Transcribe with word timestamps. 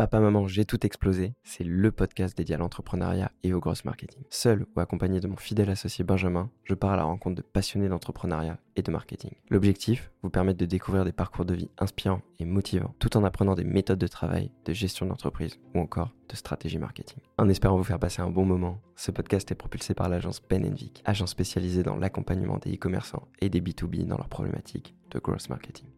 Papa 0.00 0.18
Maman, 0.18 0.48
j'ai 0.48 0.64
tout 0.64 0.86
explosé, 0.86 1.34
c'est 1.44 1.62
le 1.62 1.92
podcast 1.92 2.34
dédié 2.34 2.54
à 2.54 2.58
l'entrepreneuriat 2.58 3.30
et 3.42 3.52
au 3.52 3.60
gross 3.60 3.84
marketing. 3.84 4.22
Seul 4.30 4.64
ou 4.74 4.80
accompagné 4.80 5.20
de 5.20 5.28
mon 5.28 5.36
fidèle 5.36 5.68
associé 5.68 6.04
Benjamin, 6.04 6.48
je 6.64 6.72
pars 6.72 6.92
à 6.92 6.96
la 6.96 7.02
rencontre 7.02 7.36
de 7.36 7.42
passionnés 7.42 7.90
d'entrepreneuriat 7.90 8.56
et 8.76 8.82
de 8.82 8.90
marketing. 8.90 9.32
L'objectif, 9.50 10.10
vous 10.22 10.30
permettre 10.30 10.58
de 10.58 10.64
découvrir 10.64 11.04
des 11.04 11.12
parcours 11.12 11.44
de 11.44 11.52
vie 11.52 11.68
inspirants 11.76 12.22
et 12.38 12.46
motivants, 12.46 12.94
tout 12.98 13.14
en 13.18 13.24
apprenant 13.24 13.54
des 13.54 13.64
méthodes 13.64 13.98
de 13.98 14.06
travail, 14.06 14.50
de 14.64 14.72
gestion 14.72 15.04
d'entreprise 15.04 15.58
ou 15.74 15.80
encore 15.80 16.14
de 16.30 16.34
stratégie 16.34 16.78
marketing. 16.78 17.18
En 17.36 17.50
espérant 17.50 17.76
vous 17.76 17.84
faire 17.84 17.98
passer 17.98 18.22
un 18.22 18.30
bon 18.30 18.46
moment, 18.46 18.80
ce 18.96 19.10
podcast 19.10 19.52
est 19.52 19.54
propulsé 19.54 19.92
par 19.92 20.08
l'agence 20.08 20.40
Ben 20.48 20.74
agence 21.04 21.30
spécialisée 21.30 21.82
dans 21.82 21.96
l'accompagnement 21.96 22.56
des 22.56 22.72
e-commerçants 22.72 23.28
et 23.42 23.50
des 23.50 23.60
B2B 23.60 24.06
dans 24.06 24.16
leurs 24.16 24.30
problématiques 24.30 24.94
de 25.10 25.18
gross 25.18 25.50
marketing. 25.50 25.88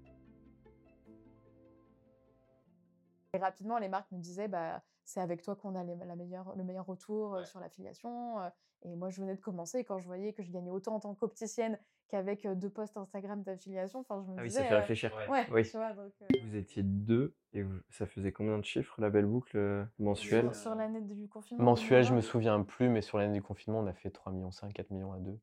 Et 3.35 3.39
rapidement, 3.39 3.79
les 3.79 3.89
marques 3.89 4.13
me 4.13 4.18
disaient, 4.18 4.49
bah, 4.49 4.82
c'est 5.04 5.21
avec 5.21 5.41
toi 5.41 5.57
qu'on 5.57 5.75
a 5.75 5.82
la 5.82 6.17
meilleure, 6.17 6.54
le 6.54 6.64
meilleur 6.64 6.85
retour 6.85 7.46
sur 7.46 7.61
l'affiliation. 7.61 8.36
Et 8.82 8.95
moi, 8.95 9.08
je 9.08 9.22
venais 9.22 9.35
de 9.35 9.41
commencer. 9.41 9.79
Et 9.79 9.85
quand 9.85 9.99
je 9.99 10.07
voyais 10.07 10.35
que 10.35 10.43
je 10.43 10.50
gagnais 10.50 10.71
autant 10.71 10.96
en 10.96 11.00
tant 11.00 11.14
qu'opticienne 11.14 11.79
qu'avec 12.08 12.46
deux 12.46 12.68
posts 12.68 12.95
Instagram 12.99 13.43
d'affiliation, 13.43 14.00
enfin, 14.00 14.22
je 14.27 14.31
me 14.31 14.39
ah 14.39 14.43
disais. 14.43 14.58
oui, 14.58 14.64
ça 14.64 14.68
fait 14.68 14.81
réfléchir. 14.81 15.13
Ouais, 15.31 15.46
oui. 15.50 15.64
tu 15.64 15.79
vois, 15.79 15.95
donc, 15.95 16.13
Vous 16.43 16.57
étiez 16.57 16.82
deux 16.82 17.35
et 17.55 17.64
ça 17.89 18.05
faisait 18.05 18.32
combien 18.32 18.58
de 18.58 18.64
chiffres 18.64 19.00
la 19.00 19.08
belle 19.08 19.25
boucle 19.25 19.89
mensuelle? 19.99 20.55
Sur, 20.55 20.75
l'année 20.75 21.00
du 21.00 21.27
confinement 21.29 21.64
Mensuel, 21.64 22.05
je 22.05 22.13
me 22.13 22.21
souviens 22.21 22.63
plus, 22.63 22.91
mais 22.91 23.00
sur 23.00 23.17
l'année 23.17 23.39
du 23.39 23.43
confinement, 23.43 23.80
on 23.80 23.86
a 23.86 23.94
fait 23.94 24.11
3 24.11 24.30
millions 24.30 24.50
5, 24.50 24.75
4 24.75 24.91
millions 24.91 25.13
à 25.14 25.19
deux. 25.19 25.39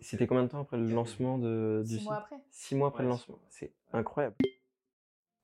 C'était 0.00 0.26
combien 0.26 0.42
de 0.42 0.48
temps 0.48 0.60
après 0.60 0.76
le 0.76 0.88
lancement 0.88 1.38
de, 1.38 1.84
du 1.86 1.98
Six 1.98 2.04
mois 2.04 2.16
après. 2.16 2.40
Six 2.50 2.74
mois 2.74 2.88
après 2.88 3.04
le 3.04 3.10
lancement? 3.10 3.38
C'est 3.48 3.72
incroyable. 3.92 4.34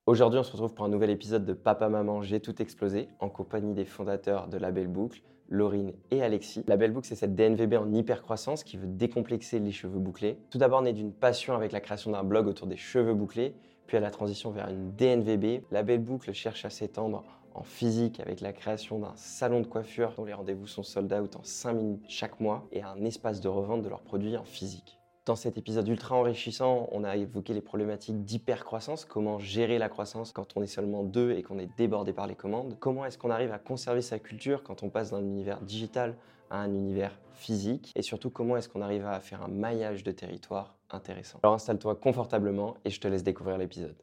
Aujourd'hui, 0.07 0.39
on 0.39 0.45
se 0.45 0.53
retrouve 0.53 0.73
pour 0.73 0.85
un 0.85 0.89
nouvel 0.89 1.11
épisode 1.11 1.45
de 1.45 1.53
Papa 1.53 1.89
Maman, 1.89 2.23
j'ai 2.23 2.39
tout 2.39 2.63
explosé, 2.63 3.09
en 3.19 3.29
compagnie 3.29 3.75
des 3.75 3.85
fondateurs 3.85 4.47
de 4.47 4.57
La 4.57 4.71
Belle 4.71 4.87
Boucle, 4.87 5.21
Laurine 5.49 5.95
et 6.13 6.23
Alexis. 6.23 6.63
La 6.69 6.77
Belle 6.77 6.93
Boucle, 6.93 7.09
c'est 7.09 7.17
cette 7.17 7.35
DNVB 7.35 7.75
en 7.75 7.93
hypercroissance 7.93 8.63
qui 8.63 8.77
veut 8.77 8.87
décomplexer 8.87 9.59
les 9.59 9.73
cheveux 9.73 9.99
bouclés. 9.99 10.39
Tout 10.51 10.59
d'abord, 10.59 10.81
né 10.81 10.93
d'une 10.93 11.13
passion 11.13 11.57
avec 11.57 11.73
la 11.73 11.81
création 11.81 12.13
d'un 12.13 12.23
blog 12.23 12.47
autour 12.47 12.69
des 12.69 12.77
cheveux 12.77 13.15
bouclés, 13.15 13.57
puis 13.89 13.97
à 13.97 14.01
la 14.01 14.13
transition 14.13 14.53
vers 14.53 14.69
une 14.69 14.93
DNVB. 14.93 15.65
La 15.73 15.83
Belle 15.83 16.05
Boucle 16.05 16.33
cherche 16.33 16.65
à 16.65 16.71
s'étendre 16.71 17.25
en 17.55 17.65
physique 17.65 18.21
avec 18.21 18.41
la 18.41 18.53
création 18.53 19.01
d'un 19.01 19.17
salon 19.17 19.61
de 19.61 19.67
coiffure 19.67 20.13
dont 20.17 20.25
les 20.25 20.35
rendez-vous 20.35 20.69
sont 20.69 20.85
sold 20.85 21.13
out 21.13 21.35
en 21.35 21.43
5 21.43 21.73
minutes 21.73 22.05
chaque 22.09 22.39
mois 22.39 22.65
et 22.71 22.81
un 22.81 23.05
espace 23.05 23.41
de 23.41 23.49
revente 23.49 23.83
de 23.83 23.89
leurs 23.89 24.03
produits 24.03 24.37
en 24.37 24.45
physique. 24.45 24.96
Dans 25.27 25.35
cet 25.35 25.59
épisode 25.59 25.89
ultra 25.89 26.15
enrichissant, 26.15 26.89
on 26.93 27.03
a 27.03 27.17
évoqué 27.17 27.53
les 27.53 27.61
problématiques 27.61 28.25
d'hypercroissance, 28.25 29.05
comment 29.05 29.41
gérer 29.41 29.77
la 29.77 29.89
croissance 29.89 30.31
quand 30.31 30.57
on 30.57 30.63
est 30.63 30.69
seulement 30.69 31.03
deux 31.03 31.33
et 31.33 31.43
qu'on 31.43 31.59
est 31.59 31.69
débordé 31.77 32.13
par 32.13 32.29
les 32.29 32.37
commandes, 32.37 32.77
comment 32.79 33.05
est-ce 33.05 33.19
qu'on 33.19 33.31
arrive 33.31 33.51
à 33.51 33.59
conserver 33.59 34.03
sa 34.03 34.21
culture 34.21 34.63
quand 34.63 34.85
on 34.85 34.89
passe 34.89 35.11
d'un 35.11 35.23
univers 35.23 35.61
digital 35.63 36.15
à 36.49 36.61
un 36.61 36.73
univers 36.73 37.19
physique, 37.33 37.93
et 37.97 38.03
surtout 38.03 38.31
comment 38.31 38.57
est-ce 38.57 38.69
qu'on 38.69 38.83
arrive 38.83 39.05
à 39.05 39.19
faire 39.19 39.43
un 39.43 39.49
maillage 39.49 40.05
de 40.05 40.13
territoire 40.13 40.77
intéressant. 40.91 41.41
Alors 41.43 41.55
installe-toi 41.55 41.97
confortablement 41.97 42.77
et 42.85 42.91
je 42.91 43.01
te 43.01 43.09
laisse 43.09 43.25
découvrir 43.25 43.59
l'épisode. 43.59 43.97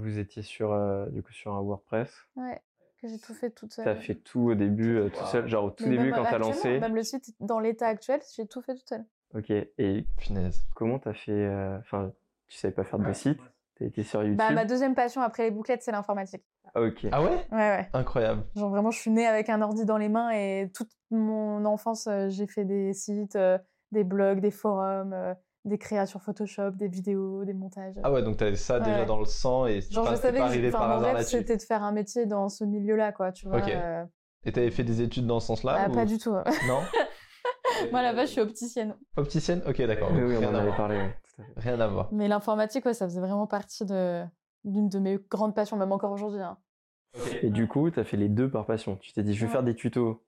Vous 0.00 0.18
étiez 0.18 0.42
sur, 0.42 0.72
euh, 0.72 1.06
du 1.10 1.22
coup, 1.22 1.32
sur 1.32 1.54
un 1.54 1.60
WordPress 1.60 2.12
Ouais, 2.34 2.60
que 3.00 3.06
j'ai 3.06 3.20
tout 3.20 3.34
fait 3.34 3.50
toute 3.50 3.72
seule. 3.72 3.84
T'as 3.84 3.94
fait 3.94 4.16
tout 4.16 4.50
au 4.50 4.54
début, 4.56 4.96
euh, 4.96 5.10
tout 5.10 5.26
seul, 5.26 5.46
genre 5.46 5.66
au 5.66 5.70
tout 5.70 5.86
Mais 5.86 5.96
début 5.96 6.10
quand 6.10 6.24
t'as 6.24 6.38
lancé 6.38 6.80
Même 6.80 6.96
le 6.96 7.04
site, 7.04 7.36
dans 7.38 7.60
l'état 7.60 7.86
actuel, 7.86 8.20
j'ai 8.34 8.48
tout 8.48 8.62
fait 8.62 8.74
toute 8.74 8.88
seule. 8.88 9.04
Ok, 9.34 9.50
et 9.50 10.06
Punaise. 10.18 10.62
comment 10.74 10.98
t'as 10.98 11.14
fait 11.14 11.32
euh, 11.32 11.78
Enfin, 11.78 12.12
tu 12.48 12.58
savais 12.58 12.74
pas 12.74 12.84
faire 12.84 12.98
de 12.98 13.12
site 13.12 13.38
T'as 13.78 13.86
été 13.86 14.02
sur 14.02 14.22
YouTube 14.22 14.36
Bah, 14.38 14.52
ma 14.52 14.64
deuxième 14.66 14.94
passion 14.94 15.22
après 15.22 15.44
les 15.44 15.50
bouclettes, 15.50 15.82
c'est 15.82 15.92
l'informatique. 15.92 16.44
Ah, 16.74 16.82
Ok. 16.82 17.06
Ah 17.10 17.22
ouais? 17.22 17.46
Ouais, 17.50 17.56
ouais. 17.58 17.88
Incroyable. 17.94 18.42
Genre 18.54 18.68
vraiment, 18.70 18.90
je 18.90 18.98
suis 19.00 19.10
née 19.10 19.26
avec 19.26 19.48
un 19.48 19.62
ordi 19.62 19.84
dans 19.86 19.96
les 19.96 20.08
mains 20.10 20.30
et 20.30 20.70
toute 20.74 20.90
mon 21.10 21.64
enfance, 21.64 22.06
euh, 22.06 22.28
j'ai 22.28 22.46
fait 22.46 22.64
des 22.66 22.92
sites, 22.92 23.36
euh, 23.36 23.58
des 23.90 24.04
blogs, 24.04 24.40
des 24.40 24.50
forums, 24.50 25.12
euh, 25.14 25.34
des 25.64 25.78
créations 25.78 26.18
Photoshop, 26.18 26.72
des 26.72 26.88
vidéos, 26.88 27.44
des 27.44 27.54
montages. 27.54 27.94
Ah 28.02 28.12
ouais, 28.12 28.22
donc 28.22 28.36
t'avais 28.36 28.56
ça 28.56 28.80
déjà 28.80 29.00
Ouais. 29.00 29.06
dans 29.06 29.18
le 29.18 29.24
sang 29.24 29.66
et 29.66 29.80
Genre, 29.80 30.04
pas, 30.04 30.16
je 30.16 30.20
savais 30.20 30.38
pas 30.38 30.44
que 30.46 30.50
arrivé 30.50 30.70
par 30.70 30.88
mon 30.88 30.98
rêve, 31.06 31.24
c'était 31.24 31.56
de 31.56 31.62
faire 31.62 31.82
un 31.82 31.92
métier 31.92 32.26
dans 32.26 32.48
ce 32.50 32.64
milieu-là, 32.64 33.12
quoi, 33.12 33.32
tu 33.32 33.48
vois. 33.48 33.58
Ok. 33.58 33.68
euh, 33.68 34.04
Et 34.44 34.52
t'avais 34.52 34.70
fait 34.70 34.84
des 34.84 35.00
études 35.02 35.26
dans 35.26 35.40
ce 35.40 35.46
sens-là 35.48 35.76
ah, 35.78 35.88
ou- 35.88 35.92
Pas 35.94 36.04
du 36.04 36.18
tout. 36.18 36.32
Non? 36.32 36.80
Moi, 37.90 38.02
là-bas, 38.02 38.26
je 38.26 38.30
suis 38.30 38.40
opticienne. 38.40 38.96
Opticienne? 39.16 39.62
Ok, 39.66 39.78
d'accord. 39.82 40.10
Oui, 40.12 40.20
on 40.22 40.26
rien, 40.40 40.48
en 40.50 40.54
à 40.54 40.58
avait 40.58 40.66
voir. 40.66 40.76
parlé. 40.76 41.10
rien 41.56 41.80
à 41.80 41.88
voir. 41.88 42.08
Mais 42.12 42.28
l'informatique, 42.28 42.84
ouais, 42.86 42.94
ça 42.94 43.06
faisait 43.06 43.20
vraiment 43.20 43.46
partie 43.46 43.84
de 43.84 44.22
d'une 44.64 44.88
de 44.88 44.98
mes 45.00 45.18
grandes 45.28 45.54
passions, 45.56 45.76
même 45.76 45.90
encore 45.90 46.12
aujourd'hui. 46.12 46.40
hein. 46.40 46.56
Et 47.42 47.50
du 47.50 47.66
coup, 47.66 47.90
t'as 47.90 48.04
fait 48.04 48.16
les 48.16 48.28
deux 48.28 48.48
par 48.50 48.64
passion. 48.64 48.96
Tu 48.96 49.12
t'es 49.12 49.22
dit, 49.24 49.34
je 49.34 49.40
vais 49.40 49.46
Ouais. 49.46 49.52
faire 49.52 49.62
des 49.64 49.74
tutos 49.74 50.24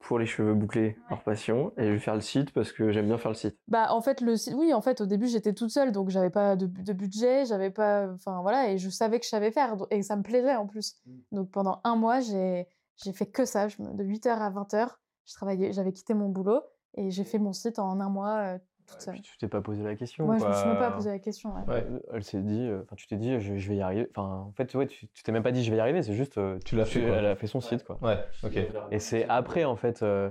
pour 0.00 0.18
les 0.18 0.26
cheveux 0.26 0.54
bouclés 0.54 0.96
par 1.08 1.24
passion 1.24 1.72
et 1.76 1.86
je 1.86 1.92
vais 1.92 1.98
faire 1.98 2.14
le 2.14 2.20
site 2.20 2.52
parce 2.52 2.70
que 2.72 2.92
j'aime 2.92 3.06
bien 3.06 3.18
faire 3.18 3.30
le 3.32 3.36
site. 3.36 3.56
Bah, 3.68 3.88
en 3.90 4.00
fait, 4.00 4.20
le 4.20 4.36
site, 4.36 4.54
oui, 4.54 4.72
en 4.74 4.80
fait, 4.80 5.00
au 5.00 5.06
début, 5.06 5.26
j'étais 5.26 5.54
toute 5.54 5.70
seule, 5.70 5.90
donc 5.92 6.10
j'avais 6.10 6.30
pas 6.30 6.54
de, 6.56 6.66
de 6.66 6.92
budget, 6.92 7.46
j'avais 7.46 7.70
pas, 7.70 8.08
enfin 8.12 8.40
voilà, 8.42 8.70
et 8.70 8.78
je 8.78 8.90
savais 8.90 9.18
que 9.18 9.24
je 9.24 9.30
savais 9.30 9.50
faire, 9.50 9.76
et 9.90 10.02
ça 10.02 10.14
me 10.16 10.22
plaisait 10.22 10.54
en 10.54 10.66
plus. 10.66 10.94
Donc 11.32 11.50
pendant 11.50 11.80
un 11.84 11.96
mois, 11.96 12.20
j'ai 12.20 12.68
j'ai 13.02 13.12
fait 13.12 13.26
que 13.26 13.44
ça, 13.44 13.68
je 13.68 13.80
me- 13.82 13.92
de 13.94 14.04
8h 14.04 14.40
à 14.42 14.50
20h, 14.50 15.00
je 15.28 15.34
travaillais, 15.34 15.72
j'avais 15.72 15.92
quitté 15.92 16.14
mon 16.14 16.28
boulot 16.28 16.62
et 16.94 17.10
j'ai 17.10 17.24
fait 17.24 17.38
mon 17.38 17.52
site 17.52 17.78
en 17.78 18.00
un 18.00 18.08
mois 18.08 18.38
euh, 18.54 18.58
toute 18.86 19.02
seule. 19.02 19.20
Tu 19.20 19.36
t'es 19.38 19.48
pas 19.48 19.60
posé 19.60 19.82
la 19.82 19.94
question. 19.94 20.24
Moi, 20.24 20.38
je 20.38 20.46
me 20.46 20.52
suis 20.52 20.68
même 20.68 20.78
pas 20.78 20.90
posé 20.90 21.10
la 21.10 21.18
question. 21.18 21.54
ouais. 21.54 21.62
Ouais. 21.68 21.86
Elle 22.14 22.24
s'est 22.24 22.40
dit, 22.40 22.62
euh, 22.66 22.80
enfin, 22.84 22.96
tu 22.96 23.06
t'es 23.06 23.16
dit, 23.16 23.38
je, 23.38 23.56
je 23.56 23.68
vais 23.68 23.76
y 23.76 23.82
arriver. 23.82 24.08
Enfin, 24.16 24.46
en 24.48 24.52
fait, 24.52 24.74
ouais, 24.74 24.86
tu 24.86 25.06
t'es 25.22 25.32
même 25.32 25.42
pas 25.42 25.52
dit, 25.52 25.62
je 25.62 25.70
vais 25.70 25.76
y 25.76 25.80
arriver. 25.80 26.02
C'est 26.02 26.14
juste, 26.14 26.38
euh, 26.38 26.58
Tu 26.64 26.76
l'as 26.76 26.86
fait, 26.86 27.06
quoi. 27.06 27.16
Elle 27.16 27.26
a 27.26 27.36
fait 27.36 27.46
son 27.46 27.60
site, 27.60 27.84
quoi. 27.84 27.98
Ouais, 28.00 28.18
ok. 28.42 28.58
Et 28.90 28.98
c'est 28.98 29.28
après, 29.28 29.64
en 29.66 29.76
fait, 29.76 30.02
euh, 30.02 30.30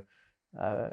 euh, 0.60 0.90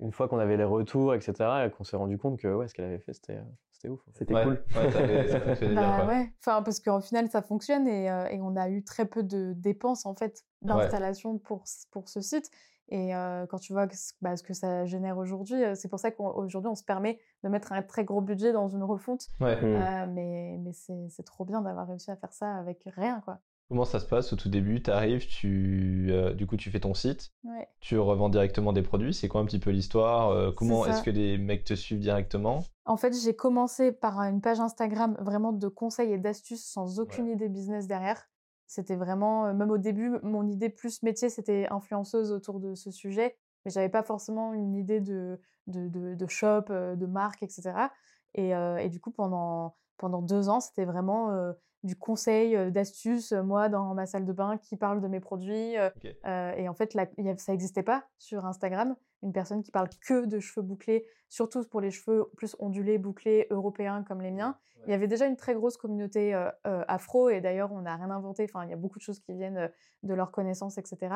une 0.00 0.12
fois 0.12 0.28
qu'on 0.28 0.38
avait 0.38 0.58
les 0.58 0.64
retours, 0.64 1.14
etc., 1.14 1.70
qu'on 1.74 1.84
s'est 1.84 1.96
rendu 1.96 2.18
compte 2.18 2.38
que, 2.38 2.48
ouais, 2.48 2.68
ce 2.68 2.74
qu'elle 2.74 2.84
avait 2.84 2.98
fait, 2.98 3.14
c'était, 3.14 3.40
c'était 3.72 3.88
ouf. 3.88 4.00
en 4.06 4.12
fait. 4.12 4.18
C'était 4.18 4.34
Ouais, 4.34 4.42
cool. 4.42 4.62
ouais, 4.76 4.90
ça 4.92 4.98
avait- 4.98 5.28
ça 5.28 5.40
fonctionnait 5.40 5.72
bien, 5.74 5.82
Bah 5.82 5.96
quoi. 5.96 6.06
ouais, 6.14 6.32
enfin 6.40 6.62
parce 6.62 6.80
qu'en 6.80 7.00
final 7.00 7.28
ça 7.30 7.40
fonctionne 7.42 7.86
et, 7.86 8.10
euh, 8.10 8.26
et 8.28 8.40
on 8.40 8.56
a 8.56 8.68
eu 8.68 8.82
très 8.84 9.04
peu 9.06 9.22
de 9.22 9.52
dépenses 9.54 10.04
en 10.06 10.14
fait 10.14 10.44
d'installation 10.62 11.38
pour, 11.38 11.64
pour 11.90 12.08
ce 12.08 12.20
site. 12.20 12.50
Et 12.88 13.14
euh, 13.14 13.46
quand 13.46 13.58
tu 13.58 13.72
vois 13.72 13.86
que 13.86 13.94
bah, 14.20 14.36
ce 14.36 14.42
que 14.42 14.54
ça 14.54 14.86
génère 14.86 15.18
aujourd'hui, 15.18 15.60
c'est 15.74 15.88
pour 15.88 15.98
ça 15.98 16.10
qu'aujourd'hui 16.10 16.70
on, 16.70 16.74
se 16.74 16.84
permet 16.84 17.18
de 17.42 17.48
mettre 17.48 17.72
un 17.72 17.82
très 17.82 18.04
gros 18.04 18.20
budget 18.20 18.52
dans 18.52 18.68
une 18.68 18.84
refonte. 18.84 19.26
Ouais. 19.40 19.60
Mm. 19.60 19.64
Euh, 19.64 20.06
mais 20.12 20.58
mais 20.58 20.72
c'est 20.72 21.24
trop 21.24 21.44
bien 21.44 21.62
d'avoir 21.62 21.88
réussi 21.88 22.10
à 22.10 22.16
faire 22.16 22.32
ça 22.32 22.54
avec 22.56 22.82
rien 22.86 23.20
quoi. 23.24 23.40
Comment 23.68 23.84
ça 23.84 23.98
se 23.98 24.06
passe 24.06 24.32
au 24.32 24.36
tout 24.36 24.48
début? 24.48 24.80
Tu 24.80 24.92
arrives, 24.92 25.26
tu, 25.26 26.06
euh, 26.10 26.32
du 26.34 26.46
coup, 26.46 26.56
tu 26.56 26.70
fais 26.70 26.78
ton 26.78 26.94
site, 26.94 27.32
Ouais. 27.42 27.66
tu 27.80 27.98
revends 27.98 28.28
directement 28.28 28.72
des 28.72 28.82
produits. 28.82 29.12
C'est 29.12 29.26
quoi 29.26 29.40
un 29.40 29.44
petit 29.44 29.58
peu 29.58 29.70
l'histoire? 29.70 30.30
Euh, 30.30 30.52
Comment 30.52 30.86
est-ce 30.86 31.02
que 31.02 31.10
les 31.10 31.36
mecs 31.36 31.64
te 31.64 31.74
suivent 31.74 31.98
directement? 31.98 32.62
En 32.84 32.96
fait, 32.96 33.12
j'ai 33.12 33.34
commencé 33.34 33.90
par 33.90 34.20
une 34.20 34.40
page 34.40 34.60
Instagram 34.60 35.16
vraiment 35.18 35.52
de 35.52 35.66
conseils 35.66 36.12
et 36.12 36.18
d'astuces 36.18 36.64
sans 36.64 37.00
aucune 37.00 37.26
idée 37.26 37.48
business 37.48 37.88
derrière. 37.88 38.28
C'était 38.66 38.96
vraiment, 38.96 39.52
même 39.54 39.70
au 39.70 39.78
début, 39.78 40.18
mon 40.22 40.46
idée 40.46 40.68
plus 40.70 41.02
métier, 41.02 41.28
c'était 41.30 41.66
influenceuse 41.70 42.32
autour 42.32 42.58
de 42.60 42.74
ce 42.74 42.90
sujet, 42.90 43.36
mais 43.64 43.70
j'avais 43.70 43.88
pas 43.88 44.02
forcément 44.02 44.52
une 44.54 44.74
idée 44.74 45.00
de, 45.00 45.38
de, 45.68 45.88
de, 45.88 46.14
de 46.14 46.26
shop, 46.26 46.62
de 46.70 47.06
marque, 47.06 47.42
etc. 47.42 47.90
Et, 48.34 48.54
euh, 48.54 48.76
et 48.78 48.88
du 48.88 49.00
coup, 49.00 49.10
pendant, 49.12 49.76
pendant 49.98 50.20
deux 50.20 50.48
ans, 50.48 50.60
c'était 50.60 50.84
vraiment 50.84 51.30
euh, 51.30 51.52
du 51.84 51.96
conseil, 51.96 52.56
euh, 52.56 52.70
d'astuces, 52.70 53.32
moi, 53.32 53.68
dans 53.68 53.94
ma 53.94 54.06
salle 54.06 54.24
de 54.24 54.32
bain, 54.32 54.58
qui 54.58 54.76
parle 54.76 55.00
de 55.00 55.08
mes 55.08 55.20
produits. 55.20 55.74
et 56.56 56.68
en 56.68 56.74
fait, 56.74 56.94
là, 56.94 57.02
a- 57.18 57.36
ça 57.38 57.52
n'existait 57.52 57.84
pas 57.84 58.04
sur 58.18 58.46
Instagram, 58.46 58.96
une 59.22 59.32
personne 59.32 59.62
qui 59.62 59.70
parle 59.70 59.88
que 60.06 60.26
de 60.26 60.38
cheveux 60.38 60.64
bouclés, 60.64 61.06
surtout 61.28 61.64
pour 61.68 61.80
les 61.80 61.90
cheveux 61.90 62.30
plus 62.36 62.56
ondulés, 62.58 62.98
bouclés, 62.98 63.46
européens 63.50 64.02
comme 64.02 64.20
les 64.20 64.30
miens. 64.30 64.58
Il 64.86 64.90
y 64.90 64.94
avait 64.94 65.08
déjà 65.08 65.26
une 65.26 65.36
très 65.36 65.54
grosse 65.54 65.76
communauté 65.76 66.34
euh, 66.34 66.48
euh, 66.66 66.84
afro, 66.86 67.28
et 67.28 67.40
d'ailleurs, 67.40 67.72
on 67.72 67.82
n'a 67.82 67.96
rien 67.96 68.10
inventé. 68.10 68.44
Enfin, 68.44 68.64
il 68.64 68.70
y 68.70 68.72
a 68.72 68.76
beaucoup 68.76 68.98
de 68.98 69.02
choses 69.02 69.18
qui 69.18 69.34
viennent 69.34 69.70
de 70.02 70.14
leur 70.14 70.30
connaissance, 70.30 70.78
etc. 70.78 71.14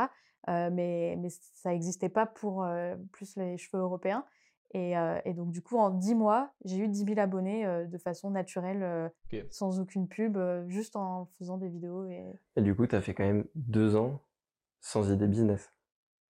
Euh, 0.48 0.70
mais, 0.72 1.16
mais 1.20 1.28
ça 1.54 1.70
n'existait 1.70 2.08
pas 2.08 2.26
pour 2.26 2.66
plus 3.12 3.36
les 3.36 3.56
cheveux 3.58 3.82
européens. 3.82 4.24
Et, 4.72 4.92
et 5.24 5.34
donc, 5.34 5.50
du 5.50 5.62
coup, 5.62 5.78
en 5.78 5.90
10 5.90 6.14
mois, 6.14 6.52
j'ai 6.64 6.78
eu 6.78 6.88
10 6.88 7.04
000 7.04 7.20
abonnés 7.20 7.66
de 7.86 7.98
façon 7.98 8.30
naturelle, 8.30 9.12
sans 9.50 9.80
aucune 9.80 10.08
pub, 10.08 10.38
juste 10.68 10.96
en 10.96 11.26
faisant 11.38 11.58
des 11.58 11.68
vidéos. 11.68 12.06
Et... 12.06 12.24
Et 12.56 12.62
du 12.62 12.74
coup, 12.74 12.86
t'as 12.86 13.00
fait 13.00 13.14
quand 13.14 13.24
même 13.24 13.44
deux 13.54 13.96
ans 13.96 14.20
sans 14.80 15.12
idée 15.12 15.26
business. 15.26 15.72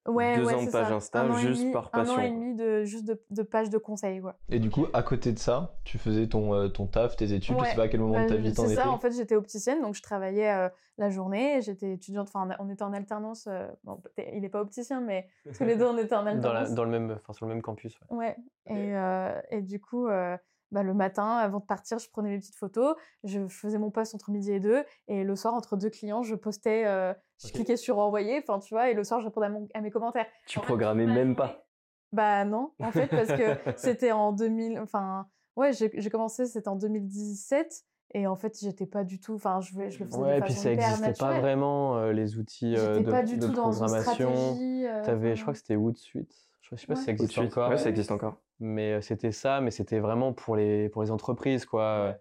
Ouais, 0.08 0.37
Deux 0.37 0.47
ouais, 0.47 0.55
ans 0.55 0.61
de 0.61 0.64
c'est 0.67 0.73
page 0.73 0.88
ça. 0.88 0.94
Insta, 0.94 1.20
Un 1.23 1.37
juste 1.37 1.61
demi- 1.61 1.73
par 1.73 1.91
Un 1.93 2.00
an 2.00 2.05
passion, 2.05 2.23
et 2.23 2.31
demi 2.31 2.55
de, 2.55 2.85
juste 2.85 3.05
de, 3.05 3.23
de 3.31 3.43
pages 3.43 3.69
de 3.69 3.76
conseils, 3.79 4.20
quoi. 4.20 4.37
Et 4.49 4.58
du 4.58 4.70
coup, 4.70 4.87
à 4.94 5.02
côté 5.02 5.31
de 5.32 5.38
ça, 5.38 5.79
tu 5.85 5.99
faisais 5.99 6.26
ton, 6.26 6.55
euh, 6.55 6.69
ton 6.69 6.87
taf, 6.87 7.17
tes 7.17 7.32
études. 7.35 7.56
Je 7.58 7.62
Ouais. 7.62 7.69
sais 7.70 7.76
pas 7.76 7.82
à 7.82 7.88
quel 7.88 8.00
moment 8.00 8.23
de 8.25 8.29
ta 8.29 8.35
Bah, 8.35 8.41
vie 8.41 8.52
t'en 8.55 8.67
C'est 8.67 8.73
étais. 8.73 8.82
ça, 8.82 8.91
en 8.91 8.99
fait, 8.99 9.11
j'étais 9.12 9.37
opticienne, 9.37 9.82
donc 9.82 9.94
je 9.94 10.02
travaillais 10.02 10.50
euh, 10.52 10.69
la 10.97 11.11
journée, 11.11 11.61
j'étais 11.61 11.93
étudiante, 11.93 12.29
enfin, 12.35 12.49
on 12.58 12.70
était 12.70 12.82
en 12.82 12.94
alternance, 12.94 13.47
euh, 13.47 13.69
bon, 13.85 14.00
il 14.17 14.41
n'est 14.41 14.49
pas 14.49 14.62
opticien, 14.62 15.00
mais 15.02 15.29
tous 15.55 15.64
les 15.64 15.76
deux, 15.76 15.85
on 15.87 15.99
était 15.99 16.14
en 16.14 16.20
Dans, 16.20 16.25
la- 16.25 16.31
alternance. 16.31 16.75
dans 16.75 16.85
le 16.85 16.91
même, 16.91 17.11
enfin, 17.20 17.32
sur 17.35 17.46
le 17.46 17.53
même 17.53 17.62
campus. 17.62 17.99
ouais. 18.11 18.17
Ouais, 18.17 18.37
et, 18.67 18.96
euh, 18.96 19.38
et 19.50 19.61
du 19.61 19.81
coup, 19.81 20.08
euh, 20.08 20.37
bah, 20.73 20.82
le 20.82 20.94
matin, 20.94 21.37
avant 21.37 21.58
de 21.61 21.64
partir, 21.67 21.99
je 21.99 22.08
prenais 22.11 22.31
mes 22.31 22.38
petites 22.38 22.56
photos, 22.56 22.94
je 23.25 23.46
faisais 23.49 23.79
mon 23.79 23.91
post 23.91 24.14
entre 24.14 24.31
midi 24.31 24.53
et 24.53 24.61
deux, 24.61 24.82
et 25.08 25.25
le 25.25 25.37
soir, 25.37 25.53
entre 25.53 25.76
deux 25.76 25.91
clients, 25.91 26.23
je 26.23 26.35
postais, 26.35 26.85
euh, 26.87 27.12
je 27.42 27.48
Ok. 27.48 27.54
cliquais 27.54 27.76
sur 27.76 27.98
envoyer, 27.98 28.38
enfin, 28.42 28.58
tu 28.58 28.75
vois, 28.75 28.90
et 28.90 28.94
le 28.94 29.04
soir, 29.04 29.20
je 29.20 29.26
répondais 29.26 29.46
à, 29.46 29.50
mon- 29.50 29.69
à 29.75 29.81
mes 29.81 29.90
commentaires. 29.90 30.26
Tu 30.46 30.60
programmais 30.60 31.06
même 31.06 31.34
pas. 31.37 31.64
Bah 32.12 32.44
non, 32.44 32.72
en 32.81 32.90
fait, 32.90 33.06
parce 33.08 33.28
que 33.28 33.56
c'était 33.76 34.12
en 34.12 34.32
2000, 34.32 34.78
enfin, 34.81 35.28
ouais, 35.56 35.72
j'ai 35.72 36.10
commencé, 36.10 36.46
c'était 36.46 36.69
en 36.69 36.76
2017, 36.76 37.84
et 38.14 38.26
en 38.26 38.34
fait, 38.34 38.58
j'étais 38.60 38.87
pas 38.87 39.04
du 39.04 39.20
tout, 39.20 39.34
enfin, 39.34 39.60
je, 39.60 39.70
je 39.70 39.98
le 40.00 40.06
faisais 40.06 40.19
Ouais, 40.22 40.34
de 40.34 40.38
et 40.38 40.42
puis 40.42 40.52
ça 40.54 40.70
n'existait 40.70 41.12
pas 41.12 41.38
vraiment, 41.40 41.98
euh, 41.98 42.12
les 42.12 42.37
outils 42.37 42.76
euh, 42.76 42.94
J'étais 42.94 43.06
de, 43.06 43.10
pas 43.12 43.22
du 43.22 43.38
de 43.38 43.46
tout 43.46 43.52
dans 43.52 43.70
une 43.70 43.86
programmation. 43.86 44.31
stratégie. 44.31 44.86
euh, 44.86 45.02
T'avais, 45.04 45.36
je 45.36 45.43
crois 45.43 45.52
que 45.54 45.58
c'était 45.60 45.76
Hootsuite. 45.76 46.34
Je 46.62 46.76
sais 46.76 46.86
pas 46.86 46.96
si 46.96 47.04
ça 47.04 47.12
existe 47.12 47.38
encore. 47.38 47.70
Ouais, 47.70 47.76
ça 47.76 47.90
existe 47.90 48.10
encore. 48.10 48.36
Mais 48.58 48.93
euh, 48.94 49.00
c'était 49.00 49.32
ça, 49.32 49.60
mais 49.60 49.70
c'était 49.70 50.00
vraiment 50.00 50.32
pour 50.32 50.56
les, 50.56 50.88
pour 50.88 51.02
les 51.02 51.10
entreprises, 51.10 51.64
quoi. 51.64 52.16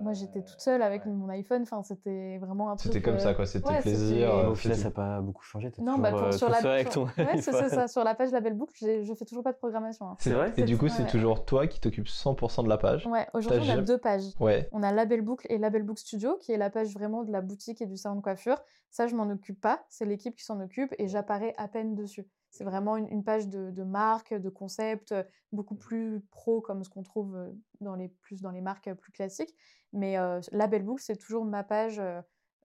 Moi, 0.00 0.12
j'étais 0.12 0.42
toute 0.42 0.60
seule 0.60 0.82
avec 0.82 1.06
mon 1.06 1.28
iPhone, 1.28 1.62
enfin, 1.62 1.82
c'était 1.82 2.38
vraiment 2.38 2.70
un 2.70 2.76
truc. 2.76 2.92
C'était 2.92 3.02
comme 3.02 3.16
euh, 3.16 3.18
ça, 3.18 3.34
quoi. 3.34 3.46
C'était 3.46 3.68
ouais, 3.68 3.80
plaisir. 3.80 4.30
euh, 4.32 4.50
au 4.50 4.54
final, 4.54 4.76
ça 4.76 4.84
n'a 4.84 4.90
pas 4.92 5.20
beaucoup 5.20 5.42
changé. 5.42 5.72
T'es 5.72 5.82
Non, 5.82 5.96
toujours 5.96 6.02
bah, 6.02 6.10
pour- 6.10 6.22
euh, 6.22 6.32
sur 6.32 6.48
la 6.48 6.56
avec 6.58 6.90
ton 6.90 7.04
Ouais, 7.18 7.40
c'est 7.40 7.52
ça. 7.52 7.88
Sur 7.88 8.04
la 8.04 8.14
page 8.14 8.30
Label 8.30 8.54
Book, 8.54 8.70
j'ai- 8.74 9.02
je 9.04 9.14
fais 9.14 9.24
toujours 9.24 9.42
pas 9.42 9.52
de 9.52 9.56
programmation. 9.58 10.06
hein. 10.10 10.16
C'est 10.20 10.30
vrai 10.30 10.52
Et 10.56 10.62
du 10.62 10.76
coup, 10.78 10.84
Ouais, 10.84 10.90
c'est 10.90 11.02
ouais. 11.02 11.08
toujours 11.08 11.44
toi 11.44 11.66
qui 11.66 11.80
t'occupes 11.80 12.06
100% 12.06 12.62
de 12.62 12.68
la 12.68 12.78
page. 12.78 13.06
Ouais, 13.08 13.26
aujourd'hui, 13.34 13.60
on 13.60 13.64
a 13.64 13.66
jamais- 13.66 13.82
deux 13.82 13.98
pages. 13.98 14.22
Ouais. 14.38 14.68
On 14.72 14.82
a 14.84 14.92
Label 14.92 15.22
Book 15.22 15.46
et 15.48 15.58
Label 15.58 15.82
Book 15.82 15.98
Studio, 15.98 16.36
qui 16.40 16.52
est 16.52 16.58
la 16.58 16.70
page 16.70 16.92
vraiment 16.94 17.24
de 17.24 17.32
la 17.32 17.40
boutique 17.40 17.82
et 17.82 17.86
du 17.86 17.96
salon 17.96 18.16
de 18.16 18.20
coiffure. 18.22 18.62
Ça, 18.90 19.06
je 19.08 19.16
m'en 19.16 19.28
occupe 19.30 19.60
pas. 19.60 19.84
C'est 19.88 20.04
l'équipe 20.04 20.36
qui 20.36 20.44
s'en 20.44 20.60
occupe 20.60 20.94
et 20.98 21.08
j'apparais 21.08 21.54
à 21.58 21.66
peine 21.68 21.94
dessus. 21.94 22.26
C'est 22.50 22.64
vraiment 22.64 22.96
une, 22.96 23.08
une 23.08 23.24
page 23.24 23.48
de, 23.48 23.70
de 23.70 23.82
marque, 23.82 24.32
de 24.34 24.48
concept, 24.48 25.12
euh, 25.12 25.22
beaucoup 25.52 25.74
plus 25.76 26.20
pro 26.30 26.60
comme 26.60 26.82
ce 26.82 26.90
qu'on 26.90 27.02
trouve 27.02 27.36
dans 27.80 27.94
les, 27.94 28.08
plus 28.08 28.40
dans 28.42 28.50
les 28.50 28.60
marques 28.60 28.92
plus 28.94 29.12
classiques. 29.12 29.54
Mais 29.92 30.18
euh, 30.18 30.40
Label 30.52 30.82
Book, 30.82 31.00
c'est 31.00 31.16
toujours 31.16 31.44
ma 31.44 31.62
page 31.62 31.98
euh, 31.98 32.20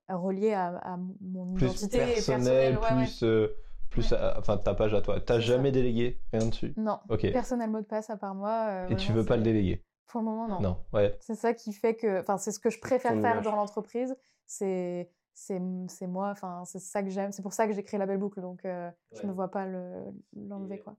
reliée 0.10 0.54
à, 0.54 0.68
à 0.78 0.98
mon 1.22 1.54
Plus 1.54 1.66
identité 1.68 1.98
personnel, 1.98 2.16
personnelle. 2.16 2.78
ouais, 2.78 2.82
ouais. 2.82 3.04
plus, 3.06 3.24
euh, 3.24 3.56
plus 3.90 4.12
Ouais. 4.12 4.18
à- 4.18 4.40
enfin 4.40 4.58
ta 4.58 4.74
page 4.74 4.94
à 4.94 5.02
toi. 5.02 5.20
T'as 5.22 5.36
ça. 5.36 5.40
jamais 5.42 5.72
délégué 5.72 6.20
rien 6.32 6.48
dessus? 6.48 6.74
Non, 6.78 7.00
Ok. 7.10 7.30
personne 7.32 7.60
n'a 7.60 7.66
le 7.68 7.72
mot 7.74 7.82
de 7.82 7.86
passe 7.86 8.10
à 8.10 8.18
part 8.18 8.36
moi. 8.36 8.88
Et 8.90 8.96
tu 8.96 9.12
veux 9.12 9.26
pas 9.26 9.38
le 9.38 9.44
déléguer? 9.44 9.84
Pour 10.08 10.22
le 10.22 10.26
moment, 10.26 10.48
non. 10.48 10.60
Non. 10.62 10.78
Ouais. 10.94 11.18
C'est 11.22 11.36
ça 11.36 11.54
qui 11.54 11.74
fait 11.74 11.96
que, 11.96 12.20
enfin, 12.20 12.38
c'est 12.38 12.52
ce 12.52 12.60
que 12.60 12.70
je 12.70 12.80
préfère 12.80 13.20
faire 13.22 13.42
dans 13.42 13.56
l'entreprise. 13.56 14.16
C'est, 14.46 15.10
c'est, 15.34 15.60
moi. 16.08 16.30
Enfin, 16.30 16.64
c'est 16.66 16.80
ça 16.80 17.04
que 17.04 17.10
j'aime. 17.10 17.32
C'est 17.32 17.42
pour 17.42 17.54
ça 17.54 17.68
que 17.68 17.74
j'ai 17.74 17.84
créé 17.84 17.98
la 18.00 18.06
belle 18.06 18.18
boucle. 18.18 18.42
Donc, 18.42 18.66
euh, 18.66 18.90
je 19.14 19.26
ne 19.28 19.32
vois 19.32 19.50
pas 19.50 19.66
le, 19.66 20.06
l'enlever, 20.36 20.80
quoi. 20.80 20.96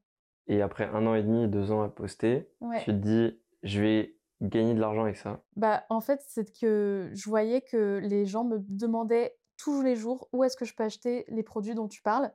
Et 0.47 0.61
après 0.61 0.85
un 0.85 1.07
an 1.07 1.15
et 1.15 1.23
demi, 1.23 1.49
deux 1.49 1.71
ans 1.73 1.83
à 1.83 1.89
poster, 1.89 2.51
Ouais. 2.61 2.81
tu 2.81 2.87
te 2.87 2.97
dis, 2.97 3.41
je 3.63 3.81
vais 3.81 4.17
gagner 4.43 4.75
de 4.75 4.81
l'argent 4.81 5.03
avec 5.05 5.17
ça? 5.17 5.43
Bah, 5.57 5.85
en 5.89 6.01
fait, 6.01 6.21
c'est 6.27 6.59
que 6.59 7.11
je 7.15 7.29
voyais 7.29 7.63
que 7.63 8.01
les 8.03 8.27
gens 8.27 8.45
me 8.45 8.59
demandaient 8.59 9.39
tous 9.57 9.83
les 9.83 9.97
jours 9.97 10.29
où 10.33 10.45
est-ce 10.45 10.57
que 10.57 10.65
je 10.65 10.75
peux 10.75 10.83
acheter 10.83 11.25
les 11.29 11.43
produits 11.43 11.75
dont 11.75 11.89
tu 11.89 12.03
parles? 12.03 12.33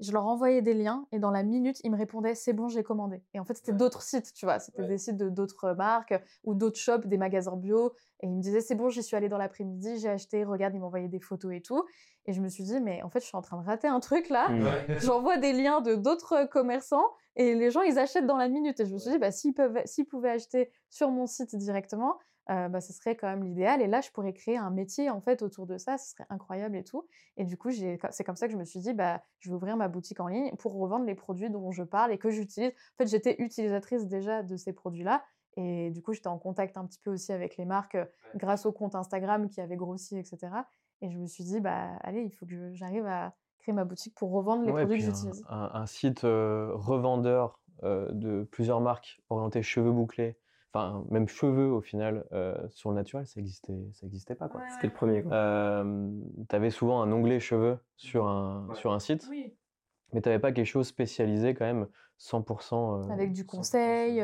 Je 0.00 0.12
leur 0.12 0.26
envoyais 0.26 0.60
des 0.62 0.74
liens 0.74 1.06
et 1.12 1.18
dans 1.18 1.30
la 1.30 1.42
minute, 1.42 1.80
ils 1.84 1.90
me 1.90 1.96
répondaient 1.96 2.34
c'est 2.34 2.52
bon, 2.52 2.68
j'ai 2.68 2.82
commandé. 2.82 3.22
Et 3.34 3.40
en 3.40 3.44
fait, 3.44 3.54
c'était 3.54 3.72
d'autres 3.72 4.02
sites, 4.02 4.32
tu 4.34 4.44
vois. 4.46 4.58
C'était 4.58 4.82
Ouais. 4.82 4.88
des 4.88 4.98
sites 4.98 5.16
de 5.16 5.28
d'autres 5.30 5.72
marques 5.72 6.14
ou 6.44 6.54
d'autres 6.54 6.78
shops, 6.78 7.06
des 7.06 7.16
magasins 7.16 7.56
bio. 7.56 7.92
Et 8.20 8.26
ils 8.26 8.34
me 8.34 8.40
disaient 8.42 8.60
c'est 8.60 8.74
bon, 8.74 8.88
j'y 8.90 9.02
suis 9.02 9.16
allée 9.16 9.28
dans 9.28 9.38
l'après-midi, 9.38 9.98
j'ai 9.98 10.08
acheté, 10.08 10.44
regarde, 10.44 10.74
ils 10.74 10.80
m'envoyaient 10.80 11.08
des 11.08 11.20
photos 11.20 11.54
et 11.54 11.62
tout. 11.62 11.84
Et 12.26 12.32
je 12.32 12.40
me 12.42 12.48
suis 12.48 12.64
dit, 12.64 12.80
mais 12.80 13.02
en 13.02 13.08
fait, 13.10 13.20
je 13.20 13.26
suis 13.26 13.36
en 13.36 13.42
train 13.42 13.60
de 13.60 13.64
rater 13.66 13.86
un 13.88 14.00
truc 14.00 14.28
là. 14.28 14.48
J'envoie 15.00 15.38
des 15.38 15.52
liens 15.52 15.80
de 15.80 15.94
d'autres 15.94 16.46
commerçants 16.50 17.06
et 17.36 17.54
les 17.54 17.70
gens, 17.70 17.82
ils 17.82 17.98
achètent 17.98 18.26
dans 18.26 18.36
la 18.36 18.48
minute. 18.48 18.80
Et 18.80 18.86
je 18.86 18.92
me 18.92 18.98
suis 18.98 19.10
dit, 19.12 19.18
bah, 19.18 19.30
s'ils, 19.30 19.54
peuvent, 19.54 19.80
s'ils 19.84 20.06
pouvaient 20.06 20.30
acheter 20.30 20.70
sur 20.90 21.10
mon 21.10 21.26
site 21.26 21.54
directement, 21.56 22.18
euh, 22.50 22.68
bah, 22.68 22.80
ce 22.80 22.92
serait 22.92 23.16
quand 23.16 23.28
même 23.28 23.42
l'idéal. 23.42 23.82
Et 23.82 23.86
là, 23.86 24.00
je 24.00 24.10
pourrais 24.10 24.32
créer 24.32 24.56
un 24.56 24.70
métier 24.70 25.10
en 25.10 25.20
fait 25.20 25.42
autour 25.42 25.66
de 25.66 25.78
ça. 25.78 25.98
Ce 25.98 26.10
serait 26.10 26.26
incroyable 26.30 26.76
et 26.76 26.84
tout. 26.84 27.06
Et 27.36 27.44
du 27.44 27.56
coup, 27.56 27.70
c'est 27.70 28.24
comme 28.24 28.36
ça 28.36 28.46
que 28.46 28.52
je 28.52 28.58
me 28.58 28.64
suis 28.64 28.80
dit, 28.80 28.94
bah, 28.94 29.22
je 29.40 29.50
vais 29.50 29.56
ouvrir 29.56 29.76
ma 29.76 29.88
boutique 29.88 30.20
en 30.20 30.28
ligne 30.28 30.54
pour 30.56 30.74
revendre 30.74 31.04
les 31.04 31.14
produits 31.14 31.50
dont 31.50 31.72
je 31.72 31.82
parle 31.82 32.12
et 32.12 32.18
que 32.18 32.30
j'utilise. 32.30 32.70
En 32.70 32.96
fait, 32.98 33.08
j'étais 33.08 33.36
utilisatrice 33.40 34.06
déjà 34.06 34.42
de 34.42 34.56
ces 34.56 34.72
produits-là. 34.72 35.24
Et 35.56 35.90
du 35.90 36.02
coup, 36.02 36.12
j'étais 36.12 36.28
en 36.28 36.38
contact 36.38 36.76
un 36.76 36.84
petit 36.84 37.00
peu 37.00 37.12
aussi 37.12 37.32
avec 37.32 37.56
les 37.56 37.64
marques 37.64 37.94
euh, 37.94 38.04
grâce 38.34 38.66
au 38.66 38.72
compte 38.72 38.94
Instagram 38.94 39.48
qui 39.48 39.60
avait 39.60 39.76
grossi, 39.76 40.18
etc. 40.18 40.38
Et 41.00 41.10
je 41.10 41.18
me 41.18 41.26
suis 41.26 41.44
dit, 41.44 41.60
bah, 41.60 41.96
allez, 42.02 42.22
il 42.22 42.30
faut 42.30 42.46
que 42.46 42.72
j'arrive 42.74 43.06
à 43.06 43.34
créer 43.58 43.74
ma 43.74 43.84
boutique 43.84 44.14
pour 44.14 44.30
revendre 44.32 44.64
les 44.64 44.70
Ouais, 44.70 44.84
produits 44.84 44.98
que 44.98 45.04
j'utilise. 45.06 45.44
Un, 45.48 45.70
un 45.72 45.86
site 45.86 46.24
euh, 46.24 46.70
revendeur 46.74 47.60
euh, 47.82 48.10
de 48.12 48.44
plusieurs 48.44 48.80
marques 48.80 49.20
orienté 49.28 49.62
cheveux 49.62 49.92
bouclés, 49.92 50.38
enfin 50.76 51.04
même 51.10 51.28
cheveux 51.28 51.70
au 51.72 51.80
final, 51.80 52.24
euh, 52.32 52.56
sur 52.70 52.90
le 52.90 52.96
naturel, 52.96 53.26
ça 53.26 53.40
existait, 53.40 53.76
ça 53.92 54.06
existait 54.06 54.34
pas 54.34 54.48
quoi. 54.48 54.62
C'était 54.70 54.86
le 54.88 54.92
premier. 54.92 55.22
Quoi. 55.22 55.32
Euh, 55.32 56.10
t'avais 56.48 56.70
souvent 56.70 57.02
un 57.02 57.10
onglet 57.12 57.40
cheveux 57.40 57.78
sur 57.96 58.26
un, 58.26 58.66
Ouais. 58.68 58.74
sur 58.76 58.92
un 58.92 58.98
site, 59.00 59.26
Oui. 59.30 59.54
mais 60.12 60.20
t'avais 60.20 60.38
pas 60.38 60.52
quelque 60.52 60.66
chose 60.66 60.86
spécialisé 60.86 61.54
quand 61.54 61.64
même 61.64 61.86
100%. 62.18 63.04
euh, 63.08 63.12
avec 63.12 63.32
du 63.32 63.42
100% 63.44 63.46
conseil. 63.46 64.22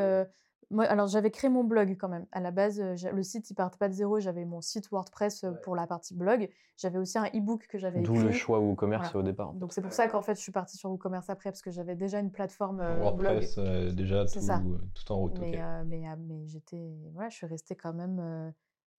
Moi, 0.73 0.85
alors 0.85 1.07
j'avais 1.07 1.31
créé 1.31 1.49
mon 1.49 1.63
blog 1.63 1.95
quand 1.99 2.09
même. 2.09 2.25
À 2.31 2.39
la 2.41 2.51
base, 2.51 2.79
euh, 2.81 2.95
le 3.13 3.23
site 3.23 3.49
il 3.49 3.53
partait 3.53 3.77
pas 3.77 3.87
de 3.87 3.93
zéro. 3.93 4.19
J'avais 4.19 4.43
mon 4.45 4.59
site 4.61 4.89
WordPress 4.91 5.43
euh, 5.43 5.51
pour 5.63 5.75
la 5.75 5.87
partie 5.87 6.15
blog. 6.15 6.49
J'avais 6.75 6.97
aussi 6.97 7.17
un 7.19 7.25
e-book 7.25 7.67
que 7.67 7.77
j'avais 7.77 8.01
D'où 8.01 8.15
le 8.15 8.31
choix 8.31 8.59
WooCommerce 8.59 9.11
Voilà. 9.11 9.19
au 9.19 9.23
départ. 9.23 9.53
Donc 9.53 9.73
c'est 9.73 9.81
pour 9.81 9.93
ça 9.93 10.07
qu'en 10.07 10.21
fait 10.23 10.35
je 10.35 10.41
suis 10.41 10.51
partie 10.51 10.75
sur 10.75 10.89
WooCommerce 10.89 11.29
après 11.29 11.51
parce 11.51 11.61
que 11.61 11.69
j'avais 11.71 11.95
déjà 11.95 12.19
une 12.19 12.31
plateforme 12.31 12.81
euh, 12.81 12.95
blog. 12.95 13.21
WordPress 13.21 13.55
euh, 13.59 13.91
déjà 13.91 14.25
tout, 14.25 15.11
en 15.11 15.17
route. 15.17 15.39
Mais, 15.39 15.49
ok. 15.49 15.55
euh, 15.59 15.83
mais, 15.85 16.03
mais 16.17 16.47
j'étais, 16.47 16.97
voilà, 17.13 17.29
je 17.29 17.35
suis 17.35 17.45
restée 17.45 17.75
quand 17.75 17.93
même 17.93 18.19
euh, 18.19 18.49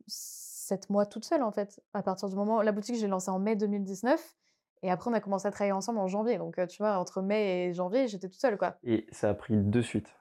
sept 0.06 0.88
mois 0.88 1.04
toute 1.06 1.24
seule 1.24 1.42
en 1.42 1.50
fait. 1.50 1.82
À 1.92 2.02
partir 2.02 2.28
du 2.28 2.36
moment, 2.36 2.62
la 2.62 2.72
boutique 2.72 2.96
j'ai 2.96 3.08
lancée 3.08 3.30
en 3.30 3.40
mai 3.40 3.56
2019 3.56 4.36
et 4.82 4.90
après 4.90 5.10
on 5.10 5.14
a 5.14 5.20
commencé 5.20 5.48
à 5.48 5.50
travailler 5.50 5.72
ensemble 5.72 5.98
en 5.98 6.06
janvier. 6.06 6.38
Donc 6.38 6.60
tu 6.68 6.78
vois, 6.82 6.98
entre 6.98 7.22
mai 7.22 7.66
et 7.68 7.72
janvier, 7.72 8.06
j'étais 8.06 8.28
toute 8.28 8.40
seule 8.40 8.56
quoi. 8.58 8.76
Et 8.84 9.06
ça 9.10 9.30
a 9.30 9.34
pris 9.34 9.56
de 9.56 9.80
suite. 9.82 10.14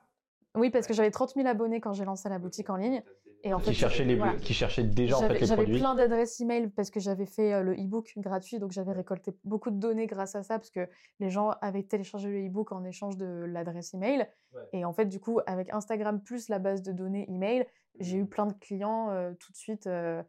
Oui, 0.56 0.70
parce 0.70 0.86
que 0.86 0.94
j'avais 0.94 1.12
30 1.12 1.34
000 1.34 1.48
abonnés 1.48 1.82
quand 1.82 1.94
j'ai 1.94 2.06
lancé 2.06 2.30
la 2.30 2.40
boutique 2.40 2.70
en 2.70 2.76
ligne. 2.76 3.02
Et 3.46 3.54
en 3.54 3.60
fait, 3.60 3.72
qui 3.72 3.76
cherchait 3.76 4.06
les, 4.06 4.16
voilà. 4.16 4.36
qui 4.36 4.54
cherchait 4.54 4.84
déjà 4.84 5.18
en 5.18 5.22
J'avais 5.22 5.34
fait 5.34 5.40
les 5.42 5.46
j'avais 5.48 5.66
plein 5.66 5.96
d'adresses 5.96 6.40
email 6.40 6.70
parce 6.70 6.90
que 6.90 7.02
j'avais 7.02 7.26
fait 7.26 7.54
euh, 7.54 7.62
le 7.62 7.74
e-book 7.74 8.14
gratuit, 8.18 8.58
donc 8.58 8.72
j'avais 8.72 8.94
récolté 8.94 9.36
beaucoup 9.44 9.70
de 9.70 9.78
données 9.78 10.08
grâce 10.08 10.36
à 10.36 10.44
ça 10.44 10.60
parce 10.60 10.70
que 10.70 10.88
les 11.20 11.30
gens 11.30 11.50
avaient 11.62 11.84
téléchargé 11.84 12.30
le 12.30 12.48
e-book 12.48 12.72
en 12.72 12.86
échange 12.86 13.18
de 13.18 13.26
l'adresse 13.26 13.94
email. 13.94 14.28
Et 14.72 14.86
en 14.86 14.94
fait, 14.94 15.06
du 15.06 15.20
coup, 15.20 15.40
avec 15.46 15.74
Instagram 15.74 16.22
plus 16.22 16.48
la 16.48 16.60
base 16.60 16.84
de 16.84 16.94
données 16.94 17.30
email, 17.30 17.66
j'ai 18.00 18.18
eu 18.18 18.26
plein 18.26 18.46
de 18.46 18.54
clients 18.54 19.10
euh, 19.10 19.34
tout 19.40 19.52
de 19.52 19.58
suite 19.58 19.88
euh, 19.88 20.24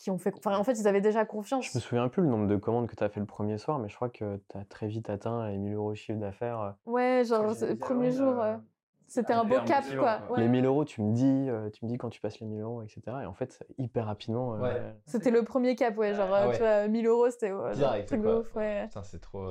qui 0.00 0.10
ont 0.10 0.18
fait. 0.18 0.34
Enfin, 0.36 0.56
en 0.56 0.64
fait, 0.64 0.72
ils 0.72 0.88
avaient 0.88 1.02
déjà 1.02 1.24
confiance. 1.26 1.66
Je 1.70 1.76
me 1.76 1.80
souviens 1.80 2.08
plus 2.08 2.22
le 2.22 2.28
nombre 2.28 2.46
de 2.46 2.56
commandes 2.56 2.88
que 2.88 2.96
tu 2.96 3.04
as 3.04 3.10
fait 3.10 3.20
le 3.20 3.26
premier 3.26 3.58
soir, 3.58 3.78
mais 3.78 3.88
je 3.88 3.94
crois 3.94 4.08
que 4.08 4.40
tu 4.48 4.58
as 4.58 4.64
très 4.64 4.88
vite 4.88 5.10
atteint 5.10 5.46
les 5.48 5.58
1000 5.58 5.74
euros 5.74 5.90
de 5.90 5.96
chiffre 5.96 6.18
d'affaires. 6.18 6.74
Ouais, 6.86 7.22
genre, 7.26 7.44
le 7.44 7.76
premier 7.76 8.06
ah 8.06 8.10
ouais, 8.10 8.16
jour, 8.16 8.40
euh, 8.40 8.54
euh, 8.54 8.56
c'était 9.10 9.32
un 9.32 9.44
beau 9.44 9.56
cap, 9.66 9.84
quoi. 9.98 10.18
quoi. 10.26 10.36
Ouais. 10.36 10.42
Les 10.42 10.48
1000 10.48 10.64
euros, 10.64 10.84
tu 10.84 11.02
me 11.02 11.12
dis, 11.12 11.46
euh, 11.48 11.68
tu 11.70 11.84
me 11.84 11.90
dis 11.90 11.98
quand 11.98 12.08
tu 12.10 12.20
passes 12.20 12.40
les 12.40 12.46
1000 12.46 12.60
euros, 12.62 12.82
etc. 12.82 13.00
Et 13.22 13.26
en 13.26 13.34
fait, 13.34 13.62
hyper 13.78 14.06
rapidement. 14.06 14.54
euh, 14.54 14.58
Ouais. 14.60 14.80
C'était 15.06 15.30
le 15.30 15.42
premier 15.42 15.74
cap, 15.76 15.96
ouais. 15.98 16.14
Genre, 16.14 16.28
Ah 16.32 16.44
euh, 16.44 16.48
ouais. 16.48 16.52
tu 16.54 16.60
vois, 16.62 16.88
1000 16.88 17.06
euros, 17.06 17.28
c'était 17.30 17.52
ouais, 17.52 18.04
truc 18.06 18.22
de 18.22 18.28
ouf, 18.40 18.54
ouais. 18.56 18.86
Putain, 18.86 19.02
c'est 19.02 19.20
trop. 19.20 19.46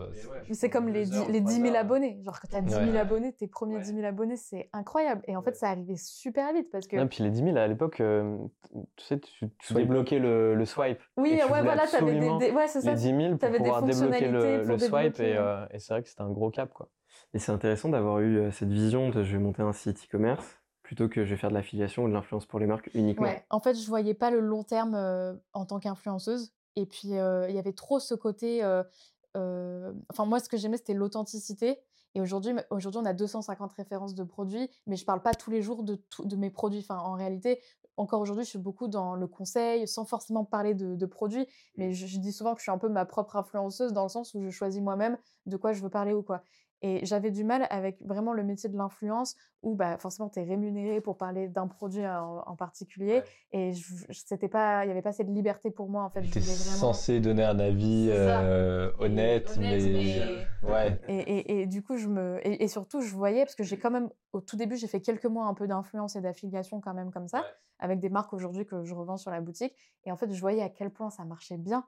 c'est- 0.51 0.69
comme 0.69 0.87
les, 0.89 1.05
dix- 1.05 1.27
les 1.29 1.41
10 1.41 1.61
000 1.61 1.75
abonnés. 1.75 2.19
Genre, 2.23 2.39
quand 2.39 2.47
tu 2.49 2.55
as 2.55 2.61
10 2.61 2.73
000 2.73 2.85
Ouais. 2.91 2.97
abonnés, 2.99 3.33
tes 3.33 3.47
premiers 3.47 3.79
10 3.79 3.93
000 3.93 4.05
abonnés, 4.05 4.37
c'est 4.37 4.69
incroyable. 4.73 5.21
Et 5.27 5.35
en 5.35 5.41
fait, 5.41 5.55
ça 5.55 5.69
arrivait 5.69 5.95
super 5.97 6.53
vite 6.53 6.69
parce 6.71 6.87
que. 6.87 6.95
Non, 6.95 7.07
puis 7.07 7.23
les 7.23 7.29
10 7.31 7.43
000 7.43 7.57
à 7.57 7.67
l'époque, 7.67 7.99
euh, 8.01 8.37
tu 8.95 9.05
sais, 9.05 9.19
tu, 9.19 9.49
tu 9.49 9.73
Swipe. 9.73 9.77
débloquais 9.87 10.19
le, 10.19 10.55
le 10.55 10.65
swipe. 10.65 10.99
oui, 11.17 11.33
et 11.33 11.37
tu 11.39 11.51
ouais, 11.51 11.61
voilà, 11.61 11.85
t'avais 11.87 12.13
des, 12.19 12.37
des- 12.37 12.51
Ouais, 12.51 12.67
c'est 12.67 12.81
ça. 12.81 12.91
Les 12.91 12.95
10 12.95 13.03
000 13.15 13.29
pour 13.31 13.39
t'avais 13.39 13.57
des 13.59 13.63
pouvoir 13.65 13.81
débloquer 13.83 14.27
le, 14.27 14.39
fonctionnalités 14.39 14.57
pour 14.59 14.71
le 14.71 14.77
swipe. 14.79 15.19
et 15.73 15.79
c'est 15.79 15.93
vrai 15.93 16.03
que 16.03 16.09
c'était 16.09 16.21
un 16.21 16.29
gros 16.31 16.49
cap, 16.49 16.71
quoi. 16.73 16.87
Et 17.33 17.39
c'est 17.39 17.51
intéressant 17.51 17.89
d'avoir 17.89 18.19
eu 18.19 18.37
euh, 18.37 18.51
cette 18.51 18.71
vision 18.71 19.09
de 19.09 19.23
je 19.23 19.31
vais 19.33 19.39
monter 19.43 19.61
un 19.61 19.73
site 19.73 20.03
e-commerce 20.05 20.45
plutôt 20.83 21.07
que 21.07 21.23
je 21.25 21.29
vais 21.29 21.37
faire 21.37 21.49
de 21.51 21.55
l'affiliation 21.55 22.05
ou 22.05 22.07
de 22.07 22.13
l'influence 22.13 22.45
pour 22.47 22.59
les 22.59 22.65
marques 22.65 22.89
uniquement. 22.95 23.25
Ouais, 23.27 23.45
en 23.51 23.59
fait, 23.59 23.75
je 23.75 23.87
voyais 23.87 24.15
pas 24.15 24.31
le 24.31 24.39
long 24.39 24.63
terme 24.63 24.95
euh, 24.95 25.35
en 25.53 25.65
tant 25.65 25.79
qu'influenceuse. 25.79 26.51
Et 26.75 26.85
puis, 26.87 27.17
euh, 27.17 27.47
il 27.49 27.55
y 27.55 27.59
avait 27.59 27.73
trop 27.73 27.99
ce 27.99 28.15
côté. 28.15 28.63
euh, 28.63 28.83
Enfin, 30.09 30.25
moi, 30.25 30.39
ce 30.39 30.49
que 30.49 30.57
j'aimais, 30.57 30.77
c'était 30.77 30.93
l'authenticité. 30.93 31.79
Et 32.15 32.21
aujourd'hui, 32.21 32.53
aujourd'hui, 32.71 32.99
on 33.01 33.05
a 33.05 33.13
250 33.13 33.71
références 33.73 34.15
de 34.15 34.23
produits, 34.23 34.67
mais 34.87 34.95
je 34.95 35.05
parle 35.05 35.21
pas 35.21 35.35
tous 35.35 35.51
les 35.51 35.61
jours 35.61 35.83
de, 35.83 35.95
tout- 35.95 36.25
de 36.25 36.35
mes 36.35 36.49
produits. 36.49 36.79
Enfin, 36.79 36.97
en 36.97 37.13
réalité, 37.13 37.61
encore 37.97 38.21
aujourd'hui, 38.21 38.43
je 38.45 38.49
suis 38.49 38.59
beaucoup 38.59 38.87
dans 38.87 39.13
le 39.15 39.27
conseil, 39.27 39.87
sans 39.87 40.05
forcément 40.05 40.43
parler 40.45 40.73
de, 40.73 40.95
de 40.95 41.05
produits. 41.05 41.45
Mais 41.77 41.93
je, 41.93 42.07
je 42.07 42.17
dis 42.17 42.31
souvent 42.33 42.53
que 42.55 42.59
je 42.59 42.63
suis 42.63 42.71
un 42.71 42.79
peu 42.79 42.89
ma 42.89 43.05
propre 43.05 43.35
influenceuse 43.35 43.93
dans 43.93 44.03
le 44.03 44.09
sens 44.09 44.33
où 44.33 44.41
je 44.41 44.49
choisis 44.49 44.81
moi-même 44.81 45.17
de 45.45 45.55
quoi 45.57 45.71
je 45.73 45.83
veux 45.83 45.89
parler 45.89 46.13
ou 46.13 46.23
quoi. 46.23 46.41
Et 46.81 47.05
j'avais 47.05 47.29
du 47.31 47.43
mal 47.43 47.67
avec 47.69 47.97
vraiment 48.01 48.31
le 48.31 48.43
métier 48.43 48.69
de 48.69 48.77
l'influence 48.77 49.35
où 49.63 49.75
bah, 49.75 49.97
forcément 49.97 50.29
tu 50.29 50.39
es 50.39 50.43
rémunéré 50.43 51.01
pour 51.01 51.17
parler 51.17 51.49
d'un 51.49 51.67
produit 51.67 52.05
en, 52.07 52.41
en 52.45 52.55
particulier. 52.55 53.21
Et 53.51 53.73
je, 53.73 53.95
je- 54.09 54.19
c'était 54.25 54.47
pas, 54.47 54.83
il 54.83 54.87
n'y 54.87 54.91
avait 54.93 55.01
pas 55.01 55.11
cette 55.11 55.27
liberté 55.29 55.71
pour 55.71 55.89
moi 55.89 56.03
en 56.03 56.09
fait. 56.09 56.21
Voulais 56.21 56.39
vraiment... 56.39 56.77
censé 56.77 57.19
donner 57.19 57.43
un 57.43 57.59
avis 57.59 58.07
euh, 58.11 58.91
Et 58.99 59.03
honnête, 59.03 59.53
honnête, 59.57 59.83
mais... 59.83 60.21
Ouais. 60.69 60.99
Et, 61.09 61.17
et- 61.19 61.61
et 61.61 61.65
du 61.67 61.81
coup, 61.83 61.97
je 61.97 62.07
me. 62.07 62.39
Et, 62.47 62.63
et 62.63 62.67
surtout, 62.67 63.01
je 63.01 63.13
voyais, 63.13 63.43
parce 63.43 63.55
que 63.55 63.63
j'ai 63.63 63.77
quand 63.77 63.91
même, 63.91 64.09
au 64.33 64.39
tout 64.41 64.55
début, 64.55 64.77
j'ai 64.77 64.87
fait 64.87 65.01
quelques 65.01 65.25
mois 65.25 65.45
un 65.47 65.53
peu 65.53 65.67
d'influence 65.67 66.15
et 66.15 66.21
d'affiliation 66.21 66.79
quand 66.81 66.93
même 66.93 67.11
comme 67.11 67.27
ça, 67.27 67.39
Ouais. 67.39 67.45
avec 67.79 67.99
des 67.99 68.09
marques 68.09 68.33
aujourd'hui 68.33 68.65
que 68.65 68.83
je 68.83 68.93
revends 68.93 69.17
sur 69.17 69.31
la 69.31 69.41
boutique. 69.41 69.73
Et 70.05 70.11
en 70.11 70.15
fait, 70.17 70.31
je 70.31 70.39
voyais 70.39 70.61
à 70.61 70.69
quel 70.69 70.89
point 70.91 71.09
ça 71.09 71.25
marchait 71.25 71.57
bien. 71.57 71.85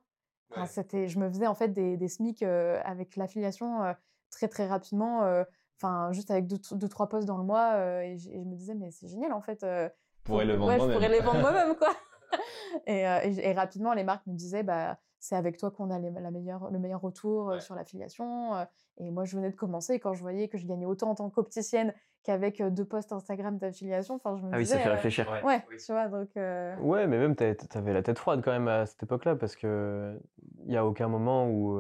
Enfin, 0.52 0.62
Ouais. 0.64 0.68
c'était, 0.68 1.08
je 1.08 1.18
me 1.20 1.30
faisais 1.30 1.48
en 1.48 1.56
fait 1.56 1.70
des, 1.70 1.96
des 1.96 2.08
SMIC 2.10 2.44
euh, 2.44 2.82
avec 2.84 3.16
l'affiliation 3.16 3.84
euh, 3.84 3.94
très 4.32 4.48
très 4.48 4.66
rapidement, 4.68 5.24
euh, 5.24 5.44
enfin 5.78 6.12
juste 6.12 6.32
avec 6.32 6.48
deux, 6.48 6.58
deux, 6.72 6.88
trois 6.90 7.08
posts 7.10 7.28
dans 7.28 7.38
le 7.38 7.44
mois. 7.44 7.74
euh, 7.76 8.02
et, 8.02 8.18
je 8.18 8.30
me 8.40 8.56
disais, 8.56 8.74
mais 8.74 8.90
c'est 8.92 9.08
génial 9.08 9.34
en 9.34 9.42
fait. 9.42 9.64
euh, 9.64 9.88
pourrais 10.24 10.46
le 10.46 10.54
faut- 10.54 10.60
vendre 10.60 10.72
ouais, 10.72 10.80
je 10.80 10.84
moi-même. 10.86 10.96
pourrais 10.98 11.10
les 11.10 11.20
vendre 11.20 11.40
moi-même, 11.42 11.76
quoi. 11.76 11.90
et, 12.88 13.08
euh, 13.08 13.20
et 13.24 13.32
j- 13.34 13.42
et 13.44 13.54
rapidement, 13.54 13.94
les 13.94 14.04
marques 14.04 14.26
me 14.28 14.34
disaient, 14.34 14.64
bah, 14.64 14.98
c'est 15.20 15.36
avec 15.36 15.58
toi 15.58 15.70
qu'on 15.72 15.92
a 15.92 16.00
les- 16.00 16.10
la 16.12 16.32
meilleure, 16.32 16.72
le 16.72 16.80
meilleur 16.80 17.02
retour 17.02 17.48
Ouais. 17.48 17.60
sur 17.60 17.76
l'affiliation. 17.76 18.54
et 18.98 19.10
moi, 19.12 19.24
je 19.26 19.36
venais 19.36 19.50
de 19.52 19.56
commencer. 19.56 19.94
et 19.96 20.00
Quand 20.00 20.14
je 20.14 20.22
voyais 20.22 20.48
que 20.48 20.58
je 20.58 20.66
gagnais 20.68 20.86
autant 20.86 21.10
en 21.12 21.16
tant 21.16 21.30
qu'opticienne 21.30 21.94
qu'avec 22.24 22.62
deux 22.62 22.86
posts 22.86 23.12
Instagram 23.14 23.58
d'affiliation, 23.58 24.16
enfin, 24.16 24.36
je 24.38 24.44
me 24.44 24.50
Ah 24.54 24.58
oui, 24.58 24.64
disais. 24.64 24.76
ça 24.76 24.82
fait 24.82 24.90
euh, 24.90 24.94
réfléchir. 24.94 25.42
Ouais, 25.44 25.64
tu 25.84 25.92
vois, 25.92 26.08
donc. 26.08 26.30
euh, 26.38 26.76
Ouais, 26.78 27.08
mais 27.08 27.18
même 27.18 27.36
t'avais 27.36 27.94
la 27.94 28.04
tête 28.04 28.20
froide 28.20 28.42
quand 28.44 28.52
même 28.52 28.68
à 28.68 28.86
cette 28.86 29.02
époque-là 29.04 29.36
parce 29.36 29.56
que 29.56 30.20
il 30.66 30.72
y 30.72 30.78
a 30.78 30.86
aucun 30.86 31.08
moment 31.08 31.48
où, 31.50 31.80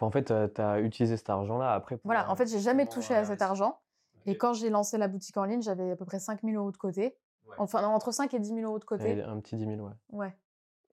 enfin, 0.00 0.06
en 0.06 0.10
fait, 0.10 0.24
t'as- 0.24 0.48
t'as 0.48 0.80
utilisé 0.80 1.16
cet 1.16 1.28
argent-là 1.30 1.72
après. 1.74 1.96
pour, 1.96 2.06
Voilà, 2.08 2.28
en 2.28 2.32
euh, 2.32 2.36
fait, 2.36 2.46
j'ai 2.46 2.58
jamais 2.60 2.86
touché 2.86 3.14
à 3.14 3.22
cet 3.24 3.28
investir. 3.42 3.48
argent. 3.50 3.78
Et 4.26 4.36
quand 4.36 4.52
j'ai 4.52 4.70
lancé 4.70 4.98
la 4.98 5.08
boutique 5.08 5.36
en 5.36 5.44
ligne, 5.44 5.62
j'avais 5.62 5.90
à 5.92 5.96
peu 5.96 6.04
près 6.04 6.18
5 6.18 6.40
000 6.42 6.56
euros 6.60 6.70
de 6.72 6.76
côté. 6.76 7.16
Ouais. 7.46 7.54
Enfin, 7.58 7.82
non, 7.82 7.88
entre 7.88 8.12
5 8.12 8.32
et 8.34 8.38
10 8.38 8.48
000 8.54 8.60
euros 8.68 8.78
de 8.78 8.84
côté. 8.84 9.22
un 9.22 9.40
petit 9.40 9.56
10 9.56 9.64
000, 9.66 9.80
ouais. 9.80 9.92
Ouais. 10.10 10.34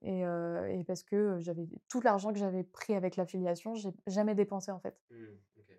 Et, 0.02 0.24
euh, 0.24 0.64
et 0.68 0.84
parce 0.84 1.02
que 1.02 1.16
euh, 1.16 1.40
j'avais 1.40 1.66
tout 1.88 2.00
l'argent 2.00 2.32
que 2.32 2.38
j'avais 2.38 2.62
pris 2.62 2.94
avec 2.94 3.16
l'affiliation, 3.16 3.74
j'ai 3.74 3.90
jamais 4.06 4.34
dépensé 4.34 4.70
en 4.70 4.78
fait. 4.78 4.96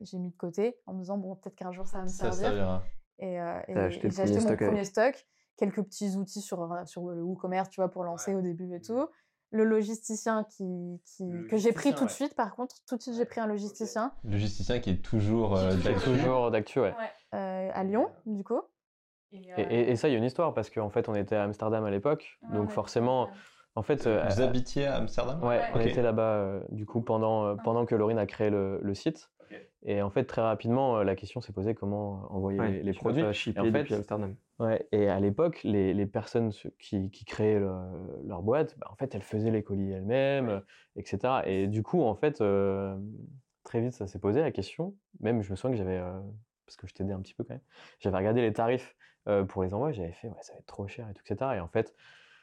J'ai 0.01 0.17
mis 0.19 0.29
de 0.31 0.35
côté 0.35 0.77
en 0.85 0.93
me 0.93 0.99
disant, 0.99 1.17
bon, 1.17 1.35
peut-être 1.35 1.55
qu'un 1.55 1.71
jour 1.71 1.87
ça 1.87 1.97
va 1.99 2.03
me 2.03 2.09
Ça 2.09 2.31
servir. 2.31 2.39
servira. 2.49 2.83
Et, 3.19 3.39
euh, 3.41 3.59
et- 3.67 3.75
acheté 3.77 4.09
j'ai 4.11 4.21
acheté 4.21 4.23
premier 4.23 4.33
mon 4.35 4.39
stock 4.41 4.51
avec. 4.61 4.67
premier 4.69 4.85
stock, 4.85 5.27
quelques 5.57 5.83
petits 5.83 6.15
outils 6.17 6.41
sur, 6.41 6.71
euh, 6.71 6.85
sur 6.85 7.07
le 7.09 7.21
WooCommerce, 7.23 7.69
tu 7.69 7.81
vois, 7.81 7.89
pour 7.89 8.03
lancer 8.03 8.35
au 8.35 8.41
début 8.41 8.73
et 8.75 8.81
tout. 8.81 9.07
Le 9.51 9.63
logisticien 9.63 10.43
qui, 10.43 11.01
qui, 11.05 11.23
Le 11.27 11.47
que 11.47 11.57
j'ai 11.57 11.71
pris 11.73 11.95
tout 11.95 12.05
de 12.05 12.09
suite, 12.11 12.35
par 12.35 12.55
contre, 12.55 12.75
tout 12.87 12.95
de 12.97 13.01
suite 13.01 13.15
j'ai 13.15 13.25
pris 13.25 13.39
un 13.41 13.47
logisticien. 13.47 14.11
Logisticien 14.23 14.79
qui 14.79 14.91
est 14.91 15.01
toujours 15.03 15.57
euh, 15.57 15.71
Qui 15.75 15.87
est 15.87 15.91
d'actu. 15.93 16.03
Toujours 16.03 16.51
d'actu, 16.51 16.79
ouais. 16.79 16.93
euh, 17.33 17.71
à 17.73 17.83
Lyon, 17.83 18.09
du 18.27 18.43
coup. 18.43 18.61
Et, 19.31 19.61
et- 19.61 19.91
et 19.91 19.95
ça, 19.95 20.07
il 20.07 20.11
y 20.11 20.15
a 20.15 20.17
une 20.17 20.23
histoire 20.23 20.53
parce 20.53 20.69
qu'en 20.69 20.89
fait, 20.89 21.09
on 21.09 21.15
était 21.15 21.35
à 21.35 21.43
Amsterdam 21.43 21.83
à 21.83 21.89
l'époque, 21.91 22.39
donc 22.53 22.69
forcément, 22.71 23.29
en 23.75 23.81
fait, 23.83 24.05
euh, 24.07 24.23
Vous 24.29 24.41
habitiez 24.41 24.85
à 24.85 24.97
Amsterdam? 24.97 25.43
Ouais, 25.43 25.61
on 25.73 25.79
était 25.79 26.01
là-bas 26.01 26.21
euh, 26.33 26.61
du 26.69 26.85
coup 26.85 27.01
pendant, 27.01 27.45
euh, 27.45 27.55
pendant 27.55 27.85
que 27.85 27.95
Laurine 27.95 28.17
a 28.19 28.25
créé 28.25 28.49
le, 28.49 28.79
le 28.81 28.93
site. 28.93 29.29
Et 29.83 30.01
en 30.01 30.09
fait, 30.09 30.25
très 30.25 30.41
rapidement, 30.41 30.97
euh, 30.97 31.03
la 31.03 31.15
question 31.15 31.41
s'est 31.41 31.53
posée 31.53 31.73
comment 31.75 32.27
envoyer 32.33 32.59
Ouais, 32.59 32.71
les, 32.71 32.83
les 32.83 32.93
produits. 32.93 33.21
pas 33.21 33.31
Et 33.31 33.33
shipper 33.33 33.61
en 33.61 33.63
fait, 33.71 33.79
depuis 33.79 33.93
Amsterdam. 33.93 34.35
ouais, 34.59 34.87
et 34.91 35.07
à 35.07 35.19
l'époque, 35.19 35.61
les, 35.63 35.93
les 35.93 36.05
personnes 36.05 36.51
qui, 36.79 37.09
qui 37.11 37.25
créaient 37.25 37.59
le- 37.59 38.21
leur 38.25 38.41
boîte, 38.41 38.77
bah, 38.77 38.87
en 38.91 38.95
fait, 38.95 39.15
elles 39.15 39.21
faisaient 39.23 39.51
les 39.51 39.63
colis 39.63 39.91
elles-mêmes, 39.91 40.61
etc. 40.95 41.47
Et 41.47 41.67
du 41.67 41.81
coup, 41.83 42.01
en 42.01 42.15
fait, 42.15 42.41
euh, 42.41 42.97
très 43.63 43.79
vite, 43.81 43.93
ça 43.93 44.07
s'est 44.07 44.19
posé 44.19 44.41
la 44.41 44.51
question. 44.51 44.95
Même, 45.21 45.41
je 45.41 45.51
me 45.51 45.55
souviens 45.55 45.71
que 45.71 45.77
j'avais, 45.77 45.97
euh, 45.97 46.19
parce 46.65 46.75
que 46.75 46.87
je 46.87 46.93
t'aidais 46.93 47.13
un 47.13 47.21
petit 47.21 47.33
peu 47.33 47.43
quand 47.43 47.53
même, 47.53 47.63
j'avais 47.99 48.17
regardé 48.17 48.41
les 48.41 48.51
tarifs 48.53 48.95
euh, 49.27 49.43
pour 49.45 49.63
les 49.63 49.73
envois, 49.73 49.91
j'avais 49.91 50.11
fait, 50.11 50.27
ouais, 50.27 50.35
ça 50.41 50.53
va 50.53 50.59
être 50.59 50.65
trop 50.65 50.87
cher 50.87 51.07
et 51.09 51.13
tout, 51.13 51.23
etc. 51.25 51.55
Et 51.55 51.59
en 51.59 51.67
fait, 51.69 51.95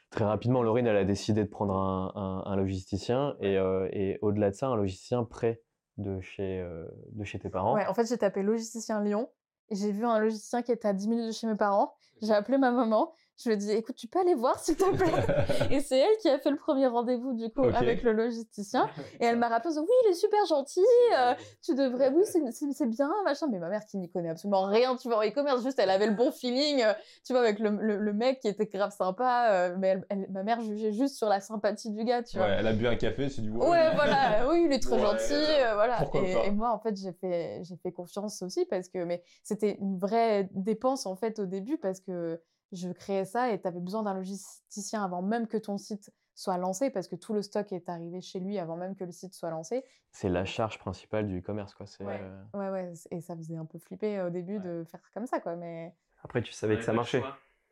très 0.09 0.25
rapidement, 0.25 0.63
Laurine, 0.63 0.87
elle 0.87 0.97
a 0.97 1.05
décidé 1.05 1.43
de 1.43 1.49
prendre 1.49 1.73
un, 1.75 2.11
un- 2.15 2.51
un 2.51 2.55
logisticien 2.55 3.35
et, 3.41 3.57
euh, 3.57 3.89
et 3.91 4.19
au-delà 4.21 4.49
de 4.51 4.55
ça, 4.55 4.67
un 4.67 4.75
logisticien 4.75 5.23
près 5.23 5.61
de 5.97 6.19
chez, 6.21 6.61
euh, 6.61 6.85
de 7.11 7.23
chez 7.23 7.39
tes 7.39 7.49
parents. 7.49 7.73
Ouais, 7.73 7.85
en 7.87 7.93
fait, 7.93 8.07
j'ai 8.07 8.17
tapé 8.17 8.43
logisticien 8.43 9.01
Lyon 9.03 9.29
et 9.69 9.75
j'ai 9.75 9.91
vu 9.91 10.05
un 10.05 10.19
logisticien 10.19 10.61
qui 10.61 10.71
était 10.71 10.87
à 10.87 10.93
10 10.93 11.07
minutes 11.07 11.27
de 11.27 11.31
chez 11.31 11.47
mes 11.47 11.55
parents. 11.55 11.93
J'ai 12.21 12.33
appelé 12.33 12.57
ma 12.57 12.71
maman. 12.71 13.13
Je 13.37 13.49
lui 13.49 13.53
ai 13.53 13.57
dit, 13.57 13.71
écoute, 13.71 13.95
tu 13.95 14.07
peux 14.07 14.19
aller 14.19 14.33
voir, 14.33 14.57
s'il 14.59 14.75
te 14.75 14.83
plaît. 14.95 15.69
et 15.71 15.79
c'est 15.79 15.99
elle 15.99 16.17
qui 16.21 16.27
a 16.29 16.39
fait 16.39 16.49
le 16.49 16.55
premier 16.57 16.87
rendez-vous, 16.87 17.33
du 17.33 17.49
coup, 17.51 17.63
avec 17.65 18.01
le 18.01 18.11
logisticien. 18.11 18.89
Et 19.19 19.25
elle 19.25 19.37
m'a 19.37 19.47
rappelé, 19.47 19.75
oui, 19.77 19.85
il 20.05 20.09
est 20.09 20.13
super 20.15 20.43
gentil, 20.47 20.79
euh, 21.15 21.33
tu 21.61 21.75
devrais, 21.75 22.09
oui, 22.09 22.23
c'est- 22.25 22.85
bien, 22.87 23.11
machin. 23.25 23.47
Mais 23.51 23.59
ma 23.59 23.69
mère 23.69 23.85
qui 23.85 23.97
n'y 23.97 24.09
connaît 24.09 24.29
absolument 24.29 24.63
rien, 24.65 24.95
tu 24.95 25.07
vois, 25.07 25.17
en 25.19 25.21
e-commerce, 25.27 25.61
juste, 25.63 25.77
elle 25.79 25.89
avait 25.91 26.07
le 26.07 26.13
bon 26.15 26.31
feeling, 26.31 26.81
euh, 26.83 26.93
tu 27.25 27.33
vois, 27.33 27.41
avec 27.41 27.59
le, 27.59 27.69
le- 27.69 27.97
le 27.97 28.13
mec 28.13 28.39
qui 28.39 28.47
était 28.47 28.65
grave 28.65 28.91
sympa. 28.91 29.49
euh, 29.51 29.75
mais 29.77 29.89
elle- 29.89 30.05
elle- 30.09 30.27
ma 30.31 30.43
mère 30.43 30.61
jugeait 30.61 30.91
juste 30.93 31.15
sur 31.15 31.27
la 31.27 31.39
sympathie 31.39 31.91
du 31.91 32.03
gars, 32.03 32.23
tu 32.23 32.37
vois. 32.37 32.47
Ouais, 32.47 32.55
elle 32.59 32.67
a 32.67 32.73
bu 32.73 32.87
un 32.87 32.95
café, 32.95 33.29
c'est 33.29 33.41
du 33.41 33.51
Ouais, 33.51 33.93
voilà, 33.93 34.47
oui, 34.49 34.63
il 34.65 34.73
est 34.73 34.85
Ouais, 34.87 34.99
gentil, 34.99 35.33
voilà. 35.75 35.97
Et, 36.15 36.47
et 36.47 36.51
moi, 36.51 36.71
en 36.73 36.79
fait, 36.79 36.95
j'ai 36.97 37.11
fait, 37.13 37.61
j'ai 37.63 37.75
fait 37.77 37.91
confiance 37.91 38.41
aussi 38.41 38.65
parce 38.65 38.87
que, 38.89 39.03
mais 39.03 39.21
c'était 39.43 39.77
une 39.79 39.99
vraie 39.99 40.49
dépense 40.53 41.05
en 41.05 41.15
fait 41.15 41.39
au 41.39 41.45
début 41.45 41.77
parce 41.77 41.99
que 41.99 42.41
je 42.71 42.89
créais 42.89 43.25
ça 43.25 43.51
et 43.51 43.61
tu 43.61 43.67
avais 43.67 43.79
besoin 43.79 44.03
d'un 44.03 44.13
logisticien 44.13 45.03
avant 45.03 45.21
même 45.21 45.47
que 45.47 45.57
ton 45.57 45.77
site 45.77 46.11
soit 46.35 46.57
lancé 46.57 46.89
parce 46.89 47.07
que 47.07 47.15
tout 47.15 47.33
le 47.33 47.41
stock 47.41 47.71
est 47.71 47.89
arrivé 47.89 48.21
chez 48.21 48.39
lui 48.39 48.59
avant 48.59 48.75
même 48.77 48.95
que 48.95 49.03
le 49.03 49.11
site 49.11 49.33
soit 49.33 49.49
lancé. 49.49 49.83
C'est 50.11 50.29
la 50.29 50.45
charge 50.45 50.77
principale 50.79 51.27
du 51.27 51.39
e-commerce, 51.39 51.73
quoi. 51.73 51.85
C'est, 51.87 52.03
Ouais. 52.03 52.19
euh, 52.21 52.43
Ouais, 52.53 52.69
ouais, 52.69 52.93
et 53.11 53.21
ça 53.21 53.35
faisait 53.35 53.57
un 53.57 53.65
peu 53.65 53.79
flipper 53.79 54.21
au 54.21 54.29
début 54.29 54.59
de 54.59 54.83
faire 54.89 55.01
comme 55.13 55.25
ça, 55.25 55.39
quoi. 55.39 55.55
Mais 55.55 55.95
Après, 56.23 56.41
tu 56.41 56.51
savais 56.53 56.77
que 56.77 56.83
ça 56.83 56.93
marchait. 56.93 57.23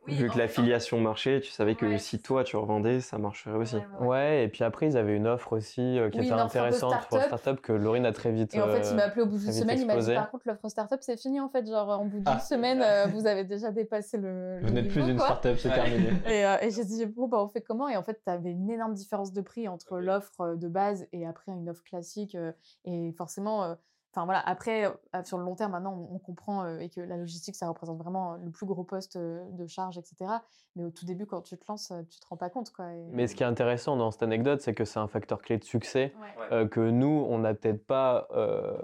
Oui, 0.07 0.13
Vu 0.13 0.29
que 0.29 0.37
l'affiliation 0.37 0.99
marchait, 0.99 1.41
tu 1.41 1.49
savais 1.51 1.75
que 1.75 1.85
Ouais. 1.85 1.97
si 1.97 2.21
toi 2.21 2.43
tu 2.43 2.57
revendais, 2.57 3.01
ça 3.01 3.17
marcherait 3.17 3.55
aussi. 3.57 3.77
Ouais, 3.99 4.43
et 4.43 4.47
puis 4.47 4.63
après, 4.63 4.85
ils 4.87 4.97
avaient 4.97 5.15
une 5.15 5.25
offre 5.27 5.53
aussi 5.53 5.81
euh, 5.99 6.09
qui 6.09 6.19
Oui, 6.19 6.25
était 6.25 6.33
intéressante 6.33 7.07
pour 7.09 7.21
start-up. 7.21 7.59
que 7.61 7.71
Laurine 7.73 8.05
a 8.05 8.11
très 8.11 8.31
vite. 8.31 8.53
Et 8.53 8.61
en 8.61 8.67
fait, 8.67 8.81
il 8.81 8.93
euh, 8.93 8.95
m'a 8.95 9.03
appelé 9.05 9.23
au 9.23 9.25
bout 9.25 9.37
d'une 9.39 9.51
semaine, 9.51 9.79
il 9.79 9.87
m'a 9.87 9.97
dit 9.97 10.13
par 10.13 10.29
contre, 10.29 10.47
l'offre 10.47 10.67
startup, 10.69 10.99
c'est 11.01 11.17
fini 11.19 11.39
en 11.39 11.49
fait. 11.49 11.65
Genre, 11.67 11.89
en 11.89 12.05
bout 12.05 12.17
d'une 12.17 12.23
Ah. 12.27 12.39
semaine, 12.39 12.81
euh, 12.81 13.07
vous 13.07 13.25
avez 13.25 13.43
déjà 13.43 13.71
dépassé 13.71 14.17
le. 14.17 14.59
Vous 14.61 14.69
n'êtes 14.71 14.89
plus 14.89 15.07
une 15.07 15.17
startup, 15.19 15.57
c'est 15.57 15.69
terminé. 15.69 16.09
Et, 16.27 16.45
euh, 16.45 16.57
et 16.61 16.69
j'ai 16.71 16.85
dit, 16.85 17.05
bon, 17.07 17.27
bah, 17.27 17.41
on 17.43 17.47
fait 17.47 17.61
comment? 17.61 17.89
Et 17.89 17.97
en 17.97 18.03
fait, 18.03 18.21
tu 18.23 18.29
avais 18.31 18.51
une 18.51 18.69
énorme 18.69 18.93
différence 18.93 19.33
de 19.33 19.41
prix 19.41 19.67
entre 19.67 19.99
l'offre 19.99 20.41
euh, 20.41 20.55
de 20.55 20.67
base 20.67 21.07
et 21.13 21.25
après 21.25 21.51
une 21.51 21.69
offre 21.69 21.83
classique. 21.83 22.35
euh, 22.35 22.51
et 22.85 23.11
forcément, 23.17 23.63
euh, 23.63 23.75
enfin 24.15 24.23
voilà, 24.25 24.39
après, 24.47 24.85
sur 25.23 25.37
le 25.37 25.43
long 25.43 25.55
terme, 25.55 25.73
maintenant, 25.73 25.93
on, 26.09 26.15
on 26.15 26.19
comprend 26.19 26.63
euh, 26.63 26.79
et 26.79 26.89
que 26.89 27.01
la 27.01 27.17
logistique, 27.17 27.55
ça 27.55 27.67
représente 27.67 27.97
vraiment 27.97 28.35
le 28.37 28.49
plus 28.49 28.65
gros 28.65 28.83
poste 28.85 29.17
euh, 29.17 29.43
de 29.51 29.67
charge, 29.67 29.97
etc. 29.97 30.41
Mais 30.77 30.85
au 30.85 30.89
tout 30.89 31.05
début, 31.05 31.25
quand 31.25 31.41
tu 31.41 31.57
te 31.57 31.65
lances, 31.67 31.91
tu 32.09 32.19
te 32.19 32.25
rends 32.27 32.37
pas 32.37 32.49
compte. 32.49 32.71
Quoi, 32.71 32.93
et- 32.93 33.09
Mais 33.11 33.27
ce 33.27 33.35
qui 33.35 33.43
est 33.43 33.45
intéressant 33.45 33.97
dans 33.97 34.11
cette 34.11 34.23
anecdote, 34.23 34.61
c'est 34.61 34.73
que 34.73 34.85
c'est 34.85 34.99
un 34.99 35.07
facteur 35.07 35.41
clé 35.41 35.57
de 35.57 35.63
succès 35.65 36.13
Ouais. 36.21 36.47
euh, 36.53 36.67
que 36.67 36.79
nous, 36.79 37.25
on 37.29 37.39
n'a 37.39 37.53
peut-être 37.53 37.85
pas 37.85 38.27
euh, 38.31 38.77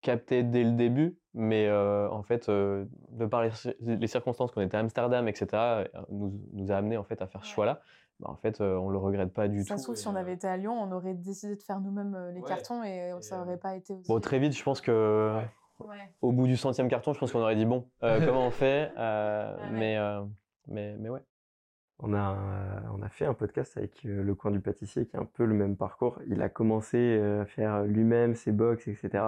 capté 0.00 0.42
dès 0.42 0.64
le 0.64 0.72
début, 0.72 1.16
mais 1.34 1.68
euh, 1.68 2.08
en 2.10 2.22
fait, 2.22 2.48
euh, 2.48 2.86
de 3.10 3.26
par 3.26 3.42
les, 3.42 3.50
cir- 3.50 3.74
les 3.80 4.06
circonstances 4.06 4.50
qu'on 4.52 4.60
était 4.62 4.76
à 4.76 4.80
Amsterdam, 4.80 5.28
etc., 5.28 5.84
nous, 6.10 6.40
nous 6.54 6.72
a 6.72 6.76
amené 6.76 6.96
en 6.96 7.04
fait 7.04 7.20
à 7.22 7.26
faire 7.26 7.42
ce 7.42 7.48
Ouais. 7.48 7.54
choix-là. 7.54 7.80
Bah, 8.22 8.30
en 8.30 8.36
fait, 8.36 8.60
euh, 8.60 8.76
on 8.76 8.88
le 8.88 8.98
regrette 8.98 9.32
pas 9.32 9.48
du 9.48 9.62
Ça 9.64 9.74
tout. 9.74 9.78
se 9.80 9.84
trouve, 9.84 9.96
si 9.96 10.06
on 10.08 10.14
avait 10.14 10.34
été 10.34 10.46
à 10.46 10.56
Lyon, 10.56 10.72
on 10.80 10.92
aurait 10.92 11.14
décidé 11.14 11.56
de 11.56 11.62
faire 11.62 11.80
nous-mêmes 11.80 12.16
les 12.34 12.40
Ouais. 12.40 12.48
cartons 12.48 12.82
et, 12.84 13.12
ça 13.20 13.36
euh, 13.38 13.42
aurait 13.42 13.58
pas 13.58 13.74
été 13.76 13.94
aussi. 13.94 14.08
Bon, 14.08 14.20
très 14.20 14.38
vite, 14.38 14.56
je 14.56 14.62
pense 14.62 14.80
que 14.80 15.36
Ouais. 15.80 15.96
au 16.20 16.30
bout 16.30 16.46
du 16.46 16.56
centième 16.56 16.88
carton, 16.88 17.12
je 17.12 17.18
pense 17.18 17.32
qu'on 17.32 17.40
aurait 17.40 17.56
dit 17.56 17.64
bon, 17.66 17.88
euh, 18.04 18.24
comment 18.24 18.46
on 18.46 18.50
fait 18.52 18.92
Euh, 18.96 19.56
Ouais, 19.56 19.62
ouais. 19.62 19.70
mais, 19.72 19.96
euh, 19.98 20.22
mais, 20.68 20.96
mais 20.98 21.08
ouais. 21.08 21.20
On 22.04 22.14
a, 22.14 22.32
euh, 22.32 22.80
on 22.98 23.02
a 23.02 23.08
fait 23.08 23.26
un 23.26 23.34
podcast 23.34 23.76
avec 23.76 24.04
euh, 24.06 24.22
Le 24.22 24.34
Coin 24.34 24.50
du 24.50 24.60
Pâtissier 24.60 25.06
qui 25.06 25.14
est 25.16 25.18
un 25.20 25.24
peu 25.24 25.44
le 25.44 25.54
même 25.54 25.76
parcours. 25.76 26.18
Il 26.26 26.42
a 26.42 26.48
commencé 26.48 26.96
euh, 26.98 27.42
à 27.42 27.44
faire 27.44 27.82
lui-même 27.84 28.34
ses 28.34 28.50
box, 28.52 28.86
etc. 28.88 29.22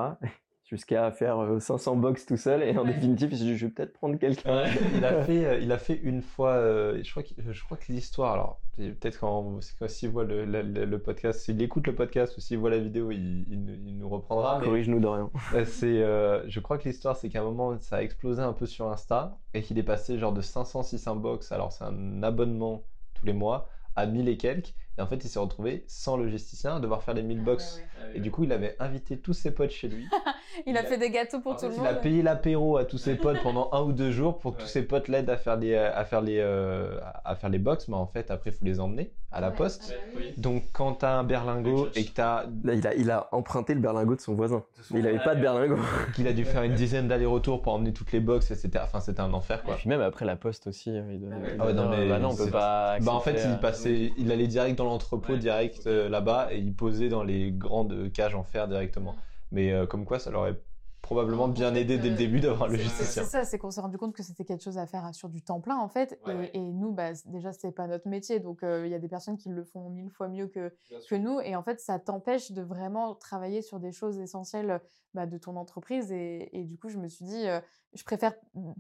Jusqu'à 0.67 1.11
faire 1.11 1.39
euh, 1.41 1.61
500 1.61 1.97
box 1.97 2.25
tout 2.25 2.39
seul. 2.39 2.63
Et 2.63 2.77
en 2.79 2.85
Ouais. 2.85 2.95
définitive, 2.95 3.35
je 3.37 3.67
vais 3.67 3.71
peut-être 3.71 3.93
prendre 3.93 4.17
quelqu'un. 4.19 4.63
Ouais, 4.65 4.71
il 4.97 5.05
a 5.05 5.23
fait, 5.25 5.45
euh, 5.45 5.59
il 5.59 5.71
a 5.71 5.77
fait 5.79 6.01
une 6.03 6.23
fois. 6.23 6.53
euh, 6.53 7.01
je 7.03 7.11
crois 7.11 7.23
que, 7.23 7.29
je 7.53 7.65
crois 7.65 7.77
que 7.77 7.93
l'histoire. 7.93 8.33
Alors, 8.33 8.61
c'est 8.77 8.89
peut-être 8.99 9.21
quand, 9.21 9.61
quand 9.79 9.89
s'il 9.91 10.09
voit 10.09 10.25
le, 10.25 10.47
le- 10.47 10.63
le- 10.63 10.87
le 10.87 10.99
podcast, 10.99 11.41
s'il 11.41 11.61
écoute 11.61 11.87
le 11.87 11.95
podcast 11.95 12.37
ou 12.39 12.41
s'il 12.41 12.57
voit 12.57 12.71
la 12.71 12.79
vidéo, 12.79 13.11
il, 13.11 13.45
il 13.51 13.63
nous- 13.63 13.75
il 13.87 13.99
nous 13.99 14.09
reprendra. 14.09 14.59
mais- 14.59 14.65
Corrige-nous 14.65 15.01
Dorian. 15.01 15.31
Euh, 15.55 15.67
C'est, 15.67 16.03
euh, 16.03 16.43
je 16.49 16.61
crois 16.61 16.79
que 16.79 16.89
l'histoire, 16.89 17.15
c'est 17.17 17.29
qu'à 17.29 17.43
un 17.43 17.45
moment, 17.45 17.79
ça 17.81 17.97
a 17.97 18.03
explosé 18.03 18.41
un 18.41 18.55
peu 18.55 18.65
sur 18.65 18.91
Insta 18.91 19.37
et 19.53 19.61
qu'il 19.61 19.79
est 19.79 19.83
passé 19.83 20.19
genre 20.19 20.33
de 20.33 20.41
500, 20.41 20.83
600 20.83 21.17
box, 21.17 21.53
alors 21.53 21.73
c'est 21.73 21.85
un 21.85 22.23
abonnement 22.23 22.85
tous 23.13 23.27
les 23.27 23.35
mois, 23.35 23.69
à 23.97 24.07
1000 24.07 24.29
et 24.31 24.39
quelques. 24.39 24.75
Et 24.97 25.03
en 25.03 25.07
fait, 25.07 25.17
il 25.25 25.29
s'est 25.29 25.39
retrouvé 25.41 25.85
sans 25.89 26.17
logisticien 26.17 26.77
à 26.77 26.81
devoir 26.81 27.03
faire 27.03 27.15
les 27.15 27.23
1000 27.23 27.43
box. 27.43 27.81
Et 28.15 28.21
du 28.21 28.31
coup, 28.31 28.45
il 28.45 28.53
avait 28.53 28.77
invité 28.79 29.19
tous 29.19 29.33
ses 29.33 29.51
potes 29.53 29.71
chez 29.71 29.89
lui. 29.89 30.07
Il 30.67 30.77
a 30.77 30.85
fait 30.85 30.99
des 30.99 31.11
gâteaux 31.11 31.41
pour 31.41 31.53
En 31.53 31.55
tout 31.57 31.63
fait, 31.63 31.69
le 31.69 31.75
il 31.75 31.79
monde. 31.79 31.87
a 31.89 31.95
payé 31.95 32.23
l'apéro 32.23 32.77
à 32.77 32.85
tous 32.85 32.97
ses 32.99 33.17
potes 33.17 33.43
pendant 33.43 33.71
un 33.73 33.83
ou 33.83 33.91
deux 33.93 34.13
jours 34.13 34.39
pour 34.39 34.55
que 34.55 34.61
tous 34.63 34.69
ses 34.69 34.83
potes 34.83 35.09
l'aident 35.09 35.29
à 35.31 35.37
faire 35.37 35.57
les 35.57 35.75
à 35.75 36.05
faire 36.05 36.21
les 36.21 36.39
euh, 36.39 36.97
à 37.25 37.35
faire 37.35 37.51
les 37.51 37.59
box, 37.59 37.89
mais 37.89 37.97
en 37.97 38.07
fait 38.07 38.31
après 38.31 38.51
il 38.51 38.53
faut 38.53 38.65
les 38.65 38.79
emmener 38.79 39.11
à 39.33 39.41
la 39.41 39.49
Ouais. 39.49 39.55
poste. 39.57 39.93
Ah 39.99 40.01
oui. 40.17 40.33
Donc 40.37 40.63
quand 40.73 40.93
t'as 40.95 41.15
un 41.17 41.25
berlingot 41.25 41.89
et 41.97 42.05
que 42.05 42.13
t'as 42.13 42.45
il 42.73 42.87
a, 42.87 42.95
il 42.95 43.11
a 43.11 43.29
emprunté 43.33 43.75
le 43.75 43.81
berlingot 43.81 44.15
de 44.15 44.21
son 44.21 44.35
voisin. 44.35 44.63
Il 44.93 45.05
avait 45.09 45.19
pas 45.19 45.35
de 45.35 45.41
berlingot. 45.41 45.77
qu'il 46.15 46.29
a 46.29 46.33
dû 46.33 46.45
faire 46.45 46.63
une 46.63 46.75
dizaine 46.75 47.09
d'allers-retours 47.09 47.61
pour 47.61 47.73
emmener 47.75 47.93
toutes 47.93 48.13
les 48.13 48.21
box, 48.21 48.49
et 48.53 48.55
c'était 48.55 48.79
enfin 48.79 49.01
c'était 49.01 49.23
un 49.23 49.33
enfer 49.33 49.59
Et 49.65 49.67
quoi. 49.67 49.75
puis 49.75 49.89
même 49.89 50.03
après 50.03 50.25
la 50.25 50.37
poste 50.37 50.69
aussi, 50.69 50.91
euh, 50.91 51.03
il 51.13 51.19
doit, 51.21 51.31
il 51.53 51.57
Ah 51.59 51.67
ouais, 51.67 51.73
doit 51.75 51.85
non, 51.85 51.91
dire, 51.91 51.99
mais 51.99 52.09
bah 52.11 52.19
non, 52.21 52.29
on 52.31 52.37
peut 52.37 52.47
pas. 52.49 53.01
Bah 53.01 53.11
en 53.13 53.19
fait 53.21 53.41
il 53.45 53.51
euh, 53.51 53.55
passait, 53.57 54.13
il 54.19 54.31
allait 54.31 54.47
direct 54.47 54.79
dans 54.79 54.84
l'entrepôt 54.85 55.37
direct 55.37 55.87
euh, 55.87 56.09
là-bas 56.09 56.53
et 56.53 56.59
il 56.59 56.75
posait 56.75 57.09
dans 57.09 57.23
les 57.23 57.53
grandes 57.53 58.13
cages 58.13 58.35
en 58.35 58.45
fer 58.45 58.69
directement. 58.69 59.15
Mais 59.53 59.73
euh, 59.73 59.87
comme 59.87 60.05
quoi 60.05 60.19
ça 60.19 60.31
leur 60.31 60.43
aurait 60.43 60.61
probablement 61.05 61.49
bien 61.49 61.75
aidé 61.75 61.99
dès 61.99 62.09
le 62.09 62.17
début 62.17 62.41
d'avoir 62.41 62.67
le 62.67 62.77
logisticien. 62.77 63.25
C'est 63.25 63.29
ça, 63.29 63.45
c'est 63.45 63.59
qu'on 63.59 63.71
s'est 63.71 63.83
rendu 63.83 63.99
compte 63.99 64.15
que 64.15 64.23
c'était 64.23 64.47
quelque 64.47 64.63
chose 64.63 64.79
à 64.79 64.87
faire 64.87 65.15
sur 65.15 65.29
du 65.29 65.43
temps 65.43 65.61
plein 65.61 65.77
en 65.77 65.89
fait. 65.89 66.19
Ouais, 66.25 66.33
et, 66.33 66.37
ouais. 66.37 66.51
et 66.55 66.61
nous, 66.61 66.93
bah, 66.93 67.11
déjà, 67.27 67.53
c'est 67.53 67.73
pas 67.73 67.87
notre 67.87 68.09
métier. 68.09 68.41
Donc, 68.41 68.63
euh, 68.63 68.87
il 68.87 68.91
y 68.91 68.95
a 68.95 68.99
des 68.99 69.09
personnes 69.09 69.37
qui 69.37 69.51
le 69.51 69.65
font 69.65 69.91
mille 69.91 70.11
fois 70.11 70.29
mieux 70.29 70.47
que, 70.47 70.75
que 71.09 71.15
nous. 71.15 71.41
Et 71.41 71.57
en 71.57 71.63
fait, 71.63 71.79
ça 71.79 71.99
t'empêche 71.99 72.53
de 72.53 72.63
vraiment 72.63 73.15
travailler 73.15 73.61
sur 73.61 73.81
des 73.81 73.93
choses 73.93 74.19
essentielles 74.19 74.81
bah, 75.13 75.27
de 75.27 75.37
ton 75.37 75.57
entreprise. 75.57 76.11
Et, 76.11 76.49
et 76.59 76.65
du 76.65 76.79
coup, 76.79 76.89
je 76.89 76.97
me 76.97 77.09
suis 77.09 77.27
dit, 77.27 77.47
euh, 77.49 77.61
je 77.93 78.03
préfère 78.03 78.33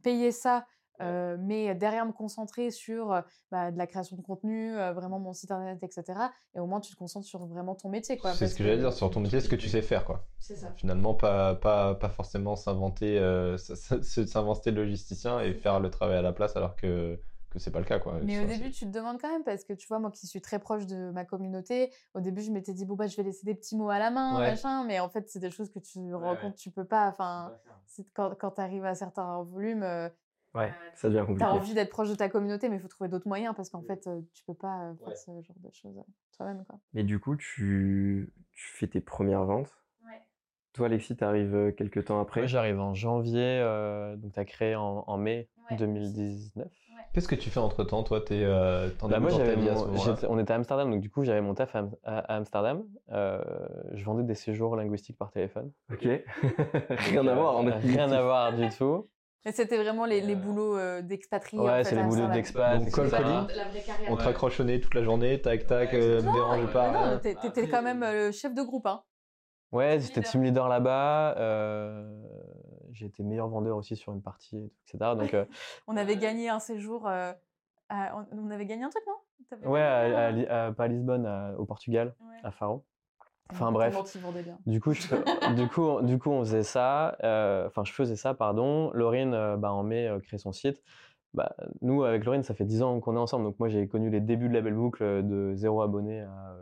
payer 0.02 0.32
ça. 0.32 0.64
Euh, 1.00 1.36
mais 1.40 1.74
derrière 1.74 2.06
me 2.06 2.12
concentrer 2.12 2.70
sur 2.70 3.22
bah, 3.50 3.70
de 3.70 3.78
la 3.78 3.86
création 3.86 4.16
de 4.16 4.22
contenu, 4.22 4.76
euh, 4.76 4.92
vraiment 4.92 5.18
mon 5.18 5.32
site 5.32 5.50
internet, 5.50 5.82
etc. 5.82 6.18
Et 6.54 6.60
au 6.60 6.66
moins 6.66 6.80
tu 6.80 6.92
te 6.92 6.96
concentres 6.96 7.26
sur 7.26 7.44
vraiment 7.46 7.74
ton 7.74 7.88
métier. 7.88 8.18
C'est 8.34 8.46
ce 8.48 8.54
que 8.54 8.62
j'allais 8.64 8.78
dire 8.78 8.92
sur 8.92 9.10
ton 9.10 9.20
métier, 9.20 9.40
ce 9.40 9.48
que 9.48 9.56
tu 9.56 9.68
sais 9.68 9.82
faire 9.82 10.04
quoi. 10.04 10.24
C'est 10.38 10.56
ça. 10.56 10.72
Finalement, 10.76 11.14
pas, 11.14 11.54
pas, 11.56 11.94
pas 11.94 12.08
forcément 12.08 12.54
s'inventer 12.56 13.18
euh, 13.18 13.56
s'inventer 13.58 14.70
logisticien 14.70 15.40
et 15.40 15.54
faire 15.54 15.80
le 15.80 15.90
travail 15.90 16.18
à 16.18 16.22
la 16.22 16.32
place 16.32 16.56
alors 16.56 16.76
que, 16.76 17.18
que 17.50 17.58
c'est 17.58 17.70
pas 17.70 17.78
le 17.78 17.84
cas. 17.84 17.98
Quoi. 17.98 18.18
Mais 18.22 18.40
au 18.42 18.46
début, 18.46 18.70
tu 18.70 18.84
te 18.86 18.90
demandes 18.90 19.20
quand 19.20 19.30
même, 19.30 19.44
parce 19.44 19.64
que 19.64 19.72
tu 19.72 19.86
vois, 19.88 19.98
moi 19.98 20.10
qui 20.10 20.26
suis 20.26 20.40
très 20.40 20.58
proche 20.58 20.86
de 20.86 21.10
ma 21.10 21.24
communauté, 21.24 21.92
au 22.14 22.20
début, 22.20 22.42
je 22.42 22.50
m'étais 22.50 22.72
dit, 22.72 22.84
bon, 22.84 22.94
bah, 22.94 23.06
je 23.06 23.16
vais 23.16 23.22
laisser 23.22 23.44
des 23.46 23.54
petits 23.54 23.76
mots 23.76 23.90
à 23.90 23.98
la 23.98 24.10
main, 24.10 24.38
Ouais. 24.38 24.50
machin, 24.50 24.84
mais 24.84 24.98
en 25.00 25.08
fait, 25.08 25.28
c'est 25.28 25.38
des 25.38 25.50
choses 25.50 25.70
que 25.70 25.78
tu 25.78 26.14
rends 26.14 26.36
compte, 26.36 26.56
tu 26.56 26.70
peux 26.70 26.84
pas. 26.84 27.08
Enfin, 27.08 27.52
quand, 28.14 28.34
quand 28.34 28.52
tu 28.52 28.60
arrives 28.60 28.84
à 28.84 28.94
certains 28.94 29.42
volumes, 29.44 29.84
euh, 30.54 30.58
Ouais, 30.60 30.74
ça 30.94 31.08
devient 31.08 31.20
tu 31.20 31.26
compliqué. 31.26 31.44
as 31.44 31.52
envie 31.54 31.74
d'être 31.74 31.90
proche 31.90 32.08
de 32.10 32.14
ta 32.14 32.28
communauté, 32.28 32.68
mais 32.68 32.76
il 32.76 32.80
faut 32.80 32.88
trouver 32.88 33.08
d'autres 33.10 33.28
moyens, 33.28 33.54
parce 33.56 33.70
qu'en 33.70 33.82
fait, 33.82 34.06
euh, 34.06 34.20
tu 34.34 34.44
peux 34.44 34.54
pas 34.54 34.82
euh, 34.90 34.94
faire 35.04 35.16
ce 35.16 35.30
genre 35.30 35.56
de 35.62 35.70
choses 35.72 35.96
euh, 35.98 36.02
toi-même. 36.36 36.64
quoi. 36.66 36.78
Mais 36.92 37.02
du 37.02 37.18
coup, 37.18 37.36
tu, 37.36 38.32
tu 38.52 38.68
fais 38.68 38.86
tes 38.86 39.00
premières 39.00 39.44
ventes. 39.44 39.76
Toi, 40.72 40.86
Alexis, 40.86 41.14
t'arrives 41.16 41.72
quelques 41.76 42.04
temps 42.06 42.20
après? 42.20 42.40
Moi, 42.40 42.46
j'arrive 42.48 42.80
en 42.80 42.94
janvier, 42.94 43.40
euh, 43.60 44.16
donc 44.16 44.32
tu 44.32 44.40
as 44.40 44.44
créé 44.44 44.74
en, 44.74 45.04
en 45.06 45.16
mai 45.16 45.48
Ouais. 45.70 45.76
2019. 45.76 46.66
Qu'est-ce 47.12 47.28
que 47.28 47.36
tu 47.36 47.48
fais 47.48 47.60
entre 47.60 47.84
temps 47.84 48.02
Toi, 48.02 48.20
t'es, 48.20 48.42
euh, 48.42 48.90
t'en 48.90 49.08
Bah, 49.08 49.20
moi, 49.20 49.30
j'avais 49.30 49.54
mon- 49.54 49.96
j'étais- 49.96 50.26
on 50.26 50.36
était 50.36 50.52
à 50.52 50.56
Amsterdam, 50.56 50.90
donc 50.90 51.00
du 51.00 51.08
coup, 51.10 51.22
j'avais 51.22 51.40
mon 51.40 51.54
taf 51.54 51.76
à, 51.76 51.78
Am- 51.78 51.94
à- 52.02 52.18
à 52.18 52.36
Amsterdam. 52.36 52.84
Euh, 53.12 53.40
je 53.92 54.04
vendais 54.04 54.24
des 54.24 54.34
séjours 54.34 54.74
linguistiques 54.74 55.16
par 55.16 55.30
téléphone. 55.30 55.70
Ok. 55.92 56.08
Rien 56.90 57.26
à 57.28 57.34
voir. 57.36 57.56
en 57.56 57.68
Euh, 57.68 57.78
Rien 57.78 58.10
à 58.10 58.20
voir 58.22 58.52
du 58.56 58.68
tout. 58.70 59.08
Mais 59.44 59.52
c'était 59.52 59.76
vraiment 59.76 60.06
les, 60.06 60.20
les 60.22 60.36
boulots 60.36 60.76
euh, 60.78 61.02
d'expatriés. 61.02 61.60
en 61.60 61.64
Ouais, 61.66 61.84
fait, 61.84 61.90
c'est 61.90 61.96
les 61.96 62.02
boulots 62.02 62.28
d'expat, 62.28 62.80
Donc, 62.80 62.90
col. 62.90 63.10
On 64.08 64.16
te 64.16 64.22
raccrochonnait 64.22 64.80
toute 64.80 64.94
la 64.94 65.02
journée, 65.02 65.40
tac 65.40 65.66
tac, 65.66 65.92
euh, 65.92 66.22
me 66.22 66.26
Non, 66.26 66.32
dérange 66.32 66.72
pas. 66.72 66.92
non, 66.92 67.18
t'es- 67.18 67.34
t'étais 67.34 67.68
quand 67.68 67.82
même 67.82 68.02
euh, 68.02 68.26
le 68.26 68.32
chef 68.32 68.54
de 68.54 68.62
groupe. 68.62 68.86
Hein. 68.86 69.02
Ouais, 69.72 69.98
j'étais 70.00 70.22
team 70.22 70.42
leader 70.42 70.68
là-bas. 70.68 71.36
euh, 71.36 72.22
j'ai 72.92 73.06
été 73.06 73.22
meilleur 73.22 73.48
vendeur 73.48 73.76
aussi 73.76 73.96
sur 73.96 74.12
une 74.12 74.22
partie, 74.22 74.72
etc. 74.86 75.14
Donc, 75.16 75.34
euh, 75.34 75.44
On 75.88 75.96
avait 75.96 76.16
gagné 76.16 76.48
un 76.48 76.60
séjour. 76.60 77.06
euh, 77.08 77.32
à- 77.90 78.16
on 78.16 78.26
on 78.46 78.50
avait 78.50 78.66
gagné 78.66 78.84
un 78.84 78.88
truc, 78.88 79.02
non? 79.06 79.14
T'avais 79.50 79.66
ouais, 79.66 79.82
à, 79.82 80.28
à 80.28 80.66
à- 80.68 80.72
pas 80.72 80.84
à 80.84 80.88
Lisbonne, 80.88 81.26
à- 81.26 81.52
au 81.58 81.66
Portugal, 81.66 82.14
Ouais. 82.20 82.36
à 82.44 82.50
Faro. 82.50 82.84
Enfin 83.50 83.66
bref, 83.72 83.94
du 84.66 84.80
coup, 84.80 84.92
je 84.92 85.02
du 85.56 85.68
coup, 85.68 85.82
on- 85.82 86.02
du 86.02 86.18
coup, 86.18 86.30
on 86.30 86.40
faisait 86.40 86.62
ça. 86.62 87.16
euh, 87.22 87.66
Enfin, 87.66 87.84
je 87.84 87.92
faisais 87.92 88.16
ça, 88.16 88.34
pardon. 88.34 88.90
Laurine, 88.92 89.34
euh, 89.34 89.56
bah, 89.56 89.72
en 89.72 89.82
mai, 89.82 90.06
euh, 90.08 90.18
crée 90.20 90.38
son 90.38 90.52
site. 90.52 90.82
Bah, 91.34 91.54
nous, 91.82 92.04
avec 92.04 92.24
Laurine, 92.24 92.42
ça 92.44 92.54
fait 92.54 92.64
10 92.64 92.82
ans 92.82 93.00
qu'on 93.00 93.16
est 93.16 93.18
ensemble. 93.18 93.44
Donc, 93.44 93.58
moi, 93.58 93.68
j'ai 93.68 93.86
connu 93.88 94.08
les 94.08 94.20
débuts 94.20 94.48
de 94.48 94.54
la 94.54 94.60
belle 94.60 94.74
boucle 94.74 95.02
de 95.26 95.52
zéro 95.56 95.82
abonné 95.82 96.20
à. 96.22 96.56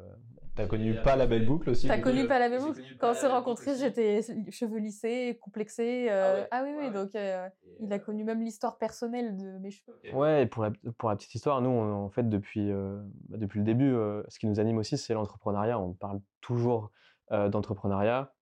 Euh, 0.53 0.63
T'as 0.63 0.67
connu 0.67 0.95
pas 0.95 1.17
la 1.17 1.27
belle 1.27 1.47
boucle 1.47 1.71
aussi 1.71 1.89
T'as 1.89 1.99
connu 1.99 2.27
pas 2.27 2.39
la 2.39 2.51
chose 2.59 2.77
connu 2.77 2.97
Quand 2.99 3.11
on 3.11 3.15
s'est 3.15 3.27
rencontrés, 3.27 3.77
j'étais 3.77 4.21
cheveux 4.51 4.79
lissés, 4.79 5.39
complexés. 5.41 6.09
euh, 6.11 6.45
Ah 6.51 6.59
Ah, 6.59 6.63
ouais, 6.63 6.71
oui, 6.71 6.77
oui, 6.79 6.87
ouais. 6.89 6.93
donc 6.93 7.15
euh, 7.15 7.49
il 7.81 7.93
a 7.93 7.99
connu 7.99 8.25
même 8.25 8.43
l'histoire 8.43 8.77
personnelle 8.79 9.37
de 9.37 9.59
mes 9.59 9.71
cheveux. 9.71 9.97
Ouais, 10.13 10.43
et 10.43 10.47
pour 10.47 10.63
la, 10.65 10.73
pour 10.99 11.09
la 11.09 11.17
petite 11.17 11.35
histoire, 11.35 11.61
nous, 11.63 11.71
on- 11.71 12.05
en 12.05 12.11
fait, 12.11 12.29
depuis, 12.29 12.71
euh, 12.71 13.01
bah, 13.29 13.39
depuis 13.39 13.59
le 13.61 13.65
début, 13.65 13.93
euh, 13.95 14.23
ce 14.29 14.39
qui 14.39 14.47
nous 14.47 14.61
anime 14.61 14.79
aussi, 14.79 14.99
c'est 14.99 15.15
l'entrepreneuriat. 15.15 15.79
On 15.79 15.93
parle 15.95 16.21
toujours 16.41 16.91
euh, 17.31 17.49
d'entrepreneuriat 17.49 18.35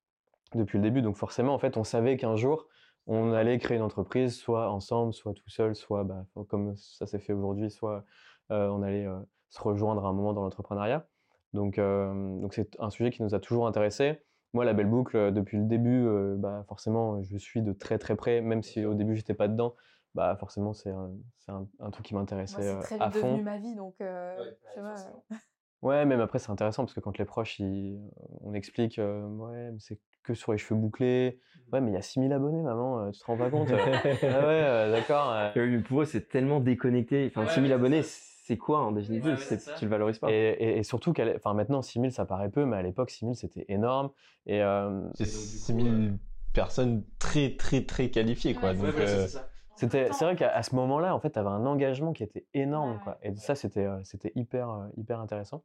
depuis 0.55 0.79
le 0.79 0.83
début. 0.83 1.01
Donc, 1.03 1.17
forcément, 1.17 1.55
en 1.55 1.59
fait, 1.59 1.77
on 1.77 1.85
savait 1.85 2.17
qu'un 2.17 2.35
jour, 2.37 2.67
on 3.07 3.33
allait 3.33 3.59
créer 3.59 3.77
une 3.77 3.83
entreprise, 3.85 4.37
soit 4.37 4.69
ensemble, 4.71 5.13
soit 5.15 5.33
tout 5.33 5.49
seul, 5.49 5.75
soit 5.77 6.03
bah, 6.05 6.25
comme 6.49 6.75
ça 6.77 7.07
s'est 7.07 7.19
fait 7.21 7.33
aujourd'hui, 7.33 7.71
soit 7.71 8.05
euh, 8.51 8.69
on 8.69 8.83
allait 8.83 9.07
euh, 9.07 9.21
se 9.49 9.61
rejoindre 9.63 10.05
à 10.05 10.09
un 10.09 10.13
moment 10.13 10.33
dans 10.33 10.43
l'entrepreneuriat. 10.43 11.07
Donc, 11.53 11.79
euh, 11.79 12.39
donc 12.41 12.55
c'est 12.55 12.77
un 12.79 12.91
sujet 12.91 13.11
qui 13.11 13.23
nous 13.23 13.35
a 13.35 13.41
toujours 13.41 13.67
intéressés. 13.67 14.21
Moi, 14.53 14.65
la 14.65 14.73
belle 14.73 14.87
boucle, 14.87 15.17
euh, 15.17 15.31
depuis 15.31 15.59
le 15.59 15.65
début, 15.65 16.07
euh, 16.07 16.37
bah, 16.37 16.65
forcément, 16.69 17.23
je 17.23 17.37
suis 17.39 17.63
de 17.63 17.73
très 17.73 17.99
très 17.99 18.17
près, 18.17 18.41
même 18.41 18.63
si 18.63 18.85
au 18.85 18.95
début, 18.95 19.17
j'étais 19.17 19.35
pas 19.35 19.49
dedans 19.49 19.75
bah 20.15 20.37
forcément 20.41 20.73
c'est 20.73 20.91
un, 20.91 21.13
c'est 21.39 21.53
un, 21.53 21.69
un 21.79 21.91
truc 21.91 22.05
qui 22.07 22.15
Moi, 22.15 22.21
m'intéressait 22.21 22.63
c'est 22.63 22.67
euh, 22.67 22.81
très 22.81 22.99
à 22.99 23.07
vite 23.07 23.15
devenu 23.15 23.43
fond. 23.43 23.45
ma 23.45 23.59
vie, 23.59 23.75
donc 23.77 23.95
euh, 24.01 24.37
Ouais, 24.77 24.83
Ouais, 25.83 26.05
même 26.05 26.21
après 26.21 26.39
c'est 26.39 26.51
intéressant 26.51 26.85
parce 26.85 26.95
que 26.95 27.01
quand 27.01 27.17
les 27.17 27.25
proches 27.25 27.59
ils, 27.59 27.99
on 28.43 28.53
explique 28.55 28.99
euh, 28.99 29.23
ouais 29.27 29.71
mais 29.71 29.79
c'est 29.79 29.99
que 30.23 30.35
sur 30.35 30.53
les 30.53 30.59
cheveux 30.59 30.79
bouclés. 30.79 31.41
Ouais 31.73 31.81
mais 31.81 31.91
il 31.91 31.95
y 31.95 31.97
a 31.97 32.03
6000 32.03 32.33
abonnés 32.33 32.61
maman, 32.63 33.01
euh, 33.07 33.11
tu 33.13 33.21
te 33.21 33.25
rends 33.25 33.37
pas 33.39 33.49
compte. 33.51 33.71
Ah 33.71 33.77
ouais 33.77 34.63
euh, 34.63 34.91
d'accord. 34.93 35.33
euh. 35.33 35.81
Pour 35.89 36.03
eux, 36.03 36.05
c'est 36.05 36.29
tellement 36.29 36.61
déconnecté. 36.61 37.27
Enfin, 37.35 37.47
Ouais, 37.47 37.55
6000 37.55 37.71
ouais, 37.71 37.75
abonnés, 37.77 38.03
c'est 38.51 38.57
quoi 38.59 38.81
en 38.81 38.91
définitive 38.91 39.31
Ouais, 39.31 39.37
C'est-. 39.37 39.75
Tu 39.75 39.85
le 39.85 39.91
valorises 39.91 40.19
pas. 40.19 40.31
Et, 40.31 40.35
et- 40.35 40.79
et 40.79 40.83
surtout 40.83 41.13
qu'elle, 41.13 41.35
enfin 41.37 41.55
maintenant 41.55 41.83
6000 41.83 42.11
ça 42.13 42.25
paraît 42.27 42.51
peu 42.51 42.65
mais 42.65 42.77
à 42.77 42.83
l'époque 42.83 43.11
6000 43.11 43.37
c'était 43.37 43.65
énorme 43.69 44.11
et 44.47 44.61
euh, 44.63 45.01
C'est 45.15 45.25
Et 45.25 45.27
donc, 45.27 45.35
du 45.35 45.59
coup, 45.61 45.67
6000 45.67 46.19
personnes 46.53 47.05
très 47.21 47.57
très 47.57 47.85
très 47.85 48.11
qualifiées 48.11 48.55
quoi. 48.55 48.71
Ouais, 48.71 48.75
Donc, 48.77 48.97
Ouais, 48.97 49.07
euh, 49.07 49.27
c'est 49.27 49.39
ça. 49.39 49.47
C'était, 49.77 50.13
c'est 50.13 50.25
vrai 50.27 50.37
qu'à 50.37 50.63
ce 50.63 50.75
moment-là, 50.75 51.15
en 51.15 51.21
fait, 51.21 51.31
tu 51.31 51.39
avais 51.39 51.49
un 51.49 51.65
engagement 51.65 52.13
qui 52.13 52.23
était 52.23 52.45
énorme, 52.53 52.95
Ouais, 52.95 52.99
quoi. 52.99 53.19
ouais. 53.23 53.31
Et 53.31 53.37
ça, 53.37 53.55
c'était, 53.55 53.87
euh, 53.87 53.99
c'était 54.05 54.31
hyper, 54.35 54.69
euh, 54.69 54.89
hyper 54.99 55.21
intéressant. 55.21 55.63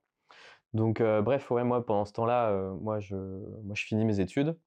Donc, 0.73 1.01
euh, 1.01 1.21
bref, 1.21 1.51
ouais, 1.51 1.65
moi, 1.65 1.85
pendant 1.85 2.05
ce 2.05 2.13
temps-là, 2.13 2.49
euh, 2.51 2.73
moi, 2.75 2.99
je, 3.01 3.15
moi, 3.15 3.75
je 3.75 3.83
finis 3.83 4.05
mes 4.05 4.21
études. 4.21 4.57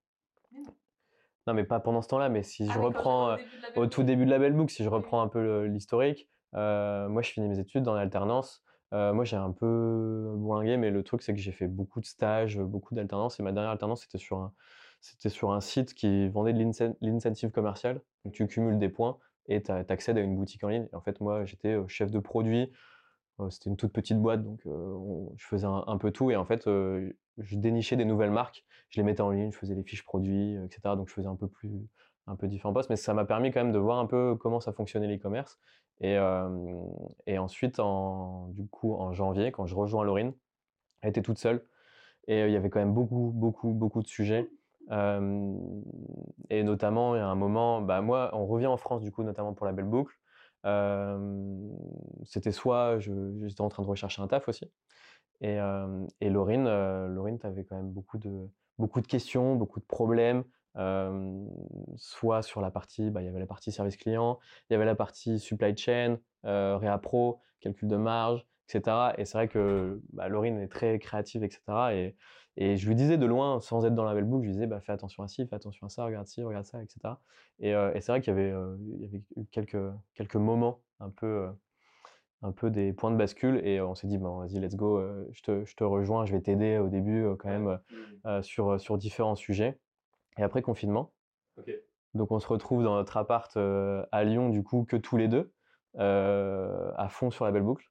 Non. 1.46 1.54
Mais 1.54 1.64
pas 1.64 1.81
pendant 1.81 2.02
ce 2.02 2.09
temps-là, 2.09 2.28
mais 2.28 2.42
si 2.42 2.70
je 2.70 2.78
Ah 2.78 2.83
reprends 2.83 3.31
euh, 3.31 3.37
au 3.74 3.87
tout 3.87 4.02
début 4.02 4.26
de 4.26 4.31
la 4.31 4.38
Belle 4.38 4.52
Book, 4.52 4.70
si 4.70 4.85
je 4.85 4.88
reprends 4.90 5.22
un 5.22 5.28
peu 5.28 5.42
le- 5.42 5.66
l'historique, 5.66 6.28
euh, 6.28 6.38
moi, 6.54 7.22
je 7.22 7.30
finis 7.30 7.48
mes 7.48 7.58
études 7.58 7.88
en 7.88 7.94
alternance. 7.94 8.62
Euh, 8.94 9.12
moi, 9.12 9.24
j'ai 9.24 9.37
un 9.37 9.52
peu 9.52 10.32
bourlingué, 10.37 10.76
mais 10.78 10.90
le 10.90 11.02
truc, 11.02 11.22
c'est 11.22 11.34
que 11.34 11.40
j'ai 11.40 11.52
fait 11.52 11.68
beaucoup 11.68 12.00
de 12.00 12.06
stages, 12.06 12.58
beaucoup 12.58 12.94
d'alternance. 12.94 13.38
Et 13.38 13.42
ma 13.42 13.52
dernière 13.52 13.70
alternance, 13.72 14.02
c'était 14.02 14.18
sur 14.18 14.38
un, 14.38 14.52
sur 15.28 15.52
un 15.52 15.61
site 15.61 15.94
qui 15.94 16.28
vendait 16.28 16.52
de 16.52 16.58
l'incen- 16.58 16.96
l'incentive 17.00 17.50
commercial. 17.50 18.00
Donc, 18.24 18.34
tu 18.34 18.46
cumules 18.46 18.78
des 18.78 18.88
points 18.88 19.18
et 19.46 19.62
tu 19.62 19.70
accèdes 19.72 20.18
à 20.18 20.20
une 20.20 20.37
boutique 20.37 20.64
en 20.64 20.68
ligne. 20.68 20.88
Et 20.92 20.96
en 20.96 21.00
fait, 21.00 21.20
moi, 21.20 21.44
j'étais 21.44 21.74
euh, 21.74 21.87
chef 21.88 22.11
de 22.11 22.18
produit. 22.18 22.72
Euh, 23.40 23.50
C'était 23.50 23.70
une 23.70 23.76
toute 23.76 23.92
petite 23.92 24.18
boîte, 24.20 24.42
donc 24.42 24.61
euh, 24.66 24.70
on- 24.70 25.32
je 25.37 25.46
faisais 25.46 25.66
un, 25.66 25.98
peu 25.98 26.11
tout. 26.11 26.30
Et 26.30 26.37
en 26.37 26.44
fait, 26.44 26.66
euh, 26.66 27.12
je 27.38 27.56
dénichais 27.56 27.96
des 27.96 28.04
nouvelles 28.04 28.30
marques, 28.32 28.64
je 28.90 29.00
les 29.00 29.04
mettais 29.04 29.20
en 29.20 29.30
ligne, 29.30 29.52
je 29.52 29.58
faisais 29.58 29.74
les 29.74 29.84
fiches 29.84 30.04
produits, 30.04 30.56
euh, 30.56 30.64
etc. 30.66 30.96
Donc, 30.96 31.08
je 31.08 31.14
faisais 31.14 31.28
un 31.28 31.37
peu 31.37 31.48
plus, 31.48 31.70
un 32.26 32.37
peu 32.37 32.48
différents 32.48 32.72
postes. 32.74 32.90
Mais 32.90 32.96
ça 32.96 33.14
m'a 33.14 33.24
permis 33.24 33.50
quand 33.52 33.62
même 33.62 33.72
de 33.72 33.78
voir 33.78 33.98
un 33.98 34.06
peu 34.06 34.34
comment 34.37 34.61
ça 34.61 34.72
fonctionnait 34.72 35.06
l'e-commerce. 35.08 35.58
Et, 36.00 36.18
ensuite, 37.38 37.80
en, 37.80 38.48
du 38.48 38.66
coup, 38.66 38.94
en 38.94 39.12
janvier, 39.12 39.52
quand 39.52 39.66
je 39.66 39.74
rejoins 39.74 40.04
Laurine, 40.04 40.32
elle 41.00 41.11
était 41.11 41.22
toute 41.22 41.38
seule. 41.38 41.64
Et 42.28 42.44
il 42.44 42.50
y 42.50 42.56
avait 42.56 42.70
quand 42.70 42.80
même 42.80 42.94
beaucoup, 42.94 43.32
beaucoup, 43.34 43.72
beaucoup 43.72 44.02
de 44.02 44.08
sujets. 44.08 44.48
Et 44.90 46.62
notamment, 46.62 47.14
il 47.14 47.18
y 47.18 47.20
a 47.20 47.26
un 47.26 47.34
moment, 47.34 47.82
bah, 47.82 48.00
moi, 48.00 48.30
on 48.32 48.46
revient 48.46 48.66
en 48.66 48.76
France, 48.76 49.02
du 49.02 49.11
coup, 49.11 49.22
notamment 49.22 49.54
pour 49.54 49.66
la 49.66 49.72
Belle 49.72 49.87
Boucle. 49.87 50.14
C'était 52.24 52.52
soit 52.52 52.98
j'étais 52.98 53.61
en 53.61 53.68
train 53.68 53.82
de 53.82 53.88
rechercher 53.88 54.22
un 54.22 54.28
taf 54.28 54.48
aussi. 54.48 54.70
Et, 55.40 55.58
euh, 55.61 56.06
et 56.20 56.30
Laurine, 56.30 56.64
Laurine, 57.06 57.38
tu 57.38 57.46
avais 57.46 57.64
quand 57.64 57.76
même 57.76 57.90
beaucoup 57.90 58.18
de, 58.18 58.48
beaucoup 58.78 59.00
de 59.00 59.06
questions, 59.06 59.56
beaucoup 59.56 59.80
de 59.80 59.84
problèmes. 59.84 60.44
Euh, 60.79 61.45
soit 61.97 62.43
sur 62.43 62.61
la 62.61 62.71
partie, 62.71 63.11
bah, 63.11 63.23
il 63.23 63.27
y 63.27 63.29
avait 63.29 63.41
la 63.41 63.47
partie 63.47 63.73
service 63.73 63.97
client, 63.97 64.38
il 64.69 64.75
y 64.75 64.77
avait 64.77 64.85
la 64.85 64.95
partie 64.95 65.38
supply 65.38 65.77
chain, 65.77 66.19
euh, 66.45 66.77
réa 66.77 66.99
pro, 66.99 67.41
calcul 67.61 67.88
de 67.88 67.97
marge, 67.97 68.47
etc. 68.69 69.14
Et 69.19 69.25
c'est 69.25 69.38
vrai 69.38 69.49
que 69.49 70.01
bah, 70.12 70.29
Laurine 70.29 70.59
est 70.59 70.69
très 70.69 70.99
créative, 70.99 71.43
etc. 71.43 71.62
Et, 71.93 72.17
et 72.57 72.77
je 72.77 72.88
lui 72.88 72.95
disais 72.95 73.19
de 73.19 73.27
loin, 73.27 73.61
sans 73.61 73.85
être 73.85 73.95
dans 73.95 74.05
la 74.05 74.14
belle 74.14 74.25
boucle, 74.25 74.45
je 74.45 74.49
lui 74.49 74.55
disais 74.55 74.67
bah, 74.67 74.81
fais 74.81 74.93
attention 74.93 75.23
à 75.23 75.29
ci, 75.29 75.47
fais 75.47 75.57
attention 75.57 75.87
à 75.87 75.91
ça, 75.91 76.05
regarde 76.05 76.27
ci, 76.27 76.43
regarde 76.43 76.67
ça, 76.67 76.83
etc. 76.83 77.14
Et, 77.61 77.75
euh, 77.75 77.93
et 77.95 78.01
c'est 78.01 78.12
vrai 78.12 78.21
qu'il 78.21 78.33
y 78.33 78.37
avait, 78.37 78.55
il 78.81 79.01
y 79.01 79.05
avait 79.05 79.23
eu 79.37 79.47
quelques, 79.51 79.77
quelques 80.14 80.37
moments 80.37 80.81
un 81.01 81.11
peu, 81.11 81.49
un 82.43 82.53
peu 82.53 82.71
des 82.71 82.93
points 82.93 83.11
de 83.11 83.17
bascule 83.17 83.61
et 83.67 83.81
on 83.81 83.95
s'est 83.97 84.07
dit 84.07 84.19
bon, 84.19 84.38
vas-y, 84.38 84.61
let's 84.61 84.77
go, 84.77 85.03
je, 85.33 85.43
te, 85.43 85.64
je 85.64 85.75
te 85.75 85.83
rejoins, 85.83 86.25
je 86.25 86.33
vais 86.33 86.41
t'aider 86.41 86.79
au 86.79 86.88
début 86.88 87.27
quand 87.38 87.49
même 87.49 87.81
euh, 88.27 88.43
sur, 88.43 88.81
sur 88.81 88.97
différents 88.97 89.37
sujets. 89.37 89.79
Et 90.38 90.42
après 90.42 90.62
confinement, 90.62 91.12
donc 92.14 92.31
on 92.31 92.38
se 92.38 92.46
retrouve 92.46 92.83
dans 92.85 92.94
notre 92.94 93.16
appart 93.16 93.57
euh, 93.57 94.05
à 94.12 94.24
Lyon, 94.24 94.48
du 94.51 94.62
coup, 94.62 94.85
que 94.88 94.96
tous 94.96 95.16
les 95.16 95.29
deux, 95.29 95.53
euh, 95.98 96.90
à 96.96 97.09
fond 97.09 97.31
sur 97.31 97.44
la 97.44 97.51
belle 97.51 97.62
boucle. 97.62 97.85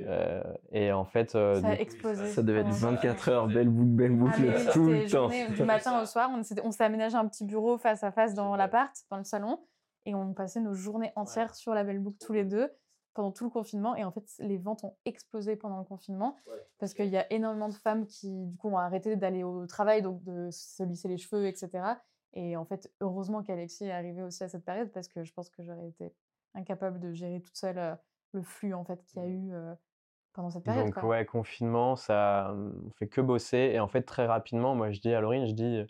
Euh, 0.00 0.42
et 0.72 0.92
en 0.92 1.04
fait, 1.04 1.34
euh, 1.34 1.60
Ça 1.60 1.68
a 1.68 1.74
explosé. 1.74 2.28
Ça 2.28 2.42
devait 2.42 2.60
être 2.60 2.66
pendant- 2.66 2.92
24 2.92 3.28
heures, 3.28 3.46
belle 3.48 3.68
boucle, 3.68 3.90
belle 3.90 4.12
Ah, 4.12 4.24
boucle, 4.24 4.40
oui, 4.42 4.72
tout 4.72 4.86
le 4.86 5.08
temps. 5.10 5.28
Du 5.54 5.64
matin 5.64 6.00
au 6.00 6.06
soir, 6.06 6.30
on 6.32 6.42
s'est 6.42 6.54
on 6.62 6.70
s'est 6.70 6.84
aménagé 6.84 7.16
un 7.16 7.26
petit 7.26 7.44
bureau 7.44 7.76
face 7.76 8.04
à 8.04 8.12
face 8.12 8.34
dans 8.34 8.54
l'appart, 8.56 8.94
dans 9.10 9.16
le 9.18 9.24
salon, 9.24 9.58
et 10.06 10.14
on 10.14 10.32
passait 10.32 10.60
nos 10.60 10.74
journées 10.74 11.12
entières 11.16 11.54
sur 11.56 11.74
la 11.74 11.82
belle 11.82 11.98
boucle 11.98 12.18
tous 12.24 12.32
les 12.32 12.44
deux 12.44 12.70
pendant 13.14 13.32
tout 13.32 13.44
le 13.44 13.50
confinement. 13.50 13.96
Et 13.96 14.04
en 14.04 14.10
fait, 14.10 14.24
les 14.38 14.58
ventes 14.58 14.84
ont 14.84 14.96
explosé 15.04 15.56
pendant 15.56 15.78
le 15.78 15.84
confinement 15.84 16.36
parce 16.78 16.94
qu'il 16.94 17.08
y 17.08 17.16
a 17.16 17.30
énormément 17.32 17.68
de 17.68 17.74
femmes 17.74 18.06
qui, 18.06 18.46
du 18.46 18.56
coup, 18.56 18.68
ont 18.68 18.78
arrêté 18.78 19.16
d'aller 19.16 19.42
au 19.42 19.66
travail, 19.66 20.02
donc 20.02 20.22
de 20.22 20.48
se 20.50 20.82
lisser 20.82 21.08
les 21.08 21.18
cheveux, 21.18 21.46
etc. 21.46 21.94
Et 22.32 22.56
en 22.56 22.64
fait, 22.64 22.92
heureusement 23.00 23.42
qu'Alexis 23.42 23.84
est 23.84 23.92
arrivé 23.92 24.22
aussi 24.22 24.44
à 24.44 24.48
cette 24.48 24.64
période 24.64 24.90
parce 24.92 25.08
que 25.08 25.24
je 25.24 25.32
pense 25.32 25.50
que 25.50 25.62
j'aurais 25.62 25.88
été 25.88 26.14
incapable 26.54 27.00
de 27.00 27.12
gérer 27.12 27.40
toute 27.40 27.56
seule 27.56 27.78
euh, 27.78 27.94
le 28.32 28.42
flux 28.42 28.74
en 28.74 28.84
fait 28.84 29.02
qu'il 29.04 29.20
y 29.20 29.24
a 29.24 29.28
eu 29.28 29.52
euh, 29.52 29.74
pendant 30.32 30.50
cette 30.50 30.64
période. 30.64 30.86
Donc 30.86 30.94
quoi. 30.94 31.08
ouais, 31.08 31.24
confinement, 31.24 31.96
ça, 31.96 32.54
on 32.54 32.90
fait 32.92 33.08
que 33.08 33.20
bosser. 33.20 33.72
Et 33.74 33.80
en 33.80 33.88
fait, 33.88 34.02
très 34.02 34.26
rapidement, 34.26 34.76
moi 34.76 34.92
je 34.92 35.00
dis 35.00 35.12
à 35.12 35.20
Laurine, 35.20 35.46
je 35.46 35.54
dis, 35.54 35.84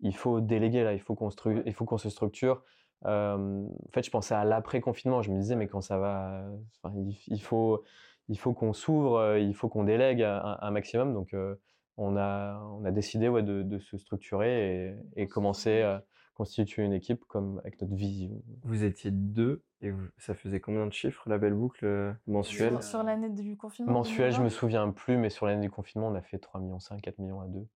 il 0.00 0.16
faut 0.16 0.40
déléguer 0.40 0.82
là, 0.82 0.94
il 0.94 1.00
faut 1.00 1.14
qu'on 1.14 1.28
il 1.66 1.74
faut 1.74 1.84
qu'on 1.84 1.98
se 1.98 2.08
structure. 2.08 2.62
Euh, 3.06 3.64
en 3.66 3.90
fait, 3.92 4.04
je 4.04 4.10
pensais 4.10 4.34
à 4.34 4.44
l'après-confinement. 4.44 5.22
Je 5.22 5.30
me 5.32 5.38
disais, 5.40 5.56
mais 5.56 5.68
quand 5.68 5.80
ça 5.80 5.98
va, 5.98 6.44
enfin, 6.82 6.94
il, 6.96 7.16
il 7.28 7.42
faut, 7.42 7.82
il 8.28 8.38
faut 8.38 8.52
qu'on 8.54 8.72
s'ouvre, 8.72 9.16
euh, 9.18 9.38
il 9.38 9.54
faut 9.54 9.68
qu'on 9.68 9.84
délègue 9.84 10.22
un, 10.22 10.58
un 10.60 10.70
maximum. 10.70 11.12
Donc 11.14 11.34
euh, 11.34 11.56
on 11.96 12.16
a, 12.16 12.60
on 12.78 12.84
a 12.84 12.90
décidé 12.90 13.28
ouais, 13.28 13.42
de, 13.42 13.62
de 13.62 13.78
se 13.78 13.96
structurer 13.98 14.94
et, 15.16 15.22
et 15.22 15.26
commencer 15.28 15.82
à 15.82 16.04
constituer 16.34 16.82
une 16.82 16.94
équipe 16.94 17.24
comme 17.26 17.58
avec 17.58 17.80
notre 17.82 17.94
vision. 17.94 18.42
Vous 18.62 18.84
étiez 18.84 19.10
deux 19.10 19.62
et 19.82 19.90
vous- 19.90 20.08
ça 20.16 20.34
faisait 20.34 20.60
combien 20.60 20.86
de 20.86 20.92
chiffres 20.92 21.28
la 21.28 21.36
belle 21.38 21.52
boucle 21.54 22.14
mensuelle? 22.26 22.70
Sur, 22.74 22.82
sur 22.82 23.02
l'année 23.02 23.28
du 23.28 23.56
confinement 23.56 23.92
Mensuel, 23.92 24.32
je 24.32 24.38
me 24.38 24.44
2020? 24.44 24.58
souviens 24.58 24.90
plus, 24.90 25.16
mais 25.18 25.28
sur 25.28 25.44
l'année 25.46 25.60
du 25.60 25.70
confinement, 25.70 26.08
on 26.08 26.14
a 26.14 26.22
fait 26.22 26.38
3 26.38 26.60
millions 26.60 26.80
5, 26.80 27.00
4 27.02 27.18
millions 27.18 27.40
à 27.42 27.46
deux. 27.48 27.66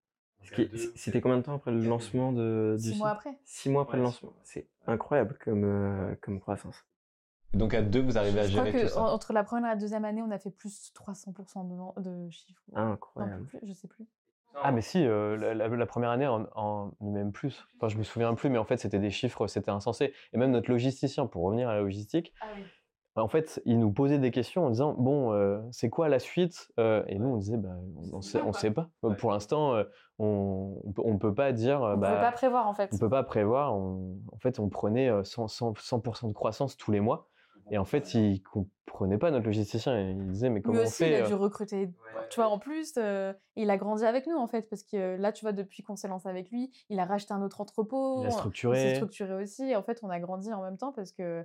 C'était 0.95 1.21
combien 1.21 1.39
de 1.39 1.43
temps 1.43 1.55
après 1.55 1.71
le 1.73 1.81
lancement 1.83 2.33
de, 2.33 2.77
du 2.79 2.91
Six 2.93 2.99
mois 2.99 3.11
après. 3.11 3.39
Six 3.45 3.71
mois 3.71 3.83
après 3.83 3.97
le 3.97 4.03
lancement. 4.05 4.33
C'est 4.43 4.69
incroyable 4.87 5.37
comme, 5.45 5.65
euh, 5.65 6.15
comme 6.21 6.41
croissance. 6.41 6.85
Donc 7.55 7.75
à 7.75 7.81
deux, 7.83 8.03
vous 8.03 8.19
arrivez 8.19 8.41
à 8.41 8.47
Je 8.47 8.51
crois 8.53 8.65
gérer 8.67 8.79
tout 8.81 8.87
que 8.87 8.93
ça. 8.93 9.01
en- 9.01 9.07
entre 9.13 9.33
la 9.33 9.45
première 9.45 9.71
et 9.71 9.75
la 9.75 9.81
deuxième 9.81 10.05
année, 10.05 10.23
on 10.23 10.31
a 10.31 10.39
fait 10.39 10.51
plus 10.51 10.93
300% 10.95 11.95
de, 12.01 12.31
chiffres. 12.31 12.63
Non, 12.73 12.79
Incroyable. 12.93 13.47
plus, 13.47 13.61
je 13.67 13.73
sais 13.73 13.89
plus. 13.89 14.07
Ah 14.63 14.73
mais 14.73 14.81
si, 14.81 15.05
euh, 15.07 15.37
la, 15.37 15.55
la- 15.55 15.69
la 15.69 15.87
première 15.87 16.11
année, 16.11 16.27
en, 16.27 16.47
en- 16.55 16.91
même 17.01 17.31
plus. 17.33 17.67
Enfin, 17.77 17.89
je 17.89 17.99
me 17.99 18.03
souviens 18.03 18.35
plus, 18.35 18.49
mais 18.49 18.59
en 18.59 18.65
fait, 18.65 18.79
c'était 18.79 18.99
des 18.99 19.11
chiffres, 19.11 19.47
c'était 19.49 19.71
insensé. 19.71 20.15
Et 20.33 20.39
même 20.39 20.51
notre 20.51 20.71
logisticien, 20.71 21.27
pour 21.27 21.43
revenir 21.45 21.69
à 21.69 21.75
la 21.75 21.81
logistique, 21.81 22.33
en 23.23 23.29
fait, 23.29 23.63
il 23.65 23.79
nous 23.79 23.91
posait 23.93 24.19
des 24.19 24.31
questions 24.31 24.67
en 24.67 24.71
disant, 24.71 24.95
bon, 24.99 25.33
euh, 25.33 25.61
c'est 25.73 25.89
quoi 25.89 26.09
la 26.09 26.19
suite 26.19 26.71
Euh, 26.79 27.03
Et 27.09 27.19
nous, 27.19 27.29
on 27.29 27.37
disait, 27.37 27.57
bah, 27.57 27.71
on, 28.13 28.17
on 28.19 28.21
sait, 28.21 28.41
on 28.43 28.53
sait 28.53 28.71
pas. 28.71 28.91
Pour 29.19 29.31
l'instant, 29.33 29.75
euh, 29.75 29.85
on, 30.19 30.81
on 30.85 30.93
peut, 30.93 31.03
on 31.05 31.19
peut 31.19 31.35
pas 31.35 31.53
dire, 31.53 31.81
On 31.81 31.91
ne 31.91 31.97
bah, 31.97 32.09
pouvait 32.11 32.21
pas 32.21 32.33
prévoir 32.33 32.67
en 32.67 32.75
fait. 32.75 32.91
on 32.93 32.99
peut 32.99 33.09
pas 33.09 33.23
prévoir. 33.23 33.75
On- 33.75 34.19
en 34.33 34.39
fait, 34.39 34.59
on 34.59 34.69
prenait 34.69 35.09
euh, 35.09 35.23
100%, 35.23 35.49
100, 35.49 35.73
100% 35.99 36.29
de 36.29 36.33
croissance 36.33 36.77
tous 36.77 36.91
les 36.91 37.01
mois. 37.01 37.29
Et 37.73 37.79
en 37.79 37.85
fait, 37.85 38.15
il 38.15 38.43
comprenait 38.45 39.19
pas 39.19 39.33
notre 39.33 39.47
logisticien. 39.47 39.99
Il 39.99 40.31
disait, 40.31 40.51
mais 40.51 40.61
comment 40.63 40.75
Lui 40.79 40.85
on 40.85 40.87
aussi, 40.87 40.99
fait 41.05 41.11
il 41.19 41.23
a 41.23 41.27
dû 41.27 41.35
recruter. 41.35 41.91
Tu 42.31 42.37
vois, 42.41 42.49
en 42.49 42.59
plus, 42.61 42.95
euh, 42.97 43.33
il 43.57 43.71
a 43.71 43.77
grandi 43.77 44.05
avec 44.05 44.27
nous 44.29 44.37
en 44.37 44.47
fait, 44.47 44.69
parce 44.71 44.85
que 44.85 45.17
là, 45.17 45.33
tu 45.33 45.45
vois, 45.45 45.53
depuis 45.53 45.83
qu'on 45.83 45.97
s'est 45.97 46.07
lancé 46.07 46.29
avec 46.29 46.51
lui, 46.51 46.71
il 46.91 47.01
a 47.01 47.05
racheté 47.05 47.35
un 47.35 47.43
autre 47.43 47.61
entrepôt. 47.61 48.21
Il 48.23 48.27
a 48.27 48.27
on- 48.27 48.29
Il 48.29 48.33
s'est 48.33 48.39
structuré. 48.39 48.95
structuré 48.95 49.35
aussi. 49.43 49.65
Et 49.71 49.75
en 49.75 49.83
fait, 49.83 49.99
on 50.03 50.11
a 50.11 50.21
grandi 50.21 50.53
en 50.53 50.63
même 50.63 50.77
temps 50.77 50.93
parce 50.93 51.11
que 51.13 51.41
on- 51.43 51.45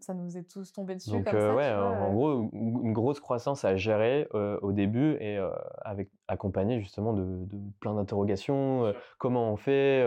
ça 0.00 0.14
nous 0.14 0.36
est 0.36 0.44
tous 0.50 0.72
tombé 0.72 0.94
dessus 0.94 1.10
Donc 1.10 1.24
comme 1.24 1.36
euh, 1.36 1.48
ça. 1.48 1.54
ouais, 1.54 1.74
vois, 1.74 1.88
en 1.90 2.10
euh. 2.10 2.12
gros, 2.12 2.50
une 2.52 2.92
grosse 2.92 3.20
croissance 3.20 3.64
à 3.64 3.76
gérer 3.76 4.28
euh, 4.34 4.58
au 4.62 4.72
début 4.72 5.16
et 5.20 5.38
euh, 5.38 5.50
avec 5.82 6.10
accompagné 6.28 6.80
justement 6.80 7.12
de, 7.12 7.24
de 7.46 7.58
plein 7.80 7.94
d'interrogations. 7.94 8.92
comment 9.18 9.50
on 9.52 9.56
fait 9.56 10.04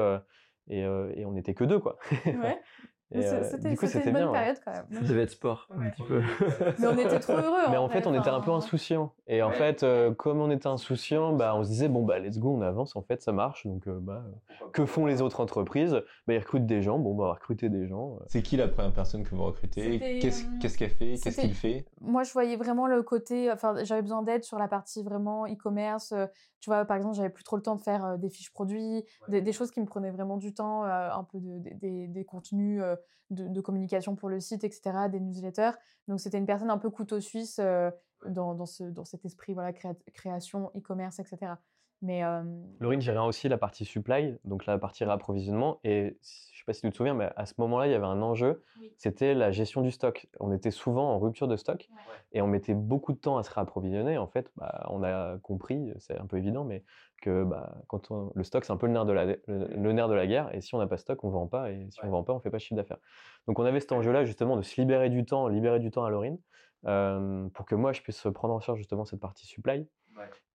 et, 0.67 0.79
et 0.81 1.25
on 1.25 1.31
n'était 1.31 1.53
que 1.55 1.63
deux 1.63 1.79
quoi. 1.79 1.97
Ouais. 2.25 2.61
Euh, 3.13 3.43
C'était 3.43 3.69
du 3.69 3.75
coup, 3.75 3.85
c'était 3.87 3.99
c'était 3.99 4.09
une 4.11 4.17
bonne 4.25 4.31
période 4.31 4.57
quand 4.63 4.71
même. 4.71 4.85
Ça 4.91 5.01
devait 5.01 5.23
être 5.23 5.31
sport, 5.31 5.67
un 5.77 5.89
petit 5.89 6.03
peu. 6.03 6.21
Mais 6.79 6.87
on 6.87 6.97
était 6.97 7.19
trop 7.19 7.33
heureux. 7.33 7.69
Mais 7.69 7.77
en 7.77 7.87
vrai, 7.87 8.01
fait, 8.01 8.07
on 8.07 8.13
était 8.17 8.29
un 8.29 8.39
peu 8.41 8.51
insouciants. 8.51 9.11
Et 9.27 9.41
en 9.43 9.51
fait, 9.51 9.83
euh, 9.83 10.13
comme 10.13 10.39
on 10.39 10.49
était 10.49 10.67
insouciants, 10.67 11.33
bah, 11.33 11.53
on 11.55 11.63
se 11.63 11.69
disait, 11.69 11.89
bon, 11.89 12.03
bah, 12.03 12.19
let's 12.19 12.39
go, 12.39 12.55
on 12.55 12.61
avance, 12.61 12.95
en 12.95 13.01
fait, 13.01 13.21
ça 13.21 13.31
marche. 13.31 13.67
Donc, 13.67 13.87
euh, 13.87 13.99
bah, 14.01 14.23
que 14.71 14.85
font 14.85 15.05
les 15.05 15.21
autres 15.21 15.41
entreprises? 15.41 15.93
Bah, 16.27 16.33
Ils 16.33 16.39
recrutent 16.39 16.65
des 16.65 16.81
gens, 16.81 16.99
bon, 16.99 17.13
bah, 17.15 17.23
on 17.23 17.27
va 17.27 17.33
recruter 17.33 17.69
des 17.69 17.87
gens. 17.87 18.15
euh. 18.21 18.23
C'est 18.27 18.41
qui 18.41 18.55
la 18.57 18.67
première 18.67 18.93
personne 18.93 19.23
que 19.23 19.35
vous 19.35 19.43
recrutez? 19.43 20.19
Qu'est-ce 20.21 20.77
qu'elle 20.77 20.89
fait? 20.89 21.15
Qu'est-ce 21.21 21.41
qu'il 21.41 21.53
fait? 21.53 21.85
Moi, 21.99 22.23
je 22.23 22.31
voyais 22.31 22.55
vraiment 22.55 22.87
le 22.87 23.03
côté. 23.03 23.51
Enfin, 23.51 23.75
j'avais 23.83 24.01
besoin 24.01 24.23
d'aide 24.23 24.43
sur 24.43 24.57
la 24.57 24.67
partie 24.69 25.03
vraiment 25.03 25.45
e-commerce. 25.47 26.13
Tu 26.61 26.69
vois, 26.69 26.85
par 26.85 26.95
exemple, 26.97 27.15
j'avais 27.15 27.29
plus 27.29 27.43
trop 27.43 27.55
le 27.55 27.61
temps 27.63 27.75
de 27.75 27.81
faire 27.81 28.17
des 28.19 28.29
fiches 28.29 28.53
produits, 28.53 29.03
des, 29.27 29.41
des 29.41 29.51
choses 29.51 29.71
qui 29.71 29.81
me 29.81 29.85
prenaient 29.85 30.11
vraiment 30.11 30.37
du 30.37 30.53
temps, 30.53 30.83
un 30.83 31.23
peu 31.23 31.39
de, 31.39 31.57
des- 31.59 31.73
des, 31.73 32.07
des 32.07 32.23
contenus 32.23 32.81
euh, 32.83 32.95
de, 33.29 33.47
de 33.47 33.61
communication 33.61 34.15
pour 34.15 34.29
le 34.29 34.39
site, 34.39 34.63
etc., 34.63 35.09
des 35.09 35.19
newsletters. 35.19 35.71
Donc, 36.07 36.19
c'était 36.19 36.37
une 36.37 36.45
personne 36.45 36.69
un 36.69 36.77
peu 36.77 36.89
couteau 36.89 37.19
suisse 37.19 37.59
euh, 37.59 37.89
dans, 38.25 38.53
dans, 38.53 38.65
ce, 38.65 38.83
dans 38.83 39.05
cet 39.05 39.25
esprit, 39.25 39.53
voilà, 39.53 39.71
créa- 39.71 39.95
création, 40.13 40.71
e-commerce, 40.75 41.19
etc. 41.19 41.53
Mais 42.01 42.23
euh, 42.23 42.43
Laurine 42.79 43.01
gérait 43.01 43.19
aussi 43.19 43.47
la 43.47 43.57
partie 43.57 43.85
supply, 43.85 44.37
donc 44.43 44.65
la 44.65 44.77
partie 44.77 45.03
réapprovisionnement. 45.03 45.79
Et 45.83 46.17
je 46.21 46.57
sais 46.57 46.63
pas 46.65 46.73
si 46.73 46.81
tu 46.81 46.89
te 46.89 46.95
souviens, 46.97 47.13
mais 47.13 47.29
à 47.35 47.45
ce 47.45 47.53
moment-là, 47.59 47.87
il 47.87 47.91
y 47.91 47.93
avait 47.95 48.05
un 48.05 48.21
enjeu, 48.21 48.63
Oui. 48.79 48.91
c'était 48.97 49.33
la 49.35 49.51
gestion 49.51 49.81
du 49.81 49.91
stock. 49.91 50.27
On 50.39 50.51
était 50.51 50.71
souvent 50.71 51.11
en 51.11 51.19
rupture 51.19 51.47
de 51.47 51.57
stock 51.57 51.87
et 52.31 52.41
on 52.41 52.47
mettait 52.47 52.73
beaucoup 52.73 53.13
de 53.13 53.19
temps 53.19 53.37
à 53.37 53.43
se 53.43 53.51
réapprovisionner. 53.51 54.17
En 54.17 54.27
fait, 54.27 54.51
bah, 54.55 54.87
on 54.89 55.03
a 55.03 55.37
compris, 55.39 55.91
c'est 55.99 56.17
un 56.17 56.25
peu 56.25 56.37
évident, 56.37 56.63
mais 56.63 56.83
que 57.21 57.43
bah, 57.43 57.81
quand 57.87 58.09
on- 58.09 58.31
le 58.33 58.43
stock, 58.43 58.65
c'est 58.65 58.73
un 58.73 58.77
peu 58.77 58.87
le 58.87 58.93
nerf, 58.93 59.05
de 59.05 59.13
la, 59.13 59.25
le, 59.25 59.37
le 59.47 59.91
nerf 59.93 60.07
de 60.07 60.15
la 60.15 60.25
guerre. 60.25 60.53
Et 60.55 60.61
si 60.61 60.73
on 60.73 60.79
n'a 60.79 60.87
pas 60.87 60.95
de 60.95 61.01
stock, 61.01 61.23
on 61.23 61.29
vend 61.29 61.47
pas. 61.47 61.71
Et 61.71 61.87
si 61.91 61.99
on 62.03 62.09
vend 62.09 62.23
pas, 62.23 62.33
on 62.33 62.39
fait 62.39 62.49
pas 62.49 62.57
de 62.57 62.61
chiffre 62.63 62.75
d'affaires. 62.75 62.99
Donc 63.47 63.59
on 63.59 63.63
avait 63.63 63.79
cet 63.79 63.91
enjeu-là, 63.91 64.25
justement, 64.25 64.57
de 64.57 64.61
se 64.63 64.79
libérer 64.81 65.09
du 65.09 65.23
temps, 65.25 65.47
libérer 65.47 65.79
du 65.79 65.91
temps 65.91 66.03
à 66.05 66.09
Laurine, 66.09 66.39
euh, 66.85 67.47
pour 67.49 67.65
que 67.65 67.75
moi, 67.75 67.91
je 67.93 68.01
puisse 68.01 68.25
prendre 68.33 68.53
en 68.55 68.59
charge 68.59 68.79
justement 68.79 69.05
cette 69.05 69.19
partie 69.19 69.45
supply. 69.45 69.87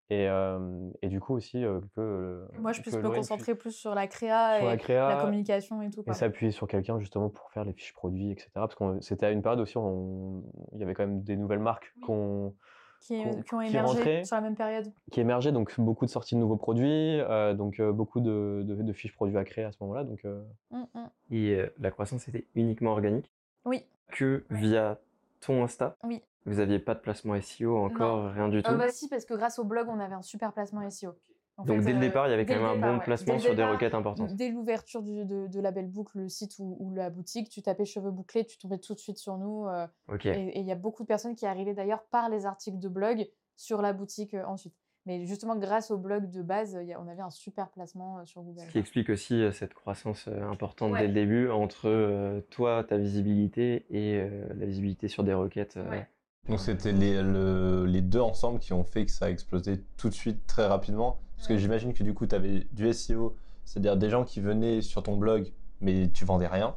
Et, 0.09 0.29
euh, 0.29 0.89
et 1.03 1.09
du 1.09 1.19
coup 1.19 1.35
aussi 1.35 1.65
euh, 1.65 1.81
que 1.97 2.01
euh, 2.01 2.47
moi, 2.61 2.73
je 2.73 2.81
puisse 2.81 2.95
me 2.97 3.11
concentrer 3.11 3.57
plus 3.57 3.73
sur 3.73 3.93
la 3.95 4.07
créa 4.07 4.59
sur 4.59 4.67
et 4.67 4.71
la 4.71 4.77
créa 4.77 5.09
la 5.09 5.21
communication 5.23 5.83
et 5.83 5.91
tout. 5.91 6.05
et 6.07 6.13
s'appuyer 6.13 6.53
sur 6.53 6.69
quelqu'un 6.69 7.01
justement 7.01 7.29
pour 7.29 7.51
faire 7.51 7.65
les 7.65 7.73
fiches 7.73 7.93
produits, 7.93 8.31
etc. 8.31 8.51
Parce 8.55 8.77
que 8.77 9.01
c'était 9.01 9.27
à 9.27 9.31
une 9.33 9.43
période 9.43 9.59
aussi, 9.61 9.77
où 9.77 9.81
on- 9.81 10.43
il 10.75 10.79
y 10.79 10.85
avait 10.85 10.95
quand 10.95 11.05
même 11.07 11.23
des 11.23 11.37
nouvelles 11.37 11.59
marques 11.59 11.93
Oui. 11.97 12.03
qu'on- 12.07 12.55
qui, 13.01 13.21
qui 13.21 13.55
ont 13.55 13.61
qui 13.61 13.67
émergé 13.67 13.79
rentraient. 13.81 14.25
sur 14.25 14.37
la 14.37 14.43
même 14.43 14.55
période. 14.57 14.93
qui 15.11 15.21
émergeaient, 15.21 15.53
donc 15.53 15.79
beaucoup 15.81 16.07
de 16.07 16.11
sorties 16.11 16.35
de 16.37 16.41
nouveaux 16.41 16.57
produits, 16.57 17.21
euh, 17.21 17.53
donc 17.55 17.79
euh, 17.81 17.93
beaucoup 17.93 18.21
de, 18.21 18.63
de- 18.65 18.83
de 18.83 18.93
fiches 18.93 19.13
produits 19.15 19.37
à 19.37 19.45
créer 19.45 19.65
à 19.65 19.73
ce 19.73 19.79
moment-là. 19.81 20.05
Donc 20.05 20.25
euh, 20.25 20.41
Mm, 20.71 20.85
mm. 20.95 21.11
Et 21.33 21.55
euh, 21.57 21.69
la 21.79 21.91
croissance 21.91 22.27
était 22.29 22.47
uniquement 22.55 22.93
organique? 22.93 23.31
Oui. 23.65 23.85
que 24.13 24.45
via 24.51 24.99
ton 25.41 25.65
Insta? 25.65 25.97
Oui. 26.05 26.23
Vous 26.47 26.61
aviez 26.61 26.79
pas 26.79 26.95
de 26.95 27.01
placement 27.01 27.35
SEO 27.41 27.77
encore, 27.77 28.31
rien 28.33 28.49
du 28.49 28.63
tout 28.63 28.71
Euh, 28.71 28.77
bah 28.77 28.89
si, 28.91 29.09
parce 29.09 29.25
que 29.25 29.35
grâce 29.35 29.59
au 29.59 29.65
blog, 29.65 29.89
on 29.91 29.99
avait 30.01 30.15
un 30.15 30.23
super 30.23 30.53
placement 30.53 30.81
SEO. 30.89 31.11
En 31.59 31.65
Donc 31.65 31.79
fait, 31.81 31.87
dès 31.87 31.93
le 31.93 31.99
euh, 31.99 32.01
départ, 32.01 32.29
il 32.29 32.31
y 32.31 32.35
avait 32.35 32.45
quand 32.47 32.55
même 32.55 32.65
un 32.65 32.77
bon 32.77 32.99
ouais. 32.99 33.05
placement 33.05 33.35
Dès 33.35 33.41
sur 33.41 33.55
des 33.55 33.65
requêtes 33.65 33.95
importantes. 33.95 34.35
Dès 34.37 34.51
l'ouverture 34.51 35.03
de, 35.03 35.47
de 35.47 35.61
la 35.61 35.71
Belle 35.73 35.89
Boucle, 35.89 36.19
le 36.19 36.29
site 36.29 36.57
ou, 36.59 36.77
ou 36.79 36.95
la 36.95 37.09
boutique, 37.11 37.49
tu 37.49 37.63
tapais 37.63 37.85
cheveux 37.87 38.11
bouclés, 38.11 38.45
tu 38.45 38.59
tombais 38.59 38.79
tout 38.79 38.93
de 38.95 38.99
suite 38.99 39.19
sur 39.19 39.39
nous. 39.39 39.67
euh. 39.67 39.87
Et 40.25 40.61
il 40.61 40.67
y 40.67 40.73
a 40.73 40.75
beaucoup 40.77 41.03
de 41.03 41.09
personnes 41.09 41.35
qui 41.35 41.47
arrivaient 41.47 41.75
d'ailleurs 41.75 42.05
par 42.05 42.29
les 42.29 42.45
articles 42.47 42.79
de 42.79 42.89
blog 42.89 43.27
sur 43.57 43.81
la 43.83 43.93
boutique 43.95 44.35
euh, 44.35 44.45
ensuite. 44.45 44.75
Mais 45.07 45.25
justement, 45.25 45.57
grâce 45.57 45.91
au 45.91 45.97
blog 45.99 46.31
de 46.31 46.43
base, 46.43 46.77
il 46.83 46.89
y 46.89 46.93
a- 46.93 47.01
on 47.01 47.09
avait 47.09 47.23
un 47.23 47.31
super 47.31 47.71
placement 47.71 48.19
euh, 48.19 48.25
sur 48.27 48.43
Google. 48.43 48.61
Ce 48.67 48.73
qui 48.73 48.79
explique 48.79 49.09
aussi 49.09 49.43
cette 49.53 49.73
croissance 49.73 50.29
importante 50.29 50.93
Ouais. 50.93 51.01
dès 51.01 51.07
le 51.09 51.15
début 51.15 51.49
entre 51.49 52.41
toi, 52.51 52.85
ta 52.85 52.99
visibilité 52.99 53.87
et 53.89 54.21
la 54.55 54.67
visibilité 54.67 55.09
sur 55.09 55.25
des 55.25 55.33
requêtes. 55.35 55.77
Ouais. 55.91 56.07
Donc 56.49 56.61
c'était 56.61 56.93
les, 56.93 57.23
le- 57.23 57.87
les 57.87 58.01
deux 58.03 58.21
ensemble 58.21 58.59
qui 58.61 58.73
ont 58.73 58.85
fait 58.85 59.05
que 59.07 59.11
ça 59.11 59.27
a 59.27 59.31
explosé 59.31 59.83
tout 59.97 60.09
de 60.09 60.15
suite 60.15 60.47
très 60.47 60.67
rapidement. 60.67 61.19
Parce 61.37 61.49
que 61.49 61.57
j'imagine 61.59 61.93
que 61.93 62.03
du 62.03 62.15
coup, 62.15 62.27
tu 62.27 62.35
avais 62.35 62.67
du 62.73 62.93
SEO, 62.93 63.37
c'est-à-dire 63.65 63.97
des 63.97 64.09
gens 64.11 64.25
qui 64.25 64.41
venaient 64.41 64.81
sur 64.81 65.03
ton 65.03 65.17
blog, 65.17 65.53
mais 65.81 66.09
tu 66.13 66.25
vendais 66.25 66.47
rien. 66.47 66.77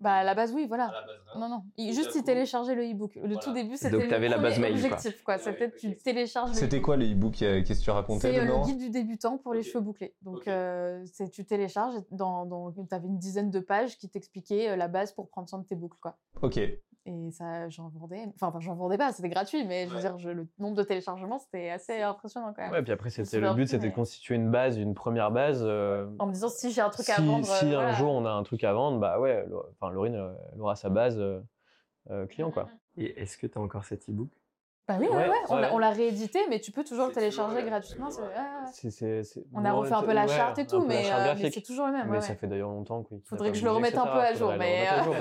Bah, 0.00 0.14
à 0.16 0.24
la 0.24 0.34
base, 0.34 0.52
oui, 0.52 0.66
voilà. 0.66 0.86
À 0.88 0.92
la 0.92 1.00
base, 1.06 1.16
Non, 1.38 1.48
non. 1.48 1.62
Et 1.78 1.92
juste, 1.92 2.08
d'un 2.08 2.16
il 2.16 2.20
coup- 2.20 2.26
téléchargeait 2.26 2.74
le 2.74 2.82
e-book. 2.90 3.14
Le 3.14 3.20
Voilà. 3.22 3.36
tout 3.38 3.52
début, 3.54 3.68
Donc, 3.70 3.78
c'était 3.78 3.96
le 3.96 4.08
t'avais 4.08 4.28
la 4.28 4.36
base 4.38 4.58
mail, 4.58 4.72
quoi. 4.78 4.84
objectif, 4.92 5.22
quoi. 5.22 5.34
Ouais, 5.36 5.40
C'était 5.40 5.70
tu 5.70 5.96
télécharges 5.96 6.50
le 6.50 6.56
C'était 6.56 6.82
quoi 6.82 6.96
le 6.96 7.06
e-book 7.10 7.40
euh, 7.40 7.62
Qu'est-ce 7.62 7.78
que 7.80 7.84
tu 7.84 7.90
racontais 7.90 8.32
C'est 8.32 8.38
euh, 8.40 8.42
dedans 8.44 8.60
le 8.60 8.66
guide 8.66 8.78
du 8.78 8.90
débutant 8.90 9.38
pour 9.38 9.54
les 9.54 9.62
cheveux 9.62 9.80
bouclés. 9.82 10.14
Donc, 10.20 10.46
euh, 10.48 11.02
c'est 11.10 11.30
tu 11.30 11.46
télécharges, 11.46 11.94
dans, 12.10 12.44
dans, 12.44 12.72
tu 12.72 12.80
avais 12.94 13.06
une 13.06 13.18
dizaine 13.18 13.50
de 13.50 13.60
pages 13.60 13.96
qui 13.96 14.10
t'expliquaient 14.10 14.76
la 14.76 14.88
base 14.88 15.12
pour 15.12 15.30
prendre 15.30 15.48
soin 15.48 15.60
de 15.60 15.64
tes 15.64 15.76
boucles. 15.76 15.96
Quoi. 16.02 16.18
Ok. 16.42 16.60
Et 17.06 17.30
ça, 17.32 17.68
j'en 17.68 17.88
vendais. 17.88 18.24
Enfin, 18.34 18.46
enfin, 18.48 18.60
j'en 18.60 18.74
vendais 18.74 18.96
pas, 18.96 19.12
c'était 19.12 19.28
gratuit, 19.28 19.66
mais 19.66 19.84
je 19.84 19.90
veux 19.90 19.96
Ouais. 19.96 20.00
dire, 20.00 20.18
je- 20.18 20.30
le 20.30 20.48
nombre 20.58 20.74
de 20.76 20.82
téléchargements, 20.82 21.38
c'était 21.38 21.68
assez 21.68 22.00
impressionnant 22.00 22.54
quand 22.56 22.62
même. 22.62 22.72
Ouais, 22.72 22.82
puis 22.82 22.92
après, 22.92 23.10
c'était 23.10 23.40
le 23.40 23.52
but, 23.52 23.66
c'était 23.66 23.84
mais- 23.84 23.90
de 23.90 23.94
constituer 23.94 24.36
une 24.36 24.50
base, 24.50 24.78
une 24.78 24.94
première 24.94 25.30
base. 25.30 25.62
euh, 25.62 26.08
En 26.18 26.26
me 26.26 26.32
disant, 26.32 26.48
si 26.48 26.70
j'ai 26.70 26.80
un 26.80 26.88
truc 26.88 27.08
à 27.10 27.20
vendre. 27.20 27.44
si 27.44 27.66
euh, 27.66 27.68
un 27.78 27.82
voilà. 27.82 27.92
jour 27.92 28.10
on 28.12 28.24
a 28.24 28.30
un 28.30 28.42
truc 28.42 28.64
à 28.64 28.72
vendre, 28.72 28.98
bah 29.00 29.20
ouais, 29.20 29.44
enfin, 29.72 29.92
Laurine, 29.92 30.14
euh, 30.14 30.32
elle 30.54 30.60
aura 30.62 30.76
sa 30.76 30.88
base 30.88 31.18
euh, 31.18 31.40
euh, 32.10 32.26
client, 32.26 32.50
quoi. 32.50 32.68
Et 32.96 33.20
est-ce 33.20 33.36
que 33.36 33.46
tu 33.46 33.58
as 33.58 33.60
encore 33.60 33.84
cet 33.84 34.08
e-book? 34.08 34.30
Bah 34.86 34.96
oui, 35.00 35.06
ouais, 35.08 35.16
Ouais, 35.16 35.28
ouais, 35.28 35.68
on 35.72 35.78
l'a- 35.78 35.90
réédité, 35.90 36.40
mais 36.50 36.60
tu 36.60 36.70
peux 36.70 36.84
toujours 36.84 37.06
le 37.06 37.12
toujours 37.12 37.20
télécharger 37.20 37.62
gratuitement. 37.62 38.08
On 39.54 39.64
a 39.64 39.72
refait 39.72 39.94
un 39.94 40.02
peu 40.02 40.12
la 40.12 40.26
ouais, 40.26 40.28
charte 40.36 40.58
et 40.58 40.66
tout, 40.66 40.84
mais, 40.84 41.10
euh, 41.10 41.34
mais 41.40 41.50
c'est 41.50 41.62
toujours 41.62 41.86
le 41.86 41.92
même. 41.92 42.06
Mais 42.08 42.16
ouais, 42.18 42.20
ça 42.20 42.34
fait 42.34 42.46
d'ailleurs 42.46 42.68
longtemps 42.68 43.02
qu'il 43.02 43.18
Faudrait 43.24 43.50
que 43.50 43.56
je 43.56 43.64
le 43.64 43.70
remette 43.70 43.96
un 43.96 44.06
peu 44.06 44.20
à 44.20 44.34
jour, 44.34 44.52
mais, 44.58 44.86
jour, 45.04 45.14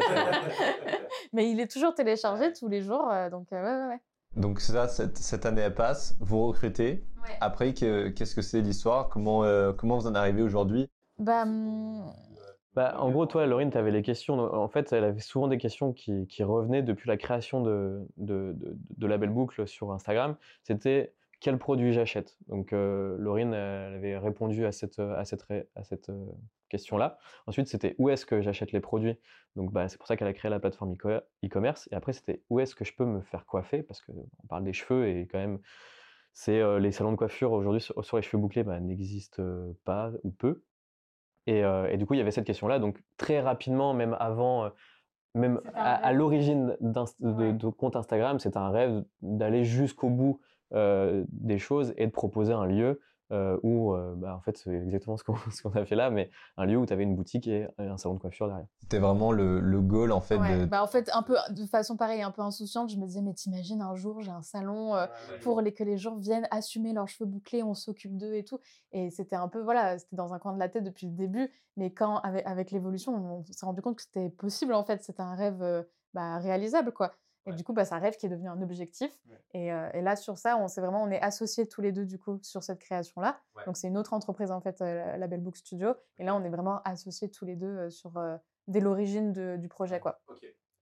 mais 1.32 1.49
il 1.49 1.60
est 1.62 1.71
toujours 1.71 1.95
téléchargé 1.95 2.52
tous 2.52 2.67
les 2.67 2.82
jours, 2.82 3.10
euh, 3.10 3.30
donc 3.30 3.47
euh, 3.54 3.62
ouais, 3.63 3.82
ouais, 3.84 3.88
ouais. 3.93 4.02
Donc 4.36 4.60
ça, 4.60 4.88
cette, 4.88 5.17
cette 5.17 5.45
année 5.45 5.62
elle 5.62 5.76
passe, 5.76 6.15
vous 6.19 6.47
recrutez. 6.47 7.04
Ouais. 7.23 7.38
Après, 7.39 7.73
que- 7.73 8.10
qu'est-ce 8.10 8.36
que 8.36 8.41
c'est 8.41 8.60
l'histoire? 8.62 9.08
Comment 9.08 9.43
euh, 9.45 9.71
comment 9.71 9.97
vous 9.97 10.08
en 10.08 10.15
arrivez 10.15 10.41
aujourd'hui? 10.41 10.89
Bah, 11.19 11.43
hum, 11.43 12.04
Bah, 12.76 12.96
en 13.00 13.12
gros, 13.12 13.28
toi, 13.28 13.46
Laurine, 13.46 13.70
tu 13.70 13.78
avais 13.78 13.92
les 13.92 14.02
questions. 14.02 14.40
En 14.40 14.68
fait, 14.68 14.92
elle 14.94 15.04
avait 15.04 15.20
souvent 15.20 15.48
des 15.48 15.60
questions 15.60 15.94
qui, 15.94 16.26
qui 16.28 16.44
revenaient 16.44 16.82
depuis 16.82 17.08
la 17.08 17.18
création 17.18 17.62
de, 17.62 18.02
de, 18.18 18.54
de, 18.58 18.76
de 18.98 19.08
Label 19.08 19.30
Boucle 19.30 19.68
sur 19.68 19.92
Instagram. 19.92 20.38
C'était 20.64 21.14
quel 21.40 21.60
produit 21.60 21.94
j'achète? 21.94 22.38
Donc, 22.48 22.74
euh, 22.74 23.16
Laurine, 23.20 23.54
elle 23.54 23.94
avait 23.96 24.18
répondu 24.18 24.66
à 24.66 24.72
cette, 24.72 24.98
à 25.00 25.24
cette, 25.24 25.44
ré- 25.44 25.70
à 25.76 25.84
cette 25.84 26.10
euh, 26.10 26.26
question-là. 26.70 27.20
Ensuite, 27.46 27.68
c'était 27.68 27.96
où 28.00 28.10
est-ce 28.10 28.26
que 28.26 28.42
j'achète 28.42 28.72
les 28.72 28.80
produits? 28.80 29.20
Donc, 29.56 29.72
bah, 29.72 29.88
c'est 29.88 30.00
pour 30.00 30.08
ça 30.08 30.18
qu'elle 30.18 30.28
a 30.28 30.34
créé 30.34 30.50
la 30.50 30.60
plateforme 30.60 30.94
e-co- 30.94 31.22
e-commerce. 31.46 31.88
Et 31.92 31.96
après, 31.96 32.14
c'était 32.14 32.42
où 32.50 32.60
est-ce 32.60 32.74
que 32.74 32.86
je 32.86 32.96
peux 32.96 33.06
me 33.06 33.22
faire 33.22 33.46
coiffer, 33.46 33.84
parce 33.84 34.02
qu'on 34.02 34.28
parle 34.50 34.64
des 34.64 34.74
cheveux 34.74 35.08
et 35.08 35.28
quand 35.28 35.38
même, 35.38 35.60
c'est 36.34 36.60
euh, 36.60 36.80
les 36.80 36.92
salons 36.92 37.12
de 37.12 37.18
coiffure 37.18 37.52
aujourd'hui 37.52 37.82
sur, 37.82 38.04
sur 38.04 38.18
les 38.18 38.24
cheveux 38.24 38.42
bouclés 38.42 38.64
bah, 38.64 38.80
n'existent 38.80 39.44
euh, 39.44 39.74
pas 39.86 40.12
ou 40.24 40.32
peu. 40.32 40.64
Et, 41.48 41.64
euh, 41.64 41.90
et 41.90 41.98
du 41.98 42.06
coup, 42.06 42.14
il 42.14 42.18
y 42.18 42.22
avait 42.22 42.32
cette 42.32 42.46
question-là. 42.46 42.80
Donc, 42.80 43.02
très 43.18 43.42
rapidement, 43.42 43.94
même 43.94 44.16
avant, 44.20 44.66
euh, 44.66 44.70
même 45.36 45.62
à, 45.74 46.14
l'origine 46.14 46.78
de 46.80 47.70
compte 47.70 47.96
Instagram, 47.96 48.40
c'était 48.40 48.58
un 48.58 48.70
rêve 48.70 49.04
d'aller 49.22 49.64
jusqu'au 49.64 50.10
bout 50.10 50.40
euh, 50.74 51.24
des 51.30 51.58
choses 51.58 51.94
et 51.98 52.06
de 52.06 52.12
proposer 52.12 52.54
un 52.54 52.66
lieu 52.66 53.00
euh, 53.34 53.58
où, 53.63 53.93
euh, 53.93 54.13
bah, 54.15 54.36
en 54.36 54.41
fait, 54.41 54.58
c'est 54.58 54.72
exactement 54.72 55.17
ce 55.17 55.24
qu'on 55.24 55.36
a 55.76 55.86
fait 55.86 55.96
là, 55.96 56.12
mais 56.12 56.30
un 56.58 56.65
lieu 56.65 56.78
où 56.78 56.86
tu 56.86 56.93
avais 56.93 57.04
une 57.04 57.15
boutique 57.15 57.48
et 57.48 57.67
un 57.80 57.98
salon 57.98 58.15
de 58.15 58.19
coiffure 58.19 58.48
derrière. 58.48 58.67
C'était 58.80 59.00
vraiment 59.00 59.32
le, 59.32 59.60
le 59.60 59.82
goal 59.82 60.12
en 60.12 60.22
fait 60.22 60.38
ouais. 60.38 60.60
de. 60.60 60.65
bah, 60.65 60.84
en 60.84 60.88
fait, 60.88 61.10
un 61.13 61.24
peu 61.24 61.36
de 61.50 61.65
façon 61.65 61.98
pareille, 61.98 62.22
un 62.22 62.32
peu 62.32 62.43
insouciante, 62.43 62.91
je 62.91 62.98
me 62.98 63.06
disais, 63.06 63.22
mais 63.22 63.34
t'imagines 63.34 63.82
un 63.82 63.96
jour, 63.96 64.22
j'ai 64.22 64.32
un 64.32 64.43
salon 64.43 64.96
euh, 64.96 65.08
pour 65.41 65.62
les, 65.62 65.74
que 65.74 65.84
les 65.84 65.98
gens 65.98 66.15
viennent 66.15 66.48
assumer 66.52 66.93
leurs 66.93 67.08
cheveux 67.08 67.28
bouclés, 67.30 67.63
on 67.63 67.74
s'occupe 67.74 68.15
d'eux 68.17 68.36
et 68.36 68.43
tout. 68.43 68.60
Et 68.91 69.10
c'était 69.10 69.36
un 69.36 69.48
peu, 69.48 69.62
voilà, 69.62 69.98
c'était 69.98 70.15
dans 70.15 70.34
un 70.34 70.39
coin 70.39 70.54
de 70.54 70.60
la 70.60 70.69
tête 70.69 70.84
depuis 70.84 71.08
le 71.08 71.13
début, 71.13 71.50
mais 71.76 71.91
quand, 71.91 72.17
avec, 72.17 72.46
avec 72.46 72.72
l'évolution, 72.72 73.15
on 73.15 73.43
s'est 73.52 73.65
rendu 73.65 73.82
compte 73.82 73.96
que 73.96 74.04
c'était 74.04 74.30
possible 74.30 74.74
en 74.74 74.84
fait, 74.84 75.04
c'était 75.04 75.22
un 75.22 75.36
rêve 75.36 75.63
euh, 75.63 75.84
bah, 76.13 76.38
réalisable 76.38 76.91
quoi. 76.91 77.13
Et 77.46 77.50
Ouais. 77.50 77.56
du 77.58 77.64
coup, 77.64 77.74
bah, 77.74 77.84
c'est 77.84 77.94
un 77.94 78.00
rêve 78.00 78.16
qui 78.16 78.26
est 78.26 78.30
devenu 78.30 78.48
un 78.48 78.62
objectif. 78.62 79.12
Ouais. 79.30 79.36
Et, 79.54 79.74
euh, 79.74 79.90
et 79.94 80.02
là, 80.02 80.16
sur 80.16 80.38
ça, 80.38 80.58
on 80.58 80.68
s'est 80.70 80.80
vraiment, 80.82 81.04
on 81.04 81.10
est 81.12 81.20
associés 81.22 81.68
tous 81.68 81.82
les 81.82 81.92
deux 81.92 82.06
du 82.06 82.18
coup 82.18 82.40
sur 82.42 82.64
cette 82.64 82.80
création-là. 82.80 83.40
Ouais. 83.58 83.64
Donc 83.66 83.76
c'est 83.78 83.88
une 83.90 83.98
autre 83.98 84.14
entreprise 84.14 84.52
en 84.52 84.62
fait, 84.62 84.82
euh, 84.82 85.18
la- 85.18 85.28
Belle 85.28 85.42
Book 85.42 85.58
Studio. 85.58 85.94
Et 86.20 86.24
là, 86.24 86.36
on 86.36 86.44
est 86.44 86.50
vraiment 86.50 86.82
associés 86.86 87.30
tous 87.30 87.44
les 87.46 87.56
deux 87.56 87.68
euh, 87.78 87.90
sur 87.90 88.16
euh, 88.18 88.38
dès 88.68 88.80
l'origine 88.80 89.34
de- 89.34 89.58
du 89.58 89.68
projet 89.68 90.00
quoi. 90.00 90.22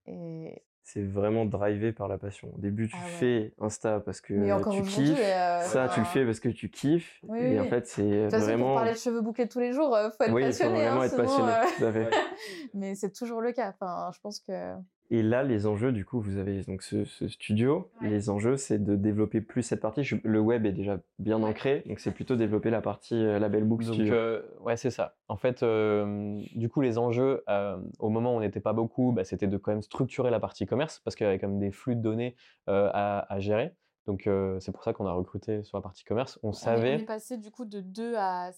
Et 0.06 0.63
C'est 0.84 1.04
vraiment 1.04 1.45
drivé 1.45 1.93
par 1.93 2.08
la 2.08 2.17
passion. 2.17 2.52
Au 2.56 2.60
début, 2.60 2.88
tu 2.89 2.95
Ah 3.00 3.06
ouais. 3.06 3.12
fais 3.12 3.54
Insta 3.60 4.00
parce 4.00 4.19
que 4.19 4.34
mais 4.34 4.52
encore 4.52 4.74
tu 4.74 4.82
kiffes. 4.82 5.17
euh, 5.19 5.62
Ça, 5.62 5.89
tu 5.89 6.00
le 6.00 6.06
fais 6.08 6.26
parce 6.26 6.39
que 6.39 6.50
tu 6.50 6.69
kiffes. 6.69 7.19
Oui, 7.24 7.39
et 7.39 7.50
oui, 7.52 7.60
en 7.60 7.65
fait, 7.69 7.88
c'est 7.88 8.02
De 8.04 8.21
toute 8.24 8.32
façon, 8.32 8.38
pour 8.39 8.45
vraiment. 8.47 8.76
parler 8.76 8.91
de 8.93 8.97
cheveux 8.97 9.21
bouclés 9.21 9.47
tous 9.47 9.60
les 9.60 9.74
jours, 9.74 9.95
il 9.97 10.12
faut 10.12 10.24
être 10.24 10.34
oui, 10.34 10.41
il 10.41 10.45
faut 10.45 10.50
passionné. 10.50 10.76
vraiment 10.86 11.02
hein, 11.02 11.06
être 11.06 11.12
sinon, 11.12 11.24
passionné. 11.24 11.52
euh, 11.54 11.78
tout 11.78 11.86
à 11.86 11.91
fait. 11.91 12.10
Mais 12.74 12.95
c'est 12.95 13.12
toujours 13.12 13.41
le 13.41 13.52
cas. 13.52 13.69
Enfin, 13.69 14.10
je 14.13 14.19
pense 14.21 14.39
que. 14.39 14.74
Et 15.13 15.21
là, 15.24 15.43
les 15.43 15.67
enjeux, 15.67 15.91
du 15.91 16.06
coup, 16.06 16.21
vous 16.21 16.38
avez 16.38 16.63
donc 16.63 16.82
ce, 16.84 17.04
ce 17.04 17.28
studio. 17.28 17.91
Ouais. 18.02 18.10
Les 18.10 18.30
enjeux, 18.30 18.56
c'est 18.56 18.80
de 18.82 18.95
développer 18.95 19.41
plus 19.41 19.62
cette 19.62 19.82
partie. 19.82 20.04
Je- 20.06 20.15
le 20.24 20.39
web 20.39 20.65
est 20.65 20.71
déjà 20.71 21.00
bien 21.19 21.43
ancré, 21.43 21.84
donc 21.86 22.00
c'est 22.00 22.12
plutôt 22.12 22.38
développer 22.38 22.69
la 22.69 22.80
partie 22.82 23.15
euh, 23.15 23.38
Label 23.38 23.65
Book 23.65 23.84
Donc, 23.84 23.93
Studio. 23.95 24.13
euh, 24.13 24.41
ouais, 24.62 24.78
c'est 24.78 24.89
ça. 24.89 25.17
En 25.28 25.36
fait, 25.36 25.63
euh, 25.63 26.41
du 26.56 26.69
coup, 26.69 26.80
les 26.80 26.97
enjeux, 26.97 27.43
euh, 27.50 27.78
au 28.00 28.10
moment 28.10 28.34
où 28.34 28.38
on 28.38 28.39
n'était 28.39 28.62
pas 28.62 28.71
beaucoup, 28.71 29.12
bah, 29.12 29.26
c'était 29.26 29.47
de 29.47 29.58
quand 29.58 29.71
même 29.71 29.82
structurer 29.82 30.32
la 30.32 30.39
partie 30.39 30.65
commerce, 30.65 31.00
parce 31.04 31.15
qu'il 31.17 31.26
y 31.26 31.30
avait 31.30 31.39
quand 31.39 31.50
même 31.50 31.60
des 31.60 31.71
flux 31.71 31.97
de 31.97 32.02
données 32.02 32.36
euh, 32.69 32.89
à, 32.93 33.32
à 33.34 33.39
gérer. 33.41 33.76
Donc, 34.08 34.28
euh, 34.28 34.60
c'est 34.62 34.71
pour 34.71 34.84
ça 34.84 34.93
qu'on 34.93 35.06
a 35.08 35.12
recruté 35.12 35.62
sur 35.63 35.78
la 35.78 35.82
partie 35.82 36.06
commerce. 36.06 36.39
On 36.41 36.47
On 36.47 36.52
est, 36.52 36.56
on 36.56 36.58
savait. 36.58 36.93
est 37.02 37.06
passé 37.06 37.38
du 37.38 37.52
coup 37.52 37.65
de 37.65 37.82
2 37.82 38.15
à 38.15 38.52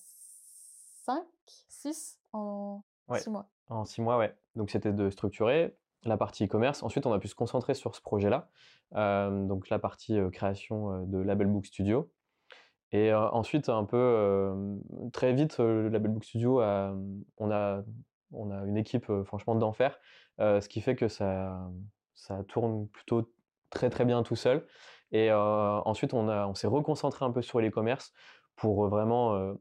5, 1.06 1.24
6 1.68 2.20
en 2.32 2.84
Ouais. 3.10 3.20
6 3.20 3.30
mois. 3.32 3.50
En 3.70 3.84
six 3.86 4.02
mois, 4.02 4.18
ouais. 4.18 4.34
Donc 4.56 4.70
c'était 4.70 4.94
de 4.94 5.10
structurer 5.10 5.76
la 6.06 6.18
partie 6.18 6.46
e-commerce. 6.46 6.84
Ensuite, 6.84 7.06
on 7.06 7.14
a 7.14 7.20
pu 7.20 7.28
se 7.28 7.36
concentrer 7.36 7.74
sur 7.74 7.96
ce 7.96 8.02
projet-là. 8.02 8.50
Euh, 8.96 9.46
donc 9.48 9.70
la 9.70 9.80
partie 9.80 10.20
euh, 10.20 10.30
création 10.30 10.92
euh, 10.92 11.06
de 11.06 11.18
Label 11.18 11.48
Book 11.48 11.66
Studio. 11.66 12.12
Et 12.92 13.12
ensuite, 13.12 13.70
un 13.70 13.86
peu 13.86 14.54
très 15.14 15.34
vite, 15.34 15.58
Label 15.58 16.12
Book 16.12 16.24
Studio, 16.24 16.60
a- 16.60 16.96
on, 17.40 17.50
a, 17.50 17.82
on 18.32 18.52
une 18.66 18.78
équipe 18.78 19.12
franchement 19.24 19.56
d'enfer, 19.56 19.98
ce 20.38 20.68
qui 20.68 20.80
fait 20.80 20.96
que 20.96 21.08
ça, 21.08 21.58
tourne 22.48 22.88
plutôt 22.90 23.32
très 23.72 23.90
très 23.90 24.06
bien 24.06 24.22
tout 24.22 24.36
seul. 24.36 24.68
Et 25.12 25.32
ensuite, 25.34 26.14
on, 26.14 26.30
on 26.30 26.54
s'est 26.54 26.68
reconcentré 26.68 27.26
un 27.26 27.32
peu 27.32 27.42
sur 27.42 27.60
l'e-commerce 27.60 28.14
pour 28.56 28.88
vraiment 28.90 29.56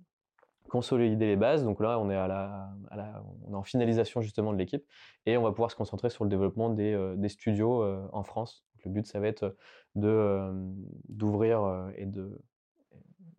consolider 0.73 1.27
les 1.27 1.37
bases. 1.37 1.63
Donc 1.65 1.81
là, 1.81 1.99
on 2.01 2.09
est, 2.11 2.17
à 2.17 2.27
la, 2.27 2.71
à 2.91 2.97
la- 2.97 3.23
on 3.47 3.53
est 3.53 3.57
en 3.57 3.63
finalisation 3.63 4.23
justement 4.23 4.53
de 4.55 4.59
l'équipe 4.59 4.85
et 5.27 5.37
on 5.37 5.43
va 5.43 5.51
pouvoir 5.53 5.71
se 5.71 5.77
concentrer 5.77 6.09
sur 6.11 6.25
le 6.25 6.31
développement 6.31 6.71
des, 6.71 6.93
euh, 6.95 7.15
des 7.15 7.29
studios 7.29 7.83
euh, 7.83 8.09
en 8.13 8.23
France. 8.25 8.65
Donc, 8.75 8.87
le 8.87 8.91
but, 8.91 9.07
ça 9.07 9.21
va 9.21 9.29
être 9.29 9.55
de, 9.95 10.09
euh, 10.09 10.51
d'ouvrir 11.09 11.63
euh, 11.63 11.91
et 11.97 12.07
de, 12.07 12.41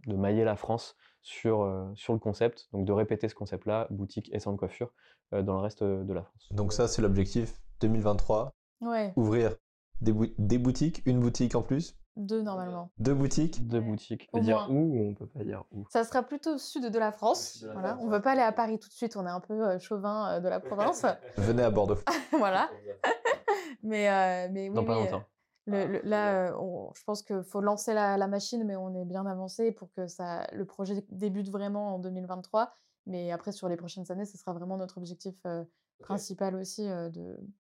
de 0.08 0.16
mailler 0.16 0.44
la 0.44 0.56
France 0.56 0.96
sur, 1.24 1.62
euh, 1.64 1.90
sur 1.96 2.14
le 2.14 2.20
concept, 2.20 2.70
donc 2.72 2.86
de 2.86 2.92
répéter 2.92 3.28
ce 3.30 3.36
concept-là, 3.36 3.88
boutique 3.90 4.30
et 4.34 4.40
salon 4.40 4.56
de 4.56 4.60
coiffure, 4.60 4.92
euh, 5.34 5.42
dans 5.42 5.54
le 5.56 5.60
reste 5.62 5.84
de 5.84 6.14
la 6.14 6.22
France. 6.24 6.48
Donc 6.52 6.72
ça, 6.72 6.88
c'est 6.88 7.02
l'objectif 7.02 7.60
2023. 7.82 8.52
Ouais, 8.82 9.12
Ouvrir 9.16 9.56
des, 10.02 10.12
bou- 10.14 10.34
des 10.38 10.58
boutiques, 10.60 11.02
une 11.06 11.20
boutique 11.20 11.56
en 11.56 11.62
plus, 11.64 11.96
deux 12.16 12.42
normalement. 12.42 12.92
deux 13.00 13.14
boutiques. 13.14 13.68
Deux 13.68 13.82
boutiques. 13.82 14.30
On 14.34 14.38
peut 14.40 14.44
dire 14.44 14.68
moins. 14.70 14.70
où 14.70 14.96
ou 14.96 15.10
on 15.10 15.14
peut 15.16 15.28
pas 15.28 15.44
dire 15.44 15.64
où 15.72 15.86
Ça 15.90 16.04
sera 16.04 16.24
plutôt 16.24 16.56
au 16.56 16.58
sud 16.58 16.86
de 16.86 17.00
la 17.00 17.12
France. 17.12 17.62
de 17.62 17.68
la 17.68 17.74
Voilà. 17.74 17.90
France, 17.96 18.04
On 18.06 18.10
veut 18.10 18.22
pas 18.22 18.32
aller 18.32 18.42
à 18.42 18.52
Paris 18.52 18.80
tout 18.80 18.90
de 18.90 18.94
suite, 18.94 19.16
on 19.18 19.26
est 19.26 19.30
un 19.30 19.40
peu 19.40 19.54
euh, 19.68 19.80
chauvin 19.80 20.34
euh, 20.34 20.40
de 20.40 20.48
la 20.50 20.60
province. 20.60 21.06
Venez 21.38 21.64
à 21.64 21.70
Bordeaux. 21.72 21.98
voilà. 22.38 22.70
Mais, 23.84 24.10
euh, 24.10 24.50
mais 24.52 24.70
oui, 24.70 24.76
Dans 24.76 24.86
pas 24.86 24.94
oui, 24.94 25.00
euh, 25.08 25.12
longtemps. 25.12 25.24
Le, 25.66 25.86
le- 25.88 26.02
là, 26.04 26.48
euh, 26.50 26.58
on- 26.60 26.92
je 26.96 27.04
pense 27.04 27.22
qu'il 27.22 27.44
faut 27.44 27.62
lancer 27.62 27.94
la, 27.94 28.18
la 28.18 28.28
machine, 28.28 28.64
mais 28.66 28.76
on 28.76 28.94
est 28.96 29.06
bien 29.06 29.26
avancé 29.26 29.72
pour 29.72 29.92
que 29.94 30.08
ça, 30.08 30.48
le 30.54 30.66
projet 30.66 31.06
débute 31.10 31.50
vraiment 31.50 31.96
en 31.96 32.00
2023. 32.00 32.72
Mais 33.08 33.32
après, 33.32 33.52
sur 33.52 33.68
les 33.68 33.76
prochaines 33.78 34.10
années, 34.12 34.26
ce 34.26 34.38
sera 34.38 34.54
vraiment 34.54 34.78
notre 34.78 34.98
objectif 34.98 35.36
euh, 35.46 35.64
principal 36.00 36.56
aussi 36.56 36.88
euh, 36.88 37.10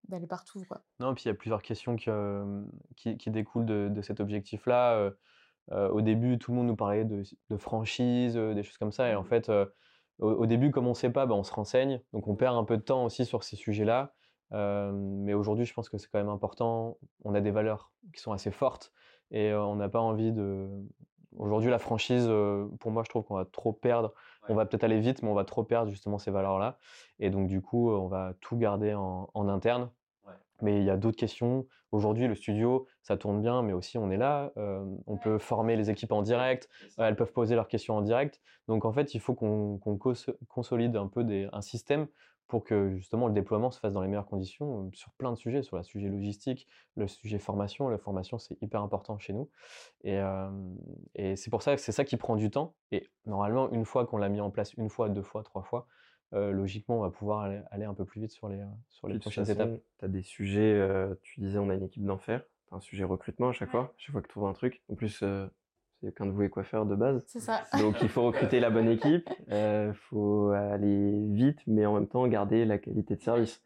d'aller 0.07 0.27
partout. 0.27 0.63
Quoi. 0.67 0.81
Non, 0.99 1.13
puis 1.13 1.23
il 1.25 1.27
y 1.27 1.31
a 1.31 1.33
plusieurs 1.33 1.61
questions 1.61 1.95
que, 1.95 2.09
euh, 2.09 2.63
qui, 2.95 3.17
qui 3.17 3.29
découlent 3.31 3.65
de, 3.65 3.89
de 3.89 4.01
cet 4.01 4.19
objectif-là. 4.19 5.13
Euh, 5.71 5.89
au 5.89 6.01
début, 6.01 6.37
tout 6.39 6.51
le 6.51 6.57
monde 6.57 6.67
nous 6.67 6.75
parlait 6.75 7.05
de, 7.05 7.23
de 7.49 7.57
franchise, 7.57 8.35
des 8.35 8.63
choses 8.63 8.77
comme 8.77 8.91
ça. 8.91 9.09
Et 9.09 9.15
en 9.15 9.23
fait, 9.23 9.49
euh, 9.49 9.65
au, 10.19 10.31
au 10.31 10.45
début, 10.45 10.71
comme 10.71 10.87
on 10.87 10.89
ne 10.89 10.95
sait 10.95 11.09
pas, 11.11 11.25
bah, 11.25 11.35
on 11.35 11.43
se 11.43 11.53
renseigne. 11.53 12.01
Donc 12.11 12.27
on 12.27 12.35
perd 12.35 12.57
un 12.57 12.65
peu 12.65 12.77
de 12.77 12.83
temps 12.83 13.05
aussi 13.05 13.25
sur 13.25 13.43
ces 13.43 13.55
sujets-là. 13.55 14.13
Mais 14.51 15.33
aujourd'hui, 15.33 15.65
je 15.65 15.73
pense 15.73 15.89
que 15.89 15.97
c'est 15.97 16.07
quand 16.11 16.19
même 16.19 16.29
important. 16.29 16.99
On 17.23 17.33
a 17.33 17.41
des 17.41 17.49
valeurs 17.49 17.91
qui 18.13 18.21
sont 18.21 18.33
assez 18.33 18.51
fortes 18.51 18.91
et 19.31 19.51
on 19.51 19.75
n'a 19.77 19.89
pas 19.89 19.99
envie 19.99 20.31
de. 20.31 20.69
Aujourd'hui, 21.37 21.69
la 21.71 21.79
franchise, 21.79 22.25
euh, 22.29 22.67
pour 22.79 22.91
moi, 22.91 23.03
je 23.03 23.09
trouve 23.09 23.23
qu'on 23.23 23.35
va 23.35 23.45
trop 23.45 23.73
perdre. 23.73 24.13
On 24.49 24.55
va 24.55 24.65
peut-être 24.65 24.83
aller 24.83 24.99
vite, 24.99 25.23
mais 25.23 25.29
on 25.29 25.33
va 25.33 25.45
trop 25.45 25.63
perdre 25.63 25.89
justement 25.89 26.17
ces 26.17 26.31
valeurs-là. 26.31 26.77
Et 27.19 27.29
donc, 27.29 27.47
du 27.47 27.61
coup, 27.61 27.91
on 27.91 28.07
va 28.07 28.33
tout 28.41 28.57
garder 28.57 28.93
en, 28.93 29.29
en 29.33 29.47
interne. 29.47 29.89
Mais 30.61 30.77
il 30.79 30.83
y 30.85 30.89
a 30.89 30.97
d'autres 30.97 31.17
questions. 31.17 31.65
Aujourd'hui, 31.91 32.27
le 32.27 32.35
studio, 32.35 32.87
ça 33.01 33.17
tourne 33.17 33.41
bien, 33.41 33.61
mais 33.63 33.73
aussi 33.73 33.97
on 33.97 34.09
est 34.11 34.17
là. 34.17 34.51
euh, 34.57 34.85
on 35.07 35.17
peut 35.17 35.37
former 35.37 35.75
les 35.75 35.89
équipes 35.89 36.11
en 36.11 36.21
direct. 36.21 36.69
euh, 36.99 37.05
elles 37.07 37.15
peuvent 37.15 37.33
poser 37.33 37.55
leurs 37.55 37.67
questions 37.67 37.95
en 37.97 38.01
direct. 38.01 38.41
Donc 38.67 38.85
en 38.85 38.93
fait, 38.93 39.13
il 39.13 39.19
faut 39.19 39.33
qu'on 39.33 39.77
qu'on 39.79 39.97
cons- 39.97 40.13
consolide 40.47 40.95
un 40.95 41.07
peu 41.07 41.23
des, 41.23 41.49
un 41.51 41.61
système 41.61 42.07
pour 42.47 42.63
que 42.63 42.95
justement 42.95 43.27
le 43.27 43.33
déploiement 43.33 43.71
se 43.71 43.79
fasse 43.79 43.93
dans 43.93 44.01
les 44.01 44.07
meilleures 44.07 44.27
conditions 44.27 44.91
sur 44.93 45.11
plein 45.13 45.31
de 45.31 45.37
sujets, 45.37 45.63
sur 45.63 45.77
le 45.77 45.83
sujet 45.83 46.09
logistique, 46.09 46.67
le 46.95 47.07
sujet 47.07 47.39
formation. 47.39 47.89
La 47.89 47.97
formation, 47.97 48.37
c'est 48.37 48.61
hyper 48.61 48.81
important 48.81 49.17
chez 49.17 49.33
nous. 49.33 49.49
Et, 50.03 50.19
et 51.15 51.35
c'est 51.35 51.49
pour 51.49 51.63
ça 51.63 51.75
que 51.75 51.81
c'est 51.81 51.91
ça 51.91 52.03
qui 52.03 52.17
prend 52.17 52.35
du 52.35 52.51
temps. 52.51 52.75
Et 52.91 53.09
normalement, 53.25 53.71
une 53.71 53.85
fois 53.85 54.05
qu'on 54.05 54.17
l'a 54.17 54.29
mis 54.29 54.41
en 54.41 54.51
place, 54.51 54.73
une 54.75 54.89
fois, 54.89 55.09
deux 55.09 55.23
fois, 55.23 55.41
trois 55.43 55.63
fois, 55.63 55.87
logiquement, 56.31 56.97
on 56.97 57.01
va 57.01 57.09
pouvoir 57.09 57.49
aller, 57.71 57.85
un 57.85 57.93
peu 57.93 58.05
plus 58.05 58.21
vite 58.21 58.31
sur 58.31 58.49
les, 58.49 58.61
sur 58.89 59.07
les 59.07 59.19
prochaines 59.19 59.49
étapes. 59.49 59.79
Tu 59.99 60.05
as 60.05 60.07
des 60.07 60.21
sujets, 60.21 60.79
tu 61.21 61.39
disais, 61.39 61.57
on 61.57 61.69
a 61.69 61.73
une 61.73 61.83
équipe 61.83 62.05
d'enfer. 62.05 62.43
Tu 62.67 62.73
as 62.73 62.77
un 62.77 62.81
sujet 62.81 63.03
recrutement 63.03 63.49
à 63.49 63.53
chaque 63.53 63.71
fois, 63.71 63.93
chaque 63.97 64.11
fois 64.11 64.21
que 64.21 64.27
tu 64.27 64.33
trouves 64.33 64.45
un 64.45 64.53
truc. 64.53 64.83
En 64.89 64.95
plus, 64.95 65.23
qu'un 66.11 66.25
de 66.25 66.31
vous 66.31 66.43
est 66.43 66.49
coiffeur 66.49 66.85
de 66.85 66.95
base. 66.95 67.23
C'est 67.27 67.39
ça. 67.39 67.63
Donc 67.79 67.95
il 68.01 68.09
faut 68.09 68.23
recruter 68.23 68.59
la 68.59 68.69
bonne 68.69 68.89
équipe, 68.89 69.29
il 69.49 69.93
faut 70.09 70.49
aller 70.49 71.27
vite, 71.31 71.59
mais 71.67 71.85
en 71.85 71.93
même 71.93 72.07
temps 72.07 72.27
garder 72.27 72.65
la 72.65 72.77
qualité 72.77 73.15
de 73.15 73.21
service. 73.21 73.61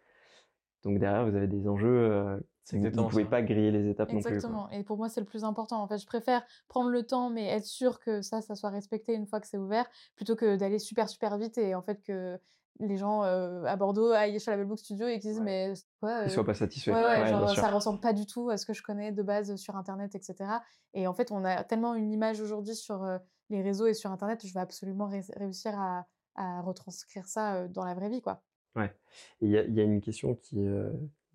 Donc 0.84 1.00
derrière, 1.00 1.26
vous 1.28 1.36
avez 1.36 1.48
des 1.48 1.68
enjeux. 1.68 2.40
vous 2.72 2.78
ne 2.80 2.90
pouvez 2.90 3.26
pas 3.26 3.42
griller 3.42 3.72
les 3.72 3.90
étapes 3.90 4.14
non 4.14 4.22
plus. 4.22 4.34
Exactement. 4.34 4.70
Et 4.70 4.84
pour 4.84 4.98
moi, 4.98 5.10
c'est 5.10 5.20
le 5.20 5.26
plus 5.26 5.44
important. 5.44 5.82
En 5.82 5.88
fait, 5.88 5.98
je 5.98 6.06
préfère 6.06 6.44
prendre 6.68 6.90
le 6.90 7.04
temps, 7.04 7.30
mais 7.30 7.48
être 7.48 7.66
sûr 7.66 8.00
que 8.00 8.22
ça, 8.22 8.42
ça 8.42 8.56
soit 8.56 8.70
respecté 8.70 9.14
une 9.14 9.26
fois 9.26 9.40
que 9.40 9.48
c'est 9.48 9.58
ouvert, 9.58 9.86
plutôt 10.16 10.36
que 10.36 10.56
d'aller 10.56 10.80
super 10.80 11.10
super 11.10 11.38
vite 11.38 11.58
et 11.58 11.76
en 11.76 11.82
fait 11.82 12.02
que 12.04 12.40
les 12.80 12.98
gens 12.98 13.22
à 13.22 13.76
Bordeaux 13.76 14.12
aillent 14.12 14.40
chez 14.40 14.52
la 14.52 14.58
Bellbook 14.58 14.80
Studio 14.80 15.08
et 15.08 15.20
qui 15.20 15.28
disent 15.28 15.42
mais 15.42 15.74
quoi 16.00 16.24
Ils 16.24 16.32
soient 16.32 16.46
pas 16.46 16.54
satisfaits. 16.54 16.92
Ouais, 16.92 17.28
genre, 17.28 17.50
ça 17.56 17.70
ressemble 17.70 18.00
pas 18.00 18.14
du 18.14 18.26
tout 18.26 18.50
à 18.50 18.58
ce 18.58 18.66
que 18.66 18.74
je 18.74 18.84
connais 18.84 19.12
de 19.12 19.24
base 19.24 19.56
sur 19.56 19.76
Internet, 19.76 20.16
etc. 20.16 20.50
Et 20.94 21.08
en 21.08 21.14
fait, 21.14 21.32
on 21.32 21.44
a 21.44 21.64
tellement 21.64 21.96
une 21.96 22.12
image 22.12 22.42
aujourd'hui 22.42 22.76
sur 22.76 23.06
les 23.50 23.62
réseaux 23.62 23.88
et 23.88 23.94
sur 23.94 24.12
Internet, 24.12 24.46
je 24.46 24.54
vais 24.54 24.60
absolument 24.60 25.10
réussir 25.36 25.80
à, 25.80 26.06
à, 26.36 26.62
retranscrire 26.62 27.28
ça 27.28 27.68
dans 27.68 27.86
la 27.86 27.94
vraie 27.94 28.10
vie, 28.10 28.22
quoi. 28.22 28.44
Ouais. 28.76 28.94
Il 29.42 29.50
y, 29.50 29.54
y, 29.54 29.80
a 29.80 29.84
une 29.84 30.02
question 30.02 30.36
qui 30.36 30.68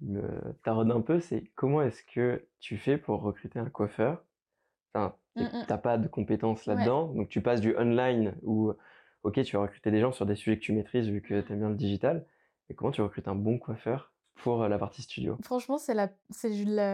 me 0.03 0.55
taraude 0.63 0.91
un 0.91 1.01
peu, 1.01 1.21
c'est 1.21 1.45
comment 1.55 1.83
est-ce 1.83 2.03
que 2.03 2.47
tu 2.61 2.77
fais 2.77 2.99
pour 2.99 3.23
recruter 3.23 3.59
un 3.59 3.71
coiffeur? 3.71 4.25
Enfin, 4.95 5.17
t'as 5.67 5.79
pas 5.79 5.97
de 5.97 6.09
compétences 6.09 6.67
là-dedans, 6.67 7.09
donc 7.15 7.29
tu 7.29 7.41
passes 7.41 7.61
du 7.61 7.77
online 7.77 8.35
ou 8.43 8.73
ok, 9.23 9.43
tu 9.43 9.57
vas 9.57 9.63
recruter 9.63 9.91
des 9.91 10.01
gens 10.01 10.13
sur 10.13 10.27
des 10.27 10.35
sujets 10.35 10.59
que 10.59 10.63
tu 10.63 10.73
maîtrises 10.73 11.09
vu 11.09 11.23
que 11.23 11.41
tu 11.41 11.53
aimes 11.53 11.59
bien 11.59 11.69
le 11.69 11.77
digital. 11.77 12.27
Mais 12.69 12.75
comment 12.75 12.93
tu 12.93 13.03
recrutes 13.03 13.29
un 13.29 13.35
bon 13.35 13.59
coiffeur 13.59 14.13
pour 14.37 14.63
euh, 14.63 14.69
la 14.69 14.79
partie 14.79 15.03
studio? 15.03 15.37
Franchement, 15.43 15.79
c'est 15.79 15.95
la, 15.95 16.09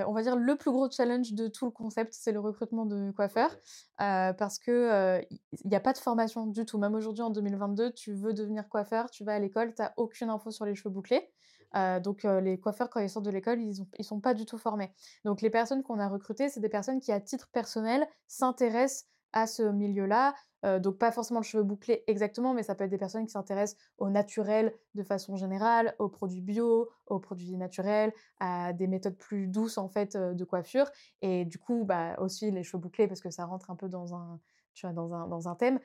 on 0.09 0.13
va 0.13 0.23
dire 0.23 0.37
le 0.37 0.57
plus 0.57 0.71
gros 0.71 0.91
challenge 0.91 1.33
de 1.33 1.49
tout 1.49 1.67
le 1.67 1.71
concept, 1.71 2.13
c'est 2.13 2.33
le 2.33 2.41
recrutement 2.41 2.87
de 2.87 3.11
coiffeurs, 3.13 3.55
euh, 4.01 4.33
parce 4.33 4.59
que 4.59 5.21
il 5.31 5.69
n'y 5.69 5.77
a 5.77 5.81
pas 5.81 5.93
de 5.93 5.99
formation 5.99 6.47
du 6.47 6.65
tout. 6.65 6.79
Même 6.79 6.95
aujourd'hui 6.95 7.23
en 7.23 7.31
2022, 7.31 7.93
tu 7.93 8.13
veux 8.13 8.35
devenir 8.35 8.69
coiffeur, 8.69 9.11
tu 9.11 9.25
vas 9.25 9.35
à 9.35 9.39
l'école, 9.39 9.75
tu 9.75 9.83
n'as 9.83 9.93
aucune 9.97 10.31
info 10.31 10.51
sur 10.51 10.65
les 10.65 10.75
cheveux 10.75 10.91
bouclés. 10.91 11.31
Euh, 11.77 12.01
donc 12.01 12.23
les 12.23 12.59
coiffeurs 12.59 12.89
quand 12.89 13.01
ils 13.01 13.11
sortent 13.11 13.27
de 13.27 13.31
l'école, 13.31 13.61
ils, 13.61 13.85
ne 13.99 14.03
sont 14.03 14.21
pas 14.21 14.35
du 14.35 14.47
tout 14.47 14.59
formés. 14.59 14.91
Donc 15.25 15.43
les 15.43 15.51
personnes 15.51 15.83
qu'on 15.83 15.99
a 15.99 16.09
recrutées, 16.09 16.49
c'est 16.49 16.61
des 16.61 16.69
personnes 16.69 17.01
qui 17.01 17.13
à 17.13 17.21
titre 17.21 17.49
personnel 17.53 18.07
s'intéressent 18.27 19.09
à 19.33 19.47
ce 19.47 19.63
milieu-là, 19.63 20.35
donc 20.63 20.99
pas 20.99 21.13
forcément 21.13 21.41
le 21.41 21.45
cheveu 21.45 21.63
bouclé 21.63 22.05
exactement, 22.07 22.55
mais 22.55 22.63
ça 22.63 22.75
peut 22.75 22.85
être 22.85 22.91
des 22.91 22.99
personnes 22.99 23.25
qui 23.25 23.33
s'intéressent 23.33 23.81
au 23.99 24.11
naturel 24.11 24.75
de 24.95 25.03
façon 25.03 25.37
générale, 25.37 25.95
aux 25.99 26.09
produits 26.09 26.41
bio, 26.41 26.89
aux 27.07 27.21
produits 27.21 27.57
naturels, 27.57 28.13
à 28.41 28.73
des 28.73 28.87
méthodes 28.87 29.17
plus 29.17 29.47
douces 29.47 29.79
en 29.79 29.89
fait 29.89 30.17
de 30.17 30.45
coiffure. 30.45 30.91
Et 31.23 31.45
du 31.45 31.59
coup, 31.59 31.85
bah, 31.85 32.17
aussi 32.19 32.51
les 32.51 32.63
cheveux 32.63 32.81
bouclés 32.81 33.07
parce 33.07 33.21
que 33.21 33.31
ça 33.31 33.45
rentre 33.45 33.71
un 33.71 33.77
peu 33.77 33.89
dans 33.89 34.15
un, 34.15 34.41
tu 34.75 34.87
vois, 34.87 34.93
dans 34.93 35.15
un, 35.15 35.29
dans 35.29 35.49
un 35.49 35.55
thème. 35.55 35.79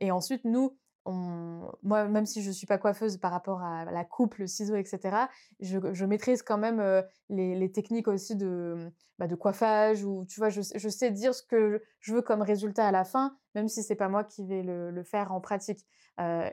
et 0.00 0.10
ensuite, 0.10 0.44
nous, 0.44 0.76
moi, 1.04 2.06
même 2.08 2.26
si 2.26 2.42
je 2.42 2.48
ne 2.48 2.52
suis 2.52 2.66
pas 2.66 2.78
coiffeuse 2.78 3.16
par 3.16 3.32
rapport 3.32 3.62
à 3.62 3.84
la 3.84 4.04
coupe, 4.04 4.36
le 4.36 4.46
ciseau, 4.46 4.76
etc., 4.76 5.26
je, 5.60 6.04
maîtrise 6.04 6.42
quand 6.42 6.58
même 6.58 7.02
les, 7.28 7.72
techniques 7.72 8.08
aussi 8.08 8.36
de, 8.36 8.92
bah, 9.18 9.26
de 9.26 9.34
coiffage, 9.34 10.04
ou 10.04 10.24
tu 10.26 10.38
vois, 10.38 10.48
je, 10.48 10.60
sais 10.60 11.10
dire 11.10 11.34
ce 11.34 11.42
que 11.42 11.82
je 12.00 12.14
veux 12.14 12.22
comme 12.22 12.42
résultat 12.42 12.86
à 12.86 12.92
la 12.92 13.04
fin, 13.04 13.36
même 13.54 13.68
si 13.68 13.82
c'est 13.82 13.96
pas 13.96 14.08
moi 14.08 14.24
qui 14.24 14.46
vais 14.46 14.62
le, 14.62 15.02
faire 15.02 15.32
en 15.32 15.40
pratique. 15.40 15.84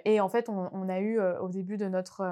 et 0.06 0.20
en 0.20 0.30
fait, 0.30 0.50
on, 0.50 0.90
a 0.90 1.00
eu 1.00 1.20
au 1.20 1.50
début 1.50 1.78
de 1.78 1.88
notre, 1.88 2.24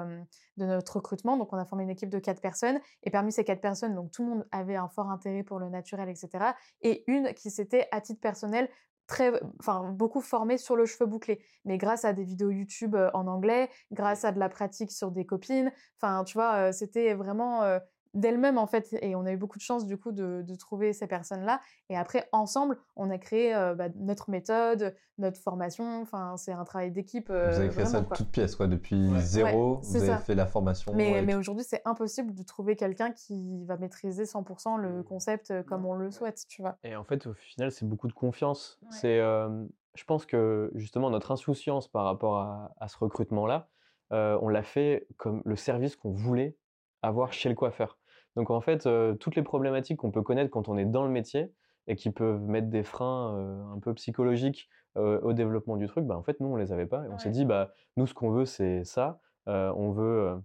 de 0.56 0.66
notre 0.66 0.96
recrutement, 0.96 1.36
donc 1.36 1.52
on 1.52 1.56
a 1.56 1.64
formé 1.64 1.84
une 1.84 1.90
équipe 1.90 2.10
de 2.10 2.18
quatre 2.18 2.40
personnes, 2.40 2.80
et 3.04 3.10
parmi 3.10 3.30
ces 3.32 3.44
quatre 3.44 3.60
personnes, 3.60 3.94
donc 3.94 4.10
tout 4.10 4.24
le 4.24 4.30
monde 4.30 4.46
avait 4.50 4.76
un 4.76 4.88
fort 4.88 5.10
intérêt 5.10 5.44
pour 5.44 5.58
le 5.60 5.68
naturel, 5.68 6.08
etc., 6.08 6.52
et 6.82 7.04
une 7.06 7.32
qui 7.34 7.50
s'était 7.50 7.86
à 7.92 8.00
titre 8.00 8.20
personnel 8.20 8.68
très, 9.08 9.32
enfin, 9.58 9.90
beaucoup 9.90 10.20
formée 10.20 10.58
sur 10.58 10.76
le 10.76 10.86
cheveu 10.86 11.06
bouclé. 11.06 11.42
Mais 11.64 11.78
grâce 11.78 12.04
à 12.04 12.12
des 12.12 12.22
vidéos 12.22 12.50
YouTube 12.50 12.96
en 13.14 13.26
anglais, 13.26 13.68
grâce 13.90 14.24
à 14.24 14.30
de 14.30 14.38
la 14.38 14.48
pratique 14.48 14.92
sur 14.92 15.10
des 15.10 15.26
copines, 15.26 15.72
enfin, 16.00 16.22
tu 16.22 16.34
vois, 16.34 16.72
c'était 16.72 17.14
vraiment 17.14 17.80
d'elle-même 18.14 18.58
en 18.58 18.66
fait. 18.66 18.96
Et 19.02 19.14
on 19.14 19.24
a 19.26 19.32
eu 19.32 19.36
beaucoup 19.36 19.58
de 19.58 19.62
chance 19.62 19.86
du 19.86 19.96
coup 19.96 20.12
de, 20.12 20.44
trouver 20.58 20.92
ces 20.92 21.06
personnes-là. 21.06 21.60
Et 21.88 21.96
après, 21.96 22.28
ensemble, 22.32 22.78
on 22.96 23.10
a 23.10 23.18
créé 23.18 23.52
bah, 23.76 23.88
notre 23.96 24.30
méthode, 24.30 24.94
notre 25.18 25.38
formation. 25.40 26.02
Enfin, 26.02 26.36
c'est 26.36 26.52
un 26.52 26.64
travail 26.64 26.90
d'équipe. 26.90 27.28
vous 27.28 27.34
avez 27.34 27.68
créé 27.68 27.86
ça 27.86 28.00
de 28.00 28.14
toute 28.14 28.30
pièce, 28.30 28.56
quoi. 28.56 28.66
Depuis 28.66 29.08
zéro, 29.20 29.80
vous 29.82 29.96
avez 29.96 30.22
fait 30.22 30.34
la 30.34 30.46
formation. 30.46 30.92
Mais, 30.94 31.22
mais 31.22 31.34
aujourd'hui, 31.34 31.64
c'est 31.64 31.82
impossible 31.84 32.34
de 32.34 32.42
trouver 32.42 32.76
quelqu'un 32.76 33.12
qui 33.12 33.64
va 33.64 33.76
maîtriser 33.76 34.24
100% 34.24 34.78
le 34.78 35.00
mmh. 35.00 35.04
concept 35.04 35.62
comme 35.62 35.86
on 35.86 35.94
le 35.94 36.10
souhaite, 36.10 36.44
tu 36.48 36.62
vois. 36.62 36.76
Et 36.82 36.96
en 36.96 37.04
fait, 37.04 37.26
au 37.26 37.34
final, 37.34 37.70
c'est 37.72 37.86
beaucoup 37.86 38.08
de 38.08 38.12
confiance. 38.12 38.80
C'est, 38.90 39.18
je 39.18 40.04
pense 40.04 40.26
que 40.26 40.70
justement, 40.74 41.10
notre 41.10 41.32
insouciance 41.32 41.88
par 41.88 42.04
rapport 42.04 42.38
à, 42.38 42.88
ce 42.88 42.96
recrutement-là, 42.98 43.68
on 44.10 44.48
l'a 44.48 44.62
fait 44.62 45.06
comme 45.16 45.42
le 45.44 45.56
service 45.56 45.96
qu'on 45.96 46.12
voulait 46.12 46.56
avoir 47.02 47.32
chez 47.32 47.48
le 47.48 47.54
coiffeur. 47.54 47.98
Donc 48.36 48.50
en 48.50 48.60
fait, 48.60 48.88
toutes 49.18 49.36
les 49.36 49.42
problématiques 49.42 49.98
qu'on 49.98 50.10
peut 50.10 50.22
connaître 50.22 50.50
quand 50.50 50.68
on 50.68 50.76
est 50.76 50.84
dans 50.84 51.04
le 51.04 51.10
métier 51.10 51.52
et 51.86 51.96
qui 51.96 52.10
peuvent 52.10 52.42
mettre 52.42 52.68
des 52.68 52.82
freins 52.82 53.72
un 53.74 53.78
peu 53.80 53.94
psychologiques 53.94 54.68
au 54.96 55.32
développement 55.32 55.76
du 55.76 55.86
truc, 55.86 56.04
bah, 56.04 56.16
en 56.16 56.22
fait, 56.22 56.38
nous, 56.40 56.48
on 56.48 56.56
les 56.56 56.72
avait 56.72 56.86
pas. 56.86 57.04
Et 57.04 57.08
on 57.08 57.18
s'est 57.18 57.30
dit, 57.30 57.44
bah, 57.44 57.72
nous, 57.96 58.06
ce 58.06 58.14
qu'on 58.14 58.30
veut, 58.30 58.44
c'est 58.44 58.84
ça. 58.84 59.20
on 59.46 59.90
veut 59.90 60.40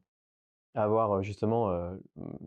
avoir 0.73 1.21
justement 1.21 1.71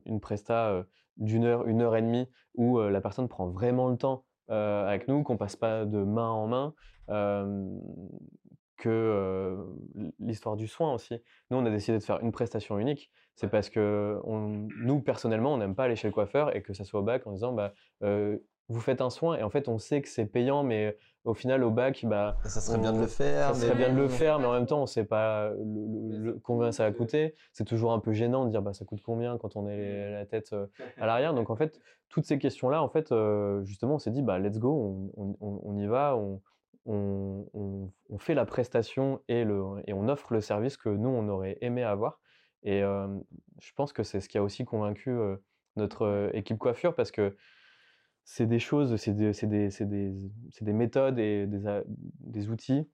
une 0.05 0.21
presta 0.21 0.85
d'une 1.17 1.45
heure, 1.45 1.67
une 1.67 1.83
heure 1.83 1.97
et 1.97 2.03
demie 2.03 2.29
où 2.55 2.81
la 2.81 3.01
personne 3.01 3.29
prend 3.29 3.49
vraiment 3.49 3.89
le 3.89 3.97
temps 3.97 4.25
avec 4.49 5.09
nous, 5.09 5.23
qu'on 5.23 5.37
passe 5.37 5.57
pas 5.57 5.85
de 5.85 6.03
main 6.03 6.31
en 6.31 6.47
main, 6.47 6.75
que 8.87 9.57
l'histoire 10.19 10.57
du 10.57 10.67
soin 10.67 10.95
aussi. 10.95 11.15
Nous, 11.51 11.57
on 11.59 11.65
a 11.67 11.71
décidé 11.71 11.99
de 11.99 12.03
faire 12.03 12.21
une 12.21 12.33
prestation 12.33 12.79
unique. 12.79 13.11
C'est 13.35 13.49
parce 13.49 13.69
que 13.69 14.21
nous, 14.25 15.01
personnellement, 15.01 15.55
on 15.55 15.59
n'aime 15.59 15.75
pas 15.75 15.85
aller 15.85 15.97
chez 15.97 16.09
le 16.09 16.15
coiffeur 16.15 16.55
et 16.57 16.63
que 16.63 16.73
ça 16.73 16.85
soit 16.85 17.01
au 17.01 17.03
bac 17.03 17.27
en 17.27 17.33
disant 17.33 17.53
bah, 17.53 17.73
vous 18.69 18.81
faites 18.81 19.01
un 19.01 19.11
soin 19.11 19.37
et 19.37 19.43
en 19.43 19.51
fait, 19.51 19.69
on 19.69 19.79
sait 19.79 20.03
que 20.03 20.09
c'est 20.09 20.27
payant, 20.27 20.65
mais 20.65 20.97
au 21.25 21.35
final, 21.35 21.63
au 21.63 21.71
bac, 21.71 22.05
bah, 22.05 22.37
ça 22.45 22.61
serait 22.61 22.79
bien 22.79 22.93
de 22.93 23.01
le 23.01 23.07
faire. 23.07 23.55
Ça 23.55 23.67
serait 23.67 23.77
bien 23.77 23.93
de 23.93 23.97
le 23.97 24.09
faire, 24.09 24.39
mais 24.39 24.47
en 24.47 24.53
même 24.53 24.67
temps, 24.67 24.79
on 24.79 24.83
ne 24.83 24.87
sait 24.87 25.05
pas 25.05 25.53
combien 26.43 26.73
ça 26.73 26.85
va 26.85 26.93
coûter. 26.93 27.35
C'est 27.53 27.65
toujours 27.65 27.93
un 27.93 28.01
peu 28.01 28.13
gênant 28.13 28.45
de 28.45 28.51
dire 28.51 28.63
bah, 28.63 28.73
ça 28.73 28.85
coûte 28.85 29.03
combien 29.03 29.39
quand 29.39 29.57
on 29.57 29.69
est 29.69 30.11
la 30.11 30.27
tête 30.27 30.55
à 30.99 31.07
l'arrière. 31.07 31.35
Donc, 31.35 31.51
en 31.51 31.57
fait, 31.57 31.81
toutes 32.09 32.25
ces 32.25 32.39
questions-là, 32.39 32.83
en 32.83 32.89
fait, 32.89 33.15
justement, 33.63 33.95
on 33.95 33.99
s'est 33.99 34.11
dit 34.11 34.23
bah, 34.23 34.39
let's 34.39 34.59
go, 34.59 35.13
on, 35.17 35.79
y 35.79 35.87
va. 35.87 36.17
On, 36.17 36.41
on, 36.87 37.91
fait 38.19 38.35
la 38.35 38.47
prestation 38.47 39.21
et, 39.29 39.45
le, 39.45 39.83
et 39.87 39.93
on 39.93 40.09
offre 40.09 40.33
le 40.33 40.41
service 40.41 40.77
que 40.77 40.89
nous, 40.89 41.09
on 41.09 41.29
aurait 41.29 41.59
aimé 41.61 41.83
avoir. 41.83 42.21
Et 42.63 42.81
je 42.81 43.73
pense 43.75 43.93
que 43.93 44.03
c'est 44.03 44.21
ce 44.21 44.29
qui 44.29 44.39
a 44.39 44.43
aussi 44.43 44.65
convaincu 44.65 45.17
notre 45.77 46.31
équipe 46.35 46.59
coiffure 46.59 46.95
parce 46.95 47.11
que 47.11 47.37
c'est 48.25 48.47
des 48.47 48.59
choses, 48.59 48.97
c'est 48.97 49.13
des, 49.13 49.33
des, 49.33 49.69
des, 49.69 50.31
des, 50.61 50.73
méthodes 50.73 51.19
et 51.19 51.47
des, 51.47 51.83
des 52.21 52.51
outils 52.51 52.89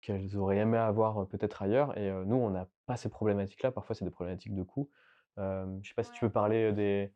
qu'elles 0.00 0.36
auraient 0.36 0.58
aimé 0.58 0.78
avoir 0.78 1.26
peut-être 1.28 1.62
ailleurs. 1.62 1.96
Et 1.98 2.10
nous, 2.26 2.36
on 2.36 2.50
n'a 2.50 2.68
pas 2.86 2.96
ces 2.96 3.08
problématiques-là. 3.08 3.72
Parfois, 3.72 3.94
c'est 3.94 4.04
des 4.04 4.10
problématiques 4.10 4.54
de 4.54 4.62
coût. 4.62 4.90
je 5.36 5.42
ne 5.42 5.82
sais 5.82 5.94
pas 5.94 6.04
si 6.04 6.12
tu 6.12 6.20
peux 6.20 6.30
parler 6.30 6.72
des, 6.72 7.12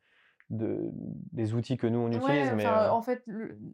de, 0.51 0.91
des 1.33 1.55
outils 1.55 1.77
que 1.77 1.87
nous 1.87 1.99
on 1.99 2.09
utilise. 2.09 2.53
mais 2.55 2.67
euh 2.67 2.91
En 2.91 3.03
fait, 3.03 3.25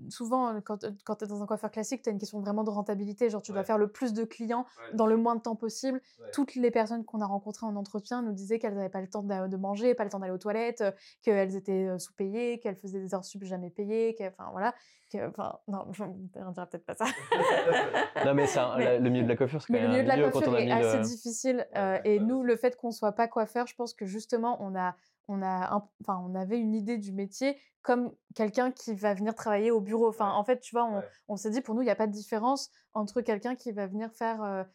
souvent, 0.08 0.60
quand, 0.62 0.86
quand 1.04 1.16
tu 1.16 1.24
es 1.24 1.28
dans 1.28 1.42
un 1.42 1.46
coiffeur 1.46 1.70
classique, 1.70 2.02
tu 2.02 2.08
as 2.08 2.12
une 2.12 2.18
question 2.18 2.40
vraiment 2.40 2.64
de 2.64 2.70
rentabilité. 2.70 3.28
Genre, 3.28 3.42
tu 3.42 3.52
dois 3.52 3.64
faire 3.64 3.78
le 3.78 3.88
plus 3.88 4.12
de 4.14 4.24
clients 4.24 4.64
dans 4.94 5.06
le 5.06 5.16
moins 5.16 5.36
de 5.36 5.42
temps 5.42 5.56
possible. 5.56 6.00
Toutes 6.32 6.54
les 6.54 6.70
personnes 6.70 7.04
qu'on 7.04 7.20
a 7.20 7.26
rencontrées 7.26 7.66
en 7.66 7.76
entretien 7.76 8.22
nous 8.22 8.32
disaient 8.32 8.58
qu'elles 8.58 8.74
n'avaient 8.74 8.88
pas 8.88 9.00
le 9.00 9.08
temps 9.08 9.22
de, 9.22 9.56
manger, 9.56 9.94
pas 9.94 10.04
le 10.04 10.10
temps 10.10 10.18
d'aller 10.18 10.32
aux 10.32 10.38
toilettes, 10.38 10.80
euh, 10.80 10.92
qu'elles 11.22 11.56
étaient 11.56 11.88
euh, 11.88 11.98
sous-payées, 11.98 12.58
qu'elles 12.58 12.76
faisaient 12.76 13.00
des 13.00 13.14
heures 13.14 13.24
sup 13.24 13.44
jamais 13.44 13.70
payées. 13.70 14.16
Enfin, 14.20 14.48
voilà. 14.52 14.74
Enfin, 15.14 15.58
non, 15.68 15.84
on 16.00 16.50
dirait 16.52 16.66
peut-être 16.66 16.86
pas 16.86 16.94
ça. 16.94 17.04
non, 18.24 18.32
mais 18.32 18.46
ça, 18.46 18.76
le 18.78 19.10
milieu 19.10 19.24
de 19.24 19.28
la 19.28 19.36
coiffure, 19.36 19.60
c'est 19.60 19.72
quand 19.72 19.78
même 19.78 19.82
le 19.84 19.88
milieu 19.90 20.02
de 20.04 20.08
la 20.08 20.30
coiffure 20.30 20.56
est 20.56 20.70
assez 20.70 21.00
difficile. 21.00 21.66
et 22.04 22.18
nous, 22.18 22.42
le 22.42 22.56
fait 22.56 22.76
qu'on 22.76 22.90
soit 22.90 23.12
pas 23.12 23.28
coiffeur, 23.28 23.66
je 23.66 23.74
pense 23.74 23.92
que 23.92 24.06
justement, 24.06 24.56
on 24.60 24.74
a 24.74 24.96
on, 25.32 25.42
a 25.42 25.74
enfin, 26.00 26.22
on 26.24 26.34
avait 26.34 26.58
une 26.58 26.74
idée 26.74 26.98
du 26.98 27.12
métier 27.12 27.58
comme 27.82 28.12
quelqu'un 28.34 28.70
qui 28.70 28.94
va 28.94 29.14
venir 29.14 29.34
travailler 29.34 29.70
au 29.70 29.80
bureau. 29.80 30.08
Enfin, 30.08 30.30
en 30.30 30.44
fait, 30.44 30.60
tu 30.60 30.74
vois, 30.74 30.84
on, 30.84 31.02
on 31.28 31.36
s'est 31.36 31.50
dit, 31.50 31.60
pour 31.60 31.74
nous, 31.74 31.82
il 31.82 31.86
n'y 31.86 31.90
a 31.90 31.96
pas 31.96 32.06
de 32.06 32.12
différence 32.12 32.70
entre 32.94 33.20
quelqu'un 33.20 33.56
qui 33.56 33.72
va 33.72 33.86
venir 33.86 34.12
faire, 34.12 34.66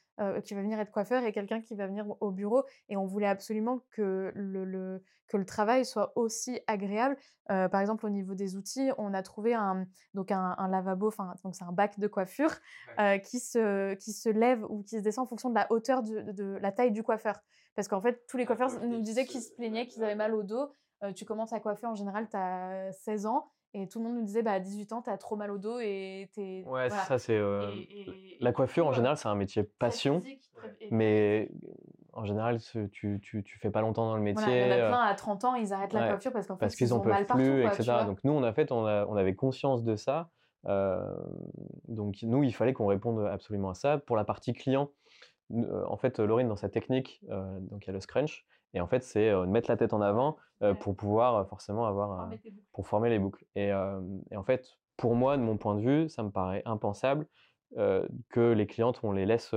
qui 0.43 0.53
va 0.53 0.61
venir 0.61 0.77
être 0.79 0.91
coiffeur 0.91 1.23
et 1.23 1.31
quelqu'un 1.31 1.61
qui 1.61 1.75
va 1.75 1.87
venir 1.87 2.05
au 2.19 2.31
bureau. 2.31 2.65
Et 2.89 2.97
on 2.97 3.05
voulait 3.05 3.27
absolument 3.27 3.81
que 3.91 4.33
le, 4.35 4.65
le 4.65 5.01
que 5.27 5.37
le 5.37 5.45
travail 5.45 5.85
soit 5.85 6.13
aussi 6.15 6.59
agréable. 6.67 7.17
par 7.47 7.79
exemple, 7.79 8.05
au 8.05 8.09
niveau 8.09 8.33
des 8.33 8.55
outils, 8.55 8.89
on 8.97 9.13
a 9.13 9.21
trouvé 9.21 9.53
un, 9.53 9.85
donc 10.13 10.31
un, 10.31 10.67
lavabo, 10.69 11.07
enfin, 11.07 11.33
donc 11.43 11.55
c'est 11.55 11.63
un 11.63 11.71
bac 11.71 11.99
de 11.99 12.07
coiffure 12.07 12.55
qui, 13.23 13.39
se, 13.39 13.93
qui 13.95 14.13
se 14.13 14.29
lève 14.29 14.63
ou 14.69 14.83
qui 14.83 14.97
se 14.97 15.01
descend 15.01 15.25
en 15.25 15.27
fonction 15.27 15.49
de 15.49 15.55
la 15.55 15.71
hauteur 15.71 16.03
de, 16.03 16.57
la 16.61 16.71
taille 16.71 16.91
du 16.91 17.03
coiffeur. 17.03 17.39
Parce 17.77 17.87
qu'en 17.87 18.01
fait, 18.01 18.25
tous 18.27 18.37
les 18.37 18.47
coiffeurs 18.47 18.71
nous 18.81 19.01
disaient 19.01 19.25
qu'ils 19.25 19.41
se 19.41 19.53
plaignaient, 19.53 19.85
qu'ils 19.85 20.03
avaient 20.03 20.15
mal 20.15 20.33
au 20.33 20.41
dos. 20.41 20.71
tu 21.15 21.25
commences 21.25 21.53
à 21.53 21.59
coiffer 21.59 21.85
en 21.85 21.93
général, 21.93 22.27
tu 22.27 22.35
as 22.35 22.91
16 22.91 23.27
ans. 23.27 23.51
Et 23.75 23.87
tout 23.87 23.99
le 23.99 24.05
monde 24.05 24.15
nous 24.15 24.23
disait, 24.23 24.41
bah, 24.41 24.53
à 24.53 24.59
18 24.59 24.93
ans, 24.93 25.01
tu 25.03 25.11
as 25.11 25.17
trop 25.17 25.35
mal 25.35 25.51
au 25.51 25.59
dos 25.59 25.79
et 25.79 26.31
t'es. 26.33 26.63
Ouais, 26.65 26.89
ça, 26.89 27.19
c'est. 27.19 27.39
la 28.39 28.51
coiffure, 28.51 28.87
en 28.87 28.93
général, 28.93 29.15
c'est 29.15 29.27
un 29.27 29.35
métier 29.35 29.61
passion. 29.61 30.23
mais 30.89 31.51
en 32.13 32.25
général, 32.25 32.57
tu, 32.91 33.19
tu, 33.21 33.43
tu, 33.43 33.59
fais 33.59 33.69
pas 33.69 33.81
longtemps 33.81 34.07
dans 34.07 34.15
le 34.15 34.23
métier. 34.23 34.65
il 34.65 34.67
y 34.69 34.81
en 34.81 34.85
a 34.85 34.87
plein 34.87 35.01
à 35.03 35.13
30 35.13 35.45
ans, 35.45 35.53
ils 35.53 35.71
arrêtent 35.71 35.93
la 35.93 36.07
coiffure 36.07 36.31
parce 36.31 36.47
qu'en 36.47 36.55
fait, 36.55 36.61
parce 36.61 36.75
qu'ils 36.75 36.91
en 36.95 36.99
peuvent 36.99 37.25
plus, 37.27 37.63
etc. 37.63 38.05
Donc 38.07 38.23
nous, 38.23 38.33
on 38.33 38.41
a 38.41 38.53
fait, 38.53 38.71
on, 38.71 38.83
on 38.85 39.15
avait 39.15 39.35
conscience 39.35 39.83
de 39.83 39.95
ça. 39.95 40.31
donc 41.87 42.15
nous, 42.23 42.41
il 42.41 42.55
fallait 42.55 42.73
qu'on 42.73 42.87
réponde 42.87 43.23
absolument 43.27 43.69
à 43.69 43.75
ça. 43.75 43.99
Pour 43.99 44.15
la 44.15 44.23
partie 44.23 44.53
client, 44.53 44.89
en 45.51 45.97
fait, 45.97 46.19
Laurine, 46.19 46.47
dans 46.47 46.55
sa 46.55 46.69
technique, 46.69 47.21
donc 47.29 47.85
il 47.85 47.87
y 47.87 47.89
a 47.89 47.93
le 47.93 47.99
scrunch, 47.99 48.45
et 48.73 48.81
en 48.81 48.87
fait, 48.87 49.03
c'est 49.03 49.31
de 49.31 49.45
mettre 49.45 49.69
la 49.69 49.77
tête 49.77 49.93
en 49.93 50.01
avant 50.01 50.37
pour 50.79 50.95
pouvoir 50.95 51.47
forcément 51.47 51.85
avoir 51.85 52.29
pour 52.73 52.87
former 52.87 53.09
les 53.09 53.19
boucles. 53.19 53.45
Et, 53.55 53.67
et, 53.67 54.35
en 54.37 54.43
fait, 54.43 54.67
pour 54.97 55.15
moi, 55.15 55.37
de 55.37 55.41
mon 55.41 55.57
point 55.57 55.75
de 55.75 55.81
vue, 55.81 56.09
ça 56.09 56.23
me 56.23 56.31
paraît 56.31 56.61
impensable 56.65 57.27
que 57.75 58.51
les 58.51 58.67
clientes 58.67 58.99
on 59.03 59.11
les 59.11 59.25
laisse 59.25 59.53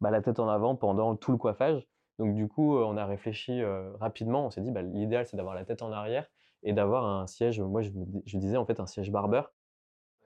bah, 0.00 0.10
la 0.10 0.22
tête 0.22 0.38
en 0.38 0.48
avant 0.48 0.76
pendant 0.76 1.14
tout 1.16 1.32
le 1.32 1.38
coiffage 1.38 1.86
donc 2.18 2.34
du 2.34 2.48
coup, 2.48 2.78
on 2.78 2.96
a 2.96 3.06
réfléchi 3.06 3.62
rapidement. 4.00 4.46
On 4.46 4.50
s'est 4.50 4.60
dit, 4.60 4.70
bah, 4.70 4.82
l'idéal, 4.82 5.26
c'est 5.26 5.36
d'avoir 5.36 5.54
la 5.54 5.64
tête 5.64 5.82
en 5.82 5.92
arrière 5.92 6.26
et 6.62 6.72
d'avoir 6.72 7.04
un 7.04 7.26
siège. 7.26 7.60
Moi, 7.60 7.82
je, 7.82 7.90
disais 8.38 8.56
en 8.56 8.66
fait 8.66 8.80
un 8.80 8.86
siège 8.86 9.10
barbeur 9.10 9.52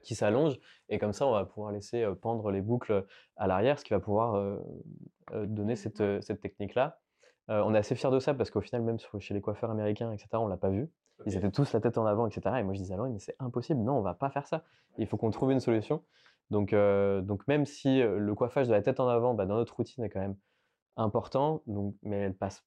qui 0.09 0.15
s'allonge 0.15 0.59
et 0.89 0.99
comme 0.99 1.13
ça, 1.13 1.27
on 1.27 1.33
va 1.33 1.45
pouvoir 1.45 1.71
laisser 1.73 2.07
pendre 2.23 2.51
les 2.51 2.63
boucles 2.63 3.05
à 3.37 3.47
l'arrière, 3.47 3.79
ce 3.79 3.85
qui 3.85 3.93
va 3.93 4.01
pouvoir 4.01 4.59
donner 5.33 5.77
cette, 5.77 6.41
technique-là. 6.41 6.99
on 7.49 7.75
est 7.75 7.79
assez 7.79 7.95
fiers 7.95 8.11
de 8.11 8.19
ça 8.19 8.33
parce 8.33 8.51
qu'au 8.51 8.63
final, 8.63 8.83
même 8.83 8.97
chez 9.19 9.35
les 9.35 9.41
coiffeurs 9.41 9.71
américains, 9.71 10.11
etc., 10.13 10.29
on 10.35 10.49
l'a 10.49 10.57
pas 10.57 10.71
vu. 10.71 10.91
Ils 11.27 11.37
étaient 11.37 11.51
tous 11.51 11.73
la 11.73 11.81
tête 11.81 11.99
en 11.99 12.07
avant, 12.07 12.27
etc. 12.27 12.57
Et 12.59 12.63
moi, 12.63 12.73
je 12.73 12.79
disais 12.79 12.95
alors, 12.95 13.09
mais 13.09 13.19
c'est 13.19 13.37
impossible. 13.39 13.81
Non, 13.81 13.99
on 13.99 14.03
va 14.03 14.15
pas 14.15 14.31
faire 14.31 14.47
ça. 14.47 14.65
Il 14.99 15.07
faut 15.07 15.17
qu'on 15.17 15.31
trouve 15.31 15.51
une 15.51 15.61
solution. 15.61 16.03
Donc, 16.51 16.75
donc 16.75 17.47
même 17.47 17.67
si 17.67 18.01
le 18.01 18.35
coiffage 18.35 18.69
de 18.69 18.73
la 18.73 18.83
tête 18.83 19.01
en 19.01 19.09
avant, 19.09 19.35
bah, 19.35 19.45
dans 19.45 19.57
notre 19.57 19.77
routine, 19.77 20.05
est 20.05 20.09
quand 20.09 20.21
même 20.21 20.37
important, 20.97 21.63
donc, 21.67 21.95
mais 22.03 22.17
elle 22.17 22.35
passe, 22.35 22.65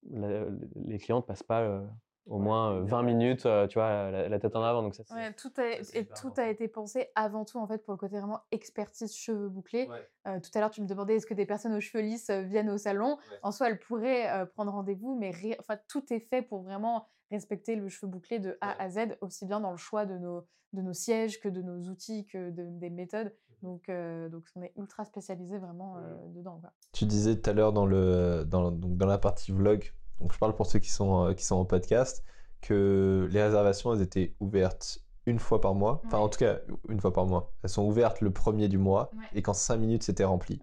les 0.86 0.98
clientes 1.00 1.26
passent 1.26 1.44
pas 1.44 1.82
au 2.28 2.40
moins 2.40 2.82
20 2.82 3.04
minutes, 3.04 3.48
tu 3.70 3.80
vois, 3.80 4.12
la, 4.12 4.40
tête 4.40 4.56
en 4.56 4.64
avant. 4.64 4.84
Donc 4.84 4.96
ça, 4.96 5.04
tout 5.38 5.52
a, 5.58 5.98
et 5.98 6.06
tout 6.06 6.32
a 6.38 6.50
été 6.50 6.68
pensé 6.68 7.10
avant 7.16 7.46
tout 7.46 7.58
en 7.58 7.68
fait 7.68 7.84
pour 7.84 7.94
le 7.94 7.98
côté 7.98 8.18
vraiment 8.18 8.42
expertise 8.52 9.16
cheveux 9.16 9.50
bouclés. 9.50 9.90
tout 10.26 10.52
à 10.54 10.60
l'heure, 10.60 10.72
tu 10.72 10.82
me 10.82 10.88
demandais 10.88 11.16
est-ce 11.16 11.26
que 11.26 11.34
des 11.34 11.46
personnes 11.46 11.74
aux 11.74 11.82
cheveux 11.82 12.04
lisses 12.04 12.30
viennent 12.30 12.70
au 12.70 12.78
salon? 12.78 13.18
En 13.44 13.52
soi, 13.52 13.70
elles 13.70 13.80
pourraient 13.80 14.48
prendre 14.54 14.72
rendez-vous, 14.72 15.18
mais 15.18 15.32
enfin 15.60 15.78
tout 15.88 16.04
est 16.14 16.20
fait 16.20 16.42
pour 16.42 16.62
vraiment 16.62 17.08
respecter 17.32 17.76
le 17.76 17.90
cheveu 17.90 18.12
bouclé 18.12 18.40
de 18.40 18.58
A 18.62 18.82
à 18.82 18.90
Z, 18.90 19.18
aussi 19.22 19.46
bien 19.46 19.60
dans 19.60 19.72
le 19.72 19.78
choix 19.78 20.06
de 20.06 20.18
nos, 20.18 20.46
de 20.74 20.82
nos 20.82 20.94
sièges 20.94 21.40
que 21.40 21.50
de 21.50 21.62
nos 21.62 21.90
outils, 21.90 22.28
que 22.28 22.50
des 22.52 22.90
méthodes. 22.90 23.34
Donc, 23.62 23.90
euh, 23.90 24.28
donc 24.30 24.46
on 24.56 24.64
est 24.64 24.74
ultra 24.76 25.06
spécialisé 25.06 25.58
vraiment 25.58 25.98
euh, 25.98 26.16
dedans. 26.30 26.58
Quoi. 26.60 26.72
Tu 26.94 27.06
disais 27.06 27.40
tout 27.40 27.50
à 27.50 27.54
l'heure 27.54 27.74
dans, 27.74 27.86
le, 27.86 28.44
dans, 28.46 28.72
donc 28.72 28.98
dans 28.98 29.06
la 29.06 29.18
partie 29.18 29.52
vlog, 29.52 29.94
donc 30.22 30.34
je 30.34 30.38
parle 30.38 30.56
pour 30.56 30.66
ceux 30.66 30.80
qui 30.80 30.90
sont, 30.90 31.26
euh, 31.26 31.34
qui 31.34 31.44
sont 31.44 31.56
en 31.56 31.66
podcast, 31.66 32.24
que 32.62 33.28
les 33.32 33.42
réservations, 33.42 33.94
elles 33.94 34.02
étaient 34.02 34.36
ouvertes 34.40 35.00
une 35.26 35.40
fois 35.40 35.62
par 35.62 35.76
mois. 35.76 36.02
Enfin, 36.06 36.20
en 36.20 36.30
tout 36.30 36.40
cas, 36.40 36.60
une 36.90 37.00
fois 37.00 37.14
par 37.14 37.26
mois. 37.26 37.52
Elles 37.64 37.70
sont 37.70 37.84
ouvertes 37.84 38.22
le 38.22 38.32
premier 38.32 38.68
du 38.68 38.78
mois 38.78 39.12
et 39.34 39.42
qu'en 39.42 39.54
5 39.54 39.78
minutes, 39.78 40.04
c'était 40.04 40.24
rempli. 40.24 40.60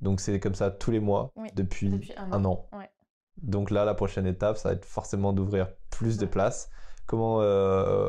Donc, 0.00 0.20
c'est 0.20 0.38
comme 0.38 0.54
ça 0.54 0.70
tous 0.70 0.90
les 0.90 1.00
mois 1.00 1.32
depuis, 1.54 2.12
un, 2.16 2.44
an. 2.44 2.68
Donc 3.42 3.70
là, 3.70 3.84
la 3.84 3.94
prochaine 3.94 4.26
étape, 4.26 4.56
ça 4.56 4.68
va 4.68 4.74
être 4.74 4.84
forcément 4.84 5.32
d'ouvrir 5.32 5.68
plus 5.90 6.16
de 6.16 6.26
places. 6.26 6.70
Comment 7.06 7.42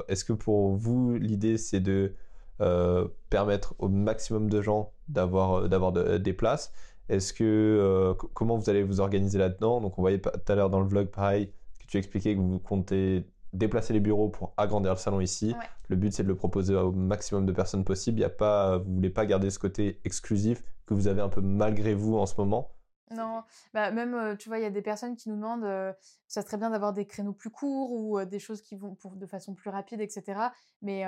est-ce 0.08 0.26
que 0.26 0.34
pour 0.34 0.76
vous, 0.76 1.16
l'idée, 1.16 1.58
c'est 1.58 1.80
de 1.80 2.16
euh, 2.62 3.08
permettre 3.30 3.74
au 3.80 3.88
maximum 3.88 4.50
de 4.50 4.62
gens 4.62 4.92
d'avoir 5.08 5.60
euh, 5.60 5.68
d'avoir 5.70 5.94
des 5.94 6.34
places? 6.34 6.74
Est-ce 7.10 7.34
que 7.34 7.44
euh, 7.44 8.14
comment 8.34 8.58
vous 8.58 8.70
allez 8.70 8.84
vous 8.84 9.00
organiser 9.00 9.38
là-dedans? 9.40 9.82
Donc 9.82 9.98
on 9.98 10.02
voyait 10.02 10.20
tout 10.20 10.30
à 10.48 10.56
l'heure 10.56 10.70
dans 10.70 10.80
le 10.80 10.88
vlog 10.88 11.08
pareil 11.08 11.52
que 11.80 11.88
tu 11.88 11.98
expliquais 11.98 12.36
que 12.36 12.40
vous 12.40 12.60
comptez 12.60 13.26
déplacer 13.52 13.94
les 13.94 14.00
bureaux 14.00 14.30
pour 14.30 14.54
agrandir 14.58 14.92
le 14.92 14.98
salon 14.98 15.20
ici. 15.20 15.56
Le 15.88 15.96
but 15.96 16.14
c'est 16.14 16.24
de 16.24 16.28
le 16.28 16.36
proposer 16.36 16.76
au 16.76 16.92
maximum 16.92 17.46
de 17.46 17.52
personnes 17.52 17.84
possible. 17.84 18.20
Il 18.20 18.22
y 18.22 18.26
a 18.26 18.30
pas, 18.30 18.78
vous 18.78 18.94
voulez 18.96 19.10
pas 19.10 19.26
garder 19.26 19.50
ce 19.50 19.58
côté 19.58 20.00
exclusif 20.06 20.64
que 20.86 20.94
vous 20.94 21.08
avez 21.08 21.22
un 21.22 21.30
peu 21.30 21.42
malgré 21.42 21.96
vous 21.96 22.18
en 22.18 22.26
ce 22.28 22.36
moment? 22.38 22.72
Non, 23.12 23.44
bah 23.74 23.90
même, 23.90 24.38
tu 24.38 24.50
vois, 24.50 24.60
il 24.60 24.62
y 24.62 24.66
a 24.66 24.70
des 24.70 24.84
personnes 24.84 25.16
qui 25.16 25.30
nous 25.30 25.36
demandent, 25.36 25.96
ça 26.28 26.44
serait 26.44 26.58
bien 26.58 26.70
d'avoir 26.70 26.94
des 26.94 27.08
créneaux 27.08 27.34
plus 27.34 27.50
courts 27.50 27.92
ou 27.92 28.24
des 28.24 28.38
choses 28.38 28.62
qui 28.62 28.76
vont 28.76 28.94
pour, 28.94 29.16
de 29.16 29.26
façon 29.26 29.56
plus 29.56 29.72
rapide, 29.72 30.00
etc. 30.00 30.52
Mais 30.84 31.06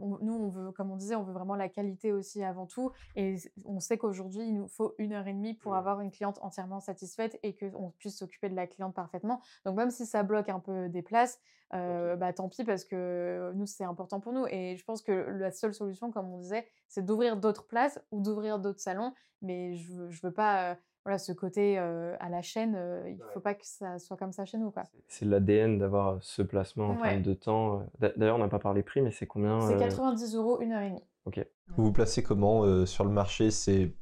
nous, 0.00 0.34
on 0.34 0.48
veut, 0.48 0.72
comme 0.72 0.90
on 0.90 0.96
disait, 0.96 1.14
on 1.14 1.24
veut 1.24 1.34
vraiment 1.34 1.54
la 1.54 1.68
qualité 1.68 2.10
aussi 2.10 2.42
avant 2.42 2.66
tout. 2.66 2.90
Et 3.16 3.36
on 3.66 3.80
sait 3.80 3.98
qu'aujourd'hui, 3.98 4.42
il 4.42 4.54
nous 4.54 4.66
faut 4.68 4.94
une 4.96 5.12
heure 5.12 5.26
et 5.26 5.34
demie 5.34 5.52
pour 5.52 5.74
avoir 5.74 6.00
une 6.00 6.10
cliente 6.10 6.38
entièrement 6.40 6.80
satisfaite 6.80 7.38
et 7.42 7.54
qu'on 7.54 7.90
puisse 7.98 8.16
s'occuper 8.16 8.48
de 8.48 8.56
la 8.56 8.66
cliente 8.66 8.94
parfaitement. 8.94 9.42
Donc 9.66 9.76
même 9.76 9.90
si 9.90 10.06
ça 10.06 10.22
bloque 10.22 10.48
un 10.48 10.60
peu 10.60 10.88
des 10.88 11.02
places, 11.02 11.38
bah 11.70 12.32
tant 12.34 12.48
pis 12.48 12.64
parce 12.64 12.84
que 12.84 13.52
nous, 13.54 13.66
c'est 13.66 13.84
important 13.84 14.20
pour 14.20 14.32
nous. 14.32 14.46
Et 14.46 14.76
je 14.78 14.84
pense 14.84 15.02
que 15.02 15.12
la 15.12 15.50
seule 15.50 15.74
solution, 15.74 16.10
comme 16.10 16.32
on 16.32 16.38
disait, 16.38 16.66
c'est 16.88 17.04
d'ouvrir 17.04 17.36
d'autres 17.36 17.66
places 17.66 18.00
ou 18.10 18.22
d'ouvrir 18.22 18.58
d'autres 18.58 18.80
salons. 18.80 19.12
Mais 19.42 19.74
je 19.74 19.92
ne 19.92 20.20
veux 20.22 20.32
pas 20.32 20.78
voilà, 21.04 21.18
ce 21.18 21.32
côté 21.32 21.78
à 21.78 22.28
la 22.28 22.42
chaîne, 22.42 22.78
il 23.06 23.16
ne 23.16 23.24
faut 23.32 23.40
pas 23.40 23.54
que 23.54 23.66
ça 23.66 23.98
soit 23.98 24.16
comme 24.16 24.32
ça 24.32 24.44
chez 24.44 24.58
nous. 24.58 24.72
C'est 25.08 25.24
l'ADN 25.24 25.78
d'avoir 25.78 26.22
ce 26.22 26.42
placement 26.42 26.90
en 26.90 26.96
termes 26.96 27.22
de 27.22 27.34
temps. 27.34 27.84
D'ailleurs, 27.98 28.36
on 28.36 28.40
n'a 28.40 28.48
pas 28.48 28.58
parlé 28.58 28.82
prix, 28.82 29.02
mais 29.02 29.10
c'est 29.10 29.26
combien 29.26 29.60
C'est 29.62 29.76
90 29.76 30.36
euros, 30.36 30.60
une 30.60 30.72
heure 30.72 30.82
et 30.82 30.90
demie. 30.90 31.04
Ok. 31.24 31.44
Vous 31.76 31.84
vous 31.84 31.92
placez 31.92 32.22
comment 32.22 32.86
sur 32.86 33.04
le 33.04 33.10
marché? 33.10 33.50
C'est 33.50 33.92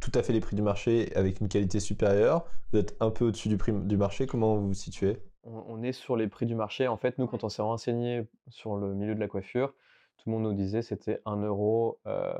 tout 0.00 0.10
à 0.14 0.22
fait 0.22 0.32
les 0.32 0.40
prix 0.40 0.56
du 0.56 0.62
marché 0.62 1.12
avec 1.14 1.40
une 1.40 1.48
qualité 1.48 1.78
supérieure? 1.78 2.46
Vous 2.72 2.78
êtes 2.78 2.96
un 3.00 3.10
peu 3.10 3.26
au-dessus 3.26 3.48
du 3.48 3.56
prix 3.56 3.72
du 3.72 3.96
marché? 3.96 4.26
Comment 4.26 4.56
vous 4.56 4.68
vous 4.68 4.74
situez? 4.74 5.22
On, 5.44 5.82
est 5.82 5.92
sur 5.92 6.16
les 6.16 6.28
prix 6.28 6.46
du 6.46 6.54
marché. 6.54 6.86
En 6.86 6.96
fait, 6.96 7.18
nous, 7.18 7.26
quand 7.26 7.44
on 7.44 7.48
s'est 7.48 7.62
renseigné 7.62 8.26
sur 8.48 8.76
le 8.76 8.94
milieu 8.94 9.14
de 9.14 9.20
la 9.20 9.28
coiffure, 9.28 9.74
tout 10.18 10.28
le 10.28 10.32
monde 10.32 10.42
nous 10.42 10.52
disait 10.52 10.82
c'était 10.82 11.20
1 11.24 11.36
euro, 11.42 11.98
euh, 12.06 12.32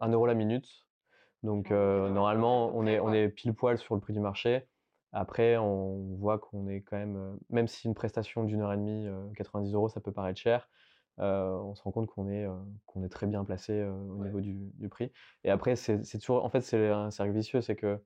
1 0.00 0.10
euro 0.10 0.26
la 0.26 0.34
minute 0.34 0.85
donc 1.46 1.70
normalement, 1.70 2.76
on 2.76 2.86
est, 2.86 3.00
on 3.00 3.12
est 3.12 3.28
pile 3.28 3.54
poil 3.54 3.78
sur 3.78 3.94
le 3.94 4.00
prix 4.00 4.12
du 4.12 4.20
marché. 4.20 4.66
Après, 5.12 5.56
on 5.56 6.16
voit 6.16 6.38
qu'on 6.38 6.68
est 6.68 6.82
quand 6.82 6.96
même, 6.96 7.38
même 7.48 7.68
si 7.68 7.86
une 7.86 7.94
prestation 7.94 8.44
d'une 8.44 8.60
heure 8.60 8.72
et 8.72 8.76
demie, 8.76 9.08
90 9.36 9.72
euros, 9.72 9.88
ça 9.88 10.00
peut 10.00 10.12
paraître 10.12 10.38
cher, 10.38 10.68
on 11.18 11.74
se 11.74 11.82
rend 11.82 11.92
compte 11.92 12.08
qu'on 12.08 12.28
est, 12.28 12.46
qu'on 12.84 13.04
est 13.04 13.08
très 13.08 13.26
bien 13.26 13.44
placé 13.44 13.82
au 13.84 14.24
niveau 14.24 14.40
du, 14.40 14.54
du, 14.74 14.88
prix. 14.88 15.12
Et 15.44 15.50
après, 15.50 15.76
c'est 15.76 16.18
toujours, 16.18 16.44
en 16.44 16.50
fait, 16.50 16.60
c'est 16.60 16.88
un 16.90 17.10
cercle 17.10 17.32
vicieux, 17.32 17.60
c'est 17.60 17.76
que 17.76 18.02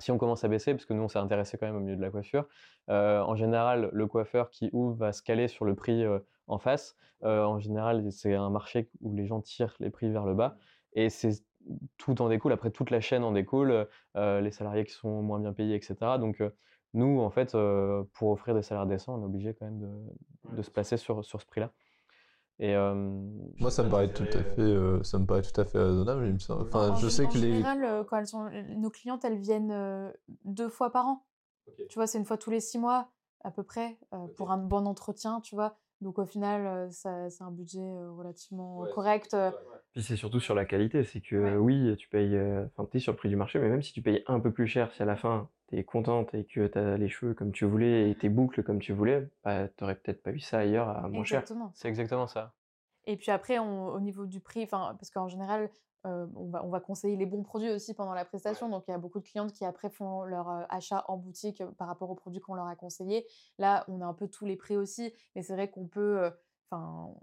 si 0.00 0.10
on 0.10 0.18
commence 0.18 0.44
à 0.44 0.48
baisser, 0.48 0.74
parce 0.74 0.84
que 0.84 0.92
nous, 0.92 1.04
on 1.04 1.08
s'est 1.08 1.20
intéressé 1.20 1.56
quand 1.56 1.66
même 1.66 1.76
au 1.76 1.80
milieu 1.80 1.96
de 1.96 2.02
la 2.02 2.10
coiffure, 2.10 2.46
en 2.88 3.36
général, 3.36 3.88
le 3.92 4.06
coiffeur 4.06 4.50
qui 4.50 4.68
ouvre 4.72 4.96
va 4.96 5.12
se 5.12 5.22
caler 5.22 5.48
sur 5.48 5.64
le 5.64 5.74
prix 5.74 6.04
en 6.48 6.58
face. 6.58 6.96
en 7.22 7.58
général, 7.60 8.10
c'est 8.12 8.34
un 8.34 8.50
marché 8.50 8.90
où 9.00 9.14
les 9.14 9.26
gens 9.26 9.40
tirent 9.40 9.76
les 9.80 9.90
prix 9.90 10.10
vers 10.10 10.26
le 10.26 10.34
bas. 10.34 10.56
Et 10.94 11.10
c'est 11.10 11.44
tout 11.98 12.20
en 12.20 12.28
découle. 12.28 12.52
Après, 12.52 12.70
toute 12.70 12.90
la 12.90 13.00
chaîne 13.00 13.24
en 13.24 13.32
découle, 13.32 13.86
euh, 14.16 14.40
les 14.40 14.50
salariés 14.50 14.84
qui 14.84 14.92
sont 14.92 15.22
moins 15.22 15.38
bien 15.38 15.52
payés, 15.52 15.74
etc. 15.74 15.96
Donc, 16.18 16.40
euh, 16.40 16.50
nous, 16.92 17.20
en 17.20 17.30
fait, 17.30 17.54
euh, 17.54 18.04
pour 18.14 18.30
offrir 18.30 18.54
des 18.54 18.62
salaires 18.62 18.86
décents, 18.86 19.16
on 19.18 19.22
est 19.22 19.26
obligé 19.26 19.54
quand 19.54 19.66
même 19.66 19.80
de, 19.80 20.56
de 20.56 20.62
se 20.62 20.70
placer 20.70 20.96
sur, 20.96 21.24
sur 21.24 21.40
ce 21.40 21.46
prix-là. 21.46 21.72
Et 22.60 22.76
moi, 23.58 23.68
ça 23.72 23.82
me 23.82 23.90
paraît 23.90 24.12
tout 24.12 24.22
à 24.22 24.42
fait, 24.44 25.04
ça 25.04 25.18
me 25.18 25.26
paraît 25.26 25.42
tout 25.42 25.60
à 25.60 25.64
fait 25.64 25.76
raisonnable. 25.76 26.36
Enfin, 26.50 26.94
je 26.94 27.08
sais 27.08 27.26
que 27.26 27.36
les. 27.36 27.54
Général, 27.54 28.06
quand 28.08 28.16
elles 28.16 28.28
sont, 28.28 28.48
nos 28.76 28.90
clientes, 28.90 29.24
elles 29.24 29.40
viennent 29.40 30.12
deux 30.44 30.68
fois 30.68 30.92
par 30.92 31.08
an. 31.08 31.26
Tu 31.88 31.96
vois, 31.96 32.06
c'est 32.06 32.16
une 32.16 32.24
fois 32.24 32.38
tous 32.38 32.50
les 32.50 32.60
six 32.60 32.78
mois 32.78 33.10
à 33.42 33.50
peu 33.50 33.64
près 33.64 33.98
pour 34.36 34.52
un 34.52 34.58
bon 34.58 34.86
entretien, 34.86 35.40
tu 35.40 35.56
vois. 35.56 35.76
Donc 36.00 36.18
au 36.18 36.26
final, 36.26 36.90
ça- 36.92 37.30
c'est 37.30 37.44
un 37.44 37.50
budget 37.50 37.80
relativement 38.16 38.84
correct. 38.94 39.36
Puis 39.92 40.02
c'est 40.02 40.16
surtout 40.16 40.40
sur 40.40 40.54
la 40.54 40.64
qualité, 40.64 41.04
c'est 41.04 41.20
que 41.20 41.36
Ouais. 41.36 41.56
oui, 41.56 41.96
tu 41.96 42.08
payes, 42.08 42.34
euh, 42.36 42.64
enfin, 42.76 42.88
tu 42.90 42.96
es 42.96 43.00
sur 43.00 43.12
le 43.12 43.16
prix 43.16 43.28
du 43.28 43.36
marché, 43.36 43.58
mais 43.60 43.68
même 43.68 43.82
si 43.82 43.92
tu 43.92 44.02
payes 44.02 44.24
un 44.26 44.40
peu 44.40 44.52
plus 44.52 44.66
cher, 44.66 44.92
si 44.92 45.02
à 45.02 45.06
la 45.06 45.14
fin 45.16 45.48
tu 45.68 45.76
es 45.78 45.84
contente 45.84 46.34
et 46.34 46.44
que 46.44 46.66
tu 46.66 46.78
as 46.78 46.96
les 46.98 47.08
cheveux 47.08 47.32
comme 47.34 47.52
tu 47.52 47.64
voulais 47.64 48.10
et 48.10 48.14
tes 48.16 48.28
boucles 48.28 48.64
comme 48.64 48.80
tu 48.80 48.92
voulais, 48.92 49.28
bah, 49.44 49.68
t'aurais 49.68 49.94
peut-être 49.94 50.22
pas 50.22 50.32
eu 50.32 50.40
ça 50.40 50.58
ailleurs 50.58 50.88
à 50.88 51.08
moins 51.08 51.22
cher. 51.24 51.40
Exactement. 51.40 51.70
C'est 51.74 51.88
exactement 51.88 52.26
ça. 52.26 52.54
Et 53.06 53.16
puis 53.16 53.30
après, 53.30 53.58
on- 53.60 53.88
au 53.88 54.00
niveau 54.00 54.26
du 54.26 54.40
prix, 54.40 54.64
enfin, 54.64 54.96
parce 54.98 55.10
qu'en 55.10 55.28
général, 55.28 55.70
euh, 56.06 56.26
on, 56.36 56.50
va, 56.50 56.64
on 56.64 56.68
va 56.68 56.80
conseiller 56.80 57.16
les 57.16 57.26
bons 57.26 57.42
produits 57.42 57.70
aussi 57.70 57.94
pendant 57.94 58.14
la 58.14 58.24
prestation. 58.24 58.68
Donc, 58.68 58.84
il 58.88 58.90
y 58.90 58.94
a 58.94 58.98
beaucoup 58.98 59.20
de 59.20 59.24
clientes 59.24 59.52
qui 59.52 59.64
après 59.64 59.90
font 59.90 60.22
leur 60.24 60.48
euh, 60.50 60.62
achat 60.68 61.04
en 61.08 61.16
boutique 61.16 61.60
euh, 61.60 61.70
par 61.78 61.88
rapport 61.88 62.10
aux 62.10 62.14
produits 62.14 62.40
qu'on 62.40 62.54
leur 62.54 62.66
a 62.66 62.76
conseillés. 62.76 63.26
Là, 63.58 63.84
on 63.88 64.00
a 64.00 64.04
un 64.04 64.14
peu 64.14 64.28
tous 64.28 64.44
les 64.44 64.56
prix 64.56 64.76
aussi, 64.76 65.12
mais 65.34 65.42
c'est 65.42 65.54
vrai 65.54 65.70
qu'on 65.70 65.86
peut, 65.86 66.22
euh, 66.24 66.30
enfin, 66.70 67.14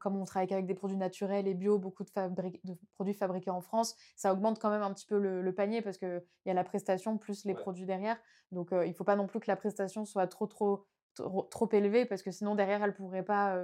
comme 0.00 0.16
on 0.16 0.24
travaille 0.24 0.52
avec 0.52 0.66
des 0.66 0.74
produits 0.74 0.96
naturels 0.96 1.46
et 1.46 1.54
bio, 1.54 1.78
beaucoup 1.78 2.04
de, 2.04 2.10
fabri- 2.10 2.60
de 2.64 2.76
produits 2.94 3.14
fabriqués 3.14 3.50
en 3.50 3.60
France, 3.60 3.94
ça 4.16 4.32
augmente 4.32 4.58
quand 4.58 4.70
même 4.70 4.82
un 4.82 4.92
petit 4.92 5.06
peu 5.06 5.18
le, 5.18 5.42
le 5.42 5.54
panier 5.54 5.82
parce 5.82 5.98
qu'il 5.98 6.22
y 6.46 6.50
a 6.50 6.54
la 6.54 6.64
prestation 6.64 7.18
plus 7.18 7.44
les 7.44 7.54
produits 7.54 7.86
derrière. 7.86 8.18
Donc, 8.52 8.68
il 8.72 8.88
ne 8.88 8.92
faut 8.94 9.04
pas 9.04 9.16
non 9.16 9.26
plus 9.26 9.40
que 9.40 9.50
la 9.50 9.56
prestation 9.56 10.04
soit 10.04 10.26
trop, 10.26 10.46
trop, 10.46 10.86
trop, 11.14 11.42
trop 11.42 11.68
élevée 11.72 12.06
parce 12.06 12.22
que 12.22 12.30
sinon, 12.30 12.54
derrière, 12.54 12.82
elle 12.82 12.90
ne 12.90 12.96
pourrait 12.96 13.24
pas 13.24 13.60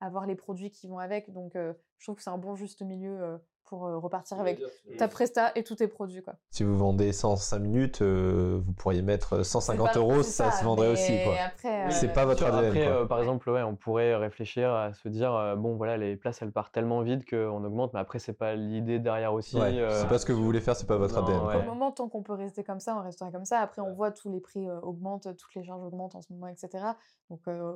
avoir 0.00 0.26
les 0.26 0.36
produits 0.36 0.70
qui 0.70 0.88
vont 0.88 0.98
avec. 0.98 1.32
Donc, 1.32 1.52
je 1.54 2.06
trouve 2.06 2.16
que 2.16 2.22
c'est 2.22 2.30
un 2.30 2.38
bon 2.38 2.54
juste 2.54 2.82
milieu 2.82 3.40
pour 3.66 3.86
euh, 3.86 3.98
repartir 3.98 4.40
avec 4.40 4.60
ta 4.98 5.08
presta 5.08 5.52
et 5.54 5.62
tous 5.64 5.76
tes 5.76 5.88
produits. 5.88 6.22
Quoi. 6.22 6.34
Si 6.50 6.64
vous 6.64 6.76
vendez 6.76 7.12
105 7.12 7.58
minutes, 7.58 8.00
euh, 8.02 8.60
vous 8.64 8.72
pourriez 8.72 9.02
mettre 9.02 9.42
150 9.44 9.88
C'est 9.88 9.92
pas- 9.94 9.98
euros, 9.98 10.22
c'est 10.22 10.30
ça, 10.44 10.50
se 10.52 10.64
vendrait 10.64 10.88
aussi. 10.88 11.12
mais 11.12 11.24
Quoi. 11.24 11.34
Après, 11.44 11.90
C'est 11.90 12.10
euh, 12.10 12.12
pas 12.14 12.24
votre 12.24 12.44
ADN. 12.44 12.64
Après, 12.66 12.84
quoi. 12.86 12.92
euh, 13.02 13.06
par 13.06 13.18
exemple, 13.18 13.50
ouais, 13.50 13.62
on 13.62 13.74
pourrait 13.76 14.14
réfléchir 14.16 14.72
à 14.72 14.92
se 14.92 15.08
dire, 15.08 15.34
euh, 15.34 15.56
bon, 15.56 15.76
voilà, 15.76 15.96
les 15.96 16.16
places, 16.16 16.40
elles 16.42 16.52
partent 16.52 16.72
tellement 16.72 17.02
vite 17.02 17.28
qu'on 17.28 17.62
augmente, 17.64 17.92
mais 17.92 18.00
après, 18.00 18.18
c'est 18.18 18.32
pas 18.32 18.54
l'idée 18.54 18.98
derrière 18.98 19.32
aussi. 19.34 19.56
Ouais, 19.56 19.78
euh, 19.78 20.00
C'est 20.00 20.08
pas 20.08 20.18
ce 20.18 20.26
que 20.26 20.32
vous 20.32 20.44
voulez 20.44 20.60
faire, 20.60 20.76
c'est 20.76 20.86
pas 20.86 20.96
votre 20.96 21.20
non, 21.20 21.26
ADN. 21.26 21.36
ouais. 21.38 21.42
quoi. 21.44 21.52
Pour 21.54 21.62
le 21.62 21.68
moment, 21.68 21.92
tant 21.92 22.08
qu'on 22.08 22.22
peut 22.22 22.34
rester 22.34 22.62
comme 22.64 22.80
ça, 22.80 22.96
on 22.96 23.02
restera 23.02 23.30
comme 23.30 23.44
ça. 23.44 23.60
Après, 23.60 23.82
on 23.82 23.92
voit 23.94 24.10
tous 24.12 24.30
les 24.30 24.40
prix 24.40 24.68
euh, 24.68 24.78
augmentent, 24.80 25.28
toutes 25.36 25.54
les 25.54 25.64
charges 25.64 25.82
augmentent 25.82 26.14
en 26.14 26.22
ce 26.22 26.32
moment, 26.32 26.46
etc. 26.46 26.68
Donc, 27.30 27.40
euh, 27.48 27.72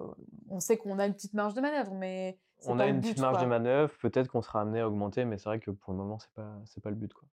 on 0.49 0.61
sait 0.61 0.76
qu'on 0.76 0.99
a 0.99 1.07
une 1.07 1.14
petite 1.14 1.34
marge 1.34 1.55
de 1.55 1.61
manœuvre, 1.61 1.93
mais 1.95 2.38
c'est 2.50 2.50
on 2.67 2.79
a 2.79 2.87
une 2.87 3.01
petite 3.01 3.19
marge 3.19 3.37
quoi. 3.37 3.45
de 3.45 3.49
manœuvre, 3.49 3.93
peut-être 4.01 4.29
qu'on 4.29 4.43
sera 4.43 4.61
amené 4.63 4.81
à 4.81 4.89
augmenter, 4.89 5.25
mais 5.25 5.39
c'est 5.39 5.49
vrai 5.49 5.61
que 5.61 5.71
pour 5.71 5.93
le 5.93 5.99
moment, 5.99 6.19
c'est 6.19 6.33
pas, 6.35 6.53
c'est 6.67 6.83
pas 6.83 6.91
le 6.91 6.97
but, 6.97 7.13
quoi. 7.13 7.29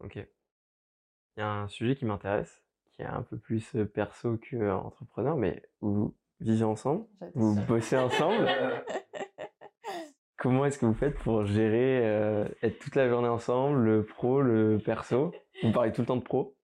Ok. 0.00 0.16
Il 0.16 1.40
y 1.40 1.42
a 1.42 1.48
un 1.50 1.68
sujet 1.68 1.94
qui 1.96 2.04
m'intéresse, 2.04 2.62
qui 2.92 3.02
est 3.02 3.06
un 3.06 3.22
peu 3.22 3.38
plus 3.38 3.74
euh, 3.76 3.84
perso 3.86 4.36
que 4.38 4.56
euh, 4.56 4.74
entrepreneur, 4.76 5.36
mais 5.36 5.62
vous 5.80 6.14
vivez 6.40 6.64
ensemble, 6.64 7.06
vous 7.34 7.54
bossez 7.66 7.96
ensemble? 7.96 8.48
Comment 10.36 10.64
est-ce 10.66 10.78
que 10.78 10.86
vous 10.86 10.94
faites 10.94 11.16
pour 11.18 11.44
gérer, 11.46 12.00
euh, 12.04 12.48
être 12.62 12.78
toute 12.80 12.96
la 12.96 13.08
journée 13.08 13.28
ensemble, 13.28 13.78
le 13.84 14.04
pro, 14.04 14.42
le 14.42 14.78
perso? 14.84 15.32
Vous 15.62 15.70
parlez 15.70 15.92
tout 15.92 16.00
le 16.00 16.06
temps 16.06 16.16
de 16.16 16.22
pro? 16.22 16.56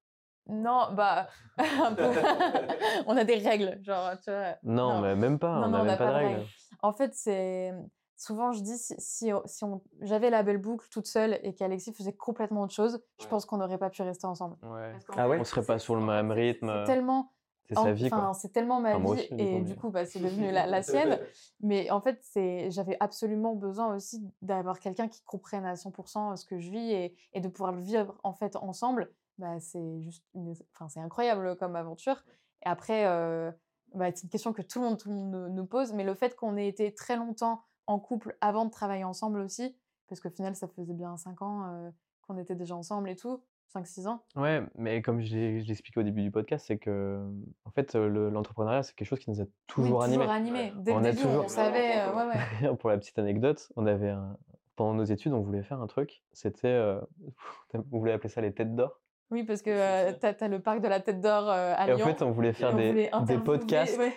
Non, 0.48 0.88
bah, 0.94 1.28
un 1.58 1.94
peu. 1.94 2.02
on 3.06 3.16
a 3.16 3.22
des 3.24 3.36
règles, 3.36 3.78
genre, 3.84 4.10
tu 4.24 4.30
vois. 4.30 4.56
Non, 4.64 4.94
Non. 4.94 5.00
mais 5.02 5.14
même 5.14 5.38
pas, 5.38 5.60
Non, 5.60 5.66
on 5.66 5.70
n'a 5.70 5.84
même 5.84 5.86
pas 5.86 5.92
de 5.92 5.98
pas 5.98 6.06
de 6.06 6.14
règles. 6.16 6.34
règles. 6.40 6.48
En 6.82 6.92
fait, 6.92 7.14
c'est 7.14 7.72
souvent 8.16 8.52
je 8.52 8.60
dis 8.62 8.76
si, 8.78 8.94
si, 8.98 9.30
si 9.46 9.64
on... 9.64 9.80
j'avais 10.00 10.30
la 10.30 10.42
belle 10.42 10.58
boucle 10.58 10.88
toute 10.90 11.06
seule 11.06 11.38
et 11.42 11.54
qu'Alexis 11.54 11.92
faisait 11.92 12.12
complètement 12.12 12.62
autre 12.62 12.74
chose, 12.74 13.00
je 13.20 13.26
pense 13.26 13.44
qu'on 13.46 13.58
n'aurait 13.58 13.78
pas 13.78 13.90
pu 13.90 14.02
rester 14.02 14.26
ensemble. 14.26 14.56
Ouais. 14.62 14.92
Ah 15.16 15.28
ouais? 15.28 15.38
On 15.40 15.44
serait 15.44 15.64
pas 15.64 15.78
sur 15.78 15.94
le 15.94 16.02
même 16.04 16.30
rythme. 16.30 16.68
C'est 16.86 16.92
tellement 16.92 17.32
C'est 17.68 17.74
sa 17.76 17.92
vie, 17.92 18.06
Enfin, 18.06 18.32
c'est 18.34 18.48
tellement 18.52 18.80
ma 18.80 18.96
Enfin, 18.96 19.14
vie 19.14 19.20
aussi, 19.20 19.34
et 19.38 19.60
du 19.62 19.76
coup, 19.76 19.90
bah, 19.90 20.06
c'est 20.06 20.18
devenu 20.20 20.50
la, 20.52 20.66
la 20.66 20.82
sienne. 20.82 21.18
Mais 21.60 21.90
en 21.90 22.00
fait, 22.00 22.18
c'est, 22.22 22.70
j'avais 22.70 22.96
absolument 23.00 23.54
besoin 23.54 23.94
aussi 23.94 24.24
d'avoir 24.42 24.78
quelqu'un 24.80 25.08
qui 25.08 25.22
comprenne 25.24 25.64
à 25.64 25.74
100% 25.74 26.36
ce 26.36 26.44
que 26.46 26.58
je 26.58 26.70
vis 26.70 26.92
et, 26.92 27.16
et 27.34 27.40
de 27.40 27.48
pouvoir 27.48 27.72
le 27.72 27.80
vivre 27.80 28.14
en 28.22 28.32
fait 28.32 28.56
ensemble. 28.56 29.12
Bah, 29.38 29.60
c'est 29.60 30.00
juste, 30.00 30.24
une- 30.34 30.54
enfin, 30.74 30.88
c'est 30.88 31.00
incroyable 31.00 31.56
comme 31.56 31.76
aventure. 31.76 32.24
Et 32.64 32.68
après, 32.68 33.06
euh, 33.06 33.52
bah, 33.94 34.06
c'est 34.14 34.24
une 34.24 34.28
question 34.30 34.52
que 34.52 34.62
tout 34.62 34.80
le 34.80 34.86
monde, 34.86 34.98
tout 34.98 35.08
le 35.08 35.14
monde 35.14 35.50
nous, 35.52 35.66
pose, 35.66 35.92
mais 35.92 36.04
le 36.04 36.14
fait 36.14 36.36
qu'on 36.36 36.56
ait 36.56 36.68
été 36.68 36.92
très 36.94 37.16
longtemps 37.16 37.62
en 37.86 37.98
couple 37.98 38.36
avant 38.40 38.64
de 38.64 38.70
travailler 38.70 39.04
ensemble 39.04 39.40
aussi, 39.40 39.76
parce 40.08 40.20
qu'au 40.20 40.30
final, 40.30 40.54
ça 40.56 40.68
faisait 40.68 40.94
bien 40.94 41.16
5 41.16 41.42
ans 41.42 41.64
euh, 41.66 41.90
qu'on 42.22 42.36
était 42.38 42.54
déjà 42.54 42.76
ensemble 42.76 43.08
et 43.10 43.16
tout, 43.16 43.42
5-6 43.74 44.06
ans. 44.08 44.22
Ouais, 44.36 44.62
mais 44.76 45.02
comme 45.02 45.20
je 45.20 45.34
l'ai 45.36 45.70
expliqué 45.70 46.00
au 46.00 46.02
début 46.02 46.22
du 46.22 46.30
podcast, 46.30 46.66
c'est 46.68 46.78
que, 46.78 47.22
en 47.64 47.70
fait, 47.70 47.94
euh, 47.94 48.08
le- 48.08 48.30
l'entrepreneuriat, 48.30 48.82
c'est 48.82 48.94
quelque 48.94 49.08
chose 49.08 49.18
qui 49.18 49.30
nous 49.30 49.40
a 49.40 49.46
toujours 49.66 50.02
animés. 50.02 50.24
animé. 50.28 50.72
Dès 50.76 50.92
On 50.92 51.00
le 51.00 51.06
a 51.06 51.10
début, 51.12 51.22
toujours- 51.22 51.44
on 51.44 51.48
savait. 51.48 52.00
euh, 52.00 52.14
ouais, 52.14 52.34
ouais. 52.68 52.76
Pour 52.78 52.90
la 52.90 52.98
petite 52.98 53.18
anecdote, 53.18 53.70
on 53.76 53.86
avait 53.86 54.10
un... 54.10 54.36
pendant 54.76 54.94
nos 54.94 55.04
études, 55.04 55.32
on 55.32 55.40
voulait 55.40 55.62
faire 55.62 55.80
un 55.82 55.86
truc. 55.86 56.22
C'était, 56.32 56.68
euh, 56.68 57.00
vous 57.74 57.98
voulez 57.98 58.12
appeler 58.12 58.28
ça 58.30 58.40
les 58.40 58.52
têtes 58.54 58.74
d'or. 58.74 59.00
Oui, 59.30 59.44
parce 59.44 59.62
que 59.62 59.70
euh, 59.70 60.12
t'as 60.18 60.32
as 60.40 60.48
le 60.48 60.60
parc 60.60 60.80
de 60.80 60.88
la 60.88 61.00
Tête 61.00 61.20
d'Or 61.20 61.48
euh, 61.50 61.74
à 61.76 61.88
Et 61.88 61.92
en 61.92 61.96
Lyon. 61.96 62.06
fait, 62.06 62.22
on 62.22 62.30
voulait 62.30 62.52
faire 62.52 62.72
on 62.72 62.76
des, 62.76 62.90
voulait 62.90 63.02
des 63.04 63.10
interviewer, 63.12 63.44
podcasts 63.44 63.98
ouais, 63.98 64.12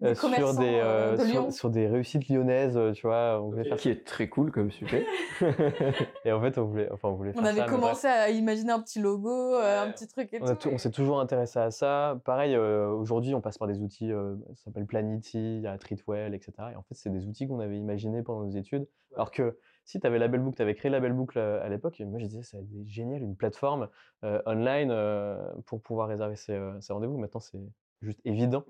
des 0.00 0.06
euh, 0.08 0.14
sur 0.14 0.54
des 0.54 0.64
euh, 0.64 1.16
euh, 1.18 1.46
de 1.46 1.50
sur, 1.52 1.70
des 1.70 1.86
réussites 1.86 2.28
lyonnaises, 2.28 2.76
euh, 2.76 2.92
tu 2.92 3.06
vois. 3.06 3.40
On 3.42 3.50
voulait 3.50 3.64
faire 3.64 3.76
Qui 3.76 3.90
est 3.90 4.04
très 4.06 4.28
cool 4.28 4.50
comme 4.50 4.70
sujet. 4.70 5.06
Et 6.24 6.32
en 6.32 6.40
fait, 6.40 6.58
on 6.58 6.64
voulait, 6.64 6.90
enfin, 6.92 7.08
on 7.08 7.14
voulait 7.14 7.32
faire 7.32 7.42
On 7.42 7.46
avait 7.46 7.60
ça, 7.60 7.66
commencé 7.66 8.06
à 8.06 8.30
imaginer 8.30 8.72
un 8.72 8.80
petit 8.80 9.00
logo, 9.00 9.54
euh, 9.54 9.84
un 9.84 9.90
petit 9.92 10.08
truc 10.08 10.32
et 10.32 10.40
On, 10.42 10.54
tout. 10.56 10.76
s'est 10.78 10.90
toujours 10.90 11.20
intéressé 11.20 11.58
à 11.58 11.70
ça. 11.70 12.18
Pareil, 12.24 12.54
euh, 12.54 12.88
aujourd'hui, 12.88 13.34
on 13.34 13.40
passe 13.40 13.58
par 13.58 13.68
des 13.68 13.80
outils, 13.80 14.10
euh, 14.12 14.34
ça 14.56 14.64
s'appelle 14.64 14.86
Planity, 14.86 15.58
il 15.58 15.62
y 15.62 15.66
a 15.66 15.76
Treatwell, 15.78 16.34
etc. 16.34 16.52
Et 16.72 16.76
en 16.76 16.82
fait, 16.82 16.94
c'est 16.94 17.10
des 17.10 17.26
outils 17.26 17.46
qu'on 17.46 17.60
avait 17.60 17.78
imaginés 17.78 18.22
pendant 18.22 18.44
nos 18.44 18.50
études. 18.50 18.88
Alors 19.14 19.30
que 19.30 19.58
si 19.84 20.00
tu 20.00 20.06
avais 20.06 20.18
la 20.18 20.28
belle 20.28 20.40
boucle, 20.40 20.56
tu 20.56 20.62
avais 20.62 20.74
créé 20.74 20.90
la 20.90 21.00
belle 21.00 21.12
boucle 21.12 21.38
à, 21.38 21.68
l'époque, 21.68 22.00
et 22.00 22.04
moi 22.04 22.18
je 22.18 22.26
disais, 22.26 22.42
ça 22.42 22.56
va 22.56 22.62
être 22.62 22.88
génial, 22.88 23.22
une 23.22 23.36
plateforme 23.36 23.88
euh, 24.24 24.40
online 24.46 24.90
euh, 24.90 25.36
pour 25.66 25.80
pouvoir 25.82 26.08
réserver 26.08 26.36
ses, 26.36 26.54
euh, 26.54 26.80
ses 26.80 26.92
rendez-vous. 26.92 27.18
Maintenant, 27.18 27.40
c'est 27.40 27.60
juste 28.02 28.20
évident. 28.24 28.64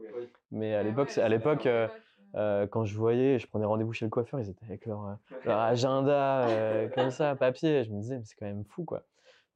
Mais 0.51 0.75
à 0.75 0.83
l'époque, 0.83 1.11
c'est- 1.11 1.23
à 1.23 1.29
l'époque, 1.29 1.67
euh, 1.67 1.89
euh, 2.37 2.67
quand 2.67 2.85
je 2.85 2.97
voyais, 2.97 3.39
je 3.39 3.47
prenais 3.47 3.65
rendez-vous 3.65 3.93
chez 3.93 4.05
le 4.05 4.11
coiffeur, 4.11 4.41
ils 4.41 4.49
étaient 4.49 4.67
avec 4.67 4.87
leur, 4.87 5.19
leur 5.45 5.59
agenda 5.59 6.47
euh, 6.49 6.89
comme 6.89 7.11
ça, 7.11 7.35
papier. 7.37 7.85
Je 7.85 7.91
me 7.91 8.01
disais, 8.01 8.19
mais 8.19 8.25
c'est 8.25 8.37
quand 8.37 8.47
même 8.47 8.65
fou, 8.65 8.85
quoi. 8.85 9.05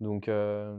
Donc, 0.01 0.29
euh, 0.29 0.77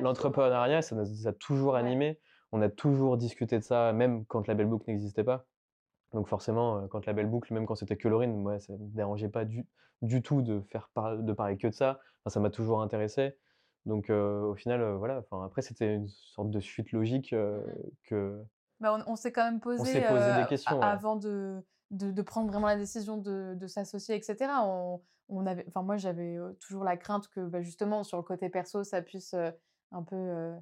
l'entrepreneuriat, 0.00 0.82
ça 0.82 0.94
nous 0.96 1.26
a 1.26 1.32
toujours 1.32 1.74
Ouais. 1.74 1.80
animé. 1.80 2.18
On 2.52 2.62
a 2.62 2.68
toujours 2.68 3.16
discuté 3.16 3.58
de 3.58 3.64
ça, 3.64 3.92
même 3.92 4.24
quand 4.26 4.46
la 4.48 4.54
belle 4.54 4.66
boucle 4.66 4.84
n'existait 4.88 5.24
pas. 5.24 5.46
Donc 6.12 6.28
forcément, 6.28 6.78
euh, 6.78 6.86
quand 6.88 7.06
la 7.06 7.12
belle 7.12 7.26
boucle, 7.26 7.52
même 7.52 7.66
quand 7.66 7.74
c'était 7.74 7.96
que 7.96 8.08
Laurine, 8.08 8.34
moi, 8.36 8.58
ça 8.60 8.72
me 8.72 8.78
dérangeait 8.94 9.28
pas 9.28 9.44
du, 9.44 9.66
du 10.02 10.22
tout 10.22 10.42
de 10.42 10.60
faire 10.60 10.90
par- 10.94 11.18
de 11.18 11.32
parler 11.32 11.56
que 11.58 11.66
de 11.68 11.72
ça. 11.72 12.00
Enfin, 12.24 12.34
ça 12.34 12.40
m'a 12.40 12.50
toujours 12.50 12.82
intéressé. 12.82 13.36
Donc 13.86 14.10
euh, 14.10 14.40
au 14.42 14.54
final, 14.54 14.80
euh, 14.80 14.96
voilà. 14.96 15.18
Enfin, 15.18 15.44
après, 15.44 15.62
c'était 15.62 15.94
une 15.94 16.08
sorte 16.08 16.50
de 16.50 16.60
suite 16.60 16.92
logique 16.92 17.32
euh, 17.32 17.62
que 18.04 18.42
Bah, 18.80 18.94
on 19.06 19.12
on 19.12 19.16
s'est 19.16 19.32
quand 19.32 19.44
même 19.44 19.60
posé, 19.60 19.94
des 19.94 20.46
questions, 20.48 20.78
ouais. 20.78 20.84
avant 20.84 21.16
de, 21.16 21.62
de, 21.90 22.10
de 22.10 22.22
prendre 22.22 22.50
vraiment 22.50 22.66
la 22.66 22.76
décision 22.76 23.16
de, 23.16 23.54
de 23.56 23.66
s'associer, 23.66 24.14
etc. 24.16 24.64
On, 24.64 25.00
on 25.28 25.46
avait, 25.46 25.64
enfin, 25.68 25.82
moi, 25.82 25.96
j'avais 25.96 26.38
toujours 26.60 26.84
la 26.84 26.96
crainte 26.96 27.28
que 27.28 27.40
bah, 27.40 27.60
justement, 27.60 28.02
sur 28.02 28.16
le 28.16 28.22
côté 28.22 28.48
perso, 28.48 28.82
ça 28.84 29.02
puisse 29.02 29.34
un 29.92 30.02
peu 30.02 30.52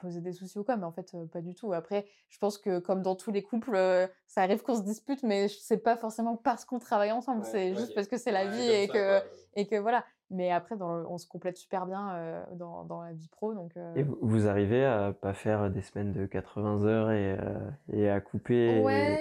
poser 0.00 0.20
des 0.20 0.32
soucis 0.32 0.58
ou 0.58 0.64
quoi, 0.64 0.76
mais 0.76 0.84
en 0.84 0.92
fait, 0.92 1.12
euh, 1.14 1.26
pas 1.26 1.40
du 1.40 1.54
tout. 1.54 1.72
Après, 1.72 2.06
je 2.28 2.38
pense 2.38 2.58
que 2.58 2.78
comme 2.78 3.02
dans 3.02 3.14
tous 3.14 3.30
les 3.30 3.42
couples, 3.42 3.74
euh, 3.74 4.06
ça 4.26 4.42
arrive 4.42 4.62
qu'on 4.62 4.74
se 4.76 4.82
dispute, 4.82 5.22
mais 5.22 5.48
c'est 5.48 5.78
pas 5.78 5.96
forcément 5.96 6.36
parce 6.36 6.64
qu'on 6.64 6.78
travaille 6.78 7.12
ensemble, 7.12 7.44
c'est 7.44 7.74
juste 7.74 7.94
parce 7.94 8.06
que 8.08 8.16
c'est 8.16 8.32
la 8.32 8.46
vie 8.46 8.70
et 8.70 8.88
que, 8.88 9.20
et 9.54 9.66
que 9.66 9.76
voilà. 9.76 10.04
Mais 10.30 10.50
après, 10.52 10.76
dans 10.76 10.94
le- 10.94 11.06
on 11.08 11.18
se 11.18 11.26
complète 11.26 11.56
super 11.56 11.86
bien 11.86 12.14
euh, 12.14 12.44
dans, 12.54 12.84
dans 12.84 13.02
la 13.02 13.12
vie 13.12 13.28
pro, 13.28 13.52
donc... 13.52 13.76
euh, 13.76 13.94
Et 13.96 14.02
vous, 14.04 14.16
vous 14.22 14.46
arrivez 14.46 14.84
à 14.84 15.12
pas 15.12 15.34
faire 15.34 15.70
des 15.70 15.82
semaines 15.82 16.12
de 16.12 16.24
80 16.26 16.84
heures 16.84 17.10
et, 17.10 17.32
euh, 17.32 17.70
et 17.92 18.08
à 18.08 18.20
couper 18.20 18.82
Ouais, 18.84 19.18